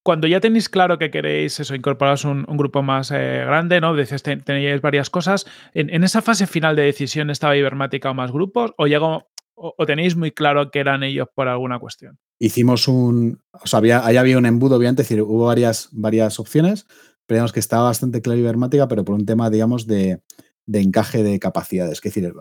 cuando 0.05 0.29
ya 0.29 0.39
tenéis 0.39 0.69
claro 0.69 0.99
que 0.99 1.11
queréis 1.11 1.59
eso, 1.59 1.75
incorporaros 1.75 2.27
un, 2.27 2.45
un 2.47 2.57
grupo 2.59 2.83
más 2.83 3.11
eh, 3.11 3.43
grande, 3.47 3.81
¿no? 3.81 3.97
Dices, 3.97 4.23
tenéis 4.23 4.81
varias 4.83 5.09
cosas. 5.09 5.47
En, 5.73 6.05
esa 6.05 6.21
fase 6.21 6.47
final 6.47 6.77
de 6.77 6.83
decisión 6.83 7.31
estaba 7.31 7.57
Ibermática 7.57 8.11
o 8.11 8.15
más 8.15 8.31
grupos, 8.31 8.75
o 8.77 8.87
llegó, 8.87 9.27
o, 9.55 9.87
tenéis 9.87 10.17
muy 10.17 10.33
claro 10.33 10.71
que 10.71 10.81
eran 10.81 11.03
ellos 11.03 11.29
por 11.35 11.49
alguna 11.49 11.79
cuestión. 11.79 12.19
Hicimos 12.39 12.89
un. 12.89 13.41
O 13.53 13.67
sea, 13.67 13.79
había, 13.79 14.05
ahí 14.05 14.17
había 14.17 14.39
un 14.39 14.47
embudo, 14.47 14.77
obviamente, 14.77 15.03
es 15.03 15.09
decir, 15.09 15.23
hubo 15.23 15.47
varias, 15.47 15.89
varias 15.93 16.39
opciones 16.41 16.87
digamos 17.29 17.53
que 17.53 17.61
estaba 17.61 17.85
bastante 17.85 18.21
claro 18.21 18.39
Ibermática, 18.39 18.89
pero 18.89 19.05
por 19.05 19.15
un 19.15 19.25
tema, 19.25 19.51
digamos, 19.51 19.87
de, 19.87 20.21
de 20.67 20.81
encaje 20.81 21.23
de 21.23 21.39
capacidades. 21.39 21.99
Es 21.99 22.03
decir, 22.03 22.33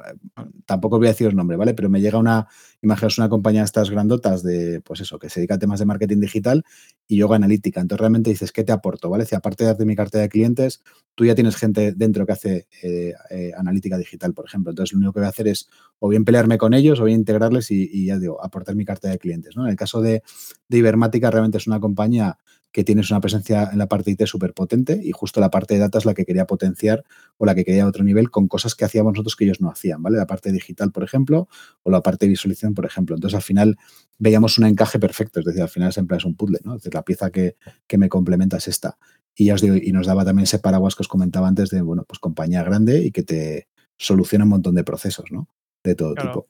tampoco 0.66 0.98
voy 0.98 1.08
a 1.08 1.12
decir 1.12 1.28
el 1.28 1.36
nombre, 1.36 1.58
¿vale? 1.58 1.74
Pero 1.74 1.90
me 1.90 2.00
llega 2.00 2.18
una, 2.18 2.48
imaginaos 2.82 3.18
una 3.18 3.30
compañía 3.30 3.62
de 3.62 3.66
estas 3.66 3.90
grandotas 3.90 4.44
de, 4.44 4.82
pues 4.82 5.02
eso, 5.02 5.20
que 5.20 5.30
se 5.30 5.42
dedica 5.42 5.56
a 5.56 5.60
temas 5.60 5.80
de 5.80 5.86
marketing 5.86 6.20
digital 6.20 6.64
y 7.08 7.18
yo 7.18 7.32
analítica. 7.34 7.82
Entonces 7.82 8.00
realmente 8.00 8.30
dices, 8.30 8.52
¿qué 8.52 8.64
te 8.64 8.72
aporto? 8.72 9.10
¿Vale? 9.10 9.26
Si 9.26 9.36
aparte 9.36 9.64
de 9.64 9.70
darte 9.70 9.86
mi 9.86 9.96
cartera 9.96 10.22
de 10.22 10.30
clientes, 10.30 10.82
tú 11.16 11.26
ya 11.26 11.36
tienes 11.36 11.56
gente 11.56 11.94
dentro 11.94 12.26
que 12.26 12.32
hace 12.32 12.68
eh, 12.82 13.14
eh, 13.30 13.52
analítica 13.58 13.98
digital, 13.98 14.34
por 14.34 14.46
ejemplo. 14.46 14.72
Entonces 14.72 14.94
lo 14.94 15.00
único 15.00 15.14
que 15.14 15.20
voy 15.20 15.28
a 15.28 15.30
hacer 15.30 15.48
es 15.48 15.68
o 16.00 16.08
bien 16.08 16.24
pelearme 16.24 16.58
con 16.58 16.74
ellos 16.74 17.00
o 17.00 17.06
bien 17.06 17.20
integrarles 17.20 17.72
y, 17.72 18.06
ya 18.06 18.20
digo, 18.20 18.44
aportar 18.44 18.76
mi 18.76 18.86
cartera 18.86 19.14
de 19.14 19.20
clientes. 19.20 19.56
¿no? 19.56 19.66
En 19.66 19.72
el 19.72 19.76
caso 19.76 20.02
de, 20.02 20.24
de 20.70 20.78
Ibermática, 20.78 21.30
realmente 21.30 21.58
es 21.58 21.68
una 21.68 21.80
compañía 21.80 22.38
que 22.74 22.84
tienes 22.84 23.12
una 23.12 23.22
presencia 23.22 23.70
en 23.72 23.78
la 23.78 23.88
parte 23.88 24.12
IT 24.12 24.26
súper 24.26 24.54
potente 24.54 25.00
y 25.02 25.12
justo 25.12 25.40
la 25.40 25.52
parte 25.52 25.76
de 25.76 25.80
data 25.80 26.00
es 26.00 26.06
la 26.06 26.16
que 26.16 26.26
quería 26.26 26.48
potenciar 26.48 27.06
o 27.38 27.46
la 27.46 27.54
que 27.54 27.64
quería 27.64 27.84
a 27.84 27.88
otro 27.88 28.04
nivel 28.04 28.32
con 28.32 28.48
cosas 28.48 28.74
que 28.74 28.84
hacíamos 28.84 29.14
nosotros 29.14 29.36
que 29.36 29.46
ellos 29.46 29.62
no 29.62 29.70
hacían, 29.70 30.02
¿vale? 30.02 30.18
La 30.18 30.26
parte 30.26 30.52
digital, 30.52 30.92
por 30.92 31.04
ejemplo, 31.04 31.48
o 31.84 31.92
la 31.92 32.02
parte 32.02 32.26
de 32.26 32.32
visualización, 32.32 32.74
por 32.74 32.86
ejemplo. 32.86 33.16
Entonces, 33.16 33.36
al 33.36 33.44
final 33.44 33.78
veíamos 34.18 34.58
un 34.58 34.66
encaje 34.66 34.98
perfecto, 34.98 35.40
es 35.40 35.46
decir, 35.46 35.62
al 35.62 35.70
final 35.70 35.94
siempre 35.94 36.18
es 36.18 36.26
un 36.26 36.36
puzzle, 36.36 36.60
¿no? 36.64 36.74
Es 36.74 36.82
decir, 36.82 36.96
la 36.96 37.04
pieza 37.04 37.30
que, 37.30 37.58
que 37.86 38.00
me 38.00 38.10
complementa 38.10 38.58
es 38.58 38.68
esta. 38.68 38.98
Y 39.36 39.46
ya 39.46 39.54
os 39.54 39.62
digo, 39.62 39.76
y 39.76 39.92
nos 39.92 40.08
daba 40.08 40.26
también 40.26 40.46
ese 40.46 40.58
paraguas 40.58 40.96
que 40.96 41.04
os 41.04 41.08
comentaba 41.08 41.48
antes 41.48 41.70
de, 41.70 41.82
bueno, 41.82 42.06
pues 42.08 42.18
compañía 42.18 42.64
grande 42.64 43.04
y 43.04 43.12
que 43.12 43.22
te 43.22 43.68
soluciona 43.98 44.46
un 44.46 44.50
montón 44.50 44.74
de 44.74 44.84
procesos, 44.84 45.32
¿no? 45.32 45.48
De 45.84 45.94
todo 45.94 46.16
tipo. 46.16 46.48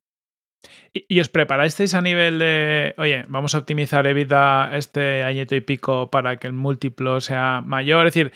¿Y, 0.93 1.19
os 1.19 1.29
preparasteis 1.29 1.95
a 1.95 2.01
nivel 2.01 2.37
de, 2.37 2.93
oye, 2.97 3.25
vamos 3.27 3.55
a 3.55 3.57
optimizar 3.57 4.05
EBITDA 4.05 4.77
este 4.77 5.23
añito 5.23 5.55
y 5.55 5.61
pico 5.61 6.11
para 6.11 6.37
que 6.37 6.47
el 6.47 6.53
múltiplo 6.53 7.19
sea 7.19 7.63
mayor? 7.65 8.05
Es 8.05 8.13
decir, 8.13 8.31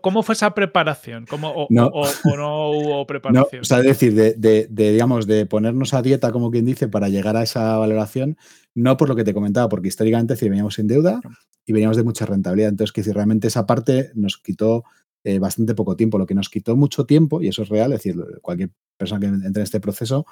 ¿cómo, 0.00 0.22
fue 0.24 0.34
esa 0.34 0.54
preparación? 0.54 1.24
¿Cómo, 1.26 1.50
o, 1.50 1.68
no. 1.70 1.90
hubo 1.90 3.06
preparación? 3.06 3.62
o 3.62 3.64
sea, 3.64 3.78
es 3.78 3.84
decir, 3.84 4.14
de, 4.14 4.66
digamos, 4.68 5.26
de 5.26 5.46
ponernos 5.46 5.94
a 5.94 6.02
dieta, 6.02 6.32
como 6.32 6.50
quien 6.50 6.64
dice, 6.64 6.88
para 6.88 7.08
llegar 7.08 7.36
a 7.36 7.44
esa 7.44 7.78
valoración, 7.78 8.36
no 8.74 8.96
por 8.96 9.08
lo 9.08 9.14
que 9.14 9.24
te 9.24 9.32
comentaba, 9.32 9.68
porque 9.68 9.88
históricamente 9.88 10.34
si 10.34 10.48
veníamos 10.48 10.74
sin 10.74 10.88
deuda 10.88 11.20
y 11.64 11.72
veníamos 11.72 11.96
de 11.96 12.02
mucha 12.02 12.26
rentabilidad. 12.26 12.70
Entonces, 12.70 12.92
que 12.92 13.04
si 13.04 13.12
realmente 13.12 13.46
esa 13.46 13.66
parte 13.66 14.10
nos 14.14 14.38
quitó 14.38 14.84
eh, 15.26 15.38
bastante 15.38 15.74
poco 15.74 15.96
tiempo. 15.96 16.18
Lo 16.18 16.26
que 16.26 16.34
nos 16.34 16.50
quitó 16.50 16.76
mucho 16.76 17.06
tiempo, 17.06 17.40
y 17.40 17.48
eso 17.48 17.62
es 17.62 17.70
real, 17.70 17.92
es 17.94 18.00
decir, 18.00 18.22
cualquier 18.42 18.70
persona 18.98 19.20
que 19.20 19.26
entre 19.26 19.60
en 19.60 19.62
este 19.62 19.80
proceso, 19.80 20.26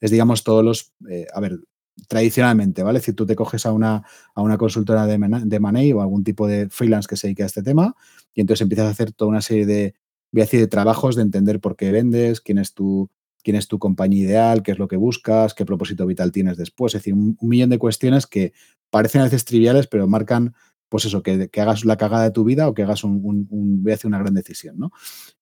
es, 0.00 0.10
digamos, 0.10 0.44
todos 0.44 0.64
los, 0.64 0.92
eh, 1.10 1.26
a 1.32 1.40
ver, 1.40 1.60
tradicionalmente, 2.06 2.82
¿vale? 2.82 3.00
Si 3.00 3.12
tú 3.12 3.26
te 3.26 3.34
coges 3.34 3.66
a 3.66 3.72
una, 3.72 4.02
a 4.34 4.42
una 4.42 4.56
consultora 4.56 5.06
de, 5.06 5.18
de 5.44 5.60
money 5.60 5.92
o 5.92 6.00
algún 6.00 6.22
tipo 6.24 6.46
de 6.46 6.68
freelance 6.70 7.08
que 7.08 7.16
se 7.16 7.26
dedique 7.26 7.42
a 7.42 7.46
este 7.46 7.62
tema 7.62 7.96
y 8.34 8.40
entonces 8.40 8.62
empiezas 8.62 8.86
a 8.86 8.90
hacer 8.90 9.12
toda 9.12 9.30
una 9.30 9.40
serie 9.40 9.66
de, 9.66 9.94
voy 10.30 10.42
a 10.42 10.44
decir, 10.44 10.60
de 10.60 10.68
trabajos 10.68 11.16
de 11.16 11.22
entender 11.22 11.60
por 11.60 11.76
qué 11.76 11.90
vendes, 11.90 12.40
quién 12.40 12.58
es 12.58 12.72
tu, 12.74 13.10
quién 13.42 13.56
es 13.56 13.66
tu 13.66 13.78
compañía 13.78 14.24
ideal, 14.24 14.62
qué 14.62 14.72
es 14.72 14.78
lo 14.78 14.88
que 14.88 14.96
buscas, 14.96 15.54
qué 15.54 15.64
propósito 15.64 16.06
vital 16.06 16.32
tienes 16.32 16.56
después. 16.56 16.94
Es 16.94 17.00
decir, 17.00 17.14
un 17.14 17.36
millón 17.40 17.70
de 17.70 17.78
cuestiones 17.78 18.26
que 18.26 18.52
parecen 18.90 19.20
a 19.20 19.24
veces 19.24 19.44
triviales, 19.44 19.86
pero 19.86 20.06
marcan 20.06 20.54
pues 20.88 21.04
eso, 21.04 21.22
que, 21.22 21.50
hagas 21.58 21.84
la 21.84 21.96
cagada 21.96 22.24
de 22.24 22.30
tu 22.30 22.44
vida 22.44 22.68
o 22.68 22.74
que 22.74 22.82
hagas 22.82 23.04
un, 23.04 23.46
voy 23.82 23.92
a 23.92 23.94
hacer 23.94 24.06
una 24.06 24.18
gran 24.18 24.34
decisión, 24.34 24.78
¿no? 24.78 24.90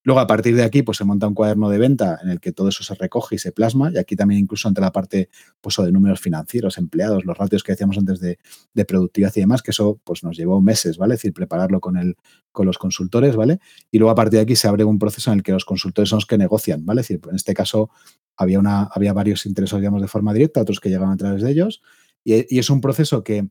Luego, 0.03 0.19
a 0.19 0.27
partir 0.27 0.55
de 0.55 0.63
aquí, 0.63 0.83
pues 0.83 0.97
se 0.97 1.05
monta 1.05 1.27
un 1.27 1.33
cuaderno 1.33 1.69
de 1.69 1.77
venta 1.77 2.19
en 2.21 2.29
el 2.29 2.39
que 2.39 2.51
todo 2.51 2.69
eso 2.69 2.83
se 2.83 2.95
recoge 2.95 3.35
y 3.35 3.39
se 3.39 3.51
plasma, 3.51 3.91
y 3.93 3.97
aquí 3.97 4.15
también 4.15 4.41
incluso 4.41 4.67
entre 4.67 4.81
la 4.81 4.91
parte, 4.91 5.29
pues, 5.61 5.75
de 5.77 5.91
números 5.91 6.19
financieros, 6.19 6.77
empleados, 6.77 7.25
los 7.25 7.37
ratios 7.37 7.63
que 7.63 7.73
decíamos 7.73 7.97
antes 7.97 8.19
de, 8.19 8.37
productividad 8.85 9.33
y 9.35 9.41
demás, 9.41 9.61
que 9.61 9.71
eso, 9.71 9.99
pues, 10.03 10.23
nos 10.23 10.37
llevó 10.37 10.61
meses, 10.61 10.97
¿vale? 10.97 11.15
Es 11.15 11.21
decir, 11.21 11.33
prepararlo 11.33 11.79
con, 11.79 11.97
el, 11.97 12.15
con 12.51 12.65
los 12.65 12.77
consultores, 12.77 13.35
¿vale? 13.35 13.59
Y 13.91 13.99
luego, 13.99 14.11
a 14.11 14.15
partir 14.15 14.37
de 14.37 14.43
aquí, 14.43 14.55
se 14.55 14.67
abre 14.67 14.83
un 14.83 14.99
proceso 14.99 15.31
en 15.31 15.39
el 15.39 15.43
que 15.43 15.51
los 15.51 15.65
consultores 15.65 16.09
son 16.09 16.17
los 16.17 16.25
que 16.25 16.37
negocian, 16.37 16.85
¿vale? 16.85 17.01
Es 17.01 17.07
decir, 17.07 17.21
en 17.29 17.35
este 17.35 17.53
caso, 17.53 17.89
había, 18.35 18.59
una, 18.59 18.83
había 18.83 19.13
varios 19.13 19.45
intereses, 19.45 19.77
digamos, 19.79 20.01
de 20.01 20.07
forma 20.07 20.33
directa, 20.33 20.61
otros 20.61 20.79
que 20.79 20.89
llegaban 20.89 21.11
a 21.11 21.17
través 21.17 21.41
de 21.41 21.51
ellos, 21.51 21.81
y 22.23 22.59
es 22.59 22.69
un 22.69 22.81
proceso 22.81 23.23
que 23.23 23.47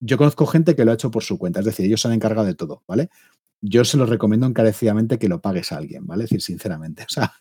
yo 0.00 0.18
conozco 0.18 0.46
gente 0.46 0.74
que 0.74 0.84
lo 0.84 0.90
ha 0.90 0.94
hecho 0.94 1.10
por 1.10 1.22
su 1.22 1.38
cuenta, 1.38 1.60
es 1.60 1.66
decir, 1.66 1.86
ellos 1.86 2.00
se 2.00 2.08
han 2.08 2.14
encargado 2.14 2.46
de 2.46 2.54
todo, 2.54 2.82
¿vale? 2.86 3.08
Yo 3.60 3.84
se 3.84 3.96
los 3.96 4.08
recomiendo 4.08 4.46
encarecidamente 4.46 5.18
que 5.18 5.28
lo 5.28 5.40
pagues 5.40 5.72
a 5.72 5.78
alguien, 5.78 6.06
¿vale? 6.06 6.24
Es 6.24 6.30
decir, 6.30 6.42
sinceramente, 6.42 7.04
o 7.08 7.12
sea, 7.12 7.32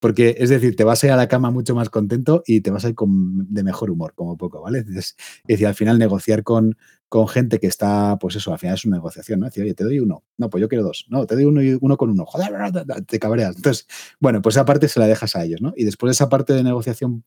porque 0.00 0.36
es 0.38 0.50
decir, 0.50 0.76
te 0.76 0.84
vas 0.84 1.02
a 1.02 1.06
ir 1.06 1.12
a 1.12 1.16
la 1.16 1.28
cama 1.28 1.50
mucho 1.50 1.74
más 1.74 1.90
contento 1.90 2.42
y 2.46 2.60
te 2.60 2.70
vas 2.70 2.84
a 2.84 2.88
ir 2.88 2.94
con, 2.94 3.52
de 3.52 3.62
mejor 3.62 3.90
humor, 3.90 4.14
como 4.14 4.36
poco, 4.36 4.60
¿vale? 4.60 4.80
Es, 4.80 5.16
decir, 5.46 5.66
al 5.66 5.74
final 5.74 5.98
negociar 5.98 6.42
con, 6.42 6.76
con 7.08 7.28
gente 7.28 7.58
que 7.58 7.66
está, 7.66 8.16
pues 8.18 8.36
eso, 8.36 8.52
al 8.52 8.58
final 8.58 8.74
es 8.74 8.84
una 8.84 8.96
negociación, 8.96 9.40
¿no? 9.40 9.46
Es 9.46 9.52
decir, 9.52 9.64
oye, 9.64 9.74
te 9.74 9.84
doy 9.84 10.00
uno, 10.00 10.24
no, 10.36 10.50
pues 10.50 10.60
yo 10.60 10.68
quiero 10.68 10.84
dos, 10.84 11.06
no, 11.08 11.26
te 11.26 11.34
doy 11.34 11.44
uno 11.44 11.62
y 11.62 11.76
uno 11.80 11.96
con 11.96 12.10
uno, 12.10 12.24
joder, 12.26 12.52
te 13.06 13.18
cabreas. 13.18 13.56
Entonces, 13.56 13.86
bueno, 14.20 14.42
pues 14.42 14.56
esa 14.56 14.64
parte 14.64 14.88
se 14.88 15.00
la 15.00 15.06
dejas 15.06 15.34
a 15.36 15.44
ellos, 15.44 15.60
¿no? 15.60 15.72
Y 15.76 15.84
después 15.84 16.08
de 16.08 16.12
esa 16.12 16.28
parte 16.28 16.52
de 16.52 16.62
negociación 16.62 17.24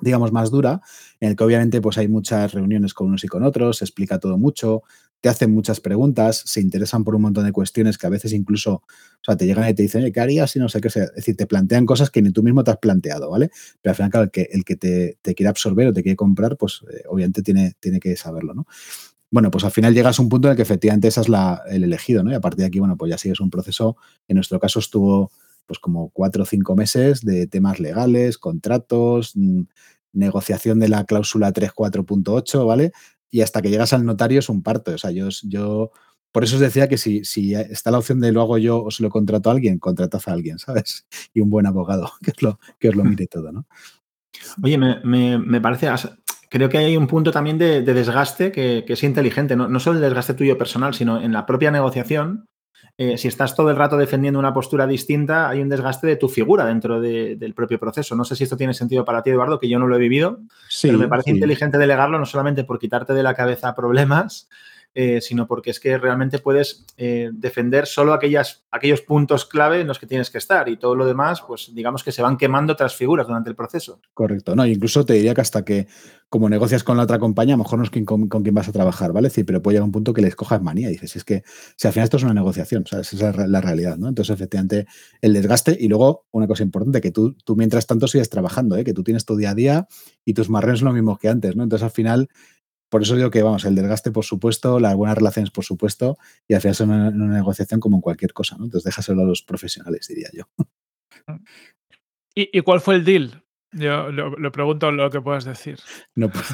digamos, 0.00 0.32
más 0.32 0.50
dura, 0.50 0.80
en 1.20 1.30
el 1.30 1.36
que 1.36 1.44
obviamente 1.44 1.80
pues 1.80 1.98
hay 1.98 2.08
muchas 2.08 2.52
reuniones 2.52 2.94
con 2.94 3.08
unos 3.08 3.24
y 3.24 3.28
con 3.28 3.42
otros, 3.42 3.78
se 3.78 3.84
explica 3.84 4.18
todo 4.18 4.36
mucho, 4.38 4.82
te 5.20 5.28
hacen 5.28 5.52
muchas 5.52 5.80
preguntas, 5.80 6.42
se 6.44 6.60
interesan 6.60 7.02
por 7.02 7.14
un 7.14 7.22
montón 7.22 7.44
de 7.44 7.52
cuestiones 7.52 7.98
que 7.98 8.06
a 8.06 8.10
veces 8.10 8.32
incluso, 8.32 8.74
o 8.74 9.24
sea, 9.24 9.36
te 9.36 9.46
llegan 9.46 9.68
y 9.68 9.74
te 9.74 9.82
dicen, 9.82 10.10
¿qué 10.12 10.20
harías 10.20 10.50
si 10.50 10.58
no 10.58 10.68
sé 10.68 10.80
qué? 10.80 10.88
Es 10.88 11.14
decir, 11.14 11.36
te 11.36 11.46
plantean 11.46 11.86
cosas 11.86 12.10
que 12.10 12.22
ni 12.22 12.30
tú 12.30 12.42
mismo 12.42 12.62
te 12.62 12.70
has 12.70 12.78
planteado, 12.78 13.30
¿vale? 13.30 13.50
Pero 13.82 13.90
al 13.90 13.96
final, 13.96 14.10
el 14.24 14.30
que, 14.30 14.48
el 14.52 14.64
que 14.64 14.76
te, 14.76 15.34
quiere 15.34 15.48
absorber 15.48 15.88
o 15.88 15.92
te 15.92 16.02
quiere 16.02 16.16
comprar, 16.16 16.56
pues 16.56 16.82
eh, 16.92 17.02
obviamente 17.08 17.42
tiene, 17.42 17.74
tiene 17.80 17.98
que 17.98 18.16
saberlo, 18.16 18.54
¿no? 18.54 18.66
Bueno, 19.30 19.50
pues 19.50 19.64
al 19.64 19.72
final 19.72 19.92
llegas 19.92 20.18
a 20.18 20.22
un 20.22 20.28
punto 20.28 20.46
en 20.48 20.52
el 20.52 20.56
que 20.56 20.62
efectivamente 20.62 21.08
esa 21.08 21.22
es 21.22 21.28
la, 21.28 21.62
el 21.68 21.82
elegido, 21.82 22.22
¿no? 22.22 22.30
Y 22.30 22.34
a 22.34 22.40
partir 22.40 22.60
de 22.60 22.66
aquí, 22.66 22.78
bueno, 22.78 22.96
pues 22.96 23.10
ya 23.10 23.18
sigues 23.18 23.40
un 23.40 23.50
proceso, 23.50 23.96
en 24.28 24.36
nuestro 24.36 24.60
caso 24.60 24.78
estuvo 24.78 25.32
pues 25.66 25.78
como 25.78 26.10
cuatro 26.10 26.44
o 26.44 26.46
cinco 26.46 26.76
meses 26.76 27.22
de 27.22 27.46
temas 27.46 27.80
legales, 27.80 28.38
contratos, 28.38 29.32
mm, 29.34 29.62
negociación 30.12 30.78
de 30.80 30.88
la 30.88 31.04
cláusula 31.04 31.52
3.4.8, 31.52 32.66
¿vale? 32.66 32.92
Y 33.30 33.42
hasta 33.42 33.60
que 33.60 33.70
llegas 33.70 33.92
al 33.92 34.04
notario 34.04 34.38
es 34.38 34.48
un 34.48 34.62
parto. 34.62 34.92
O 34.92 34.98
sea, 34.98 35.10
yo, 35.10 35.28
yo 35.42 35.90
por 36.32 36.44
eso 36.44 36.56
os 36.56 36.60
decía 36.60 36.86
que 36.86 36.98
si, 36.98 37.24
si 37.24 37.54
está 37.54 37.90
la 37.90 37.98
opción 37.98 38.20
de 38.20 38.30
lo 38.30 38.42
hago 38.42 38.58
yo 38.58 38.84
o 38.84 38.90
se 38.90 39.02
lo 39.02 39.08
contrato 39.08 39.48
a 39.48 39.52
alguien, 39.52 39.78
contratad 39.78 40.20
a 40.26 40.32
alguien, 40.32 40.58
¿sabes? 40.58 41.06
Y 41.34 41.40
un 41.40 41.50
buen 41.50 41.66
abogado 41.66 42.12
que 42.22 42.30
os 42.30 42.42
lo, 42.42 42.60
que 42.78 42.88
os 42.90 42.94
lo 42.94 43.04
mire 43.04 43.26
todo, 43.26 43.52
¿no? 43.52 43.66
Oye, 44.62 44.76
me, 44.76 45.60
parece, 45.62 45.88
creo 46.50 46.68
que 46.68 46.76
hay 46.76 46.94
un 46.96 47.06
punto 47.06 47.30
también 47.30 47.56
de, 47.56 47.80
desgaste 47.80 48.52
que, 48.52 48.84
es 48.86 49.02
inteligente, 49.02 49.56
no, 49.56 49.66
no, 49.68 49.80
solo 49.80 49.96
el 49.96 50.02
desgaste 50.02 50.34
tuyo 50.34 50.58
personal, 50.58 50.92
sino 50.92 51.20
en 51.20 51.32
la 51.32 51.46
propia 51.46 51.70
negociación, 51.70 52.46
eh, 52.98 53.18
si 53.18 53.28
estás 53.28 53.54
todo 53.54 53.70
el 53.70 53.76
rato 53.76 53.98
defendiendo 53.98 54.38
una 54.38 54.54
postura 54.54 54.86
distinta, 54.86 55.50
hay 55.50 55.60
un 55.60 55.68
desgaste 55.68 56.06
de 56.06 56.16
tu 56.16 56.28
figura 56.28 56.64
dentro 56.64 57.00
del 57.00 57.54
propio 57.54 57.78
proceso. 57.78 58.16
No 58.16 58.24
sé 58.24 58.36
si 58.36 58.44
esto 58.44 58.56
tiene 58.56 58.72
sentido 58.72 59.04
para 59.04 59.22
ti, 59.22 59.30
Eduardo, 59.30 59.60
que 59.60 59.68
yo 59.68 59.78
no 59.78 59.86
lo 59.86 59.96
he 59.96 59.98
vivido, 59.98 60.40
pero 60.80 60.96
me 60.96 61.08
parece 61.08 61.30
inteligente 61.30 61.76
delegarlo 61.76 62.18
no 62.18 62.24
solamente 62.24 62.64
por 62.64 62.78
quitarte 62.78 63.12
de 63.12 63.22
la 63.22 63.34
cabeza 63.34 63.74
problemas, 63.74 64.48
eh, 64.98 65.20
sino 65.20 65.46
porque 65.46 65.68
es 65.68 65.78
que 65.78 65.98
realmente 65.98 66.38
puedes 66.38 66.86
eh, 66.96 67.28
defender 67.34 67.86
solo 67.86 68.14
aquellas, 68.14 68.64
aquellos 68.70 69.02
puntos 69.02 69.44
clave 69.44 69.82
en 69.82 69.86
los 69.86 69.98
que 69.98 70.06
tienes 70.06 70.30
que 70.30 70.38
estar 70.38 70.70
y 70.70 70.78
todo 70.78 70.94
lo 70.94 71.04
demás, 71.04 71.42
pues 71.46 71.70
digamos 71.74 72.02
que 72.02 72.12
se 72.12 72.22
van 72.22 72.38
quemando 72.38 72.72
otras 72.72 72.96
figuras 72.96 73.26
durante 73.26 73.50
el 73.50 73.56
proceso. 73.56 74.00
Correcto, 74.14 74.56
no, 74.56 74.64
incluso 74.64 75.04
te 75.04 75.12
diría 75.12 75.34
que 75.34 75.42
hasta 75.42 75.66
que 75.66 75.86
como 76.30 76.48
negocias 76.48 76.82
con 76.82 76.96
la 76.96 77.02
otra 77.02 77.18
compañía, 77.18 77.54
a 77.54 77.58
lo 77.58 77.64
mejor 77.64 77.78
no 77.78 77.84
es 77.84 77.90
con, 78.06 78.28
con, 78.28 78.42
quien 78.42 78.54
vas 78.54 78.68
a 78.68 78.72
trabajar, 78.72 79.12
¿vale? 79.12 79.28
Sí, 79.28 79.44
pero 79.44 79.60
puede 79.60 79.74
llegar 79.74 79.84
un 79.84 79.92
punto 79.92 80.14
que 80.14 80.22
les 80.22 80.34
cojas 80.34 80.62
manía 80.62 80.88
y 80.88 80.92
dices, 80.92 81.14
es 81.14 81.24
que 81.24 81.44
si 81.76 81.86
al 81.86 81.92
final 81.92 82.04
esto 82.04 82.16
es 82.16 82.22
una 82.22 82.34
negociación, 82.34 82.82
o 82.90 82.96
esa 82.98 83.30
es 83.30 83.48
la 83.48 83.60
realidad, 83.60 83.98
¿no? 83.98 84.08
Entonces, 84.08 84.34
efectivamente, 84.34 84.86
el 85.20 85.34
desgaste 85.34 85.76
y 85.78 85.88
luego 85.88 86.26
una 86.32 86.46
cosa 86.46 86.62
importante, 86.62 87.02
que 87.02 87.10
tú, 87.10 87.34
tú 87.44 87.54
mientras 87.54 87.86
tanto 87.86 88.08
sigues 88.08 88.30
trabajando, 88.30 88.76
¿eh? 88.76 88.84
que 88.84 88.94
tú 88.94 89.04
tienes 89.04 89.26
tu 89.26 89.36
día 89.36 89.50
a 89.50 89.54
día 89.54 89.88
y 90.24 90.32
tus 90.34 90.48
marrones 90.48 90.80
son 90.80 90.88
lo 90.88 90.94
mismo 90.94 91.16
que 91.18 91.28
antes, 91.28 91.54
¿no? 91.54 91.62
Entonces, 91.62 91.84
al 91.84 91.92
final, 91.92 92.28
por 92.88 93.02
eso 93.02 93.16
digo 93.16 93.30
que, 93.30 93.42
vamos, 93.42 93.64
el 93.64 93.74
desgaste, 93.74 94.12
por 94.12 94.24
supuesto, 94.24 94.78
las 94.78 94.94
buenas 94.94 95.16
relaciones, 95.16 95.50
por 95.50 95.64
supuesto, 95.64 96.18
y 96.46 96.54
al 96.54 96.60
final 96.60 96.72
es 96.72 96.80
una, 96.80 97.10
negociación 97.10 97.80
como 97.80 97.96
en 97.96 98.00
cualquier 98.00 98.32
cosa, 98.32 98.56
¿no? 98.56 98.64
Entonces 98.64 98.84
déjaselo 98.84 99.22
a 99.22 99.26
los 99.26 99.42
profesionales, 99.42 100.06
diría 100.08 100.28
yo. 100.32 100.44
¿Y, 102.34 102.60
cuál 102.60 102.80
fue 102.80 102.96
el 102.96 103.04
deal? 103.04 103.42
Yo 103.72 104.10
lo, 104.12 104.52
pregunto 104.52 104.90
lo 104.92 105.10
que 105.10 105.20
puedas 105.20 105.44
decir. 105.44 105.78
No 106.14 106.30
puedo. 106.30 106.44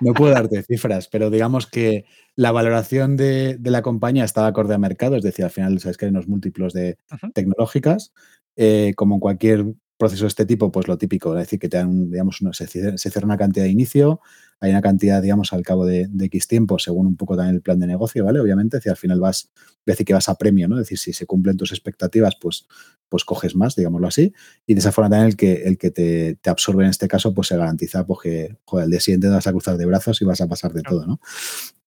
no 0.00 0.12
puedo 0.14 0.32
darte 0.32 0.62
cifras, 0.62 1.08
pero 1.08 1.30
digamos 1.30 1.66
que 1.66 2.06
la 2.34 2.50
valoración 2.50 3.16
de, 3.16 3.58
la 3.62 3.82
compañía 3.82 4.24
está 4.24 4.46
acorde 4.46 4.74
a 4.74 4.78
mercado, 4.78 5.16
es 5.16 5.22
decir, 5.22 5.44
al 5.44 5.50
final 5.50 5.78
sabes 5.80 5.96
que 5.96 6.06
hay 6.06 6.10
unos 6.10 6.28
múltiplos 6.28 6.72
de 6.72 6.98
tecnológicas, 7.34 8.12
eh, 8.56 8.92
como 8.96 9.16
en 9.16 9.20
cualquier 9.20 9.64
proceso 9.96 10.24
de 10.24 10.28
este 10.28 10.46
tipo, 10.46 10.72
pues 10.72 10.88
lo 10.88 10.98
típico, 10.98 11.32
es 11.34 11.44
decir, 11.46 11.58
que 11.58 11.68
te 11.68 11.76
dan, 11.76 12.10
digamos, 12.10 12.40
se, 12.52 12.66
cierra 12.66 13.26
una 13.26 13.38
cantidad 13.38 13.64
de 13.64 13.70
inicio, 13.70 14.20
hay 14.60 14.70
una 14.70 14.80
cantidad, 14.80 15.22
digamos, 15.22 15.52
al 15.52 15.62
cabo 15.62 15.84
de, 15.86 16.08
X 16.18 16.48
tiempo, 16.48 16.78
según 16.78 17.06
un 17.06 17.16
poco 17.16 17.36
también 17.36 17.56
el 17.56 17.62
plan 17.62 17.78
de 17.78 17.86
negocio, 17.86 18.24
¿vale? 18.24 18.40
Obviamente, 18.40 18.80
si 18.80 18.88
al 18.88 18.96
final 18.96 19.20
vas, 19.20 19.50
decir 19.84 20.06
que 20.06 20.14
vas 20.14 20.28
a 20.28 20.36
premio, 20.36 20.68
¿no? 20.68 20.76
Es 20.76 20.86
decir, 20.86 20.98
si 20.98 21.12
se 21.12 21.26
cumplen 21.26 21.56
tus 21.56 21.72
expectativas, 21.72 22.36
pues, 22.40 22.66
pues 23.08 23.24
coges 23.24 23.54
más, 23.54 23.76
digámoslo 23.76 24.08
así, 24.08 24.32
y 24.66 24.74
de 24.74 24.80
esa 24.80 24.92
forma 24.92 25.10
también 25.10 25.28
el 25.28 25.36
que, 25.36 25.62
el 25.64 25.78
que 25.78 25.90
te, 25.90 26.38
absorbe 26.46 26.84
en 26.84 26.90
este 26.90 27.08
caso, 27.08 27.34
pues 27.34 27.48
se 27.48 27.56
garantiza, 27.56 28.06
pues 28.06 28.20
que, 28.22 28.56
joder, 28.64 28.84
el 28.84 28.90
día 28.90 29.00
siguiente 29.00 29.28
te 29.28 29.34
vas 29.34 29.46
a 29.46 29.52
cruzar 29.52 29.76
de 29.76 29.86
brazos 29.86 30.20
y 30.20 30.24
vas 30.24 30.40
a 30.40 30.48
pasar 30.48 30.72
de 30.72 30.82
todo, 30.82 31.06
¿no? 31.06 31.20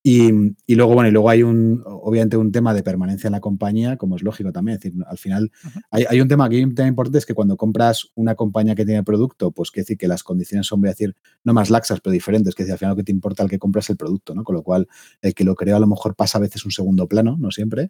Y, 0.09 0.75
luego, 0.75 0.93
bueno, 0.93 1.09
y 1.09 1.11
luego 1.11 1.29
hay 1.29 1.43
un, 1.43 1.83
obviamente, 1.85 2.37
un 2.37 2.53
tema 2.53 2.73
de 2.73 2.81
permanencia 2.81 3.27
en 3.27 3.33
la 3.33 3.41
compañía, 3.41 3.97
como 3.97 4.15
es 4.15 4.23
lógico 4.23 4.53
también. 4.53 4.77
Es 4.77 4.83
decir, 4.83 5.03
al 5.05 5.17
final, 5.17 5.51
hay, 5.91 6.21
un 6.21 6.29
tema 6.29 6.45
aquí 6.45 6.65
tema 6.73 6.87
importante, 6.87 7.17
es 7.17 7.25
que 7.25 7.33
cuando 7.33 7.57
compras 7.57 8.07
una 8.15 8.33
compañía 8.35 8.73
que 8.73 8.85
tiene 8.85 9.03
producto, 9.03 9.51
pues 9.51 9.69
quiere 9.69 9.83
decir 9.83 9.97
que 9.97 10.07
las 10.07 10.23
condiciones 10.23 10.65
son, 10.65 10.79
voy 10.79 10.87
a 10.87 10.91
decir, 10.93 11.13
no 11.43 11.53
más 11.53 11.69
laxas, 11.69 11.99
pero 11.99 12.13
diferentes, 12.13 12.55
que 12.65 12.71
al 12.71 12.77
final 12.77 12.91
lo 12.91 12.95
que 12.97 13.03
te 13.03 13.11
importa 13.11 13.43
el 13.43 13.49
que 13.49 13.59
compras 13.59 13.89
el 13.89 13.97
producto, 13.97 14.35
¿no? 14.35 14.43
Con 14.43 14.55
lo 14.55 14.63
cual, 14.63 14.87
el 15.21 15.33
que 15.33 15.43
lo 15.43 15.55
crea 15.55 15.77
a 15.77 15.79
lo 15.79 15.87
mejor 15.87 16.15
pasa 16.15 16.37
a 16.37 16.41
veces 16.41 16.65
un 16.65 16.71
segundo 16.71 17.07
plano, 17.07 17.37
no 17.39 17.51
siempre. 17.51 17.89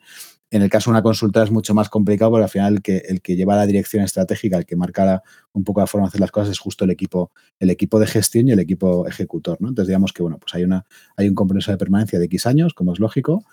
En 0.52 0.62
el 0.62 0.70
caso 0.70 0.90
de 0.90 0.96
una 0.96 1.02
consulta 1.02 1.44
es 1.44 1.52
mucho 1.52 1.74
más 1.74 1.90
complicado, 1.90 2.32
porque 2.32 2.44
al 2.44 2.50
final 2.50 2.74
el 2.76 2.82
que, 2.82 2.98
el 2.98 3.22
que 3.22 3.36
lleva 3.36 3.56
la 3.56 3.66
dirección 3.66 4.04
estratégica, 4.04 4.58
el 4.58 4.66
que 4.66 4.76
marca 4.76 5.24
un 5.54 5.64
poco 5.64 5.80
la 5.80 5.88
forma 5.88 6.06
de 6.06 6.10
hacer 6.10 6.22
las 6.22 6.32
cosas, 6.32 6.52
es 6.52 6.60
justo 6.60 6.86
el 6.86 6.92
equipo, 6.92 7.32
el 7.60 7.70
equipo 7.70 8.00
de 8.00 8.08
gestión 8.08 8.48
y 8.48 8.52
el 8.52 8.60
equipo 8.60 9.08
ejecutor, 9.08 9.58
¿no? 9.62 9.70
Entonces, 9.70 9.88
digamos 9.88 10.14
que, 10.14 10.22
bueno, 10.22 10.38
pues 10.40 10.54
hay, 10.54 10.64
una, 10.64 10.86
hay 11.16 11.28
un 11.28 11.36
compromiso 11.36 11.72
de 11.72 11.78
permanencia 11.78 12.20
de 12.20 12.26
X 12.26 12.46
años, 12.46 12.74
como 12.74 12.94
es 12.94 13.00
lógico. 13.00 13.44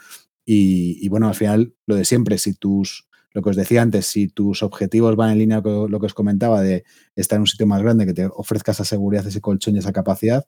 Y, 0.46 1.08
bueno, 1.08 1.28
al 1.28 1.34
final, 1.34 1.74
lo 1.86 1.96
de 1.96 2.04
siempre, 2.04 2.38
si 2.38 2.54
tus, 2.54 3.08
lo 3.32 3.42
que 3.42 3.50
os 3.50 3.56
decía 3.56 3.82
antes, 3.82 4.06
si 4.06 4.28
tus 4.28 4.62
objetivos 4.62 5.16
van 5.16 5.30
en 5.30 5.38
línea 5.38 5.62
con 5.62 5.90
lo 5.90 6.00
que 6.00 6.06
os 6.06 6.14
comentaba 6.14 6.60
de 6.60 6.84
estar 7.16 7.36
en 7.36 7.42
un 7.42 7.46
sitio 7.46 7.66
más 7.66 7.82
grande, 7.82 8.04
que 8.06 8.12
te 8.12 8.26
ofrezca 8.26 8.72
esa 8.72 8.84
seguridad, 8.84 9.26
ese 9.26 9.40
colchón 9.40 9.76
y 9.76 9.78
esa 9.78 9.92
capacidad, 9.92 10.46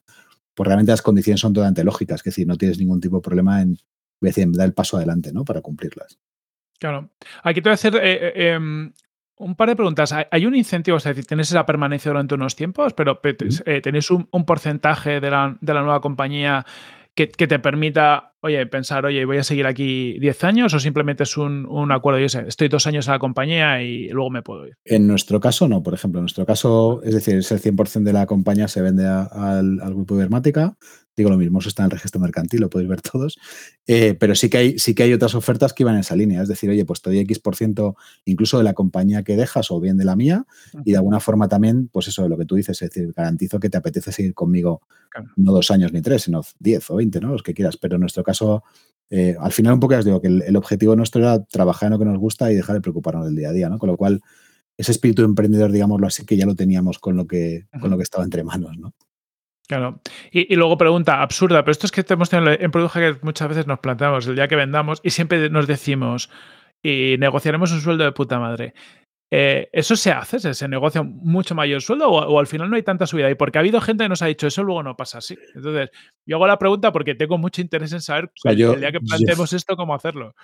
pues 0.56 0.66
realmente 0.66 0.90
las 0.90 1.02
condiciones 1.02 1.40
son 1.40 1.52
totalmente 1.52 1.84
lógicas, 1.84 2.20
es 2.20 2.24
decir, 2.24 2.46
no 2.46 2.56
tienes 2.56 2.78
ningún 2.78 2.98
tipo 2.98 3.16
de 3.16 3.22
problema 3.22 3.60
en, 3.60 3.78
decir, 4.20 4.48
dar 4.52 4.66
el 4.66 4.72
paso 4.72 4.96
adelante, 4.96 5.30
¿no? 5.32 5.44
Para 5.44 5.60
cumplirlas. 5.60 6.18
Claro. 6.80 7.10
Aquí 7.42 7.60
te 7.60 7.68
voy 7.68 7.72
a 7.72 7.74
hacer 7.74 7.94
eh, 7.96 8.00
eh, 8.02 8.52
em, 8.54 8.92
un 9.36 9.54
par 9.54 9.68
de 9.68 9.76
preguntas. 9.76 10.14
¿Hay 10.30 10.46
un 10.46 10.56
incentivo? 10.56 10.96
Es 10.96 11.04
decir, 11.04 11.26
tienes 11.26 11.50
esa 11.50 11.66
permanencia 11.66 12.10
durante 12.10 12.34
unos 12.34 12.56
tiempos, 12.56 12.94
pero 12.94 13.20
eh, 13.22 13.80
tenéis 13.82 14.10
un, 14.10 14.26
porcentaje 14.46 15.20
de 15.20 15.30
la, 15.30 15.56
de 15.60 15.74
la, 15.74 15.82
nueva 15.82 16.00
compañía 16.00 16.64
que, 17.14 17.26
te 17.26 17.58
permita, 17.58 18.34
oye, 18.46 18.66
pensar, 18.66 19.04
oye, 19.04 19.24
voy 19.24 19.38
a 19.38 19.44
seguir 19.44 19.66
aquí 19.66 20.18
10 20.18 20.44
años 20.44 20.74
o 20.74 20.80
simplemente 20.80 21.22
es 21.22 21.36
un, 21.36 21.92
acuerdo, 21.92 22.18
yo 22.18 22.28
sé, 22.28 22.44
estoy 22.46 22.68
dos 22.68 22.86
años 22.86 23.08
a 23.08 23.12
la 23.12 23.18
compañía 23.18 23.82
y 23.82 24.08
luego 24.08 24.30
me 24.30 24.42
puedo 24.42 24.66
ir? 24.66 24.76
En 24.84 25.06
nuestro 25.06 25.40
caso, 25.40 25.68
no, 25.68 25.82
por 25.82 25.94
ejemplo, 25.94 26.18
en 26.18 26.24
nuestro 26.24 26.46
caso, 26.46 27.00
es 27.04 27.14
decir, 27.14 27.36
es 27.36 27.52
el 27.52 27.60
100% 27.60 28.02
de 28.02 28.12
la 28.12 28.26
compañía 28.26 28.68
se 28.68 28.82
vende 28.82 29.06
al, 29.06 29.80
al, 29.80 29.94
grupo 29.94 30.14
Ibermática, 30.14 30.76
Digo 31.16 31.30
lo 31.30 31.38
mismo, 31.38 31.60
eso 31.60 31.70
está 31.70 31.82
en 31.82 31.86
el 31.86 31.92
registro 31.92 32.20
mercantil, 32.20 32.60
lo 32.60 32.68
podéis 32.68 32.90
ver 32.90 33.00
todos. 33.00 33.38
Eh, 33.86 34.14
pero 34.20 34.34
sí 34.34 34.50
que, 34.50 34.58
hay, 34.58 34.78
sí 34.78 34.94
que 34.94 35.04
hay 35.04 35.14
otras 35.14 35.34
ofertas 35.34 35.72
que 35.72 35.82
iban 35.82 35.94
en 35.94 36.00
esa 36.00 36.14
línea. 36.14 36.42
Es 36.42 36.48
decir, 36.48 36.68
oye, 36.68 36.84
pues 36.84 37.00
te 37.00 37.08
doy 37.08 37.20
X 37.20 37.38
por 37.38 37.56
ciento 37.56 37.96
incluso 38.26 38.58
de 38.58 38.64
la 38.64 38.74
compañía 38.74 39.22
que 39.22 39.34
dejas 39.34 39.70
o 39.70 39.80
bien 39.80 39.96
de 39.96 40.04
la 40.04 40.14
mía. 40.14 40.44
Y 40.84 40.90
de 40.90 40.98
alguna 40.98 41.18
forma 41.20 41.48
también, 41.48 41.88
pues 41.88 42.08
eso 42.08 42.22
de 42.22 42.28
lo 42.28 42.36
que 42.36 42.44
tú 42.44 42.56
dices, 42.56 42.82
es 42.82 42.90
decir, 42.90 43.14
garantizo 43.16 43.58
que 43.58 43.70
te 43.70 43.78
apetece 43.78 44.12
seguir 44.12 44.34
conmigo 44.34 44.82
no 45.36 45.52
dos 45.52 45.70
años 45.70 45.94
ni 45.94 46.02
tres, 46.02 46.24
sino 46.24 46.42
diez 46.58 46.90
o 46.90 46.96
veinte, 46.96 47.18
¿no? 47.20 47.28
Los 47.28 47.42
que 47.42 47.54
quieras. 47.54 47.78
Pero 47.78 47.94
en 47.94 48.00
nuestro 48.00 48.22
caso, 48.22 48.35
eh, 49.10 49.36
al 49.38 49.52
final 49.52 49.74
un 49.74 49.80
poco 49.80 49.92
ya 49.92 50.00
os 50.00 50.04
digo 50.04 50.20
que 50.20 50.28
el, 50.28 50.56
objetivo 50.56 50.96
nuestro 50.96 51.20
era 51.22 51.44
trabajar 51.44 51.86
en 51.86 51.92
lo 51.92 51.98
que 51.98 52.04
nos 52.04 52.18
gusta 52.18 52.50
y 52.50 52.56
dejar 52.56 52.74
de 52.74 52.80
preocuparnos 52.80 53.24
del 53.26 53.36
día 53.36 53.50
a 53.50 53.52
día, 53.52 53.68
¿no? 53.68 53.78
Con 53.78 53.88
lo 53.88 53.96
cual, 53.96 54.20
ese 54.76 54.92
espíritu 54.92 55.22
emprendedor, 55.22 55.70
digámoslo 55.70 56.06
así, 56.06 56.26
que 56.26 56.36
ya 56.36 56.46
lo 56.46 56.54
teníamos 56.54 56.98
con 56.98 57.16
lo 57.16 57.26
que, 57.26 57.66
con 57.80 57.90
lo 57.90 57.96
que 57.96 58.02
estaba 58.02 58.24
entre 58.24 58.44
manos, 58.44 58.76
¿no? 58.78 58.92
Claro. 59.68 60.00
Y, 60.30 60.54
luego 60.54 60.78
pregunta 60.78 61.22
absurda, 61.22 61.62
pero 61.62 61.72
esto 61.72 61.86
es 61.86 61.92
que 61.92 62.04
tenemos 62.04 62.32
en 62.32 62.70
Produja 62.70 63.00
que 63.00 63.18
muchas 63.22 63.48
veces 63.48 63.66
nos 63.66 63.80
planteamos 63.80 64.26
el 64.26 64.36
día 64.36 64.46
que 64.46 64.54
vendamos 64.54 65.00
y 65.02 65.10
siempre 65.10 65.50
nos 65.50 65.66
decimos 65.66 66.30
y 66.82 67.16
negociaremos 67.18 67.72
un 67.72 67.80
sueldo 67.80 68.04
de 68.04 68.12
puta 68.12 68.38
madre. 68.38 68.74
Eh, 69.30 69.68
¿Eso 69.72 69.96
se 69.96 70.12
hace? 70.12 70.54
¿Se, 70.54 70.68
negocia 70.68 71.02
mucho 71.02 71.56
mayor 71.56 71.82
sueldo 71.82 72.08
o, 72.08 72.38
al 72.38 72.46
final 72.46 72.70
no 72.70 72.76
hay 72.76 72.82
tanta 72.82 73.06
subida? 73.06 73.28
Y 73.28 73.34
porque 73.34 73.58
ha 73.58 73.60
habido 73.60 73.80
gente 73.80 74.04
que 74.04 74.08
nos 74.08 74.22
ha 74.22 74.26
dicho 74.26 74.46
eso, 74.46 74.62
luego 74.62 74.82
no 74.84 74.96
pasa 74.96 75.18
así. 75.18 75.36
Entonces, 75.54 75.90
yo 76.24 76.36
hago 76.36 76.46
la 76.46 76.58
pregunta 76.58 76.92
porque 76.92 77.14
tengo 77.16 77.36
mucho 77.36 77.60
interés 77.60 77.92
en 77.92 78.00
saber 78.00 78.30
el 78.44 78.56
día 78.56 78.92
que 78.92 79.00
planteemos 79.00 79.52
esto, 79.52 79.76
cómo 79.76 79.94
hacerlo. 79.94 80.34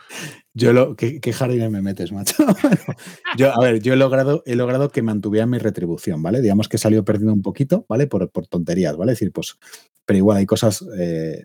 Yo 0.52 0.72
lo, 0.72 0.96
¿qué, 0.96 1.20
qué 1.20 1.32
jardín 1.32 1.70
me 1.70 1.80
metes, 1.80 2.10
macho? 2.10 2.34
yo, 3.36 3.54
a 3.54 3.60
ver, 3.60 3.80
yo 3.80 3.92
he 3.92 3.96
logrado, 3.96 4.42
he 4.46 4.56
logrado 4.56 4.90
que 4.90 5.02
mantuviera 5.02 5.46
mi 5.46 5.58
retribución, 5.58 6.22
¿vale? 6.22 6.40
Digamos 6.40 6.68
que 6.68 6.76
he 6.76 6.80
salido 6.80 7.04
perdiendo 7.04 7.34
un 7.34 7.42
poquito, 7.42 7.86
¿vale? 7.88 8.08
Por, 8.08 8.30
por 8.30 8.48
tonterías, 8.48 8.96
¿vale? 8.96 9.12
Es 9.12 9.20
decir, 9.20 9.32
pues, 9.32 9.58
pero 10.04 10.18
igual 10.18 10.38
hay 10.38 10.46
cosas 10.46 10.84
eh, 10.98 11.44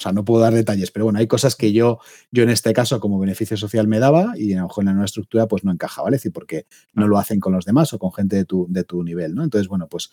o 0.00 0.02
sea, 0.02 0.12
no 0.12 0.24
puedo 0.24 0.40
dar 0.40 0.54
detalles, 0.54 0.90
pero 0.90 1.04
bueno, 1.04 1.18
hay 1.18 1.26
cosas 1.26 1.56
que 1.56 1.72
yo, 1.72 1.98
yo 2.30 2.42
en 2.42 2.48
este 2.48 2.72
caso 2.72 3.00
como 3.00 3.18
beneficio 3.18 3.58
social 3.58 3.86
me 3.86 3.98
daba 3.98 4.32
y 4.34 4.54
a 4.54 4.60
lo 4.60 4.68
mejor 4.68 4.82
en 4.82 4.86
la 4.86 4.92
nueva 4.92 5.04
estructura 5.04 5.46
pues 5.46 5.62
no 5.62 5.70
encaja, 5.70 6.00
¿vale? 6.00 6.16
Es 6.16 6.22
decir, 6.22 6.32
porque 6.32 6.66
no 6.94 7.06
lo 7.06 7.18
hacen 7.18 7.38
con 7.38 7.52
los 7.52 7.66
demás 7.66 7.92
o 7.92 7.98
con 7.98 8.10
gente 8.12 8.36
de 8.36 8.46
tu, 8.46 8.66
de 8.70 8.82
tu 8.82 9.04
nivel, 9.04 9.34
¿no? 9.34 9.44
Entonces, 9.44 9.68
bueno, 9.68 9.88
pues 9.88 10.10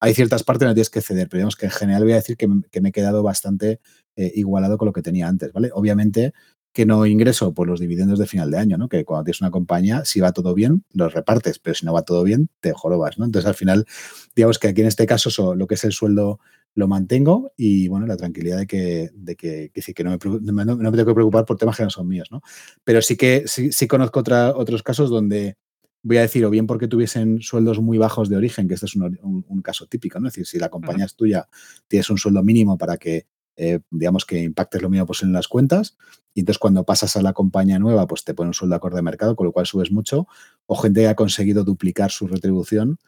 hay 0.00 0.12
ciertas 0.12 0.44
partes 0.44 0.66
donde 0.66 0.74
tienes 0.74 0.90
que 0.90 1.00
ceder, 1.00 1.30
pero 1.30 1.38
digamos 1.38 1.56
que 1.56 1.64
en 1.64 1.72
general 1.72 2.02
voy 2.02 2.12
a 2.12 2.16
decir 2.16 2.36
que, 2.36 2.46
me 2.46 2.88
he 2.90 2.92
quedado 2.92 3.22
bastante 3.22 3.80
eh, 4.16 4.32
igualado 4.34 4.76
con 4.76 4.84
lo 4.84 4.92
que 4.92 5.00
tenía 5.00 5.28
antes, 5.28 5.50
¿vale? 5.54 5.70
Obviamente 5.72 6.34
que 6.74 6.86
no 6.86 7.04
ingreso 7.06 7.52
por 7.52 7.66
los 7.68 7.80
dividendos 7.80 8.18
de 8.18 8.26
final 8.26 8.50
de 8.50 8.58
año, 8.58 8.78
¿no? 8.78 8.88
Que 8.88 9.04
cuando 9.04 9.24
tienes 9.24 9.40
una 9.40 9.50
compañía, 9.50 10.04
si 10.04 10.20
va 10.20 10.32
todo 10.32 10.54
bien, 10.54 10.84
los 10.92 11.12
repartes, 11.12 11.58
pero 11.58 11.74
si 11.74 11.84
no 11.86 11.92
va 11.92 12.02
todo 12.02 12.22
bien, 12.22 12.48
te 12.60 12.72
jorobas, 12.72 13.18
¿no? 13.18 13.24
Entonces, 13.24 13.46
al 13.46 13.54
final, 13.54 13.86
digamos 14.34 14.58
que 14.58 14.68
aquí 14.68 14.80
en 14.80 14.86
este 14.86 15.06
caso, 15.06 15.54
lo 15.54 15.66
que 15.66 15.74
es 15.74 15.84
el 15.84 15.92
sueldo 15.92 16.40
lo 16.74 16.88
mantengo 16.88 17.52
y 17.56 17.88
bueno, 17.88 18.06
la 18.06 18.16
tranquilidad 18.16 18.58
de 18.58 18.66
que, 18.66 19.10
de 19.14 19.36
que, 19.36 19.70
que 19.70 20.04
no, 20.04 20.10
me, 20.10 20.64
no, 20.64 20.76
me, 20.76 20.90
tengo 20.90 21.06
que 21.06 21.14
preocupar 21.14 21.44
por 21.44 21.58
temas 21.58 21.76
que 21.76 21.82
no 21.82 21.90
son 21.90 22.08
míos, 22.08 22.28
¿no? 22.30 22.40
Pero 22.84 23.02
sí 23.02 23.16
que 23.16 23.44
sí, 23.46 23.72
sí 23.72 23.86
conozco 23.86 24.20
otra, 24.20 24.56
otros 24.56 24.82
casos 24.82 25.10
donde 25.10 25.56
voy 26.02 26.16
a 26.16 26.22
decir, 26.22 26.44
o 26.44 26.50
bien 26.50 26.66
porque 26.66 26.88
tuviesen 26.88 27.40
sueldos 27.40 27.80
muy 27.80 27.98
bajos 27.98 28.28
de 28.28 28.36
origen, 28.36 28.68
que 28.68 28.74
este 28.74 28.86
es 28.86 28.96
un, 28.96 29.62
caso 29.62 29.86
típico, 29.86 30.18
¿no? 30.18 30.28
Es 30.28 30.34
decir, 30.34 30.46
si 30.46 30.58
la 30.58 30.68
compañía 30.68 31.04
es 31.04 31.14
tuya, 31.14 31.48
tienes 31.86 32.10
un 32.10 32.18
sueldo 32.18 32.42
mínimo 32.42 32.76
para 32.76 32.96
que, 32.96 33.26
eh, 33.56 33.80
digamos, 33.90 34.24
que 34.24 34.42
impactes 34.42 34.82
lo 34.82 34.90
mínimo 34.90 35.06
posible 35.06 35.30
en 35.30 35.34
las 35.34 35.46
cuentas, 35.46 35.96
y 36.34 36.40
entonces 36.40 36.58
cuando 36.58 36.84
pasas 36.84 37.16
a 37.16 37.22
la 37.22 37.32
compañía 37.32 37.78
nueva, 37.78 38.06
pues 38.06 38.24
te 38.24 38.34
pone 38.34 38.48
un 38.48 38.54
sueldo 38.54 38.74
acorde 38.74 38.96
de 38.96 39.02
mercado, 39.02 39.36
con 39.36 39.46
lo 39.46 39.52
cual 39.52 39.66
subes 39.66 39.92
mucho, 39.92 40.26
o 40.66 40.74
gente 40.74 41.02
que 41.02 41.08
ha 41.08 41.14
conseguido 41.14 41.62
duplicar 41.62 42.10
su 42.10 42.26
retribución 42.26 42.98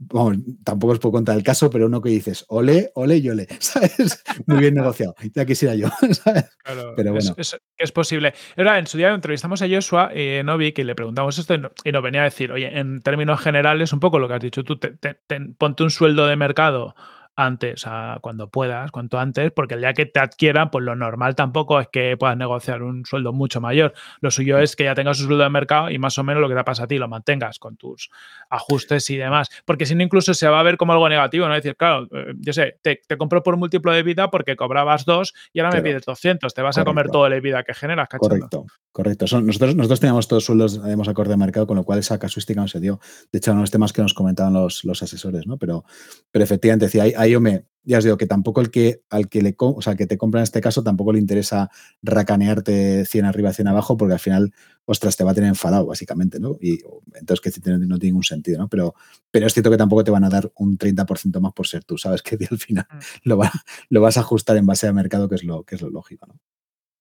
Vamos, 0.00 0.38
tampoco 0.62 0.92
os 0.92 0.98
puedo 1.00 1.12
contar 1.12 1.36
el 1.36 1.42
caso, 1.42 1.70
pero 1.70 1.86
uno 1.86 2.00
que 2.00 2.10
dices, 2.10 2.44
ole, 2.48 2.92
ole 2.94 3.16
y 3.16 3.28
ole, 3.30 3.48
¿sabes? 3.58 4.22
Muy 4.46 4.58
bien 4.58 4.74
negociado, 4.74 5.16
ya 5.34 5.44
quisiera 5.44 5.74
yo, 5.74 5.88
¿sabes? 6.12 6.56
Claro, 6.62 6.92
pero 6.96 7.12
bueno. 7.12 7.34
Es, 7.36 7.58
es, 7.76 7.92
posible. 7.92 8.32
Era, 8.56 8.78
en 8.78 8.86
su 8.86 8.96
día 8.96 9.12
entrevistamos 9.12 9.60
a 9.60 9.68
Joshua 9.68 10.10
eh, 10.14 10.42
Novi, 10.44 10.72
que 10.72 10.84
le 10.84 10.94
preguntamos 10.94 11.36
esto 11.38 11.54
y 11.84 11.92
nos 11.92 12.02
venía 12.02 12.20
a 12.20 12.24
decir, 12.24 12.52
oye, 12.52 12.78
en 12.78 13.00
términos 13.02 13.40
generales, 13.40 13.92
un 13.92 13.98
poco 13.98 14.20
lo 14.20 14.28
que 14.28 14.34
has 14.34 14.40
dicho 14.40 14.62
tú, 14.62 14.78
ponte 15.58 15.82
un 15.82 15.90
sueldo 15.90 16.26
de 16.28 16.36
mercado 16.36 16.94
antes, 17.38 17.84
a 17.86 18.18
cuando 18.20 18.50
puedas, 18.50 18.90
cuanto 18.90 19.16
antes, 19.18 19.52
porque 19.52 19.74
el 19.74 19.80
día 19.80 19.94
que 19.94 20.06
te 20.06 20.18
adquieran, 20.18 20.70
pues 20.70 20.84
lo 20.84 20.96
normal 20.96 21.36
tampoco 21.36 21.78
es 21.78 21.86
que 21.86 22.16
puedas 22.16 22.36
negociar 22.36 22.82
un 22.82 23.06
sueldo 23.06 23.32
mucho 23.32 23.60
mayor. 23.60 23.94
Lo 24.20 24.32
suyo 24.32 24.58
es 24.58 24.74
que 24.74 24.84
ya 24.84 24.96
tengas 24.96 25.20
un 25.20 25.28
sueldo 25.28 25.44
de 25.44 25.50
mercado 25.50 25.88
y 25.88 25.98
más 25.98 26.18
o 26.18 26.24
menos 26.24 26.40
lo 26.40 26.48
que 26.48 26.56
te 26.56 26.64
pasa 26.64 26.84
a 26.84 26.86
ti 26.88 26.98
lo 26.98 27.06
mantengas 27.06 27.60
con 27.60 27.76
tus 27.76 28.10
ajustes 28.50 29.08
y 29.10 29.16
demás. 29.16 29.50
Porque 29.64 29.86
si 29.86 29.94
no, 29.94 30.02
incluso 30.02 30.34
se 30.34 30.48
va 30.48 30.58
a 30.58 30.62
ver 30.64 30.76
como 30.76 30.92
algo 30.92 31.08
negativo, 31.08 31.46
¿no? 31.46 31.54
Es 31.54 31.62
decir, 31.62 31.76
claro, 31.76 32.08
eh, 32.12 32.34
yo 32.40 32.52
sé, 32.52 32.80
te, 32.82 33.00
compro 33.16 33.44
por 33.44 33.56
múltiplo 33.56 33.92
de 33.92 34.02
vida 34.02 34.30
porque 34.30 34.56
cobrabas 34.56 35.04
dos 35.04 35.32
y 35.52 35.60
ahora 35.60 35.76
me 35.76 35.82
pides 35.82 36.04
200, 36.04 36.52
te 36.52 36.62
vas 36.62 36.76
a 36.76 36.84
comer 36.84 37.08
todo 37.08 37.28
la 37.28 37.38
vida 37.38 37.62
que 37.62 37.72
generas, 37.72 38.08
Correcto, 38.08 38.66
correcto. 38.90 39.26
nosotros, 39.40 39.76
nosotros 39.76 40.00
teníamos 40.00 40.26
todos 40.26 40.44
sueldos, 40.44 40.80
hemos 40.84 41.06
acorde 41.06 41.30
de 41.30 41.36
mercado, 41.36 41.68
con 41.68 41.76
lo 41.76 41.84
cual 41.84 42.00
esa 42.00 42.18
casuística 42.18 42.60
no 42.60 42.66
se 42.66 42.80
dio. 42.80 42.98
De 43.30 43.38
hecho, 43.38 43.54
no 43.54 43.60
los 43.60 43.70
temas 43.70 43.92
que 43.92 44.02
nos 44.02 44.12
comentaban 44.12 44.54
los, 44.54 44.84
los 44.84 45.02
asesores, 45.02 45.46
¿no? 45.46 45.56
Pero, 45.56 45.84
pero 46.32 46.44
efectivamente, 46.44 46.86
decía, 46.86 47.04
hay, 47.16 47.27
yo 47.30 47.40
me, 47.40 47.64
ya 47.88 47.98
os 47.98 48.04
digo 48.04 48.18
que 48.18 48.26
tampoco 48.26 48.60
el 48.60 48.70
que 48.70 49.02
al 49.08 49.30
que 49.30 49.40
le 49.40 49.54
o 49.58 49.80
sea, 49.80 49.96
que 49.96 50.06
te 50.06 50.18
compra 50.18 50.40
en 50.40 50.44
este 50.44 50.60
caso 50.60 50.82
tampoco 50.82 51.12
le 51.14 51.18
interesa 51.18 51.70
racanearte 52.02 53.06
100 53.06 53.24
arriba, 53.24 53.52
100 53.54 53.68
abajo, 53.68 53.96
porque 53.96 54.12
al 54.12 54.20
final, 54.20 54.52
ostras, 54.84 55.16
te 55.16 55.24
va 55.24 55.30
a 55.30 55.34
tener 55.34 55.48
enfadado, 55.48 55.86
básicamente, 55.86 56.38
¿no? 56.38 56.58
Y 56.60 56.80
entonces 57.14 57.40
que 57.40 57.70
no, 57.70 57.78
no 57.78 57.98
tiene 57.98 58.10
ningún 58.10 58.24
sentido, 58.24 58.58
¿no? 58.58 58.68
Pero, 58.68 58.94
pero 59.30 59.46
es 59.46 59.54
cierto 59.54 59.70
que 59.70 59.78
tampoco 59.78 60.04
te 60.04 60.10
van 60.10 60.24
a 60.24 60.28
dar 60.28 60.52
un 60.56 60.76
30% 60.76 61.40
más 61.40 61.54
por 61.54 61.66
ser 61.66 61.84
tú, 61.84 61.96
sabes 61.96 62.20
que 62.22 62.36
al 62.50 62.58
final 62.58 62.86
mm. 62.90 62.98
lo, 63.24 63.40
lo 63.88 64.00
vas 64.02 64.18
a 64.18 64.20
ajustar 64.20 64.58
en 64.58 64.66
base 64.66 64.86
al 64.86 64.92
mercado, 64.92 65.28
que 65.28 65.36
es 65.36 65.44
lo, 65.44 65.64
que 65.64 65.76
es 65.76 65.80
lo 65.80 65.88
lógico, 65.88 66.26
¿no? 66.26 66.38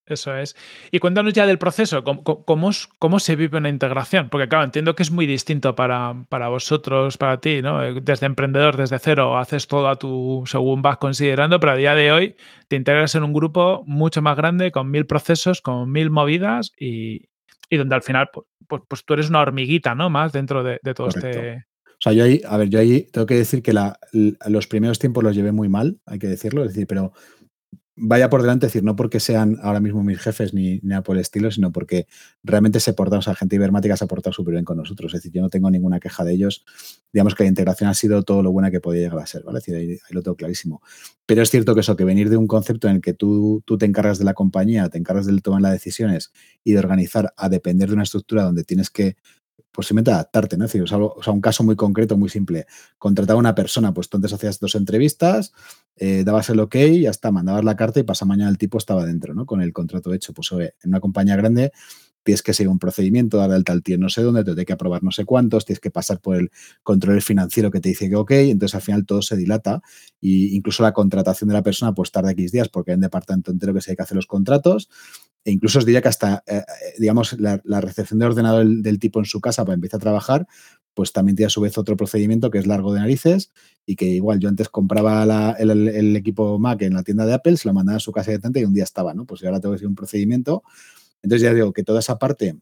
Eso 0.08 0.36
es. 0.38 0.55
Y 0.89 0.99
cuéntanos 0.99 1.34
ya 1.34 1.45
del 1.45 1.58
proceso, 1.58 2.01
¿cómo, 2.03 3.20
se 3.20 3.36
vive 3.36 3.58
una 3.58 3.68
integración? 3.68 4.30
Porque 4.30 4.47
claro, 4.47 4.64
entiendo 4.64 4.95
que 4.95 5.03
es 5.03 5.12
muy 5.12 5.26
distinto 5.26 5.76
para, 5.76 6.14
vosotros, 6.30 7.18
para 7.18 7.41
ti, 7.41 7.62
¿no? 7.62 7.84
Eh, 7.84 7.99
desde 8.01 8.26
emprendedor, 8.26 8.78
desde 8.78 8.99
cero, 8.99 9.38
haces 9.38 9.68
todo 9.68 9.89
a 9.89 9.97
tu, 9.97 10.43
según 10.45 10.82
vas 10.82 10.97
considerando, 10.97 11.60
pero 11.60 11.74
a 11.74 11.76
día 11.76 11.93
de 11.93 12.12
hoy 12.14 12.36
te 12.70 12.78
integras 12.78 13.16
en 13.16 13.24
un 13.24 13.34
grupo 13.34 13.84
mucho 13.86 14.22
más 14.22 14.38
grande, 14.38 14.72
con 14.72 14.89
mil 14.89 15.05
procesos, 15.05 15.62
con 15.62 15.91
mil 15.91 16.10
movidas 16.10 16.72
y, 16.80 17.28
donde 17.70 17.95
al 17.95 18.01
final, 18.01 18.30
pues, 18.32 18.47
pues, 18.66 18.82
pues, 18.88 19.03
tú 19.03 19.14
eres 19.14 19.30
una 19.30 19.41
hormiguita, 19.41 19.93
¿no? 19.93 20.10
Más 20.10 20.32
dentro 20.32 20.64
de, 20.64 20.80
todo 20.95 21.10
este... 21.10 21.66
O 21.99 22.01
sea, 22.01 22.14
yo 22.14 22.26
ahí, 22.26 22.41
a 22.47 22.58
ver, 22.58 22.70
yo 22.70 22.80
ahí 22.80 23.08
tengo 23.12 23.26
que 23.26 23.34
decir 23.34 23.64
que 23.64 23.74
los 23.74 24.68
primeros 24.68 24.99
tiempos 24.99 25.24
los 25.24 25.36
llevé 25.36 25.51
muy 25.51 25.68
mal, 25.68 25.99
hay 26.05 26.20
que 26.20 26.28
decirlo, 26.28 26.62
es 26.62 26.70
decir, 26.70 26.86
pero 26.86 27.12
vaya 28.00 28.30
por 28.30 28.43
delante, 28.43 28.68
decir, 28.68 28.84
no 28.84 28.95
porque 28.95 29.20
sean 29.20 29.58
ahora 29.62 29.80
mismo 29.80 30.04
mis 30.04 30.20
jefes 30.20 30.54
ni, 30.54 30.80
nada 30.84 31.02
por 31.02 31.16
el 31.16 31.22
estilo, 31.22 31.50
sino 31.50 31.72
porque 31.72 32.08
realmente 32.43 32.80
se 32.80 32.93
portan, 32.93 33.20
o 33.20 33.22
sea, 33.22 33.34
gente 33.34 33.56
ibermática 33.56 33.98
se 33.98 34.06
ha 34.06 34.08
portado 34.08 34.34
súper 34.34 34.54
bien 34.54 34.66
con 34.66 34.78
nosotros. 34.78 35.14
Es 35.14 35.20
decir, 35.20 35.32
yo 35.32 35.41
no 35.41 35.50
tengo 35.50 35.70
ninguna 35.72 36.00
queja 36.00 36.24
de 36.24 36.34
ellos. 36.34 36.64
Digamos 37.12 37.34
que 37.34 37.43
la 37.43 37.50
integración 37.50 37.89
ha 37.89 37.95
sido 37.95 38.22
todo 38.24 38.43
lo 38.43 38.52
buena 38.52 38.70
que 38.70 38.80
podía 38.80 39.02
llegar 39.02 39.20
a 39.20 39.26
ser, 39.26 39.43
¿vale? 39.43 39.60
Es 39.60 39.66
decir, 39.66 39.80
ahí, 39.80 39.98
lo 40.12 40.22
tengo 40.22 40.38
clarísimo. 40.38 40.82
Pero 41.26 41.41
es 41.41 41.50
cierto 41.50 41.74
que 41.74 41.82
eso, 41.82 41.95
que 41.95 42.04
venir 42.04 42.30
de 42.30 42.38
un 42.38 42.48
concepto 42.48 42.88
en 42.88 42.98
el 42.98 43.02
que 43.02 43.14
tú, 43.14 43.64
tú 43.66 43.78
te 43.78 43.86
encargas 43.86 44.20
de 44.20 44.26
la 44.26 44.36
compañía, 44.36 44.89
te 44.89 45.00
encargas 45.00 45.26
de 45.26 45.41
tomar 45.41 45.62
las 45.62 45.74
decisiones 45.74 46.32
y 46.64 46.74
de 46.74 46.80
organizar 46.80 47.34
a 47.36 47.50
depender 47.50 47.89
de 47.89 47.95
una 47.95 48.04
estructura 48.04 48.43
donde 48.43 48.64
tienes 48.64 48.91
que 48.91 49.18
posiblemente 49.72 50.12
adaptarte, 50.12 50.58
¿no? 50.58 50.66
Es 50.66 50.72
decir, 50.72 50.84
o 50.84 51.22
sea, 51.22 51.34
un 51.34 51.41
caso 51.41 51.64
muy 51.64 51.76
concreto, 51.76 52.18
muy 52.18 52.30
simple. 52.30 52.66
Contrataba 52.97 53.38
a 53.38 53.39
una 53.39 53.55
persona, 53.55 53.93
pues 53.93 54.10
tú 54.10 54.18
antes 54.18 54.34
hacías 54.34 54.60
dos 54.60 54.76
entrevistas, 54.76 55.53
eh, 55.95 56.24
dabas 56.24 56.49
el 56.49 56.60
ok, 56.60 56.76
ya 57.01 57.12
está, 57.12 57.32
mandabas 57.32 57.64
la 57.64 57.76
carta 57.76 57.99
y 57.99 58.03
pasa 58.03 58.26
mañana 58.26 58.49
el 58.49 58.58
tipo 58.58 58.78
estaba 58.78 59.05
dentro, 59.05 59.36
¿no? 59.36 59.45
Con 59.45 59.62
el 59.62 59.74
contrato 59.74 60.14
hecho. 60.14 60.34
Pues 60.34 60.51
en 60.51 60.72
una 60.86 60.99
compañía 60.99 61.36
grande 61.36 61.72
tienes 62.28 62.43
que 62.43 62.53
seguir 62.53 62.70
un 62.70 62.78
procedimiento, 62.78 63.38
dar 63.38 63.51
alta 63.51 63.72
al 63.72 63.82
tío 63.82 63.97
no 63.97 64.10
sé 64.10 64.22
dónde, 64.22 64.43
te 64.43 64.51
tiene 64.51 64.66
que 64.66 64.74
aprobar 64.74 65.01
no 65.01 65.12
sé 65.12 65.24
cuántos, 65.24 65.64
tienes 65.64 65.80
que 65.80 65.91
pasar 65.91 66.20
por 66.20 66.36
el 66.36 66.51
control 66.84 67.22
financiero 67.22 67.72
que 67.72 67.80
te 67.80 67.88
dice 67.88 68.10
que 68.10 68.18
ok, 68.18 68.32
entonces 68.32 68.76
al 68.76 68.82
final 68.82 69.05
todo 69.05 69.22
se 69.22 69.38
dilata 69.38 69.82
e 70.22 70.51
incluso 70.51 70.84
la 70.84 70.91
contratación 70.91 71.47
de 71.47 71.53
la 71.53 71.64
persona 71.64 71.93
pues 71.93 72.12
tarda 72.12 72.32
X 72.32 72.51
días 72.51 72.68
porque 72.68 72.91
hay 72.91 72.95
un 72.95 73.01
departamento 73.01 73.49
entero 73.49 73.74
que 73.74 73.80
se 73.80 73.91
hay 73.91 73.95
que 73.95 74.03
hacer 74.03 74.18
los 74.18 74.28
contratos 74.28 74.89
e 75.44 75.52
incluso 75.52 75.80
os 75.80 75.86
diría 75.86 76.02
que 76.02 76.10
hasta, 76.10 76.44
eh, 76.46 76.58
eh, 76.58 76.64
digamos, 77.00 77.40
la, 77.40 77.82
recepción 77.82 78.20
de 78.20 78.26
ordenador 78.26 78.66
del, 78.66 79.00
tipo 79.00 79.20
en 79.20 79.26
su 79.26 79.40
casa 79.40 79.64
para 79.64 79.76
empezar 79.76 80.00
a 80.00 80.02
trabajar, 80.02 80.48
pues 80.94 81.14
también 81.14 81.36
tiene 81.36 81.48
a 81.48 81.50
su 81.50 81.62
vez 81.62 81.78
otro 81.78 81.96
procedimiento 81.96 82.50
que 82.50 82.58
es 82.58 82.68
largo 82.68 82.94
de 82.94 83.00
narices 83.00 83.52
y 83.86 83.96
que 83.96 84.06
igual 84.06 84.40
yo 84.40 84.50
antes 84.50 84.68
compraba 84.68 85.56
el, 85.60 86.16
equipo 86.16 86.60
Mac 86.60 86.82
en 86.82 86.96
la 86.96 87.04
tienda 87.04 87.26
de 87.26 87.34
Apple, 87.34 87.58
se 87.58 87.68
lo 87.68 87.74
mandaba 87.74 87.98
a 87.98 88.00
su 88.00 88.12
casa 88.12 88.32
de 88.32 88.60
y 88.60 88.66
un 88.66 88.74
día 88.74 88.84
estaba, 88.84 89.14
¿no? 89.14 89.26
Pues 89.26 89.44
ahora 89.44 89.60
tengo 89.60 89.74
que 89.74 89.78
hacer 89.78 89.88
un 89.88 89.96
procedimiento. 89.96 90.64
Entonces 91.22 91.44
ya 91.44 91.54
digo 91.54 91.72
que 91.72 91.84
toda 91.84 92.00
esa 92.00 92.18
parte, 92.18 92.58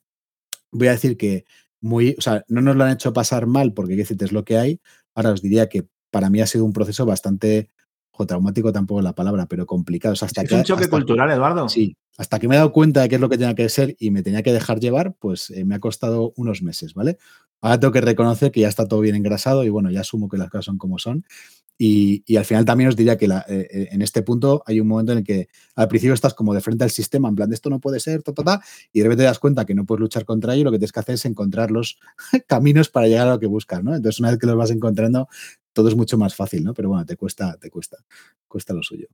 voy 0.72 0.88
a 0.88 0.92
decir 0.92 1.18
que 1.18 1.46
muy, 1.82 2.16
o 2.18 2.22
sea, 2.22 2.44
no 2.48 2.62
nos 2.62 2.76
lo 2.76 2.84
han 2.84 2.92
hecho 2.92 3.14
pasar 3.14 3.46
mal 3.48 3.74
porque 3.74 4.00
es 4.00 4.32
lo 4.32 4.44
que 4.44 4.58
hay. 4.58 4.82
Ahora 5.14 5.32
os 5.32 5.42
diría 5.42 5.70
que 5.70 5.88
para 6.12 6.30
mí 6.30 6.42
ha 6.42 6.48
sido 6.48 6.66
un 6.66 6.74
proceso 6.74 7.06
bastante 7.06 7.70
o 8.18 8.26
traumático 8.26 8.72
tampoco 8.72 9.00
es 9.00 9.04
la 9.04 9.14
palabra, 9.14 9.46
pero 9.46 9.66
complicado. 9.66 10.14
hasta 10.14 10.42
es 10.42 10.52
un 10.52 10.64
choque 10.64 10.90
cultural, 10.90 11.32
Eduardo. 11.32 11.70
Sí, 11.70 11.96
hasta 12.18 12.40
que 12.40 12.48
me 12.48 12.56
he 12.56 12.58
dado 12.58 12.72
cuenta 12.72 13.02
de 13.02 13.10
qué 13.10 13.16
es 13.16 13.22
lo 13.22 13.30
que 13.30 13.38
tenía 13.38 13.56
que 13.56 13.68
ser 13.70 13.96
y 14.00 14.12
me 14.12 14.24
tenía 14.24 14.44
que 14.44 14.54
dejar 14.54 14.80
llevar, 14.80 15.16
pues 15.20 15.50
eh, 15.52 15.66
me 15.66 15.76
ha 15.76 15.80
costado 15.80 16.34
unos 16.36 16.62
meses, 16.62 16.94
¿vale? 16.94 17.18
Ahora 17.62 17.80
tengo 17.80 17.92
que 17.92 18.02
reconocer 18.02 18.52
que 18.52 18.62
ya 18.62 18.68
está 18.68 18.88
todo 18.88 19.00
bien 19.00 19.16
engrasado 19.16 19.64
y 19.64 19.70
bueno, 19.70 19.90
ya 19.92 20.02
asumo 20.02 20.30
que 20.30 20.38
las 20.38 20.50
cosas 20.50 20.66
son 20.66 20.78
como 20.78 21.00
son. 21.00 21.26
Y, 21.78 22.38
al 22.38 22.46
final 22.46 22.64
también 22.64 22.88
os 22.88 22.96
diría 22.96 23.18
que 23.18 23.26
eh, 23.26 23.42
eh, 23.50 23.90
en 23.92 24.02
este 24.02 24.22
punto 24.22 24.64
hay 24.66 24.80
un 24.80 24.88
momento 24.88 25.12
en 25.12 25.18
el 25.20 25.24
que 25.26 25.50
al 25.76 25.90
principio 25.90 26.14
estás 26.14 26.34
como 26.34 26.54
de 26.54 26.62
frente 26.62 26.86
al 26.86 26.90
sistema, 26.90 27.28
en 27.28 27.36
plan 27.36 27.50
de 27.50 27.56
esto 27.56 27.70
no 27.70 27.80
puede 27.80 28.00
ser, 28.00 28.24
y 28.94 29.00
de 29.00 29.04
repente 29.04 29.24
te 29.24 29.28
das 29.28 29.40
cuenta 29.40 29.66
que 29.66 29.76
no 29.76 29.86
puedes 29.86 30.00
luchar 30.00 30.24
contra 30.24 30.54
ello 30.54 30.62
y 30.62 30.64
lo 30.66 30.72
que 30.72 30.78
tienes 30.78 30.94
que 30.94 31.00
hacer 31.02 31.16
es 31.16 31.26
encontrar 31.26 31.72
los 31.72 32.00
caminos 32.48 32.90
para 32.90 33.08
llegar 33.08 33.28
a 33.28 33.32
lo 33.32 33.40
que 33.40 33.48
buscas, 33.48 33.84
¿no? 33.84 33.94
Entonces 33.94 34.22
una 34.22 34.30
vez 34.30 34.40
que 34.40 34.48
los 34.48 34.56
vas 34.56 34.72
encontrando, 34.72 35.28
todo 35.76 35.90
es 35.90 35.96
mucho 35.96 36.18
más 36.18 36.34
fácil, 36.34 36.64
¿no? 36.64 36.74
Pero 36.74 36.90
bueno, 36.90 37.06
te 37.06 37.18
cuesta, 37.18 37.58
te 37.58 37.70
cuesta, 37.70 37.98
cuesta 38.48 38.74
lo 38.74 38.82
suyo. 38.82 39.08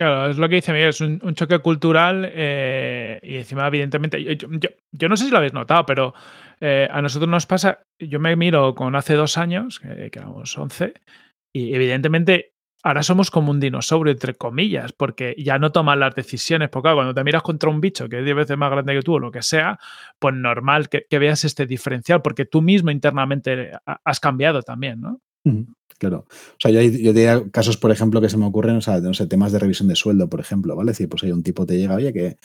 Claro, 0.00 0.30
es 0.30 0.38
lo 0.38 0.48
que 0.48 0.56
dice 0.56 0.72
Miguel, 0.72 0.88
es 0.88 1.00
un, 1.00 1.20
choque 1.34 1.60
cultural 1.60 2.28
eh, 2.32 3.20
y 3.22 3.36
encima, 3.36 3.68
evidentemente, 3.68 4.20
yo, 4.36 5.08
no 5.08 5.16
sé 5.16 5.26
si 5.26 5.30
lo 5.30 5.36
habéis 5.36 5.52
notado, 5.52 5.86
pero 5.86 6.14
eh, 6.58 6.88
a 6.90 7.00
nosotros 7.02 7.28
nos 7.28 7.46
pasa, 7.46 7.82
yo 8.00 8.18
me 8.18 8.34
miro 8.34 8.74
con 8.74 8.96
hace 8.96 9.14
dos 9.14 9.38
años, 9.38 9.78
que, 9.78 10.10
éramos 10.12 10.56
11, 10.58 10.94
y 11.54 11.74
evidentemente 11.74 12.54
ahora 12.82 13.04
somos 13.04 13.30
como 13.30 13.52
un 13.52 13.60
dinosaurio, 13.60 14.12
entre 14.12 14.34
comillas, 14.34 14.92
porque 14.92 15.36
ya 15.38 15.58
no 15.58 15.70
toman 15.70 16.00
las 16.00 16.16
decisiones, 16.16 16.68
porque 16.70 16.92
cuando 16.94 17.14
te 17.14 17.22
miras 17.22 17.42
contra 17.42 17.70
un 17.70 17.80
bicho 17.80 18.08
que 18.08 18.20
es 18.20 18.24
10 18.24 18.36
veces 18.38 18.56
más 18.56 18.72
grande 18.72 18.94
que 18.94 19.02
tú 19.02 19.14
o 19.14 19.18
lo 19.20 19.30
que 19.30 19.42
sea, 19.42 19.78
pues 20.18 20.34
normal 20.34 20.88
que, 20.88 21.06
que 21.08 21.18
veas 21.20 21.44
este 21.44 21.66
diferencial, 21.66 22.22
porque 22.22 22.44
tú 22.44 22.60
mismo 22.60 22.90
internamente 22.90 23.70
has 23.84 24.18
cambiado 24.18 24.62
también, 24.62 25.00
¿no? 25.00 25.20
Claro. 25.98 26.26
O 26.28 26.56
sea, 26.58 26.70
yo, 26.72 26.80
yo 26.80 27.12
diría 27.12 27.42
casos, 27.52 27.76
por 27.76 27.92
ejemplo, 27.92 28.20
que 28.20 28.28
se 28.28 28.36
me 28.36 28.44
ocurren, 28.46 28.76
o 28.76 28.80
sea, 28.80 29.00
no 29.00 29.14
sé, 29.14 29.26
temas 29.26 29.52
de 29.52 29.60
revisión 29.60 29.88
de 29.88 29.94
sueldo, 29.94 30.28
por 30.28 30.40
ejemplo, 30.40 30.74
¿vale? 30.74 30.90
Es 30.90 30.98
decir, 30.98 31.08
pues 31.08 31.22
hay 31.22 31.30
un 31.30 31.42
tipo 31.44 31.64
te 31.64 31.78
llega, 31.78 31.94
oye, 31.94 32.12
que, 32.12 32.38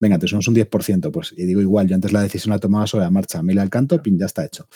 venga, 0.00 0.18
te 0.18 0.26
somos 0.28 0.48
un 0.48 0.54
10%, 0.54 1.12
pues, 1.12 1.34
y 1.36 1.44
digo 1.44 1.60
igual, 1.60 1.88
yo 1.88 1.94
antes 1.94 2.12
la 2.12 2.22
decisión 2.22 2.52
la 2.52 2.58
tomaba 2.58 2.86
sobre 2.86 3.04
la 3.04 3.10
marcha, 3.10 3.42
mil 3.42 3.58
al 3.58 3.68
canto, 3.68 4.00
pin, 4.02 4.18
ya 4.18 4.26
está 4.26 4.44
hecho. 4.46 4.66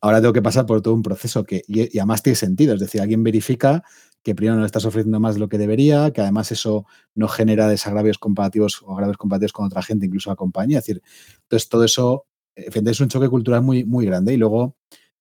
Ahora 0.00 0.20
tengo 0.20 0.32
que 0.32 0.42
pasar 0.42 0.66
por 0.66 0.82
todo 0.82 0.94
un 0.94 1.02
proceso 1.02 1.44
que, 1.44 1.62
y, 1.68 1.98
además 1.98 2.22
tiene 2.22 2.36
sentido, 2.36 2.74
es 2.74 2.80
decir, 2.80 3.00
alguien 3.00 3.22
verifica 3.22 3.82
que 4.22 4.34
primero 4.34 4.56
no 4.56 4.62
le 4.62 4.66
estás 4.66 4.84
ofreciendo 4.84 5.20
más 5.20 5.34
de 5.34 5.40
lo 5.40 5.48
que 5.48 5.58
debería, 5.58 6.10
que 6.12 6.20
además 6.20 6.50
eso 6.52 6.86
no 7.14 7.28
genera 7.28 7.68
desagravios 7.68 8.18
comparativos 8.18 8.82
o 8.84 8.94
agravios 8.94 9.16
comparativos 9.16 9.52
con 9.52 9.66
otra 9.66 9.82
gente, 9.82 10.06
incluso 10.06 10.30
la 10.30 10.36
compañía. 10.36 10.78
Es 10.80 10.86
decir, 10.86 11.02
entonces 11.42 11.68
todo 11.68 11.84
eso, 11.84 12.26
es 12.56 13.00
un 13.00 13.08
choque 13.08 13.28
cultural 13.28 13.62
muy, 13.62 13.84
muy 13.84 14.04
grande. 14.06 14.34
Y 14.34 14.36
luego, 14.38 14.76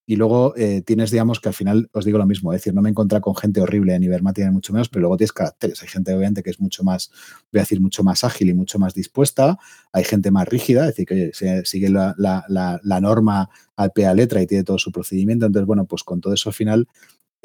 y 0.08 0.18
luego 0.18 0.56
eh, 0.56 0.84
tienes, 0.86 1.10
digamos, 1.10 1.40
que 1.40 1.50
al 1.50 1.56
final 1.56 1.90
os 1.92 2.06
digo 2.06 2.20
lo 2.20 2.28
mismo, 2.28 2.54
es 2.54 2.62
decir, 2.62 2.76
no 2.76 2.82
me 2.82 2.92
he 2.92 2.94
con 2.94 3.36
gente 3.36 3.62
horrible 3.62 3.96
a 3.96 4.00
nivel 4.00 4.22
material, 4.22 4.52
mucho 4.52 4.72
menos, 4.72 4.88
pero 4.88 5.02
luego 5.02 5.18
tienes 5.18 5.34
caracteres. 5.34 5.82
Hay 5.82 5.88
gente, 5.88 6.14
obviamente, 6.14 6.44
que 6.44 6.52
es 6.52 6.60
mucho 6.60 6.84
más, 6.84 7.10
voy 7.52 7.60
a 7.60 7.64
decir, 7.64 7.82
mucho 7.82 8.04
más 8.04 8.24
ágil 8.24 8.50
y 8.50 8.54
mucho 8.54 8.78
más 8.78 8.94
dispuesta. 8.94 9.58
Hay 9.92 10.04
gente 10.04 10.30
más 10.30 10.48
rígida, 10.48 10.82
es 10.82 10.96
decir, 10.96 11.06
que 11.08 11.32
oye, 11.46 11.66
sigue 11.66 11.90
la, 11.90 12.14
la, 12.18 13.02
norma 13.02 13.50
al 13.76 13.92
pie 13.92 14.06
a 14.06 14.14
letra 14.14 14.42
y 14.42 14.48
tiene 14.48 14.64
todo 14.64 14.78
su 14.78 14.92
procedimiento. 14.92 15.48
Entonces, 15.48 15.66
bueno, 15.66 15.86
pues 15.86 16.04
con 16.04 16.22
todo 16.22 16.34
eso 16.34 16.50
al 16.50 16.56
final 16.56 16.88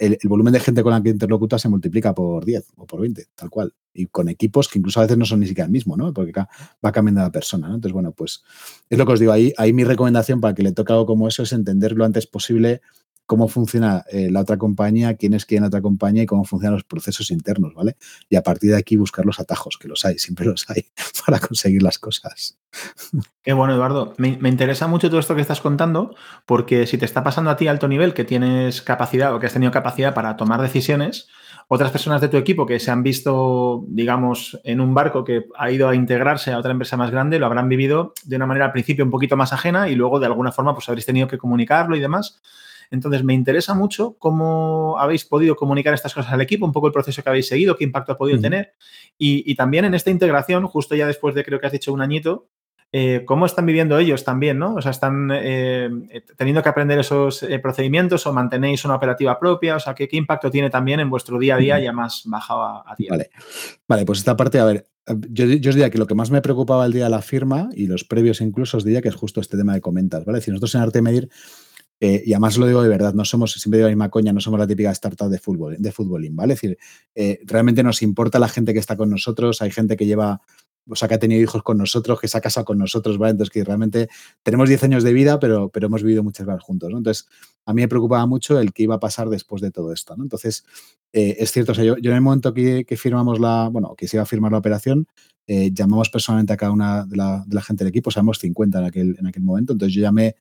el, 0.00 0.18
volumen 0.24 0.52
de 0.52 0.60
gente 0.60 0.82
con 0.82 0.92
la 0.92 1.02
que 1.02 1.10
interlocuta 1.10 1.58
se 1.58 1.68
multiplica 1.68 2.14
por 2.14 2.44
10 2.44 2.72
o 2.76 2.86
por 2.86 3.00
20, 3.00 3.26
tal 3.34 3.50
cual. 3.50 3.74
Y 3.92 4.06
con 4.06 4.28
equipos 4.28 4.68
que 4.68 4.78
incluso 4.78 5.00
a 5.00 5.02
veces 5.02 5.18
no 5.18 5.24
son 5.24 5.40
ni 5.40 5.46
siquiera 5.46 5.66
el 5.66 5.72
mismo, 5.72 5.96
¿no? 5.96 6.12
Porque 6.12 6.32
va 6.32 6.92
cambiando 6.92 7.20
la 7.20 7.30
persona, 7.30 7.68
¿no? 7.68 7.74
Entonces, 7.74 7.92
bueno, 7.92 8.12
pues 8.12 8.42
es 8.88 8.98
lo 8.98 9.06
que 9.06 9.12
os 9.12 9.20
digo. 9.20 9.32
Ahí, 9.32 9.52
ahí 9.58 9.72
mi 9.72 9.84
recomendación 9.84 10.40
para 10.40 10.54
que 10.54 10.62
le 10.62 10.72
toque 10.72 10.92
algo 10.92 11.06
como 11.06 11.28
eso 11.28 11.42
es 11.42 11.52
entender 11.52 11.92
lo 11.92 12.04
antes 12.04 12.26
posible 12.26 12.80
cómo 13.30 13.46
funciona 13.46 14.04
eh, 14.10 14.28
la 14.28 14.40
otra 14.40 14.58
compañía, 14.58 15.14
quién 15.14 15.34
es 15.34 15.46
quién 15.46 15.60
la 15.60 15.68
otra 15.68 15.80
compañía 15.80 16.24
y 16.24 16.26
cómo 16.26 16.44
funcionan 16.44 16.74
los 16.74 16.82
procesos 16.82 17.30
internos, 17.30 17.74
¿vale? 17.74 17.96
Y 18.28 18.34
a 18.34 18.42
partir 18.42 18.72
de 18.72 18.76
aquí 18.76 18.96
buscar 18.96 19.24
los 19.24 19.38
atajos, 19.38 19.78
que 19.78 19.86
los 19.86 20.04
hay, 20.04 20.18
siempre 20.18 20.46
los 20.46 20.68
hay, 20.68 20.86
para 21.24 21.38
conseguir 21.38 21.80
las 21.80 22.00
cosas. 22.00 22.58
Qué 23.44 23.52
bueno, 23.52 23.72
Eduardo. 23.72 24.14
Me, 24.16 24.48
interesa 24.48 24.88
mucho 24.88 25.10
todo 25.10 25.20
esto 25.20 25.36
que 25.36 25.42
estás 25.42 25.60
contando, 25.60 26.16
porque 26.44 26.88
si 26.88 26.98
te 26.98 27.04
está 27.04 27.22
pasando 27.22 27.52
a 27.52 27.56
ti 27.56 27.68
a 27.68 27.70
alto 27.70 27.86
nivel, 27.86 28.14
que 28.14 28.24
tienes 28.24 28.82
capacidad 28.82 29.32
o 29.32 29.38
que 29.38 29.46
has 29.46 29.52
tenido 29.52 29.70
capacidad 29.70 30.12
para 30.12 30.36
tomar 30.36 30.60
decisiones, 30.60 31.28
otras 31.68 31.92
personas 31.92 32.20
de 32.20 32.30
tu 32.30 32.36
equipo 32.36 32.66
que 32.66 32.80
se 32.80 32.90
han 32.90 33.04
visto, 33.04 33.84
digamos, 33.86 34.58
en 34.64 34.80
un 34.80 34.92
barco 34.92 35.22
que 35.22 35.44
ha 35.56 35.70
ido 35.70 35.88
a 35.88 35.94
integrarse 35.94 36.50
a 36.50 36.58
otra 36.58 36.72
empresa 36.72 36.96
más 36.96 37.12
grande, 37.12 37.38
lo 37.38 37.46
habrán 37.46 37.68
vivido 37.68 38.12
de 38.24 38.34
una 38.34 38.46
manera 38.46 38.66
al 38.66 38.72
principio 38.72 39.04
un 39.04 39.12
poquito 39.12 39.36
más 39.36 39.52
ajena 39.52 39.88
y 39.88 39.94
luego 39.94 40.18
de 40.18 40.26
alguna 40.26 40.50
forma 40.50 40.74
pues 40.74 40.88
habréis 40.88 41.06
tenido 41.06 41.28
que 41.28 41.38
comunicarlo 41.38 41.94
y 41.94 42.00
demás. 42.00 42.40
Entonces, 42.90 43.22
me 43.22 43.34
interesa 43.34 43.74
mucho 43.74 44.16
cómo 44.18 44.98
habéis 44.98 45.24
podido 45.24 45.54
comunicar 45.54 45.94
estas 45.94 46.12
cosas 46.12 46.32
al 46.32 46.40
equipo, 46.40 46.66
un 46.66 46.72
poco 46.72 46.88
el 46.88 46.92
proceso 46.92 47.22
que 47.22 47.28
habéis 47.28 47.46
seguido, 47.46 47.76
qué 47.76 47.84
impacto 47.84 48.12
ha 48.12 48.18
podido 48.18 48.40
tener. 48.40 48.74
Y, 49.16 49.54
también 49.54 49.84
en 49.84 49.94
esta 49.94 50.10
integración, 50.10 50.66
justo 50.66 50.94
ya 50.94 51.06
después 51.06 51.34
de 51.34 51.44
creo 51.44 51.60
que 51.60 51.66
has 51.66 51.72
dicho 51.72 51.92
un 51.92 52.00
añito, 52.00 52.48
eh, 52.92 53.22
cómo 53.24 53.46
están 53.46 53.66
viviendo 53.66 53.96
ellos 53.98 54.24
también, 54.24 54.58
¿no? 54.58 54.74
O 54.74 54.82
sea, 54.82 54.90
están 54.90 55.30
eh, 55.32 55.88
teniendo 56.36 56.60
que 56.60 56.68
aprender 56.68 56.98
esos 56.98 57.44
eh, 57.44 57.60
procedimientos 57.60 58.26
o 58.26 58.32
mantenéis 58.32 58.84
una 58.84 58.96
operativa 58.96 59.38
propia, 59.38 59.76
o 59.76 59.80
sea, 59.80 59.94
¿qué, 59.94 60.08
impacto 60.10 60.50
tiene 60.50 60.70
también 60.70 60.98
en 60.98 61.08
vuestro 61.08 61.38
día 61.38 61.54
a 61.54 61.58
día 61.58 61.78
ya 61.78 61.92
más 61.92 62.22
bajado 62.24 62.62
a, 62.62 62.92
a 62.92 62.96
día? 62.96 63.10
Vale. 63.10 63.30
vale, 63.86 64.04
pues 64.04 64.18
esta 64.18 64.36
parte, 64.36 64.58
a 64.58 64.64
ver, 64.64 64.86
yo, 65.30 65.46
yo, 65.46 65.70
os 65.70 65.76
diría 65.76 65.90
que 65.90 65.98
lo 65.98 66.06
que 66.08 66.16
más 66.16 66.32
me 66.32 66.42
preocupaba 66.42 66.84
el 66.84 66.92
día 66.92 67.04
de 67.04 67.10
la 67.10 67.22
firma 67.22 67.68
y 67.74 67.86
los 67.86 68.04
previos 68.04 68.40
incluso 68.40 68.78
os 68.78 68.84
diría 68.84 69.02
que 69.02 69.08
es 69.08 69.14
justo 69.14 69.40
este 69.40 69.56
tema 69.56 69.74
de 69.74 69.80
comentas, 69.80 70.24
¿vale? 70.24 70.40
Si 70.40 70.50
nosotros 70.50 70.74
en 70.74 70.80
Arte 70.80 71.02
Medir 71.02 71.28
eh, 72.00 72.22
y 72.24 72.32
además 72.32 72.56
lo 72.56 72.66
digo 72.66 72.82
de 72.82 72.88
verdad, 72.88 73.12
no 73.14 73.24
somos, 73.24 73.52
siempre 73.52 73.78
digo 73.78 73.88
la 73.88 73.94
misma 73.94 74.08
coña, 74.08 74.32
no 74.32 74.40
somos 74.40 74.58
la 74.58 74.66
típica 74.66 74.90
startup 74.90 75.28
de 75.28 75.38
fútbol, 75.38 75.76
de 75.78 75.92
fútbolín, 75.92 76.34
¿vale? 76.34 76.54
Es 76.54 76.60
decir, 76.60 76.78
eh, 77.14 77.40
realmente 77.44 77.82
nos 77.82 78.02
importa 78.02 78.38
la 78.38 78.48
gente 78.48 78.72
que 78.72 78.78
está 78.78 78.96
con 78.96 79.10
nosotros, 79.10 79.60
hay 79.62 79.70
gente 79.70 79.96
que 79.96 80.06
lleva 80.06 80.40
o 80.88 80.96
sea, 80.96 81.08
que 81.08 81.14
ha 81.14 81.18
tenido 81.18 81.40
hijos 81.40 81.62
con 81.62 81.78
nosotros, 81.78 82.20
que 82.20 82.26
se 82.26 82.36
ha 82.36 82.40
casado 82.40 82.64
con 82.64 82.78
nosotros, 82.78 83.18
¿vale? 83.18 83.32
Entonces, 83.32 83.52
que 83.52 83.62
realmente 83.62 84.08
tenemos 84.42 84.68
10 84.68 84.84
años 84.84 85.04
de 85.04 85.12
vida, 85.12 85.38
pero, 85.38 85.68
pero 85.68 85.86
hemos 85.86 86.02
vivido 86.02 86.22
muchas 86.22 86.46
veces 86.46 86.62
juntos, 86.62 86.90
¿no? 86.90 86.98
Entonces, 86.98 87.28
a 87.64 87.74
mí 87.74 87.82
me 87.82 87.88
preocupaba 87.88 88.26
mucho 88.26 88.58
el 88.58 88.72
que 88.72 88.84
iba 88.84 88.96
a 88.96 89.00
pasar 89.00 89.28
después 89.28 89.62
de 89.62 89.70
todo 89.70 89.92
esto, 89.92 90.16
¿no? 90.16 90.24
Entonces, 90.24 90.64
eh, 91.12 91.36
es 91.38 91.52
cierto, 91.52 91.72
o 91.72 91.74
sea, 91.74 91.84
yo, 91.84 91.96
en 91.96 92.12
el 92.12 92.20
momento 92.20 92.52
que, 92.52 92.84
firmamos 92.96 93.38
la, 93.38 93.68
bueno, 93.70 93.94
que 93.96 94.08
se 94.08 94.16
iba 94.16 94.22
a 94.22 94.26
firmar 94.26 94.52
la 94.52 94.58
operación, 94.58 95.06
eh, 95.46 95.70
llamamos 95.72 96.10
personalmente 96.10 96.52
a 96.52 96.56
cada 96.56 96.72
una 96.72 97.04
de 97.04 97.16
la, 97.16 97.62
gente 97.62 97.84
del 97.84 97.90
equipo, 97.90 98.10
sabemos 98.10 98.38
50 98.38 98.78
en 98.78 98.84
aquel, 98.84 99.16
en 99.18 99.26
aquel 99.26 99.42
momento, 99.42 99.72
entonces 99.72 99.94
yo 99.94 100.02
llamé 100.02 100.36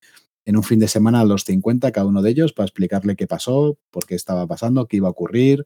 en 0.46 0.58
un 0.58 0.64
fin 0.64 0.80
de 0.80 0.88
semana 0.88 1.22
a 1.22 1.26
los 1.26 1.44
50, 1.44 1.92
cada 1.92 2.08
uno 2.08 2.22
de 2.22 2.32
ellos, 2.32 2.54
para 2.54 2.66
explicarle 2.66 3.16
qué 3.16 3.28
pasó, 3.28 3.78
por 3.92 4.06
qué 4.06 4.16
estaba 4.16 4.48
pasando, 4.48 4.88
qué 4.88 4.98
iba 4.98 5.08
a 5.08 5.12
ocurrir, 5.12 5.66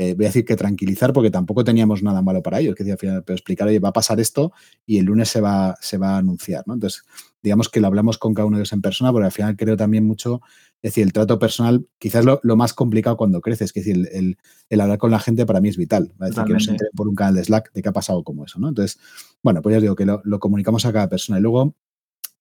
eh, 0.00 0.14
voy 0.14 0.26
a 0.26 0.28
decir 0.28 0.44
que 0.44 0.54
tranquilizar 0.54 1.12
porque 1.12 1.28
tampoco 1.28 1.64
teníamos 1.64 2.04
nada 2.04 2.22
malo 2.22 2.40
para 2.40 2.60
ellos, 2.60 2.76
que 2.76 2.84
decía, 2.84 3.20
pero 3.20 3.34
explicar, 3.34 3.66
oye, 3.66 3.80
va 3.80 3.88
a 3.88 3.92
pasar 3.92 4.20
esto 4.20 4.52
y 4.86 4.98
el 4.98 5.06
lunes 5.06 5.28
se 5.28 5.40
va, 5.40 5.74
se 5.80 5.98
va 5.98 6.10
a 6.10 6.18
anunciar, 6.18 6.62
¿no? 6.68 6.74
Entonces, 6.74 7.02
digamos 7.42 7.68
que 7.68 7.80
lo 7.80 7.88
hablamos 7.88 8.16
con 8.16 8.32
cada 8.32 8.46
uno 8.46 8.58
de 8.58 8.60
ellos 8.62 8.72
en 8.72 8.80
persona, 8.80 9.10
porque 9.10 9.26
al 9.26 9.32
final 9.32 9.56
creo 9.56 9.76
también 9.76 10.06
mucho, 10.06 10.40
es 10.82 10.92
decir, 10.92 11.02
el 11.02 11.12
trato 11.12 11.40
personal 11.40 11.84
quizás 11.98 12.24
lo, 12.24 12.38
lo 12.44 12.54
más 12.54 12.74
complicado 12.74 13.16
cuando 13.16 13.40
creces, 13.40 13.72
es 13.74 13.74
decir, 13.74 14.08
el, 14.12 14.38
el, 14.68 14.80
hablar 14.80 14.98
con 14.98 15.10
la 15.10 15.18
gente 15.18 15.44
para 15.46 15.60
mí 15.60 15.68
es 15.68 15.76
vital, 15.76 16.12
¿vale? 16.16 16.30
decir, 16.30 16.44
que 16.44 16.52
no 16.52 16.60
se 16.60 16.70
entre 16.70 16.90
por 16.94 17.08
un 17.08 17.16
canal 17.16 17.34
de 17.34 17.42
Slack 17.42 17.72
de 17.72 17.82
qué 17.82 17.88
ha 17.88 17.92
pasado 17.92 18.22
como 18.22 18.44
eso, 18.44 18.60
¿no? 18.60 18.68
Entonces, 18.68 19.00
bueno, 19.42 19.62
pues 19.62 19.72
ya 19.72 19.78
os 19.78 19.82
digo 19.82 19.96
que 19.96 20.06
lo, 20.06 20.20
lo 20.22 20.38
comunicamos 20.38 20.86
a 20.86 20.92
cada 20.92 21.08
persona 21.08 21.40
y 21.40 21.42
luego, 21.42 21.74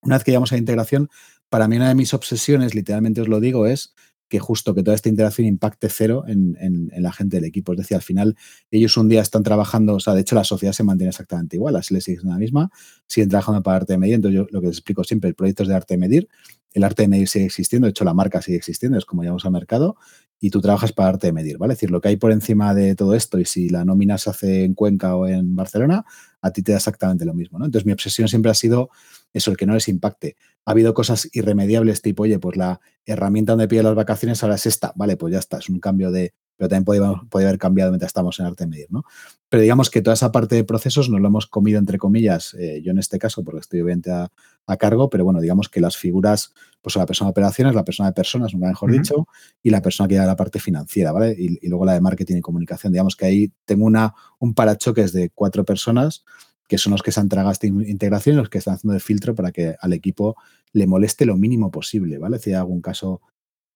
una 0.03 0.17
vez 0.17 0.23
que 0.23 0.29
llegamos 0.29 0.51
a 0.51 0.55
la 0.55 0.59
integración, 0.59 1.09
para 1.49 1.67
mí 1.67 1.77
una 1.77 1.89
de 1.89 1.95
mis 1.95 2.13
obsesiones, 2.13 2.75
literalmente 2.75 3.21
os 3.21 3.27
lo 3.27 3.39
digo, 3.39 3.67
es 3.67 3.93
que 4.29 4.39
justo 4.39 4.75
que 4.75 4.83
toda 4.83 4.95
esta 4.95 5.09
interacción 5.09 5.47
impacte 5.47 5.89
cero 5.89 6.23
en, 6.27 6.91
la 6.97 7.11
gente 7.11 7.37
del 7.37 7.45
equipo. 7.45 7.73
Es 7.73 7.77
decir, 7.77 7.95
al 7.95 8.03
final 8.03 8.35
ellos 8.71 8.97
un 8.97 9.07
día 9.07 9.21
están 9.21 9.43
trabajando, 9.43 9.95
o 9.95 9.99
sea, 9.99 10.13
de 10.13 10.21
hecho 10.21 10.35
la 10.35 10.43
sociedad 10.43 10.73
se 10.73 10.83
mantiene 10.83 11.09
exactamente 11.09 11.55
igual, 11.55 11.75
así 11.75 11.93
les 11.93 12.03
sigue 12.03 12.19
la 12.23 12.37
misma, 12.37 12.69
siguen 13.07 13.29
trabajando 13.29 13.63
para 13.63 13.77
arte 13.77 13.93
de 13.93 13.99
medir. 13.99 14.15
Entonces 14.15 14.35
yo 14.35 14.47
lo 14.51 14.61
que 14.61 14.67
les 14.67 14.77
explico 14.77 15.03
siempre, 15.03 15.29
el 15.29 15.35
proyecto 15.35 15.63
es 15.63 15.69
de 15.69 15.75
arte 15.75 15.93
de 15.93 15.97
medir, 15.99 16.27
el 16.73 16.83
arte 16.83 17.03
de 17.03 17.07
medir 17.07 17.29
sigue 17.29 17.45
existiendo, 17.45 17.85
de 17.85 17.91
hecho 17.91 18.03
la 18.03 18.13
marca 18.13 18.41
sigue 18.41 18.57
existiendo, 18.57 18.97
es 18.97 19.05
como 19.05 19.23
llamamos 19.23 19.45
al 19.45 19.51
mercado, 19.51 19.95
y 20.39 20.49
tú 20.49 20.61
trabajas 20.61 20.93
para 20.93 21.09
arte 21.09 21.27
de 21.27 21.33
medir, 21.33 21.57
¿vale? 21.57 21.73
Es 21.73 21.79
decir, 21.79 21.91
lo 21.91 21.99
que 21.99 22.09
hay 22.09 22.17
por 22.17 22.31
encima 22.31 22.73
de 22.73 22.95
todo 22.95 23.15
esto 23.15 23.39
y 23.39 23.45
si 23.45 23.69
la 23.69 23.85
nómina 23.85 24.17
se 24.17 24.29
hace 24.29 24.63
en 24.63 24.73
Cuenca 24.75 25.15
o 25.15 25.27
en 25.27 25.55
Barcelona, 25.55 26.05
a 26.41 26.51
ti 26.51 26.61
te 26.61 26.73
da 26.73 26.77
exactamente 26.77 27.25
lo 27.25 27.33
mismo, 27.33 27.57
¿no? 27.57 27.65
Entonces 27.65 27.85
mi 27.85 27.91
obsesión 27.91 28.27
siempre 28.27 28.51
ha 28.51 28.53
sido 28.53 28.89
eso, 29.33 29.51
el 29.51 29.57
que 29.57 29.65
no 29.65 29.73
les 29.73 29.87
impacte. 29.87 30.35
Ha 30.65 30.71
habido 30.71 30.93
cosas 30.93 31.27
irremediables 31.33 32.01
tipo, 32.01 32.23
oye, 32.23 32.39
pues 32.39 32.57
la 32.57 32.79
herramienta 33.05 33.53
donde 33.53 33.67
pide 33.67 33.83
las 33.83 33.95
vacaciones 33.95 34.43
ahora 34.43 34.55
es 34.55 34.65
esta, 34.65 34.93
vale, 34.95 35.17
pues 35.17 35.33
ya 35.33 35.39
está, 35.39 35.57
es 35.57 35.69
un 35.69 35.79
cambio 35.79 36.11
de, 36.11 36.33
pero 36.57 36.67
también 36.67 36.85
podría, 36.85 37.47
haber 37.47 37.57
cambiado 37.59 37.91
mientras 37.91 38.09
estamos 38.09 38.39
en 38.39 38.47
arte 38.47 38.65
de 38.65 38.69
medir, 38.69 38.87
¿no? 38.89 39.03
Pero 39.47 39.61
digamos 39.61 39.89
que 39.89 40.01
toda 40.01 40.15
esa 40.15 40.31
parte 40.31 40.55
de 40.55 40.63
procesos 40.63 41.09
nos 41.09 41.21
lo 41.21 41.27
hemos 41.27 41.47
comido, 41.47 41.79
entre 41.79 41.97
comillas, 41.97 42.55
eh, 42.55 42.81
yo 42.83 42.91
en 42.91 42.97
este 42.97 43.19
caso, 43.19 43.43
porque 43.43 43.61
estoy 43.61 43.81
obviamente 43.81 44.11
a, 44.11 44.29
cargo, 44.77 45.09
pero 45.09 45.23
bueno, 45.23 45.39
digamos 45.39 45.69
que 45.69 45.79
las 45.79 45.95
figuras, 45.95 46.53
pues 46.81 46.97
la 46.97 47.05
persona 47.05 47.29
de 47.29 47.31
operaciones, 47.31 47.73
la 47.73 47.85
persona 47.85 48.09
de 48.09 48.13
personas, 48.13 48.53
nunca 48.53 48.67
mejor 48.67 48.91
dicho, 48.91 49.25
y 49.63 49.69
la 49.69 49.81
persona 49.81 50.09
que 50.09 50.15
da 50.15 50.25
la 50.25 50.35
parte 50.35 50.59
financiera, 50.59 51.13
¿vale? 51.13 51.33
Y, 51.37 51.57
y, 51.65 51.69
luego 51.69 51.85
la 51.85 51.93
de 51.93 52.01
marketing 52.01 52.35
y 52.35 52.41
comunicación. 52.41 52.91
Digamos 52.91 53.15
que 53.15 53.25
ahí 53.25 53.53
tengo 53.63 53.85
una, 53.85 54.13
un 54.39 54.53
parachoques 54.53 55.13
de 55.13 55.29
cuatro 55.29 55.63
personas 55.63 56.25
que 56.67 56.77
son 56.77 56.91
los 56.91 57.01
que 57.01 57.11
se 57.11 57.19
han 57.19 57.29
tragado 57.29 57.51
esta 57.51 57.67
integración 57.67 58.35
y 58.35 58.39
los 58.39 58.49
que 58.49 58.57
están 58.57 58.75
haciendo 58.75 58.93
de 58.93 58.99
filtro 58.99 59.33
para 59.35 59.51
que 59.51 59.75
al 59.79 59.93
equipo 59.93 60.35
le 60.73 60.85
moleste 60.85 61.25
lo 61.25 61.37
mínimo 61.37 61.71
posible, 61.71 62.17
¿vale? 62.17 62.39
Si 62.39 62.49
hay 62.49 62.57
algún 62.57 62.81
caso, 62.81 63.21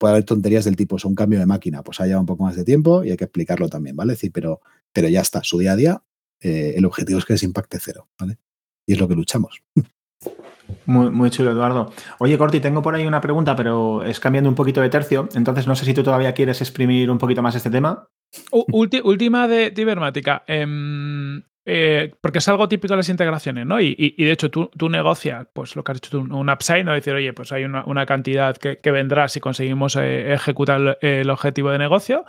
puede 0.02 0.14
haber 0.14 0.24
tonterías 0.24 0.66
del 0.66 0.76
tipo, 0.76 0.96
es 0.96 1.06
un 1.06 1.14
cambio 1.14 1.38
de 1.38 1.46
máquina, 1.46 1.84
pues 1.84 2.00
haya 2.00 2.20
un 2.20 2.26
poco 2.26 2.44
más 2.44 2.56
de 2.56 2.64
tiempo 2.64 3.04
y 3.04 3.12
hay 3.12 3.18
que 3.18 3.26
explicarlo 3.26 3.70
también, 3.70 3.96
¿vale? 3.96 4.14
decir, 4.14 4.32
pero, 4.34 4.60
pero 4.92 5.08
ya 5.08 5.22
está, 5.22 5.44
su 5.44 5.60
día 5.60 5.74
a 5.74 5.76
día, 5.76 6.04
eh, 6.40 6.74
el 6.76 6.86
objetivo 6.86 7.20
es 7.20 7.26
que 7.26 7.34
les 7.34 7.44
impacte 7.44 7.78
cero, 7.80 8.08
¿vale? 8.20 8.40
Y 8.88 8.94
es 8.94 9.00
lo 9.00 9.08
que 9.08 9.14
luchamos. 9.14 9.62
Muy, 10.88 11.12
muy 11.12 11.30
chulo, 11.30 11.52
Eduardo. 11.52 11.94
Oye, 12.18 12.36
Corti, 12.36 12.60
tengo 12.60 12.82
por 12.82 12.96
ahí 12.96 13.06
una 13.06 13.22
pregunta, 13.22 13.56
pero 13.56 14.04
es 14.04 14.20
cambiando 14.20 14.50
un 14.50 14.56
poquito 14.56 14.82
de 14.82 14.90
tercio. 14.90 15.30
Entonces, 15.36 15.68
no 15.68 15.76
sé 15.76 15.86
si 15.86 15.94
tú 15.94 16.02
todavía 16.02 16.34
quieres 16.34 16.62
exprimir 16.62 17.12
un 17.12 17.20
poquito 17.20 17.44
más 17.44 17.54
este 17.54 17.70
tema. 17.70 18.08
última 18.52 19.48
de, 19.48 19.72
Ibermática. 19.76 20.44
Em, 20.48 21.44
eh, 21.64 22.12
porque 22.22 22.40
es 22.40 22.48
algo 22.48 22.68
típico 22.68 22.94
de 22.94 22.98
las 22.98 23.10
integraciones, 23.10 23.66
¿no? 23.66 23.80
Y, 23.80 24.16
de 24.18 24.32
hecho 24.32 24.50
tú, 24.50 24.70
tú, 24.76 24.90
negocias, 24.90 25.48
pues 25.54 25.76
lo 25.76 25.84
que 25.84 25.92
has 25.92 25.98
hecho 26.00 26.10
tú, 26.12 26.20
un 26.36 26.50
upside, 26.50 26.84
¿no? 26.84 26.94
Decir, 26.94 27.14
oye, 27.14 27.34
pues 27.34 27.52
hay 27.52 27.66
una, 27.66 28.06
cantidad 28.06 28.58
que, 28.58 28.92
vendrá 28.92 29.28
si 29.28 29.40
conseguimos 29.40 29.96
eh, 29.96 30.34
ejecutar 30.34 30.98
el, 31.02 31.30
objetivo 31.30 31.70
de 31.72 31.78
negocio. 31.78 32.26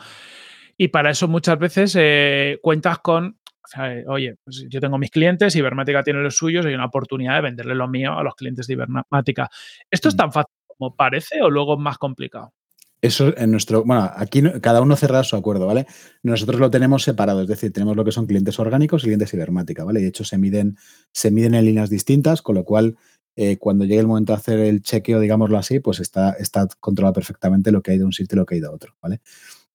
Y 0.77 0.89
para 0.89 1.11
eso 1.11 1.29
muchas 1.29 1.59
veces 1.59 1.97
eh, 1.99 2.59
cuentas 2.63 2.99
con, 2.99 3.39
oye, 4.07 4.37
pues 4.45 4.67
yo 4.69 4.81
tengo 4.81 4.99
mis 4.99 5.11
clientes, 5.11 5.57
Ibermática 5.57 6.03
tiene 6.03 6.21
los 6.23 6.37
suyos, 6.37 6.67
hay 6.67 6.75
una 6.75 6.87
oportunidad 6.87 7.37
de 7.37 7.43
venderle 7.43 7.75
lo 7.75 7.89
mío 7.89 8.19
a 8.19 8.23
los 8.23 8.35
clientes 8.35 8.67
de 8.67 8.75
Ibermática. 8.75 9.49
¿Esto 9.91 10.09
es 10.09 10.15
mm. 10.15 10.19
tan 10.19 10.33
fácil 10.33 10.55
como 10.67 10.95
parece 10.95 11.43
o 11.43 11.51
luego 11.51 11.75
es 11.75 11.81
más 11.81 11.99
complicado? 11.99 12.53
Eso 13.03 13.37
en 13.37 13.51
nuestro, 13.51 13.85
bueno, 13.85 14.09
aquí 14.15 14.43
cada 14.61 14.81
uno 14.81 14.95
cerrará 14.95 15.25
su 15.25 15.35
acuerdo, 15.35 15.67
¿vale? 15.67 15.87
Nosotros 16.23 16.61
lo 16.61 16.71
tenemos 16.71 17.03
separado, 17.03 17.43
es 17.43 17.49
decir, 17.49 17.73
tenemos 17.73 17.97
lo 17.97 18.05
que 18.05 18.13
son 18.13 18.27
clientes 18.27 18.61
orgánicos 18.61 19.03
y 19.03 19.07
clientes 19.07 19.29
cibermática, 19.29 19.83
¿vale? 19.83 20.01
de 20.01 20.07
hecho 20.07 20.23
se 20.23 20.39
miden, 20.39 20.79
se 21.13 21.33
miden 21.33 21.55
en 21.55 21.65
líneas 21.65 21.91
distintas, 21.91 22.43
con 22.43 22.55
lo 22.55 22.65
cual 22.65 22.97
eh, 23.35 23.59
cuando 23.59 23.85
llegue 23.85 23.99
el 23.99 24.07
momento 24.07 24.33
de 24.33 24.39
hacer 24.39 24.61
el 24.61 24.83
chequeo, 24.83 25.19
digámoslo 25.19 25.59
así, 25.59 25.81
pues 25.81 25.99
está, 25.99 26.31
está 26.35 26.69
controlado 26.79 27.15
perfectamente 27.15 27.73
lo 27.73 27.83
que 27.83 27.91
hay 27.91 27.99
de 27.99 28.05
un 28.05 28.13
sitio 28.13 28.37
y 28.37 28.39
lo 28.39 28.47
que 28.47 28.55
hay 28.55 28.61
de 28.61 28.69
otro, 28.69 28.95
¿vale? 29.03 29.21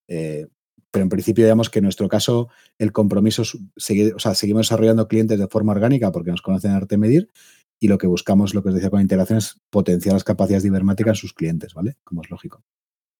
Eh, 0.08 0.48
pero 0.90 1.04
en 1.04 1.10
principio, 1.10 1.44
digamos 1.44 1.70
que 1.70 1.80
en 1.80 1.84
nuestro 1.84 2.08
caso 2.08 2.48
el 2.78 2.94
compromiso 2.94 3.44
seguir, 3.76 4.14
o 4.16 4.20
sea, 4.20 4.36
seguimos 4.36 4.68
desarrollando 4.68 5.10
clientes 5.10 5.38
de 5.38 5.48
forma 5.50 5.74
orgánica 5.74 6.14
porque 6.14 6.32
nos 6.32 6.42
conocen 6.42 6.72
arte 6.72 6.98
medir 6.98 7.30
y 7.78 7.90
lo 7.90 7.98
que 7.98 8.08
buscamos, 8.08 8.56
lo 8.56 8.64
que 8.64 8.70
os 8.70 8.76
decía 8.76 8.90
con 8.90 9.02
integración, 9.02 9.40
es 9.40 9.60
potenciar 9.70 10.14
las 10.14 10.24
capacidades 10.24 10.64
de 10.64 10.70
Ibermática 10.70 11.10
en 11.10 11.16
sus 11.16 11.34
clientes, 11.34 11.74
¿vale? 11.74 11.98
Como 12.06 12.22
es 12.22 12.30
lógico. 12.30 12.64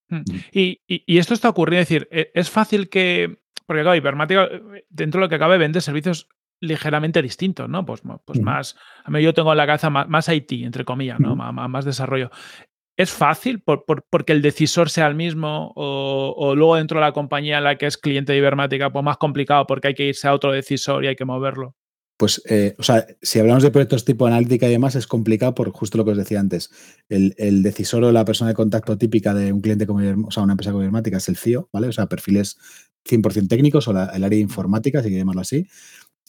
Mm. 0.08 0.22
Y, 0.52 1.18
esto 1.18 1.34
está 1.34 1.48
ocurriendo, 1.48 1.82
es 1.82 1.88
decir, 1.88 2.08
e, 2.10 2.30
es 2.34 2.50
fácil 2.50 2.88
que, 2.88 3.38
porque 3.66 3.82
claro, 3.82 3.96
Hipermática, 3.96 4.44
eh, 4.44 4.84
dentro 4.88 5.20
de 5.20 5.26
lo 5.26 5.28
que 5.28 5.38
cabe, 5.38 5.58
vende 5.58 5.80
servicios 5.80 6.28
ligeramente 6.60 7.22
distintos, 7.22 7.68
¿no? 7.68 7.84
Pues, 7.84 8.02
pues 8.24 8.40
más, 8.40 8.76
a 9.04 9.10
mí 9.10 9.22
yo 9.22 9.34
tengo 9.34 9.52
en 9.52 9.58
la 9.58 9.66
cabeza 9.66 9.90
más, 9.90 10.28
IT, 10.28 10.52
entre 10.64 10.84
comillas, 10.84 11.20
¿no? 11.20 11.36
más, 11.36 11.84
desarrollo. 11.84 12.30
¿Es 12.96 13.12
fácil 13.12 13.60
por, 13.60 13.84
porque 13.84 14.32
el 14.32 14.42
decisor 14.42 14.90
sea 14.90 15.06
el 15.06 15.14
mismo 15.14 15.72
o, 15.76 16.54
luego 16.56 16.74
dentro 16.74 16.98
de 16.98 17.06
la 17.06 17.12
compañía 17.12 17.58
en 17.58 17.64
la 17.64 17.78
que 17.78 17.86
es 17.86 17.96
cliente 17.96 18.32
de 18.32 18.38
Ibermática, 18.38 18.90
pues 18.90 19.04
más 19.04 19.18
complicado 19.18 19.66
porque 19.68 19.88
hay 19.88 19.94
que 19.94 20.08
irse 20.08 20.26
a 20.26 20.34
otro 20.34 20.50
decisor 20.50 21.04
y 21.04 21.08
hay 21.08 21.14
que 21.14 21.24
moverlo? 21.24 21.76
Pues, 22.18 22.42
eh, 22.46 22.74
o 22.78 22.82
sea, 22.82 23.06
si 23.22 23.38
hablamos 23.38 23.62
de 23.62 23.70
proyectos 23.70 24.04
tipo 24.04 24.26
analítica 24.26 24.66
y 24.66 24.72
demás, 24.72 24.96
es 24.96 25.06
complicado 25.06 25.54
por 25.54 25.70
justo 25.70 25.96
lo 25.96 26.04
que 26.04 26.10
os 26.10 26.16
decía 26.16 26.40
antes. 26.40 26.68
El, 27.08 27.62
decisor 27.62 28.02
o 28.02 28.10
la 28.10 28.24
persona 28.24 28.48
de 28.48 28.54
contacto 28.54 28.98
típica 28.98 29.32
de 29.34 29.52
un 29.52 29.60
cliente 29.60 29.86
como, 29.86 30.00
o 30.26 30.30
sea, 30.32 30.42
una 30.42 30.54
empresa 30.54 30.72
como 30.72 30.82
informática 30.82 31.18
es 31.18 31.28
el 31.28 31.36
CIO, 31.36 31.68
¿vale? 31.72 31.86
O 31.86 31.92
sea, 31.92 32.08
perfiles 32.08 32.58
100% 33.08 33.46
técnicos 33.48 33.86
o 33.86 33.92
el 33.92 33.98
área 33.98 34.28
de 34.30 34.38
informática, 34.38 35.00
si 35.00 35.10
llamarlo 35.10 35.42
así. 35.42 35.68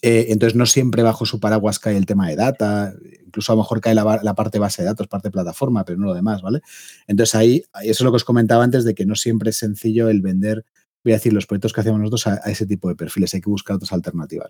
Eh, 0.04 0.28
entonces, 0.30 0.56
no 0.56 0.68
siempre 0.68 1.02
bajo 1.02 1.26
su 1.26 1.40
paraguas 1.40 1.80
cae 1.80 1.98
el 1.98 2.06
tema 2.06 2.30
de 2.30 2.36
data, 2.36 2.94
incluso 3.26 3.52
a 3.52 3.56
lo 3.56 3.64
mejor 3.64 3.82
cae 3.82 3.96
la, 3.96 4.20
la, 4.22 4.36
parte 4.36 4.60
base 4.60 4.84
de 4.84 4.86
datos, 4.90 5.08
parte 5.08 5.30
de 5.30 5.32
plataforma, 5.32 5.86
pero 5.86 5.98
no 5.98 6.06
lo 6.06 6.14
demás, 6.14 6.44
¿vale? 6.44 6.62
Entonces, 7.08 7.34
ahí, 7.34 7.64
eso 7.82 7.92
es 7.92 8.02
lo 8.02 8.12
que 8.12 8.18
os 8.18 8.24
comentaba 8.24 8.64
antes 8.64 8.84
de 8.84 8.94
que 8.94 9.08
no 9.08 9.16
siempre 9.16 9.50
es 9.50 9.58
sencillo 9.58 10.08
el 10.08 10.22
vender 10.22 10.66
voy 11.04 11.14
a 11.14 11.16
decir, 11.16 11.32
los 11.32 11.46
proyectos 11.46 11.74
que 11.74 11.82
hacemos 11.82 12.00
nosotros 12.00 12.28
a, 12.28 12.36
ese 12.50 12.66
tipo 12.66 12.90
de 12.90 12.96
perfiles. 12.96 13.34
Hay 13.34 13.42
que 13.42 13.50
buscar 13.50 13.78
otras 13.78 13.94
alternativas. 13.94 14.50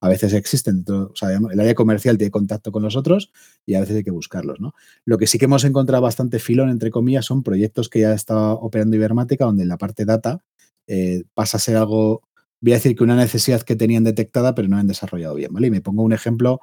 A 0.00 0.08
veces 0.08 0.32
existen, 0.32 0.84
o 0.88 1.14
sea, 1.14 1.30
el 1.30 1.60
área 1.60 1.74
comercial 1.74 2.16
tiene 2.16 2.30
contacto 2.30 2.70
con 2.70 2.82
nosotros 2.82 3.32
y 3.66 3.74
a 3.74 3.80
veces 3.80 3.96
hay 3.96 4.04
que 4.04 4.10
buscarlos. 4.10 4.60
¿no? 4.60 4.74
Lo 5.04 5.18
que 5.18 5.26
sí 5.26 5.38
que 5.38 5.46
hemos 5.46 5.64
encontrado 5.64 6.02
bastante 6.02 6.38
filón, 6.38 6.70
entre 6.70 6.90
comillas, 6.90 7.26
son 7.26 7.42
proyectos 7.42 7.88
que 7.88 8.00
ya 8.00 8.12
está 8.12 8.52
operando 8.52 8.96
Ibermática, 8.96 9.44
donde 9.44 9.64
la 9.64 9.78
parte 9.78 10.04
data 10.04 10.44
eh, 10.86 11.24
pasa 11.34 11.56
a 11.56 11.60
ser 11.60 11.76
algo, 11.76 12.22
voy 12.60 12.72
a 12.72 12.76
decir 12.76 12.94
que 12.96 13.04
una 13.04 13.16
necesidad 13.16 13.62
que 13.62 13.76
tenían 13.76 14.04
detectada, 14.04 14.54
pero 14.54 14.68
no 14.68 14.76
han 14.76 14.86
desarrollado 14.86 15.34
bien. 15.34 15.52
¿vale? 15.52 15.66
Y 15.66 15.70
me 15.70 15.80
pongo 15.80 16.02
un 16.02 16.12
ejemplo 16.12 16.60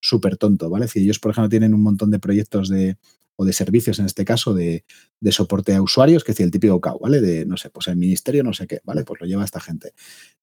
súper 0.00 0.38
tonto, 0.38 0.70
¿vale? 0.70 0.88
Si 0.88 1.00
ellos, 1.00 1.18
por 1.18 1.32
ejemplo, 1.32 1.50
tienen 1.50 1.74
un 1.74 1.82
montón 1.82 2.10
de 2.10 2.18
proyectos 2.18 2.70
de, 2.70 2.96
o 3.40 3.44
de 3.46 3.54
servicios, 3.54 3.98
en 3.98 4.04
este 4.04 4.26
caso, 4.26 4.52
de, 4.52 4.84
soporte 5.30 5.74
a 5.74 5.80
usuarios, 5.80 6.24
que 6.24 6.32
es 6.32 6.40
el 6.40 6.50
típico 6.50 6.78
CAU, 6.78 6.98
¿vale? 6.98 7.22
De, 7.22 7.46
no 7.46 7.56
sé, 7.56 7.70
pues 7.70 7.88
el 7.88 7.96
ministerio, 7.96 8.44
no 8.44 8.52
sé 8.52 8.66
qué, 8.66 8.80
¿vale? 8.84 9.02
Pues 9.02 9.18
lo 9.18 9.26
lleva 9.26 9.42
esta 9.42 9.60
gente. 9.60 9.94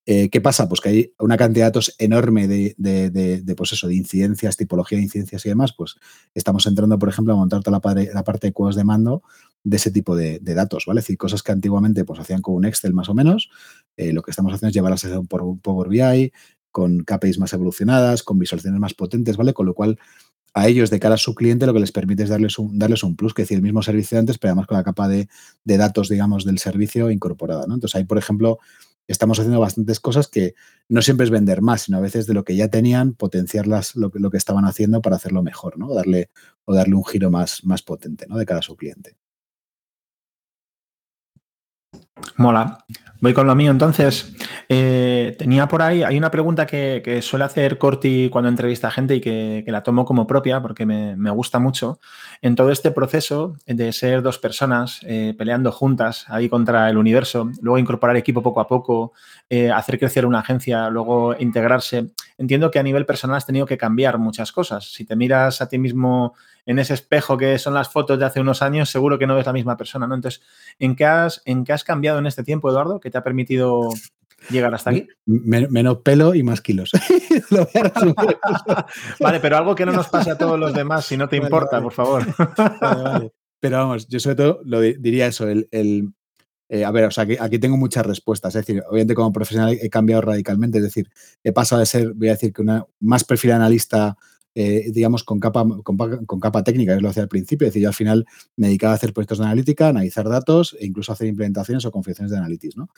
Eh, 0.08 0.30
¿Qué 0.32 0.42
pasa? 0.42 0.68
Pues 0.68 0.82
que 0.82 0.90
hay 0.90 1.14
una 1.20 1.38
cantidad 1.38 1.66
de 1.66 1.70
datos 1.70 1.94
enorme 2.00 2.48
de, 2.48 2.74
de, 2.80 3.56
pues 3.56 3.74
eso, 3.74 3.88
de 3.88 3.94
incidencias, 3.94 4.58
tipología 4.58 4.98
de 4.98 5.04
incidencias 5.04 5.46
y 5.46 5.50
demás, 5.50 5.76
pues 5.78 5.98
estamos 6.34 6.66
entrando, 6.66 6.98
por 6.98 7.10
ejemplo, 7.10 7.34
a 7.34 7.36
montar 7.36 7.62
toda 7.62 7.80
la, 7.84 8.04
la 8.12 8.24
parte 8.24 8.48
de 8.48 8.54
cuadros 8.54 8.76
de 8.76 8.84
mando 8.84 9.22
de 9.64 9.78
ese 9.78 9.92
tipo 9.92 10.16
de, 10.16 10.40
datos, 10.40 10.86
¿vale? 10.88 11.02
Es 11.02 11.06
decir, 11.06 11.20
cosas 11.20 11.44
que 11.44 11.52
antiguamente 11.52 12.04
pues 12.04 12.20
hacían 12.20 12.42
con 12.42 12.56
un 12.56 12.66
Excel 12.66 12.96
más 12.96 13.10
o 13.10 13.14
menos, 13.14 13.52
eh, 13.96 14.12
lo 14.12 14.24
que 14.24 14.32
estamos 14.32 14.52
haciendo 14.54 14.70
es 14.70 14.74
llevarlas 14.74 15.06
a 15.06 15.20
un 15.20 15.28
Power 15.28 15.88
BI, 15.88 16.32
con 16.78 17.00
KPIs 17.00 17.40
más 17.40 17.54
evolucionadas, 17.54 18.22
con 18.22 18.38
visualizaciones 18.38 18.80
más 18.80 18.94
potentes, 18.94 19.36
¿vale? 19.36 19.54
Con 19.54 19.66
lo 19.66 19.74
cual 19.74 19.98
a 20.58 20.68
ellos 20.68 20.90
de 20.90 21.00
cara 21.00 21.16
a 21.16 21.18
su 21.20 21.36
cliente 21.36 21.68
lo 21.68 21.74
que 21.74 21.80
les 21.80 21.92
permite 21.92 22.24
es 22.24 22.30
darles 22.30 22.58
un, 22.58 22.80
darles 22.80 23.04
un 23.04 23.16
plus, 23.16 23.36
que 23.36 23.44
es 23.44 23.48
decir, 23.48 23.58
el 23.58 23.62
mismo 23.62 23.84
servicio 23.84 24.16
de 24.16 24.22
antes, 24.22 24.40
pero 24.40 24.52
además 24.52 24.66
con 24.66 24.76
la 24.76 24.84
capa 24.84 25.08
de, 25.08 25.30
datos, 25.64 26.10
digamos, 26.10 26.46
del 26.46 26.58
servicio 26.58 27.12
incorporada. 27.12 27.68
¿no? 27.68 27.76
Entonces 27.76 27.96
ahí, 27.96 28.06
por 28.06 28.18
ejemplo, 28.18 28.58
estamos 29.08 29.38
haciendo 29.38 29.60
bastantes 29.60 30.00
cosas 30.00 30.28
que 30.28 30.56
no 30.90 31.04
siempre 31.04 31.26
es 31.26 31.30
vender 31.30 31.62
más, 31.62 31.84
sino 31.84 31.98
a 31.98 32.02
veces 32.02 32.26
de 32.26 32.34
lo 32.34 32.44
que 32.44 32.56
ya 32.56 32.70
tenían, 32.70 33.14
potenciarlas 33.14 33.96
lo, 33.96 34.10
lo 34.16 34.32
que 34.32 34.38
estaban 34.38 34.66
haciendo 34.66 35.00
para 35.00 35.18
hacerlo 35.18 35.44
mejor, 35.44 35.78
¿no? 35.78 35.90
O 35.90 35.96
darle, 35.96 36.32
o 36.66 36.74
darle 36.74 36.96
un 36.96 37.06
giro 37.06 37.30
más, 37.30 37.64
más 37.64 37.84
potente, 37.84 38.26
¿no? 38.28 38.36
De 38.36 38.48
cara 38.48 38.60
a 38.60 38.64
su 38.64 38.76
cliente. 38.76 39.16
Mola. 42.36 42.80
Voy 43.20 43.34
con 43.34 43.48
lo 43.48 43.56
mío 43.56 43.72
entonces. 43.72 44.36
Eh, 44.70 45.36
tenía 45.40 45.68
por 45.68 45.82
ahí, 45.82 46.04
hay 46.04 46.18
una 46.18 46.30
pregunta 46.30 46.68
que, 46.68 47.20
suele 47.24 47.46
hacer 47.46 47.80
Corti 47.80 48.30
cuando 48.30 48.48
entrevista 48.48 48.90
a 48.90 48.92
gente 48.92 49.16
y 49.16 49.22
que, 49.22 49.64
la 49.66 49.82
tomo 49.82 50.06
como 50.06 50.28
propia 50.28 50.62
porque 50.62 50.86
me, 50.86 51.32
gusta 51.32 51.58
mucho. 51.58 52.00
En 52.44 52.56
todo 52.56 52.70
este 52.70 52.92
proceso 52.92 53.56
de 53.66 53.92
ser 53.92 54.22
dos 54.22 54.38
personas 54.38 55.00
eh, 55.04 55.34
peleando 55.36 55.72
juntas 55.72 56.26
ahí 56.28 56.48
contra 56.48 56.90
el 56.90 56.98
universo, 56.98 57.50
luego 57.60 57.80
incorporar 57.80 58.16
equipo 58.18 58.44
poco 58.44 58.62
a 58.62 58.68
poco, 58.68 59.14
eh, 59.50 59.72
hacer 59.72 59.98
crecer 59.98 60.26
una 60.26 60.40
agencia, 60.40 60.90
luego 60.90 61.36
integrarse, 61.40 62.12
entiendo 62.38 62.70
que 62.70 62.78
a 62.78 62.84
nivel 62.84 63.08
personal 63.08 63.38
has 63.38 63.48
tenido 63.48 63.66
que 63.66 63.80
cambiar 63.80 64.20
muchas 64.20 64.52
cosas. 64.52 64.94
Si 64.94 65.06
te 65.06 65.16
miras 65.16 65.60
a 65.62 65.68
ti 65.68 65.80
mismo 65.80 66.36
en 66.68 66.80
ese 66.80 66.94
espejo 66.94 67.38
que 67.38 67.58
son 67.58 67.74
las 67.74 67.90
fotos 67.90 68.20
de 68.20 68.26
hace 68.26 68.42
unos 68.42 68.62
años, 68.62 68.90
seguro 68.90 69.18
que 69.18 69.26
no 69.26 69.36
ves 69.36 69.46
la 69.46 69.54
misma 69.54 69.78
persona, 69.78 70.06
¿no? 70.06 70.16
Entonces, 70.16 70.44
¿en 70.78 70.98
qué 70.98 71.06
has, 71.06 71.42
en 71.46 71.64
qué 71.64 71.72
has 71.72 71.86
cambiado 71.86 72.20
en 72.20 72.28
este 72.28 72.44
tiempo, 72.44 72.70
Eduardo, 72.70 73.00
que 73.00 73.10
te 73.10 73.18
ha 73.18 73.24
permitido 73.24 73.90
llegar 74.50 74.76
hasta 74.76 74.90
aquí? 74.90 75.08
menos 75.26 76.00
pelo 76.00 76.36
y 76.36 76.44
más 76.44 76.60
kilos. 76.60 76.92
vale, 79.22 79.40
pero 79.40 79.58
algo 79.58 79.76
que 79.76 79.86
no 79.86 79.94
nos 79.94 80.10
pase 80.10 80.32
a 80.32 80.38
todos 80.38 80.60
los 80.60 80.74
demás, 80.74 81.06
si 81.06 81.16
no 81.16 81.30
te 81.30 81.38
importa, 81.38 81.82
por 81.82 81.94
favor. 81.94 82.26
pero 83.62 83.78
vamos, 83.78 84.10
yo 84.10 84.20
sobre 84.20 84.36
todo 84.36 84.60
lo 84.66 84.82
diría 84.82 85.28
eso, 85.28 85.48
el, 85.48 85.70
eh, 86.68 86.84
a 86.84 86.92
ver, 86.92 87.06
o 87.06 87.12
sea, 87.12 87.24
aquí, 87.24 87.38
aquí, 87.40 87.60
tengo 87.60 87.78
muchas 87.78 88.06
respuestas. 88.06 88.54
Es 88.56 88.66
decir, 88.66 88.84
obviamente 88.90 89.16
como 89.16 89.32
profesional 89.32 89.78
he 89.82 89.90
cambiado 89.90 90.22
radicalmente. 90.22 90.80
Es 90.80 90.84
decir, 90.84 91.10
he 91.46 91.54
pasado 91.54 91.80
de 91.80 91.86
ser, 91.86 92.14
voy 92.14 92.28
a 92.28 92.34
decir, 92.34 92.52
que 92.52 92.62
una 92.62 92.86
más 93.00 93.24
perfil 93.24 93.54
analista 93.54 94.18
eh, 94.60 94.90
digamos, 94.92 95.24
con 95.24 95.40
capa, 95.40 95.64
con, 95.84 96.40
capa 96.40 96.64
técnica, 96.64 96.94
que 96.94 96.98
es 96.98 97.04
lo 97.04 97.10
hacía 97.10 97.22
al 97.22 97.30
principio. 97.30 97.68
Es 97.68 97.74
decir, 97.74 97.84
yo 97.84 97.90
al 97.90 97.94
final 97.94 98.26
me 98.56 98.66
dedicaba 98.66 98.94
a 98.94 98.96
hacer 98.96 99.14
proyectos 99.14 99.38
de 99.38 99.46
analítica, 99.46 99.90
analizar 99.90 100.28
datos 100.28 100.76
e 100.80 100.88
incluso 100.88 101.12
hacer 101.12 101.28
implementaciones 101.28 101.86
o 101.86 101.92
configuraciones 101.92 102.32
de 102.32 102.38
analytics, 102.40 102.76
¿no? 102.76 102.90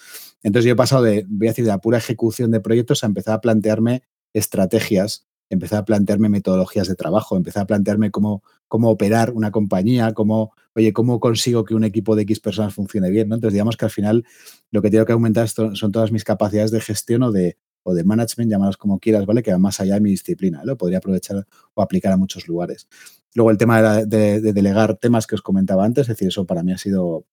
Entonces 0.41 0.67
yo 0.67 0.71
he 0.71 0.77
pasado 0.77 1.03
de, 1.03 1.25
voy 1.27 1.47
a 1.47 1.51
decir, 1.51 1.65
de 1.65 1.71
la 1.71 1.79
pura 1.79 1.97
ejecución 1.97 2.49
de 2.51 2.61
proyectos 2.61 3.03
a 3.03 3.07
empezar 3.07 3.33
a 3.33 3.41
plantearme 3.41 4.03
estrategias, 4.31 5.27
empezar 5.49 5.79
a 5.79 5.85
plantearme 5.85 6.29
metodologías 6.29 6.87
de 6.87 6.95
trabajo, 6.95 7.35
empezar 7.35 7.63
a 7.63 7.67
plantearme 7.67 8.09
cómo, 8.09 8.41
cómo 8.69 8.89
operar 8.89 9.33
una 9.33 9.51
compañía, 9.51 10.13
cómo, 10.13 10.53
oye, 10.75 10.93
cómo 10.93 11.19
consigo 11.19 11.65
que 11.65 11.75
un 11.75 11.83
equipo 11.83 12.15
de 12.15 12.21
X 12.21 12.39
personas 12.39 12.73
funcione 12.73 13.09
bien, 13.09 13.27
¿no? 13.27 13.35
Entonces 13.35 13.55
digamos 13.55 13.75
que 13.75 13.83
al 13.83 13.91
final 13.91 14.25
lo 14.71 14.81
que 14.81 14.91
tengo 14.91 15.05
que 15.05 15.11
aumentar 15.11 15.49
son 15.49 15.91
todas 15.91 16.13
mis 16.13 16.23
capacidades 16.23 16.71
de 16.71 16.79
gestión 16.79 17.23
o 17.23 17.33
de, 17.33 17.57
o 17.83 17.93
de 17.93 18.03
management, 18.03 18.51
llamados 18.51 18.77
como 18.77 18.99
quieras, 18.99 19.25
¿vale? 19.25 19.43
Que 19.43 19.51
va 19.51 19.57
más 19.57 19.79
allá 19.79 19.95
de 19.95 20.01
mi 20.01 20.11
disciplina, 20.11 20.63
lo 20.63 20.77
podría 20.77 20.99
aprovechar 20.99 21.47
o 21.73 21.81
aplicar 21.81 22.11
a 22.11 22.17
muchos 22.17 22.47
lugares. 22.47 22.87
Luego 23.35 23.51
el 23.51 23.57
tema 23.57 24.03
de, 24.03 24.41
delegar 24.41 24.97
temas 24.97 25.27
que 25.27 25.35
os 25.35 25.41
comentaba 25.41 25.85
antes, 25.85 26.03
es 26.03 26.07
decir, 26.09 26.29
eso 26.29 26.45
para 26.45 26.63
mí 26.63 26.71
ha 26.71 26.77
sido, 26.77 27.25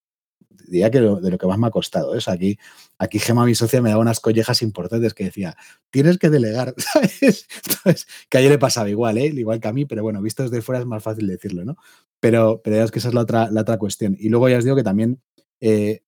diría 0.69 0.91
que 0.91 1.01
de 1.01 1.31
lo 1.31 1.39
que 1.39 1.47
más 1.47 1.59
me 1.59 1.67
ha 1.67 1.71
costado. 1.71 2.15
¿eh? 2.15 2.21
aquí, 2.27 2.59
aquí 2.99 3.19
Gema, 3.19 3.47
mi 3.47 3.55
socia, 3.55 3.81
me 3.81 3.89
daba 3.89 4.03
unas 4.03 4.21
collejas 4.21 4.63
importantes 4.63 5.15
que 5.15 5.25
decía, 5.25 5.57
tienes 5.91 6.19
que 6.19 6.31
delegar, 6.31 6.75
¿sabes? 6.79 7.47
Entonces, 7.65 8.07
que 8.29 8.39
ayer 8.39 8.51
le 8.51 8.59
pasaba 8.59 8.89
igual, 8.91 9.19
¿eh? 9.19 9.27
igual 9.27 9.61
que 9.61 9.69
a 9.69 9.73
mí, 9.73 9.87
pero 9.87 10.03
bueno, 10.03 10.21
visto 10.21 10.43
desde 10.43 10.63
fuera 10.63 10.81
es 10.81 10.87
más 10.87 11.03
fácil 11.03 11.27
decirlo, 11.27 11.65
¿no? 11.65 11.77
Pero, 12.21 12.61
pero 12.63 12.83
es 12.83 12.91
que 12.91 12.99
esa 12.99 13.09
es 13.09 13.15
la 13.15 13.23
otra, 13.23 13.51
la 13.51 13.63
otra 13.63 13.79
cuestión. 13.79 14.17
Y 14.19 14.29
luego 14.29 14.49
ya 14.49 14.59
os 14.59 14.65
digo 14.65 14.77
que 14.77 14.83
también 14.83 15.21
eh, 15.61 16.03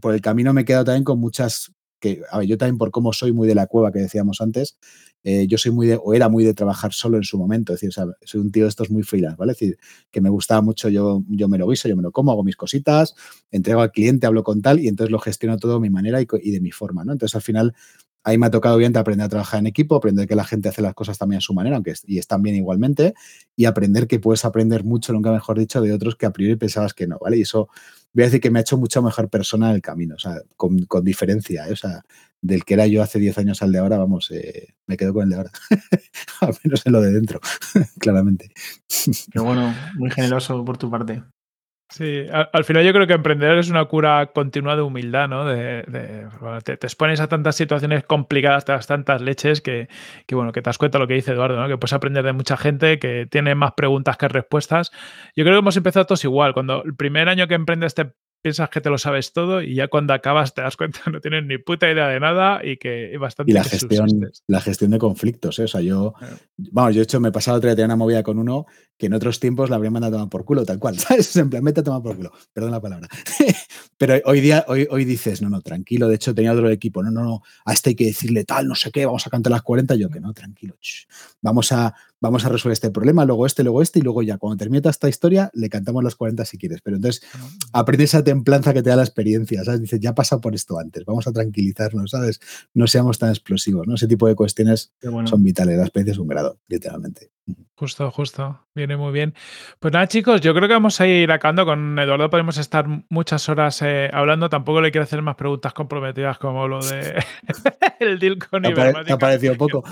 por 0.00 0.14
el 0.14 0.20
camino 0.20 0.52
me 0.52 0.62
he 0.62 0.64
quedado 0.64 0.84
también 0.84 1.04
con 1.04 1.18
muchas 1.18 1.72
que, 2.00 2.22
yo 2.46 2.58
también 2.58 2.78
por 2.78 2.90
cómo 2.90 3.12
soy 3.12 3.32
muy 3.32 3.46
de 3.46 3.54
la 3.54 3.66
cueva 3.66 3.92
que 3.92 4.00
decíamos 4.00 4.40
antes, 4.40 4.78
eh, 5.22 5.46
yo 5.46 5.58
soy 5.58 5.72
muy 5.72 5.86
de, 5.86 5.98
o 6.02 6.14
era 6.14 6.28
muy 6.28 6.44
de 6.44 6.54
trabajar 6.54 6.92
solo 6.92 7.18
en 7.18 7.24
su 7.24 7.38
momento, 7.38 7.74
es 7.74 7.80
decir, 7.80 8.04
soy 8.24 8.40
un 8.40 8.50
tío 8.50 8.64
de 8.64 8.70
estos 8.70 8.90
muy 8.90 9.02
freelance, 9.02 9.36
¿vale? 9.36 9.52
Es 9.52 9.58
decir, 9.58 9.78
que 10.10 10.20
me 10.20 10.30
gustaba 10.30 10.62
mucho, 10.62 10.88
yo, 10.88 11.22
yo 11.28 11.46
me 11.48 11.58
lo 11.58 11.68
guiso, 11.68 11.88
yo 11.88 11.96
me 11.96 12.02
lo 12.02 12.10
como, 12.10 12.32
hago 12.32 12.42
mis 12.42 12.56
cositas, 12.56 13.14
entrego 13.50 13.82
al 13.82 13.92
cliente, 13.92 14.26
hablo 14.26 14.42
con 14.42 14.62
tal 14.62 14.80
y 14.80 14.88
entonces 14.88 15.12
lo 15.12 15.18
gestiono 15.18 15.58
todo 15.58 15.74
de 15.74 15.80
mi 15.80 15.90
manera 15.90 16.20
y, 16.22 16.26
y 16.42 16.50
de 16.50 16.60
mi 16.60 16.72
forma, 16.72 17.04
¿no? 17.04 17.12
Entonces 17.12 17.36
al 17.36 17.42
final 17.42 17.74
ahí 18.24 18.38
me 18.38 18.46
ha 18.46 18.50
tocado 18.50 18.76
bien 18.76 18.96
aprender 18.96 19.26
a 19.26 19.28
trabajar 19.28 19.60
en 19.60 19.66
equipo, 19.66 19.96
aprender 19.96 20.26
que 20.26 20.34
la 20.34 20.44
gente 20.44 20.68
hace 20.68 20.82
las 20.82 20.94
cosas 20.94 21.18
también 21.18 21.38
a 21.38 21.40
su 21.40 21.54
manera, 21.54 21.76
aunque 21.76 21.94
y 22.06 22.18
están 22.18 22.42
bien 22.42 22.56
igualmente, 22.56 23.14
y 23.56 23.64
aprender 23.64 24.06
que 24.06 24.20
puedes 24.20 24.44
aprender 24.44 24.84
mucho, 24.84 25.12
nunca 25.12 25.32
mejor 25.32 25.58
dicho, 25.58 25.80
de 25.80 25.92
otros 25.92 26.16
que 26.16 26.26
a 26.26 26.32
priori 26.32 26.56
pensabas 26.56 26.94
que 26.94 27.06
no, 27.06 27.18
¿vale? 27.20 27.38
Y 27.38 27.42
eso 27.42 27.68
voy 28.12 28.22
a 28.22 28.26
decir 28.26 28.40
que 28.40 28.50
me 28.50 28.58
ha 28.58 28.62
hecho 28.62 28.78
mucha 28.78 29.00
mejor 29.00 29.28
persona 29.28 29.70
en 29.70 29.76
el 29.76 29.82
camino, 29.82 30.14
o 30.16 30.18
sea, 30.18 30.40
con, 30.56 30.76
diferencia, 31.02 31.68
¿eh? 31.68 31.72
o 31.72 31.76
sea, 31.76 32.02
del 32.40 32.64
que 32.64 32.74
era 32.74 32.86
yo 32.86 33.02
hace 33.02 33.18
10 33.18 33.38
años 33.38 33.62
al 33.62 33.72
de 33.72 33.78
ahora, 33.78 33.98
vamos, 33.98 34.30
eh, 34.30 34.74
me 34.86 34.96
quedo 34.96 35.12
con 35.12 35.24
el 35.24 35.30
de 35.30 35.36
ahora, 35.36 35.50
al 36.40 36.54
menos 36.64 36.86
en 36.86 36.92
lo 36.92 37.00
de 37.00 37.12
dentro, 37.12 37.40
claramente. 37.98 38.52
Qué 39.32 39.38
bueno, 39.38 39.74
muy 39.96 40.10
generoso 40.10 40.64
por 40.64 40.78
tu 40.78 40.90
parte. 40.90 41.22
Sí, 41.90 42.24
al, 42.30 42.64
final 42.64 42.84
yo 42.84 42.92
creo 42.92 43.08
que 43.08 43.14
emprender 43.14 43.58
es 43.58 43.68
una 43.68 43.84
cura 43.86 44.26
continua 44.32 44.76
de 44.76 44.82
humildad, 44.82 45.28
¿no? 45.28 45.44
De, 45.44 45.84
te, 46.62 46.74
expones 46.74 47.18
a 47.18 47.26
tantas 47.26 47.56
situaciones 47.56 48.04
complicadas, 48.04 48.64
te 48.64 48.70
das 48.70 48.86
tantas 48.86 49.20
leches 49.20 49.60
que, 49.60 49.88
que, 50.26 50.36
bueno, 50.36 50.52
que 50.52 50.62
te 50.62 50.68
das 50.68 50.78
cuenta 50.78 51.00
lo 51.00 51.08
que 51.08 51.14
dice 51.14 51.32
Eduardo, 51.32 51.60
¿no? 51.60 51.66
Que 51.66 51.78
puedes 51.78 51.92
aprender 51.92 52.24
de 52.24 52.32
mucha 52.32 52.56
gente 52.56 53.00
que 53.00 53.26
tiene 53.28 53.56
más 53.56 53.72
preguntas 53.72 54.16
que 54.16 54.28
respuestas. 54.28 54.92
Yo 55.34 55.42
creo 55.42 55.56
que 55.56 55.60
hemos 55.60 55.76
empezado 55.76 56.06
todos 56.06 56.24
igual. 56.24 56.54
Cuando 56.54 56.84
el 56.84 56.94
primer 56.94 57.28
año 57.28 57.48
que 57.48 57.54
emprendes 57.54 57.94
te 57.94 58.12
piensas 58.42 58.70
que 58.70 58.80
te 58.80 58.90
lo 58.90 58.98
sabes 58.98 59.32
todo 59.32 59.62
y 59.62 59.74
ya 59.74 59.88
cuando 59.88 60.14
acabas 60.14 60.54
te 60.54 60.62
das 60.62 60.76
cuenta 60.76 61.00
no 61.12 61.20
tienes 61.20 61.44
ni 61.44 61.58
puta 61.58 61.90
idea 61.90 62.08
de 62.08 62.20
nada 62.20 62.60
y 62.64 62.76
que 62.76 63.16
bastante 63.18 63.52
y 63.52 63.54
la 63.54 63.64
gestión 63.64 64.08
la 64.46 64.60
gestión 64.60 64.90
de 64.90 64.98
conflictos 64.98 65.58
¿eh? 65.58 65.64
o 65.64 65.68
sea 65.68 65.80
yo 65.80 66.14
vamos 66.56 66.94
yo 66.94 67.00
he 67.00 67.04
hecho 67.04 67.20
me 67.20 67.28
he 67.28 67.32
pasado 67.32 67.58
otra 67.58 67.74
vez 67.74 67.84
una 67.84 67.96
movida 67.96 68.22
con 68.22 68.38
uno 68.38 68.66
que 68.96 69.06
en 69.06 69.14
otros 69.14 69.40
tiempos 69.40 69.70
la 69.70 69.76
habría 69.76 69.90
mandado 69.90 70.14
a 70.14 70.18
tomar 70.18 70.30
por 70.30 70.44
culo 70.44 70.64
tal 70.64 70.78
cual 70.78 70.98
sabes 70.98 71.26
simplemente 71.26 71.80
a 71.80 71.84
tomar 71.84 72.02
por 72.02 72.16
culo 72.16 72.32
perdón 72.52 72.72
la 72.72 72.80
palabra. 72.80 73.08
Pero 73.98 74.14
hoy 74.24 74.40
día 74.40 74.64
hoy, 74.68 74.86
hoy 74.90 75.04
dices 75.04 75.42
no 75.42 75.48
no 75.48 75.60
tranquilo 75.62 76.08
de 76.08 76.16
hecho 76.16 76.34
tenía 76.34 76.52
otro 76.52 76.68
equipo 76.70 77.02
no 77.02 77.10
no 77.10 77.22
no 77.22 77.42
a 77.64 77.72
este 77.72 77.90
hay 77.90 77.96
que 77.96 78.06
decirle 78.06 78.44
tal 78.44 78.66
no 78.66 78.74
sé 78.74 78.90
qué 78.90 79.06
vamos 79.06 79.26
a 79.26 79.30
cantar 79.30 79.50
las 79.50 79.62
40 79.62 79.94
yo 79.96 80.08
que 80.08 80.20
no 80.20 80.32
tranquilo 80.32 80.76
vamos 81.40 81.72
a 81.72 81.94
vamos 82.20 82.44
a 82.44 82.48
resolver 82.48 82.72
este 82.72 82.90
problema, 82.90 83.24
luego 83.24 83.46
este, 83.46 83.62
luego 83.64 83.82
este, 83.82 83.98
y 83.98 84.02
luego 84.02 84.22
ya, 84.22 84.38
cuando 84.38 84.56
termine 84.56 84.82
esta 84.88 85.08
historia, 85.08 85.50
le 85.54 85.68
cantamos 85.68 86.04
las 86.04 86.14
40 86.14 86.44
si 86.44 86.58
quieres. 86.58 86.80
Pero 86.82 86.96
entonces 86.96 87.22
aprende 87.72 88.04
esa 88.04 88.22
templanza 88.22 88.72
que 88.72 88.82
te 88.82 88.90
da 88.90 88.96
la 88.96 89.02
experiencia, 89.02 89.64
¿sabes? 89.64 89.80
Dices, 89.80 90.00
ya 90.00 90.14
pasa 90.14 90.40
por 90.40 90.54
esto 90.54 90.78
antes, 90.78 91.04
vamos 91.04 91.26
a 91.26 91.32
tranquilizarnos, 91.32 92.10
¿sabes? 92.10 92.40
No 92.74 92.86
seamos 92.86 93.18
tan 93.18 93.30
explosivos, 93.30 93.86
¿no? 93.86 93.94
Ese 93.94 94.06
tipo 94.06 94.26
de 94.28 94.34
cuestiones 94.34 94.92
son 95.00 95.42
vitales, 95.42 95.76
la 95.76 95.84
experiencia 95.84 96.12
es 96.12 96.18
un 96.18 96.28
grado, 96.28 96.58
literalmente. 96.68 97.30
Justo, 97.74 98.10
justo. 98.10 98.60
Viene 98.74 98.96
muy 98.96 99.10
bien. 99.10 99.34
Pues 99.78 99.92
nada, 99.92 100.06
chicos, 100.06 100.42
yo 100.42 100.54
creo 100.54 100.68
que 100.68 100.74
vamos 100.74 101.00
a 101.00 101.06
ir 101.06 101.32
acabando. 101.32 101.64
Con 101.64 101.98
Eduardo 101.98 102.28
podemos 102.28 102.58
estar 102.58 102.86
muchas 103.08 103.48
horas 103.48 103.80
eh, 103.80 104.10
hablando. 104.12 104.50
Tampoco 104.50 104.82
le 104.82 104.90
quiero 104.90 105.04
hacer 105.04 105.22
más 105.22 105.34
preguntas 105.34 105.72
comprometidas 105.72 106.36
como 106.38 106.68
lo 106.68 106.80
de 106.82 107.24
el 108.00 108.18
deal 108.18 108.38
con. 108.38 108.62
Te 108.62 109.12
ha 109.12 109.18
parecido 109.18 109.56
poco. 109.56 109.82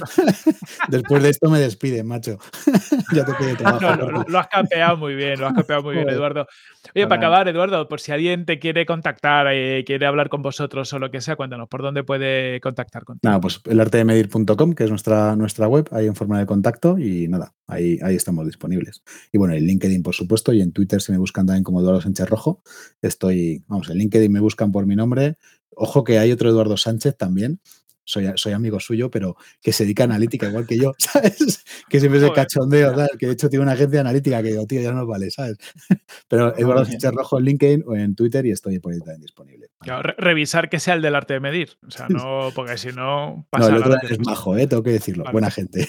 Después 0.88 1.22
de 1.22 1.30
esto 1.30 1.48
me 1.48 1.58
despide, 1.60 2.04
macho. 2.04 2.38
ya 3.14 3.24
te 3.24 3.32
pide 3.34 3.56
trabajo. 3.56 4.24
lo, 4.28 4.38
has 4.38 4.48
capeado 4.48 4.96
muy 4.98 5.14
bien, 5.14 5.40
lo 5.40 5.46
has 5.46 5.54
capeado 5.54 5.82
muy 5.82 5.94
bien, 5.94 6.08
Eduardo. 6.10 6.46
Oye, 6.94 7.06
para 7.06 7.18
acabar, 7.20 7.48
Eduardo, 7.48 7.88
por 7.88 8.00
si 8.00 8.12
alguien 8.12 8.44
te 8.44 8.58
quiere 8.58 8.86
contactar, 8.86 9.46
eh, 9.50 9.82
quiere 9.86 10.06
hablar 10.06 10.28
con 10.28 10.42
vosotros 10.42 10.92
o 10.92 10.98
lo 10.98 11.10
que 11.10 11.20
sea, 11.20 11.36
cuéntanos, 11.36 11.68
¿por 11.68 11.82
dónde 11.82 12.04
puede 12.04 12.60
contactar 12.60 13.04
contigo? 13.04 13.28
Nada, 13.28 13.40
pues 13.40 13.60
el 13.64 13.80
arte 13.80 13.98
de 13.98 14.04
medir.com, 14.04 14.74
que 14.74 14.84
es 14.84 14.90
nuestra, 14.90 15.36
nuestra 15.36 15.68
web, 15.68 15.88
ahí 15.92 16.06
en 16.06 16.14
forma 16.14 16.38
de 16.38 16.46
contacto 16.46 16.98
y 16.98 17.28
nada, 17.28 17.47
ahí, 17.66 17.98
ahí 18.02 18.16
estamos 18.16 18.46
disponibles. 18.46 19.02
Y 19.32 19.38
bueno, 19.38 19.54
en 19.54 19.64
LinkedIn, 19.64 20.02
por 20.02 20.14
supuesto, 20.14 20.52
y 20.52 20.60
en 20.60 20.72
Twitter, 20.72 21.00
si 21.00 21.12
me 21.12 21.18
buscan 21.18 21.46
también 21.46 21.64
como 21.64 21.80
Eduardo 21.80 22.00
Sánchez 22.00 22.28
Rojo, 22.28 22.62
estoy, 23.02 23.64
vamos, 23.66 23.90
en 23.90 23.98
LinkedIn 23.98 24.32
me 24.32 24.40
buscan 24.40 24.72
por 24.72 24.86
mi 24.86 24.96
nombre. 24.96 25.38
Ojo 25.70 26.04
que 26.04 26.18
hay 26.18 26.32
otro 26.32 26.48
Eduardo 26.48 26.76
Sánchez 26.76 27.16
también, 27.16 27.60
soy, 28.08 28.52
amigo 28.52 28.80
suyo, 28.80 29.10
pero 29.10 29.36
que 29.60 29.72
se 29.72 29.84
dedica 29.84 30.04
a 30.04 30.06
analítica 30.06 30.48
igual 30.48 30.66
que 30.66 30.78
yo, 30.78 30.94
¿sabes? 30.98 31.64
Que 31.88 32.00
siempre 32.00 32.20
se 32.20 32.32
cachondeo, 32.32 32.94
¿sabes? 32.94 33.10
Que 33.18 33.26
de 33.26 33.32
hecho 33.32 33.48
tiene 33.48 33.64
una 33.64 33.72
agencia 33.72 34.00
analítica 34.00 34.42
que 34.42 34.50
digo, 34.50 34.66
tío, 34.66 34.80
ya 34.80 34.92
no 34.92 35.06
vale, 35.06 35.30
¿sabes? 35.30 35.58
Pero 36.28 36.56
Eduardo 36.56 36.86
Sánchez 36.86 37.12
Rojo 37.12 37.38
en 37.38 37.44
LinkedIn 37.44 37.84
o 37.86 37.94
en 37.94 38.14
Twitter 38.14 38.46
y 38.46 38.50
estoy 38.50 38.78
por 38.78 38.92
ahí 38.92 38.98
también 38.98 39.20
disponible. 39.20 39.68
revisar 40.16 40.70
que 40.70 40.80
sea 40.80 40.94
el 40.94 41.02
del 41.02 41.14
arte 41.14 41.34
de 41.34 41.40
medir. 41.40 41.76
O 41.86 41.90
sea, 41.90 42.08
no, 42.08 42.50
porque 42.54 42.78
si 42.78 42.88
no 42.88 43.46
pasa 43.50 43.70
No, 43.70 43.76
el 43.76 43.82
otro 43.82 44.08
es 44.08 44.18
majo, 44.20 44.56
¿eh? 44.56 44.66
tengo 44.66 44.82
que 44.82 44.92
decirlo. 44.92 45.24
Buena 45.30 45.50
gente. 45.50 45.86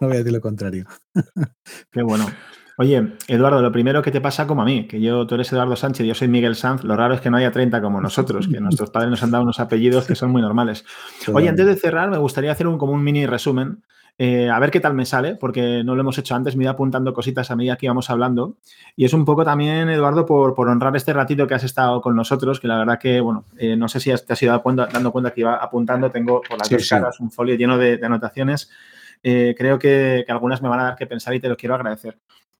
no 0.00 0.08
voy 0.08 0.16
a 0.16 0.18
decir 0.20 0.32
lo 0.32 0.40
contrario. 0.40 0.86
Qué 1.90 2.02
bueno. 2.02 2.26
Oye, 2.78 3.14
Eduardo, 3.28 3.62
lo 3.62 3.72
primero 3.72 4.02
que 4.02 4.10
te 4.10 4.20
pasa 4.20 4.46
como 4.46 4.62
a 4.62 4.64
mí, 4.64 4.86
que 4.86 5.00
yo, 5.00 5.26
tú 5.26 5.34
eres 5.34 5.50
Eduardo 5.52 5.76
Sánchez, 5.76 6.06
yo 6.06 6.14
soy 6.14 6.28
Miguel 6.28 6.56
Sanz, 6.56 6.84
lo 6.84 6.94
raro 6.96 7.14
es 7.14 7.20
que 7.20 7.30
no 7.30 7.38
haya 7.38 7.50
30 7.50 7.80
como 7.80 8.00
nosotros, 8.00 8.48
que 8.48 8.60
nuestros 8.60 8.90
padres 8.90 9.10
nos 9.10 9.22
han 9.22 9.30
dado 9.30 9.44
unos 9.44 9.60
apellidos 9.60 10.06
que 10.06 10.14
son 10.14 10.30
muy 10.30 10.42
normales. 10.42 10.84
Oye, 11.32 11.48
antes 11.48 11.66
de 11.66 11.76
cerrar, 11.76 12.10
me 12.10 12.18
gustaría 12.18 12.52
hacer 12.52 12.66
un, 12.66 12.76
como 12.76 12.92
un 12.92 13.02
mini 13.02 13.26
resumen 13.26 13.82
eh, 14.18 14.48
a 14.48 14.58
ver 14.58 14.70
qué 14.70 14.80
tal 14.80 14.94
me 14.94 15.04
sale, 15.04 15.34
porque 15.36 15.82
no 15.84 15.94
lo 15.94 16.00
hemos 16.00 16.16
hecho 16.16 16.34
antes, 16.34 16.56
me 16.56 16.64
iba 16.64 16.72
apuntando 16.72 17.12
cositas 17.12 17.50
a 17.50 17.56
medida 17.56 17.76
que 17.76 17.86
íbamos 17.86 18.08
hablando. 18.08 18.56
Y 18.94 19.04
es 19.04 19.12
un 19.12 19.26
poco 19.26 19.44
también, 19.44 19.90
Eduardo, 19.90 20.24
por, 20.24 20.58
honrar 20.58 20.96
este 20.96 21.12
ratito 21.12 21.46
que 21.46 21.54
has 21.54 21.64
estado 21.64 22.00
con 22.00 22.16
nosotros, 22.16 22.58
que 22.58 22.68
la 22.68 22.78
verdad 22.78 22.98
que, 22.98 23.20
bueno, 23.20 23.44
eh, 23.58 23.76
no 23.76 23.88
sé 23.88 24.00
si 24.00 24.10
te 24.26 24.32
has 24.32 24.42
ido 24.42 24.62
dando 24.64 25.12
cuenta 25.12 25.32
que 25.32 25.42
iba 25.42 25.56
apuntando, 25.56 26.10
tengo 26.10 26.40
por 26.40 26.58
las 26.58 26.70
dos 26.70 26.88
caras 26.88 27.20
un 27.20 27.30
folio 27.30 27.56
lleno 27.56 27.76
de, 27.76 28.00
anotaciones. 28.02 28.70
Eh, 29.22 29.54
creo 29.56 29.78
que, 29.78 30.24
que, 30.26 30.32
algunas 30.32 30.62
me 30.62 30.68
van 30.68 30.80
a 30.80 30.84
dar 30.84 30.96
que 30.96 31.06
pensar 31.06 31.34
y 31.34 31.40
te 31.40 31.48
lo 31.48 31.56
quiero 31.56 31.74
agradecer. 31.74 32.18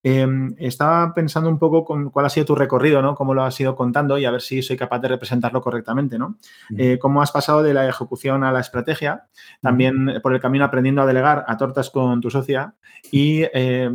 Em, 0.08 0.54
estaba 0.58 1.12
pensando 1.14 1.50
un 1.50 1.58
poco 1.58 1.84
con 1.84 2.10
cuál 2.10 2.26
ha 2.26 2.28
sido 2.28 2.46
tu 2.46 2.54
recorrido, 2.54 3.02
¿no? 3.02 3.16
Cómo 3.16 3.34
lo 3.34 3.42
has 3.42 3.58
ido 3.58 3.74
contando 3.74 4.16
y 4.18 4.24
a 4.24 4.30
ver 4.30 4.40
si 4.40 4.62
soy 4.62 4.76
capaz 4.76 5.00
de 5.00 5.08
representarlo 5.08 5.60
correctamente, 5.60 6.16
¿no? 6.16 6.36
Eh, 6.78 6.96
cómo 7.00 7.22
has 7.22 7.32
pasado 7.32 7.60
de 7.64 7.74
la 7.74 7.88
ejecución 7.88 8.44
a 8.44 8.52
la 8.52 8.60
estrategia, 8.60 9.26
también 9.60 10.20
por 10.22 10.32
el 10.32 10.40
camino 10.40 10.64
aprendiendo 10.64 11.02
a 11.02 11.06
delegar 11.06 11.44
a 11.48 11.56
tortas 11.56 11.90
con 11.90 12.20
tu 12.20 12.30
socia 12.30 12.74
y 13.10 13.46
eh, 13.52 13.90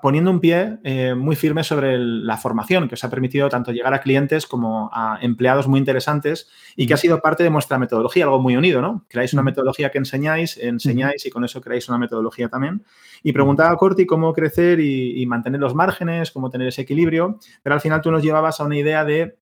poniendo 0.00 0.30
un 0.30 0.40
pie 0.40 0.78
eh, 0.84 1.14
muy 1.14 1.36
firme 1.36 1.64
sobre 1.64 1.98
la 1.98 2.38
formación 2.38 2.88
que 2.88 2.94
os 2.94 3.04
ha 3.04 3.10
permitido 3.10 3.50
tanto 3.50 3.72
llegar 3.72 3.92
a 3.92 4.00
clientes 4.00 4.46
como 4.46 4.88
a 4.92 5.18
empleados 5.20 5.68
muy 5.68 5.78
interesantes 5.78 6.48
y 6.76 6.86
que 6.86 6.94
ha 6.94 6.96
sido 6.96 7.20
parte 7.20 7.42
de 7.42 7.50
vuestra 7.50 7.78
metodología, 7.78 8.24
algo 8.24 8.40
muy 8.40 8.56
unido, 8.56 8.80
¿no? 8.80 9.04
Creáis 9.08 9.34
una 9.34 9.42
metodología 9.42 9.90
que 9.90 9.98
enseñáis, 9.98 10.56
enseñáis 10.56 11.26
y 11.26 11.30
con 11.30 11.44
eso 11.44 11.60
creáis 11.60 11.88
una 11.90 11.98
metodología 11.98 12.48
también. 12.48 12.84
Y 13.22 13.32
preguntaba 13.32 13.70
a 13.70 13.76
Corti 13.76 14.06
cómo 14.06 14.32
crecer 14.32 14.80
y, 14.80 15.26
mantener 15.26 15.60
los 15.60 15.74
márgenes, 15.74 16.30
cómo 16.30 16.50
tener 16.50 16.68
ese 16.68 16.82
equilibrio, 16.82 17.38
pero 17.62 17.74
al 17.74 17.80
final 17.80 18.00
tú 18.00 18.10
nos 18.10 18.22
llevabas 18.22 18.60
a 18.60 18.64
una 18.64 18.76
idea 18.76 19.04
de 19.04 19.38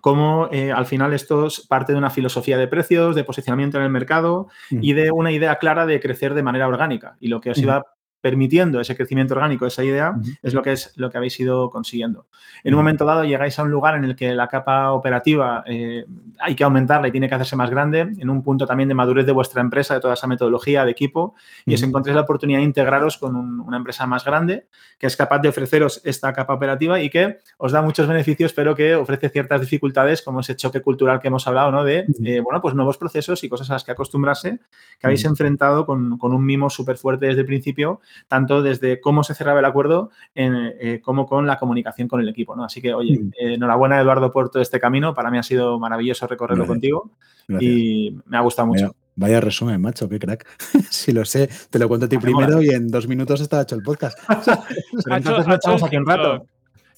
cómo 0.00 0.48
eh, 0.52 0.70
al 0.70 0.86
final 0.86 1.12
esto 1.12 1.46
es 1.46 1.60
parte 1.60 1.92
de 1.92 1.98
una 1.98 2.10
filosofía 2.10 2.56
de 2.56 2.68
precios, 2.68 3.16
de 3.16 3.24
posicionamiento 3.24 3.78
en 3.78 3.84
el 3.84 3.90
mercado 3.90 4.48
y 4.70 4.92
de 4.92 5.10
una 5.10 5.32
idea 5.32 5.56
clara 5.56 5.84
de 5.84 6.00
crecer 6.00 6.34
de 6.34 6.44
manera 6.44 6.68
orgánica. 6.68 7.16
Y 7.20 7.28
lo 7.28 7.40
que 7.40 7.50
os 7.50 7.58
iba 7.58 7.84
permitiendo 8.20 8.80
ese 8.80 8.96
crecimiento 8.96 9.34
orgánico, 9.34 9.66
esa 9.66 9.82
idea, 9.84 10.14
es 10.42 10.54
lo 10.54 10.62
que 10.62 10.72
es 10.72 10.92
lo 10.96 11.10
que 11.10 11.18
habéis 11.18 11.38
ido 11.40 11.70
consiguiendo. 11.70 12.26
En 12.64 12.74
un 12.74 12.78
momento 12.78 13.04
dado 13.04 13.24
llegáis 13.24 13.58
a 13.58 13.62
un 13.62 13.70
lugar 13.70 13.96
en 13.96 14.04
el 14.04 14.16
que 14.16 14.34
la 14.34 14.48
capa 14.48 14.92
operativa 14.92 15.64
eh, 15.66 16.04
hay 16.38 16.54
que 16.54 16.64
aumentarla 16.64 17.08
y 17.08 17.10
tiene 17.10 17.28
que 17.28 17.34
hacerse 17.34 17.56
más 17.56 17.70
grande, 17.70 18.00
en 18.00 18.30
un 18.30 18.42
punto 18.42 18.66
también 18.66 18.88
de 18.88 18.94
madurez 18.94 19.26
de 19.26 19.32
vuestra 19.32 19.60
empresa, 19.60 19.94
de 19.94 20.00
toda 20.00 20.14
esa 20.14 20.26
metodología 20.26 20.84
de 20.84 20.90
equipo, 20.90 21.34
y 21.64 21.74
os 21.74 21.82
encontréis 21.82 22.14
la 22.14 22.22
oportunidad 22.22 22.58
de 22.58 22.64
integraros 22.64 23.16
con 23.18 23.36
una 23.36 23.76
empresa 23.76 24.06
más 24.06 24.24
grande 24.24 24.66
que 24.98 25.06
es 25.06 25.16
capaz 25.16 25.38
de 25.38 25.48
ofreceros 25.48 26.02
esta 26.04 26.30
capa 26.34 26.52
operativa 26.52 27.00
y 27.00 27.08
que 27.08 27.38
os 27.56 27.72
da 27.72 27.80
muchos 27.80 28.06
beneficios, 28.06 28.52
pero 28.52 28.74
que 28.74 28.94
ofrece 28.94 29.30
ciertas 29.30 29.62
dificultades, 29.62 30.20
como 30.20 30.40
ese 30.40 30.56
choque 30.56 30.82
cultural 30.82 31.20
que 31.20 31.28
hemos 31.28 31.46
hablado, 31.46 31.70
¿no? 31.70 31.84
De, 31.84 32.04
eh, 32.22 32.40
bueno, 32.40 32.60
pues 32.60 32.74
nuevos 32.74 32.98
procesos 32.98 33.42
y 33.42 33.48
cosas 33.48 33.70
a 33.70 33.74
las 33.74 33.84
que 33.84 33.92
acostumbrarse, 33.92 34.60
que 34.98 35.06
habéis 35.06 35.24
enfrentado 35.24 35.86
con, 35.86 36.18
con 36.18 36.34
un 36.34 36.44
mimo 36.44 36.68
súper 36.68 36.98
fuerte 36.98 37.26
desde 37.26 37.40
el 37.40 37.46
principio 37.46 38.02
tanto 38.28 38.62
desde 38.62 39.00
cómo 39.00 39.24
se 39.24 39.34
cerraba 39.34 39.60
el 39.60 39.64
acuerdo 39.64 40.10
eh, 40.34 41.00
como 41.02 41.26
con 41.26 41.46
la 41.46 41.58
comunicación 41.58 42.08
con 42.08 42.20
el 42.20 42.28
equipo. 42.28 42.56
¿no? 42.56 42.64
Así 42.64 42.80
que, 42.80 42.94
oye, 42.94 43.18
mm. 43.18 43.28
eh, 43.38 43.54
enhorabuena 43.54 44.00
Eduardo 44.00 44.30
por 44.30 44.50
todo 44.50 44.62
este 44.62 44.80
camino. 44.80 45.14
Para 45.14 45.30
mí 45.30 45.38
ha 45.38 45.42
sido 45.42 45.78
maravilloso 45.78 46.26
recorrerlo 46.26 46.66
contigo 46.66 47.10
y 47.48 48.16
me 48.26 48.36
ha 48.36 48.40
gustado 48.40 48.68
mucho. 48.68 48.94
Vaya, 49.16 49.40
resumen, 49.40 49.80
macho, 49.80 50.08
qué 50.08 50.18
crack. 50.18 50.46
si 50.90 51.12
lo 51.12 51.24
sé, 51.24 51.48
te 51.68 51.78
lo 51.78 51.88
cuento 51.88 52.06
a 52.06 52.08
ti 52.08 52.18
primero 52.18 52.62
y 52.62 52.70
en 52.70 52.88
dos 52.88 53.06
minutos 53.06 53.40
está 53.40 53.62
hecho 53.62 53.74
el 53.74 53.82
podcast. 53.82 54.18
entonces 55.06 55.46
lo 55.46 55.54
echamos 55.54 55.82
aquí 55.82 55.96
un 55.96 56.06
rato. 56.06 56.46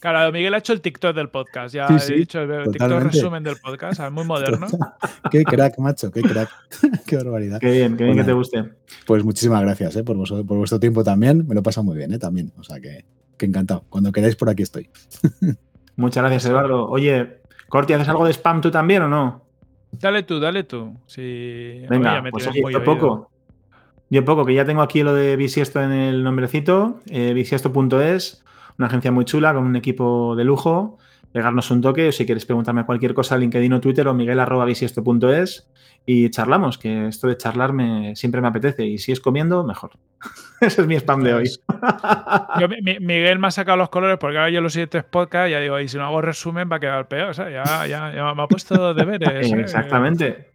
Claro, 0.02 0.32
Miguel 0.32 0.52
ha 0.52 0.58
hecho 0.58 0.72
el 0.72 0.80
TikTok 0.80 1.14
del 1.14 1.28
podcast. 1.28 1.72
Ya 1.72 1.86
he 1.86 2.14
dicho 2.14 2.40
el 2.40 2.72
TikTok 2.72 3.02
resumen 3.04 3.44
del 3.44 3.54
podcast, 3.58 4.00
muy 4.10 4.24
moderno. 4.24 4.66
qué 5.30 5.44
crack, 5.44 5.78
macho, 5.78 6.10
qué 6.10 6.22
crack. 6.22 6.50
qué 7.06 7.18
barbaridad. 7.18 7.60
Qué 7.60 7.70
bien, 7.70 7.96
qué 7.96 8.02
bien 8.02 8.16
que 8.16 8.24
te 8.24 8.32
guste. 8.32 8.64
Pues 9.06 9.22
muchísimas 9.22 9.62
gracias 9.62 9.94
eh, 9.94 10.02
por, 10.02 10.16
por 10.26 10.56
vuestro 10.56 10.80
tiempo 10.80 11.04
también. 11.04 11.46
Me 11.46 11.54
lo 11.54 11.62
pasa 11.62 11.82
muy 11.82 11.96
bien, 11.96 12.12
eh, 12.12 12.18
también. 12.18 12.52
O 12.58 12.64
sea 12.64 12.80
que, 12.80 13.04
encantado. 13.38 13.84
Cuando 13.88 14.10
queráis 14.10 14.34
por 14.34 14.50
aquí 14.50 14.64
estoy. 14.64 14.90
Muchas 15.94 16.24
gracias, 16.24 16.46
Eduardo. 16.46 16.88
Oye, 16.88 17.38
Corti, 17.68 17.92
¿haces 17.92 18.08
algo 18.08 18.24
de 18.24 18.32
spam 18.32 18.60
tú 18.60 18.72
también 18.72 19.02
o 19.02 19.08
no? 19.08 19.44
Dale 19.92 20.24
tú, 20.24 20.40
dale 20.40 20.64
tú. 20.64 20.96
Si... 21.06 21.80
Venga, 21.88 22.24
pues 22.28 22.48
yo 22.52 22.82
poco. 22.82 23.30
Yo 24.10 24.24
poco, 24.24 24.44
que 24.44 24.54
ya 24.54 24.64
tengo 24.64 24.82
aquí 24.82 25.04
lo 25.04 25.14
de 25.14 25.36
Bisiesto 25.36 25.80
en 25.80 25.92
el 25.92 26.24
nombrecito, 26.24 26.98
eh, 27.06 27.32
bisiesto.es 27.34 28.42
una 28.78 28.86
agencia 28.88 29.12
muy 29.12 29.24
chula 29.24 29.54
con 29.54 29.64
un 29.64 29.76
equipo 29.76 30.34
de 30.36 30.44
lujo. 30.44 30.98
Pegarnos 31.32 31.70
un 31.70 31.80
toque, 31.80 32.12
si 32.12 32.26
quieres 32.26 32.44
preguntarme 32.44 32.84
cualquier 32.84 33.14
cosa, 33.14 33.38
LinkedIn 33.38 33.72
o 33.72 33.80
Twitter 33.80 34.06
o 34.08 34.14
miguel.bisiesto.es 34.14 35.68
y 36.04 36.30
charlamos, 36.30 36.78
que 36.78 37.06
esto 37.06 37.28
de 37.28 37.36
charlar 37.36 37.72
siempre 38.14 38.40
me 38.40 38.48
apetece 38.48 38.84
y 38.84 38.98
si 38.98 39.12
es 39.12 39.20
comiendo, 39.20 39.64
mejor. 39.64 39.92
Ese 40.60 40.82
es 40.82 40.86
mi 40.86 40.96
spam 40.96 41.22
de 41.22 41.34
hoy. 41.34 41.50
Miguel 43.00 43.38
me 43.38 43.46
ha 43.46 43.50
sacado 43.50 43.78
los 43.78 43.88
colores 43.88 44.18
porque 44.18 44.38
ahora 44.38 44.50
yo 44.50 44.60
los 44.60 44.72
siguientes 44.72 45.04
podcasts 45.04 45.50
ya 45.50 45.60
digo, 45.60 45.78
y 45.78 45.88
si 45.88 45.96
no 45.96 46.04
hago 46.04 46.20
resumen 46.20 46.68
va 46.70 46.76
a 46.76 46.80
quedar 46.80 47.08
peor, 47.08 47.30
o 47.30 47.34
sea, 47.34 47.50
ya, 47.50 47.86
ya, 47.86 48.34
me 48.34 48.42
ha 48.42 48.46
puesto 48.46 48.94
deberes. 48.94 49.52
¿eh? 50.20 50.51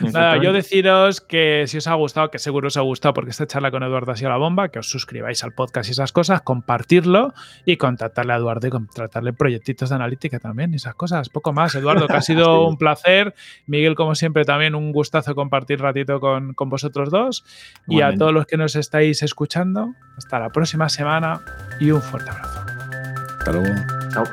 Nada, 0.00 0.36
yo 0.42 0.52
deciros 0.52 1.20
que 1.20 1.64
si 1.66 1.78
os 1.78 1.86
ha 1.86 1.94
gustado, 1.94 2.30
que 2.30 2.38
seguro 2.38 2.68
os 2.68 2.76
ha 2.76 2.80
gustado 2.80 3.14
porque 3.14 3.30
esta 3.30 3.46
charla 3.46 3.70
con 3.70 3.82
Eduardo 3.82 4.12
ha 4.12 4.16
sido 4.16 4.30
la 4.30 4.36
bomba, 4.36 4.68
que 4.68 4.78
os 4.78 4.88
suscribáis 4.88 5.44
al 5.44 5.52
podcast 5.52 5.88
y 5.88 5.92
esas 5.92 6.12
cosas, 6.12 6.42
compartirlo 6.42 7.34
y 7.64 7.76
contactarle 7.76 8.32
a 8.32 8.36
Eduardo 8.36 8.66
y 8.66 8.70
contratarle 8.70 9.32
proyectitos 9.32 9.88
de 9.88 9.94
analítica 9.94 10.38
también 10.38 10.72
y 10.72 10.76
esas 10.76 10.94
cosas. 10.94 11.28
Poco 11.28 11.52
más, 11.52 11.74
Eduardo, 11.74 12.06
que 12.06 12.16
ha 12.16 12.22
sido 12.22 12.66
un 12.66 12.76
placer. 12.76 13.34
Miguel, 13.66 13.94
como 13.94 14.14
siempre, 14.14 14.44
también 14.44 14.74
un 14.74 14.92
gustazo 14.92 15.34
compartir 15.34 15.80
ratito 15.80 16.20
con, 16.20 16.54
con 16.54 16.68
vosotros 16.68 17.10
dos. 17.10 17.44
Y 17.86 18.00
a 18.00 18.14
todos 18.14 18.32
los 18.32 18.46
que 18.46 18.56
nos 18.56 18.76
estáis 18.76 19.22
escuchando, 19.22 19.94
hasta 20.16 20.38
la 20.38 20.50
próxima 20.50 20.88
semana 20.88 21.40
y 21.80 21.90
un 21.90 22.02
fuerte 22.02 22.30
abrazo. 22.30 22.64
Hasta 23.38 23.52
luego. 23.52 23.74
Chao. 24.12 24.24